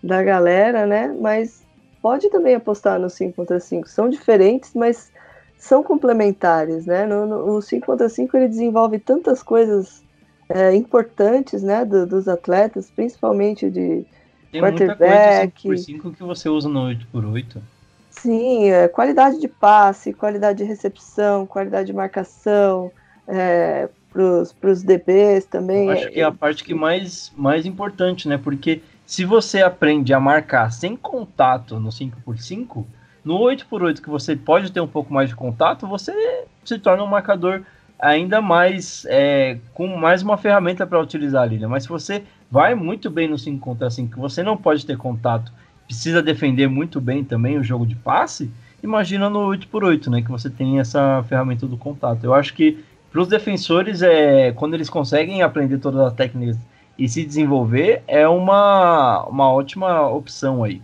da 0.02 0.22
galera, 0.22 0.86
né? 0.86 1.14
Mas 1.20 1.64
pode 2.00 2.30
também 2.30 2.54
apostar 2.54 2.98
no 2.98 3.10
5 3.10 3.36
contra 3.36 3.60
5. 3.60 3.88
São 3.88 4.09
diferentes, 4.09 4.72
mas 4.74 5.12
são 5.59 5.82
complementares, 5.82 6.86
né? 6.86 7.04
No, 7.04 7.26
no, 7.26 7.56
o 7.56 7.62
5 7.62 7.84
contra 7.84 8.09
5 8.09 8.36
ele 8.36 8.48
desenvolve 8.48 8.98
tantas 8.98 9.42
coisas 9.42 10.02
é, 10.48 10.74
importantes, 10.74 11.62
né? 11.62 11.84
Do, 11.84 12.06
dos 12.06 12.26
atletas, 12.26 12.90
principalmente 12.90 13.70
de 13.70 14.06
Tem 14.50 14.62
quarterback. 14.62 15.68
Muita 15.68 15.68
coisa 15.68 15.84
5 15.84 16.02
por 16.02 16.09
5 16.09 16.12
que 16.16 16.22
você 16.22 16.48
usa 16.48 16.70
no 16.70 16.86
8 16.86 17.06
por 17.12 17.24
8 17.24 17.62
Sim, 18.23 18.70
é, 18.70 18.86
qualidade 18.86 19.40
de 19.40 19.49
passe, 19.49 20.12
qualidade 20.12 20.59
de 20.59 20.65
recepção, 20.65 21.44
qualidade 21.44 21.86
de 21.86 21.93
marcação, 21.93 22.93
é, 23.27 23.89
para 24.12 24.70
os 24.70 24.82
DBs 24.85 25.47
também. 25.47 25.86
Eu 25.86 25.93
acho 25.93 26.09
que 26.09 26.20
é 26.20 26.24
a 26.24 26.31
parte 26.31 26.62
que 26.62 26.73
mais, 26.73 27.32
mais 27.36 27.66
importante, 27.66 28.28
né? 28.28 28.39
Porque 28.39 28.81
se 29.05 29.24
você 29.24 29.61
aprende 29.61 30.15
a 30.15 30.20
marcar 30.20 30.70
sem 30.70 30.94
contato 30.94 31.81
no 31.81 31.89
5x5, 31.89 32.85
no 33.24 33.39
8x8 33.39 34.01
que 34.01 34.09
você 34.09 34.36
pode 34.36 34.70
ter 34.70 34.81
um 34.81 34.86
pouco 34.86 35.12
mais 35.12 35.28
de 35.28 35.35
contato, 35.35 35.89
você 35.89 36.44
se 36.65 36.78
torna 36.78 37.03
um 37.03 37.09
marcador 37.09 37.62
ainda 37.99 38.40
mais 38.40 39.05
é, 39.09 39.59
com 39.74 39.89
mais 39.97 40.23
uma 40.23 40.36
ferramenta 40.36 40.86
para 40.86 41.01
utilizar 41.01 41.43
ali, 41.43 41.59
né? 41.59 41.66
Mas 41.66 41.82
se 41.82 41.89
você 41.89 42.23
vai 42.49 42.77
muito 42.77 43.11
bem 43.11 43.28
no 43.28 43.36
5 43.36 43.59
contra 43.59 43.90
5, 43.90 44.15
que 44.15 44.20
você 44.20 44.44
não 44.44 44.57
pode 44.57 44.86
ter 44.86 44.97
contato 44.97 45.53
precisa 45.93 46.23
defender 46.23 46.69
muito 46.69 47.02
bem 47.02 47.23
também 47.23 47.59
o 47.59 47.62
jogo 47.62 47.85
de 47.86 47.94
passe, 47.94 48.51
imagina 48.82 49.28
no 49.28 49.40
8x8, 49.40 50.10
né? 50.10 50.23
Que 50.23 50.31
você 50.31 50.48
tem 50.48 50.81
essa 50.81 51.23
ferramenta 51.28 51.66
do 51.66 51.77
contato. 51.77 52.24
Eu 52.24 52.32
acho 52.32 52.55
que 52.55 52.82
para 53.10 53.20
os 53.20 53.28
defensores, 53.28 54.01
é, 54.01 54.52
quando 54.52 54.73
eles 54.73 54.89
conseguem 54.89 55.43
aprender 55.43 55.77
todas 55.77 56.01
as 56.01 56.14
técnicas 56.14 56.56
e 56.98 57.06
se 57.06 57.23
desenvolver, 57.27 58.02
é 58.09 58.27
uma, 58.27 59.27
uma 59.27 59.52
ótima 59.52 60.09
opção 60.09 60.64
aí. 60.64 60.81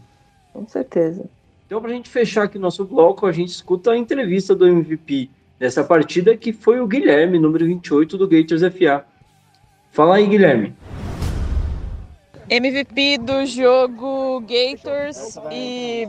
Com 0.52 0.68
certeza. 0.68 1.24
Então, 1.66 1.80
para 1.80 1.90
a 1.90 1.94
gente 1.94 2.10
fechar 2.10 2.44
aqui 2.44 2.58
o 2.58 2.60
nosso 2.60 2.84
bloco, 2.84 3.24
a 3.24 3.32
gente 3.32 3.48
escuta 3.48 3.92
a 3.92 3.96
entrevista 3.96 4.54
do 4.54 4.68
MVP 4.68 5.30
dessa 5.58 5.82
partida, 5.82 6.36
que 6.36 6.52
foi 6.52 6.80
o 6.80 6.86
Guilherme, 6.86 7.38
número 7.38 7.64
28 7.64 8.18
do 8.18 8.28
Gators 8.28 8.60
FA. 8.60 9.06
Fala 9.90 10.16
aí, 10.16 10.26
Guilherme. 10.26 10.74
MVP 12.50 13.18
do 13.18 13.44
jogo 13.44 14.40
Gators 14.40 15.36
e 15.52 16.08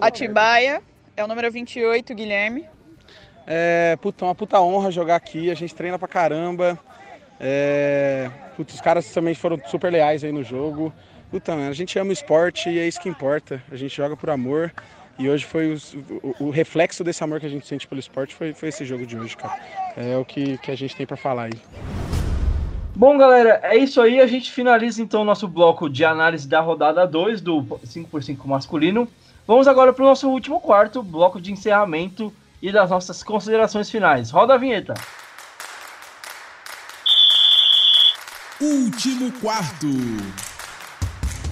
Atibaia 0.00 0.80
é 1.16 1.24
o 1.24 1.26
número 1.26 1.50
28, 1.50 2.14
Guilherme. 2.14 2.64
É, 3.46 3.96
puta, 4.00 4.24
uma 4.24 4.34
puta 4.34 4.60
honra 4.60 4.92
jogar 4.92 5.16
aqui, 5.16 5.50
a 5.50 5.54
gente 5.54 5.74
treina 5.74 5.98
pra 5.98 6.06
caramba. 6.06 6.78
É, 7.40 8.30
os 8.56 8.80
caras 8.80 9.10
também 9.12 9.34
foram 9.34 9.60
super 9.66 9.90
leais 9.90 10.22
aí 10.22 10.30
no 10.30 10.44
jogo. 10.44 10.92
Puta, 11.30 11.54
a 11.54 11.72
gente 11.72 11.98
ama 11.98 12.10
o 12.10 12.12
esporte 12.12 12.70
e 12.70 12.78
é 12.78 12.86
isso 12.86 13.00
que 13.00 13.08
importa. 13.08 13.60
A 13.70 13.76
gente 13.76 13.96
joga 13.96 14.16
por 14.16 14.30
amor. 14.30 14.72
E 15.18 15.28
hoje 15.28 15.44
foi 15.44 15.72
os, 15.72 15.94
o, 15.94 16.46
o, 16.46 16.50
reflexo 16.50 17.04
desse 17.04 17.22
amor 17.22 17.40
que 17.40 17.46
a 17.46 17.48
gente 17.48 17.66
sente 17.66 17.86
pelo 17.86 17.98
esporte 17.98 18.34
foi, 18.34 18.54
foi 18.54 18.70
esse 18.70 18.84
jogo 18.84 19.04
de 19.04 19.18
hoje, 19.18 19.36
cara. 19.36 19.60
É 19.96 20.16
o 20.16 20.24
que, 20.24 20.56
que 20.58 20.70
a 20.70 20.76
gente 20.76 20.96
tem 20.96 21.06
para 21.06 21.16
falar 21.16 21.44
aí. 21.44 22.09
Bom, 22.94 23.16
galera, 23.16 23.60
é 23.62 23.76
isso 23.76 24.00
aí. 24.00 24.20
A 24.20 24.26
gente 24.26 24.50
finaliza 24.50 25.00
então 25.00 25.22
o 25.22 25.24
nosso 25.24 25.46
bloco 25.46 25.88
de 25.88 26.04
análise 26.04 26.48
da 26.48 26.60
rodada 26.60 27.06
2 27.06 27.40
do 27.40 27.62
5x5 27.62 28.44
masculino. 28.44 29.08
Vamos 29.46 29.66
agora 29.66 29.92
para 29.92 30.04
o 30.04 30.08
nosso 30.08 30.28
último 30.28 30.60
quarto, 30.60 31.02
bloco 31.02 31.40
de 31.40 31.52
encerramento 31.52 32.32
e 32.60 32.70
das 32.70 32.90
nossas 32.90 33.22
considerações 33.22 33.90
finais. 33.90 34.30
Roda 34.30 34.54
a 34.54 34.58
vinheta. 34.58 34.94
Último 38.60 39.32
quarto. 39.40 39.86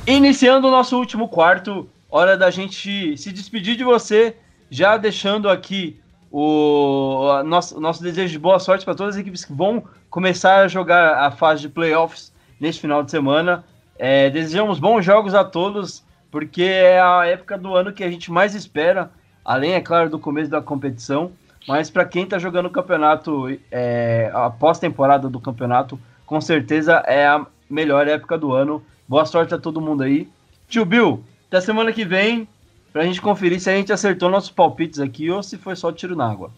Iniciando 0.06 0.68
o 0.68 0.70
nosso 0.70 0.98
último 0.98 1.28
quarto, 1.28 1.88
hora 2.10 2.36
da 2.36 2.50
gente 2.50 3.16
se 3.16 3.32
despedir 3.32 3.76
de 3.76 3.84
você, 3.84 4.36
já 4.70 4.96
deixando 4.96 5.48
aqui 5.48 6.00
o 6.30 7.42
nosso, 7.44 7.80
nosso 7.80 8.02
desejo 8.02 8.32
de 8.32 8.38
boa 8.38 8.58
sorte 8.58 8.84
para 8.84 8.94
todas 8.94 9.14
as 9.14 9.20
equipes 9.20 9.44
que 9.44 9.52
vão 9.52 9.84
começar 10.10 10.60
a 10.60 10.68
jogar 10.68 11.18
a 11.18 11.30
fase 11.30 11.62
de 11.62 11.68
playoffs 11.68 12.32
neste 12.60 12.80
final 12.80 13.02
de 13.02 13.10
semana. 13.10 13.64
É, 13.98 14.30
desejamos 14.30 14.78
bons 14.78 15.04
jogos 15.04 15.34
a 15.34 15.44
todos, 15.44 16.04
porque 16.30 16.62
é 16.62 17.00
a 17.00 17.26
época 17.26 17.56
do 17.56 17.74
ano 17.74 17.92
que 17.92 18.04
a 18.04 18.10
gente 18.10 18.30
mais 18.30 18.54
espera, 18.54 19.10
além, 19.44 19.72
é 19.72 19.80
claro, 19.80 20.10
do 20.10 20.18
começo 20.18 20.50
da 20.50 20.60
competição. 20.60 21.32
Mas 21.66 21.90
para 21.90 22.04
quem 22.04 22.24
está 22.24 22.38
jogando 22.38 22.66
o 22.66 22.70
campeonato, 22.70 23.46
é, 23.70 24.30
a 24.32 24.48
pós-temporada 24.48 25.28
do 25.28 25.40
campeonato, 25.40 25.98
com 26.24 26.40
certeza 26.40 27.02
é 27.06 27.26
a 27.26 27.44
melhor 27.68 28.06
época 28.06 28.38
do 28.38 28.52
ano. 28.52 28.82
Boa 29.06 29.24
sorte 29.24 29.54
a 29.54 29.58
todo 29.58 29.80
mundo 29.80 30.02
aí. 30.02 30.28
Tio 30.68 30.84
Bill, 30.84 31.22
até 31.48 31.60
semana 31.60 31.92
que 31.92 32.04
vem 32.04 32.48
pra 32.92 33.04
gente 33.04 33.20
conferir 33.20 33.60
se 33.60 33.70
a 33.70 33.76
gente 33.76 33.92
acertou 33.92 34.30
nossos 34.30 34.50
palpites 34.50 35.00
aqui 35.00 35.30
ou 35.30 35.42
se 35.42 35.56
foi 35.56 35.76
só 35.76 35.92
tiro 35.92 36.16
na 36.16 36.30
água. 36.30 36.50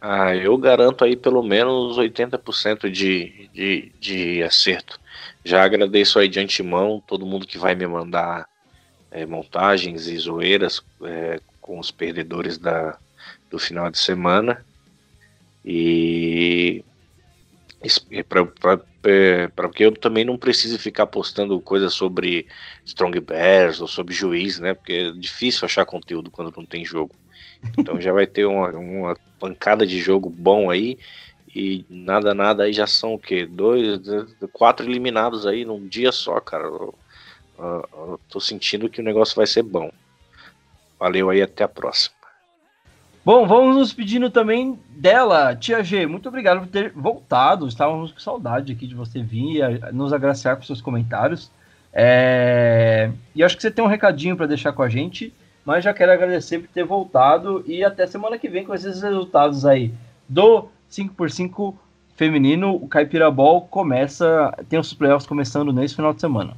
Ah, 0.00 0.34
eu 0.36 0.56
garanto 0.56 1.04
aí 1.04 1.16
pelo 1.16 1.42
menos 1.42 1.96
80% 1.98 2.90
de, 2.90 3.48
de, 3.52 3.92
de 3.98 4.42
acerto. 4.42 5.00
Já 5.44 5.64
agradeço 5.64 6.18
aí 6.18 6.28
de 6.28 6.38
antemão 6.38 7.02
todo 7.06 7.26
mundo 7.26 7.46
que 7.46 7.58
vai 7.58 7.74
me 7.74 7.86
mandar 7.86 8.46
é, 9.10 9.24
montagens 9.24 10.06
e 10.06 10.16
zoeiras 10.18 10.82
é, 11.02 11.40
com 11.60 11.78
os 11.78 11.90
perdedores 11.90 12.58
da, 12.58 12.98
do 13.50 13.58
final 13.58 13.90
de 13.90 13.98
semana. 13.98 14.64
E 15.64 16.84
para 18.28 18.80
é, 19.06 19.48
que 19.72 19.84
eu 19.84 19.92
também 19.92 20.24
não 20.24 20.36
precise 20.36 20.78
ficar 20.78 21.06
postando 21.06 21.60
coisas 21.60 21.94
sobre 21.94 22.46
Strong 22.84 23.20
Bears 23.20 23.80
ou 23.80 23.86
sobre 23.86 24.14
juiz, 24.14 24.58
né? 24.58 24.74
Porque 24.74 24.92
é 24.92 25.10
difícil 25.12 25.64
achar 25.64 25.86
conteúdo 25.86 26.30
quando 26.30 26.52
não 26.56 26.66
tem 26.66 26.84
jogo. 26.84 27.14
Então 27.78 28.00
já 28.00 28.12
vai 28.12 28.26
ter 28.26 28.44
uma, 28.46 28.70
uma 28.70 29.16
pancada 29.38 29.86
de 29.86 29.98
jogo 30.00 30.28
bom 30.28 30.70
aí 30.70 30.98
e 31.54 31.84
nada, 31.88 32.34
nada 32.34 32.64
aí 32.64 32.72
já 32.72 32.86
são 32.86 33.14
o 33.14 33.18
quê? 33.18 33.46
Dois, 33.46 34.00
quatro 34.52 34.84
eliminados 34.84 35.46
aí 35.46 35.64
num 35.64 35.86
dia 35.86 36.10
só, 36.10 36.40
cara. 36.40 36.64
Eu, 36.64 36.94
eu, 37.58 37.88
eu 37.92 38.20
tô 38.28 38.40
sentindo 38.40 38.88
que 38.88 39.00
o 39.00 39.04
negócio 39.04 39.36
vai 39.36 39.46
ser 39.46 39.62
bom. 39.62 39.90
Valeu 40.98 41.30
aí, 41.30 41.42
até 41.42 41.64
a 41.64 41.68
próxima. 41.68 42.15
Bom, 43.26 43.44
vamos 43.44 43.74
nos 43.74 43.92
pedindo 43.92 44.30
também 44.30 44.78
dela, 44.88 45.56
Tia 45.56 45.82
G. 45.82 46.06
Muito 46.06 46.28
obrigado 46.28 46.60
por 46.60 46.68
ter 46.68 46.92
voltado. 46.92 47.66
Estávamos 47.66 48.12
com 48.12 48.20
saudade 48.20 48.70
aqui 48.70 48.86
de 48.86 48.94
você 48.94 49.20
vir 49.20 49.62
e 49.64 49.92
nos 49.92 50.12
agraciar 50.12 50.54
com 50.54 50.62
seus 50.62 50.80
comentários. 50.80 51.50
É... 51.92 53.10
E 53.34 53.42
acho 53.42 53.56
que 53.56 53.62
você 53.62 53.70
tem 53.72 53.84
um 53.84 53.88
recadinho 53.88 54.36
para 54.36 54.46
deixar 54.46 54.72
com 54.72 54.80
a 54.80 54.88
gente, 54.88 55.34
mas 55.64 55.82
já 55.82 55.92
quero 55.92 56.12
agradecer 56.12 56.60
por 56.60 56.68
ter 56.68 56.84
voltado 56.84 57.64
e 57.66 57.82
até 57.82 58.06
semana 58.06 58.38
que 58.38 58.48
vem 58.48 58.64
com 58.64 58.72
esses 58.72 59.02
resultados 59.02 59.66
aí 59.66 59.92
do 60.28 60.68
5x5 60.88 61.74
feminino. 62.14 62.76
O 62.76 62.86
Caipira 62.86 63.28
Ball 63.28 63.62
começa, 63.62 64.56
tem 64.68 64.78
os 64.78 64.94
playoffs 64.94 65.26
começando 65.26 65.72
nesse 65.72 65.96
final 65.96 66.14
de 66.14 66.20
semana. 66.20 66.56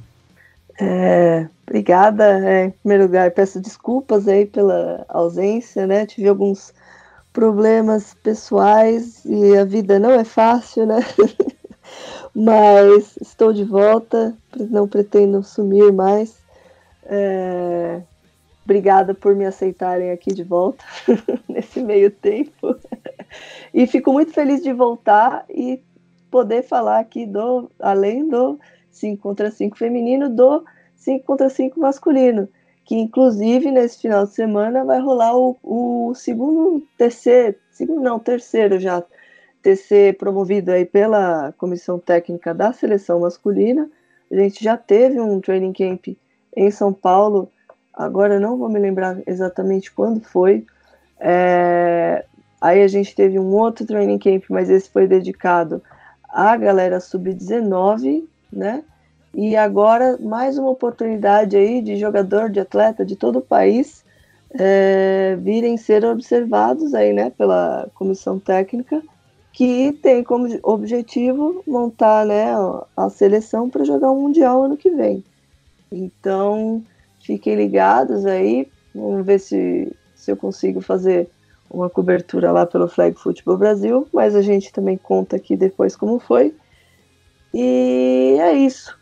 É, 0.81 1.47
obrigada. 1.67 2.39
É, 2.47 2.65
em 2.65 2.71
primeiro 2.71 3.03
lugar, 3.03 3.31
peço 3.31 3.59
desculpas 3.59 4.27
aí 4.27 4.45
pela 4.45 5.05
ausência, 5.09 5.85
né? 5.85 6.05
Tive 6.05 6.29
alguns 6.29 6.73
problemas 7.33 8.13
pessoais 8.15 9.23
e 9.25 9.57
a 9.57 9.65
vida 9.65 9.99
não 9.99 10.11
é 10.11 10.23
fácil, 10.23 10.85
né? 10.85 10.99
Mas 12.33 13.17
estou 13.21 13.51
de 13.51 13.63
volta, 13.63 14.35
não 14.69 14.87
pretendo 14.87 15.43
sumir 15.43 15.91
mais. 15.91 16.39
É, 17.05 18.01
obrigada 18.63 19.13
por 19.13 19.35
me 19.35 19.45
aceitarem 19.45 20.11
aqui 20.11 20.33
de 20.33 20.43
volta 20.43 20.83
nesse 21.49 21.81
meio 21.81 22.11
tempo. 22.11 22.75
e 23.73 23.85
fico 23.87 24.13
muito 24.13 24.31
feliz 24.31 24.61
de 24.61 24.71
voltar 24.71 25.43
e 25.49 25.81
poder 26.29 26.63
falar 26.63 26.99
aqui 26.99 27.25
do, 27.25 27.69
além 27.79 28.27
do 28.27 28.59
5 28.91 29.21
contra 29.21 29.51
5 29.51 29.77
feminino 29.77 30.29
do 30.29 30.63
5 30.95 31.25
contra 31.25 31.49
5 31.49 31.79
masculino, 31.79 32.47
que 32.85 32.95
inclusive 32.95 33.71
nesse 33.71 34.01
final 34.01 34.25
de 34.25 34.33
semana 34.33 34.83
vai 34.83 34.99
rolar 34.99 35.35
o, 35.37 35.57
o 35.63 36.13
segundo, 36.15 36.83
terceiro, 36.97 37.55
segundo 37.71 38.01
não, 38.01 38.19
terceiro 38.19 38.79
já, 38.79 39.03
TC 39.61 40.15
promovido 40.17 40.71
aí 40.71 40.85
pela 40.85 41.53
comissão 41.57 41.99
técnica 41.99 42.53
da 42.53 42.71
seleção 42.73 43.19
masculina. 43.21 43.89
A 44.31 44.35
gente 44.35 44.63
já 44.63 44.77
teve 44.77 45.19
um 45.19 45.39
training 45.39 45.73
camp 45.73 46.07
em 46.55 46.71
São 46.71 46.93
Paulo, 46.93 47.51
agora 47.93 48.39
não 48.39 48.57
vou 48.57 48.69
me 48.69 48.79
lembrar 48.79 49.17
exatamente 49.27 49.91
quando 49.91 50.21
foi. 50.21 50.65
É, 51.19 52.25
aí 52.61 52.81
a 52.81 52.87
gente 52.87 53.15
teve 53.15 53.39
um 53.39 53.53
outro 53.53 53.85
training 53.85 54.19
camp, 54.19 54.45
mas 54.49 54.69
esse 54.69 54.89
foi 54.89 55.07
dedicado 55.07 55.81
à 56.29 56.55
galera 56.55 56.99
sub-19, 56.99 58.23
né? 58.51 58.83
E 59.33 59.55
agora 59.55 60.17
mais 60.19 60.57
uma 60.57 60.69
oportunidade 60.69 61.55
aí 61.55 61.81
de 61.81 61.97
jogador, 61.97 62.49
de 62.49 62.59
atleta 62.59 63.05
de 63.05 63.15
todo 63.15 63.39
o 63.39 63.41
país 63.41 64.03
é, 64.51 65.37
virem 65.39 65.77
ser 65.77 66.03
observados 66.05 66.93
aí, 66.93 67.13
né, 67.13 67.29
pela 67.31 67.87
comissão 67.93 68.39
técnica, 68.39 69.01
que 69.53 69.91
tem 70.01 70.23
como 70.23 70.47
objetivo 70.63 71.63
montar, 71.67 72.25
né, 72.25 72.47
a 72.95 73.09
seleção 73.09 73.69
para 73.69 73.83
jogar 73.83 74.11
um 74.11 74.21
mundial 74.21 74.63
ano 74.63 74.77
que 74.77 74.89
vem. 74.89 75.23
Então, 75.91 76.83
fiquem 77.21 77.55
ligados 77.55 78.25
aí, 78.25 78.67
vamos 78.93 79.25
ver 79.25 79.39
se, 79.39 79.91
se 80.15 80.31
eu 80.31 80.37
consigo 80.37 80.81
fazer 80.81 81.29
uma 81.69 81.89
cobertura 81.89 82.51
lá 82.51 82.65
pelo 82.65 82.87
Flag 82.87 83.15
Football 83.19 83.57
Brasil, 83.57 84.07
mas 84.11 84.35
a 84.35 84.41
gente 84.41 84.73
também 84.73 84.97
conta 84.97 85.35
aqui 85.35 85.55
depois 85.55 85.95
como 85.95 86.19
foi. 86.19 86.53
E 87.53 88.37
é 88.39 88.53
isso. 88.53 88.97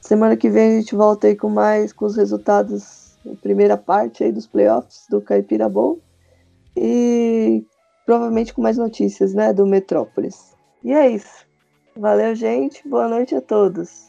Semana 0.00 0.36
que 0.36 0.48
vem 0.48 0.72
a 0.72 0.80
gente 0.80 0.94
volta 0.94 1.26
aí 1.26 1.34
com 1.34 1.48
mais, 1.48 1.92
com 1.92 2.04
os 2.04 2.16
resultados, 2.16 3.16
a 3.26 3.34
primeira 3.42 3.76
parte 3.76 4.22
aí 4.22 4.30
dos 4.30 4.46
playoffs 4.46 5.06
do 5.10 5.20
Caipira 5.20 5.68
Bowl. 5.68 6.00
E 6.76 7.64
provavelmente 8.04 8.54
com 8.54 8.62
mais 8.62 8.76
notícias, 8.76 9.34
né, 9.34 9.52
do 9.52 9.66
Metrópolis. 9.66 10.54
E 10.84 10.92
é 10.92 11.08
isso. 11.08 11.46
Valeu, 11.96 12.34
gente. 12.34 12.86
Boa 12.86 13.08
noite 13.08 13.34
a 13.34 13.40
todos. 13.40 14.06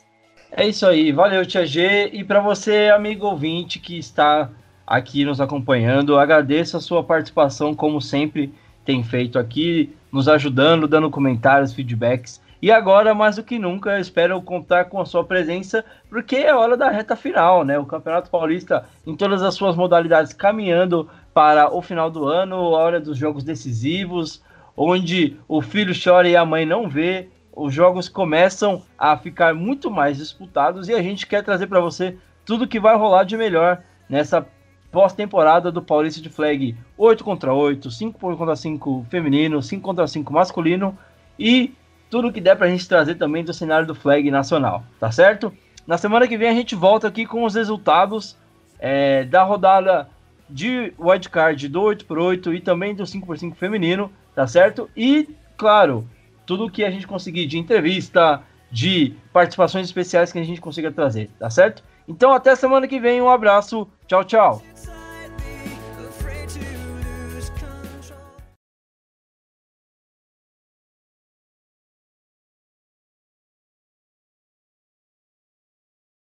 É 0.52 0.68
isso 0.68 0.86
aí. 0.86 1.12
Valeu, 1.12 1.46
Tia 1.46 1.66
G. 1.66 2.10
E 2.14 2.24
para 2.24 2.42
você, 2.42 2.90
amigo 2.94 3.26
ouvinte 3.26 3.80
que 3.80 3.98
está 3.98 4.50
aqui 4.86 5.26
nos 5.26 5.42
acompanhando, 5.42 6.18
agradeço 6.18 6.78
a 6.78 6.80
sua 6.80 7.04
participação, 7.04 7.74
como 7.74 8.00
sempre 8.02 8.54
tem 8.86 9.04
feito 9.04 9.38
aqui, 9.40 9.94
nos 10.12 10.28
ajudando, 10.28 10.88
dando 10.88 11.10
comentários, 11.10 11.74
feedbacks. 11.74 12.42
E 12.62 12.72
agora, 12.72 13.14
mais 13.14 13.36
do 13.36 13.44
que 13.44 13.60
nunca, 13.60 14.00
espero 14.00 14.42
contar 14.42 14.86
com 14.86 15.00
a 15.00 15.06
sua 15.06 15.24
presença, 15.24 15.86
porque 16.10 16.36
é 16.38 16.56
hora 16.56 16.76
da 16.76 16.90
reta 16.90 17.16
final, 17.16 17.64
né? 17.64 17.78
O 17.78 17.86
Campeonato 17.86 18.32
Paulista, 18.32 18.86
em 19.06 19.16
todas 19.16 19.44
as 19.44 19.54
suas 19.54 19.76
modalidades, 19.76 20.34
caminhando 20.34 21.08
para 21.34 21.72
o 21.72 21.82
final 21.82 22.10
do 22.10 22.26
ano, 22.26 22.56
a 22.56 22.80
hora 22.80 23.00
dos 23.00 23.16
jogos 23.18 23.44
decisivos, 23.44 24.42
onde 24.76 25.38
o 25.48 25.62
filho 25.62 25.94
chora 25.94 26.28
e 26.28 26.36
a 26.36 26.46
mãe 26.46 26.66
não 26.66 26.90
vê. 26.90 27.30
Os 27.56 27.74
jogos 27.74 28.10
começam 28.10 28.82
a 28.98 29.16
ficar 29.18 29.54
muito 29.54 29.90
mais 29.90 30.18
disputados 30.18 30.88
e 30.88 30.94
a 30.94 31.02
gente 31.02 31.28
quer 31.28 31.44
trazer 31.44 31.68
para 31.68 31.80
você 31.80 32.18
tudo 32.46 32.68
que 32.68 32.80
vai 32.80 32.96
rolar 32.96 33.24
de 33.24 33.38
melhor 33.38 33.82
nessa 34.10 34.46
pós-temporada 34.92 35.72
do 35.72 35.82
Paulista 35.82 36.22
de 36.22 36.30
Flag 36.30 36.76
8 36.98 37.24
contra 37.24 37.54
8, 37.54 37.92
5 37.92 38.20
contra 38.20 38.56
5 38.56 39.06
feminino, 39.10 39.62
5 39.62 39.82
contra 39.82 40.08
5 40.08 40.32
masculino 40.32 40.98
e 41.38 41.74
tudo 42.10 42.32
que 42.32 42.42
der 42.42 42.56
pra 42.56 42.68
gente 42.68 42.88
trazer 42.88 43.16
também 43.16 43.44
do 43.44 43.54
cenário 43.54 43.88
do 43.88 43.96
flag 43.96 44.30
nacional, 44.32 44.84
tá 45.00 45.12
certo? 45.12 45.54
Na 45.86 45.98
semana 45.98 46.28
que 46.28 46.38
vem 46.38 46.50
a 46.50 46.54
gente 46.54 46.76
volta 46.76 47.08
aqui 47.08 47.26
com 47.26 47.44
os 47.44 47.56
resultados 47.56 48.38
é, 48.80 49.24
da 49.24 49.44
rodada 49.44 50.10
de 50.50 50.94
wildcard 51.00 51.68
do 51.68 51.82
8x8 51.82 52.56
e 52.56 52.62
também 52.62 52.96
do 52.96 53.04
5x5 53.04 53.56
feminino, 53.56 54.12
tá 54.34 54.48
certo? 54.48 54.90
E, 54.96 55.30
claro, 55.58 56.08
tudo 56.46 56.70
que 56.70 56.84
a 56.84 56.90
gente 56.90 57.08
conseguir 57.08 57.46
de 57.46 57.58
entrevista, 57.58 58.42
de 58.72 59.14
participações 59.34 59.86
especiais 59.88 60.32
que 60.32 60.40
a 60.40 60.44
gente 60.44 60.62
consiga 60.62 60.92
trazer, 60.92 61.30
tá 61.40 61.50
certo? 61.50 61.84
Então 62.08 62.34
até 62.34 62.56
semana 62.56 62.88
que 62.88 63.00
vem, 63.00 63.22
um 63.22 63.30
abraço, 63.30 63.88
tchau, 64.08 64.24
tchau. 64.24 64.62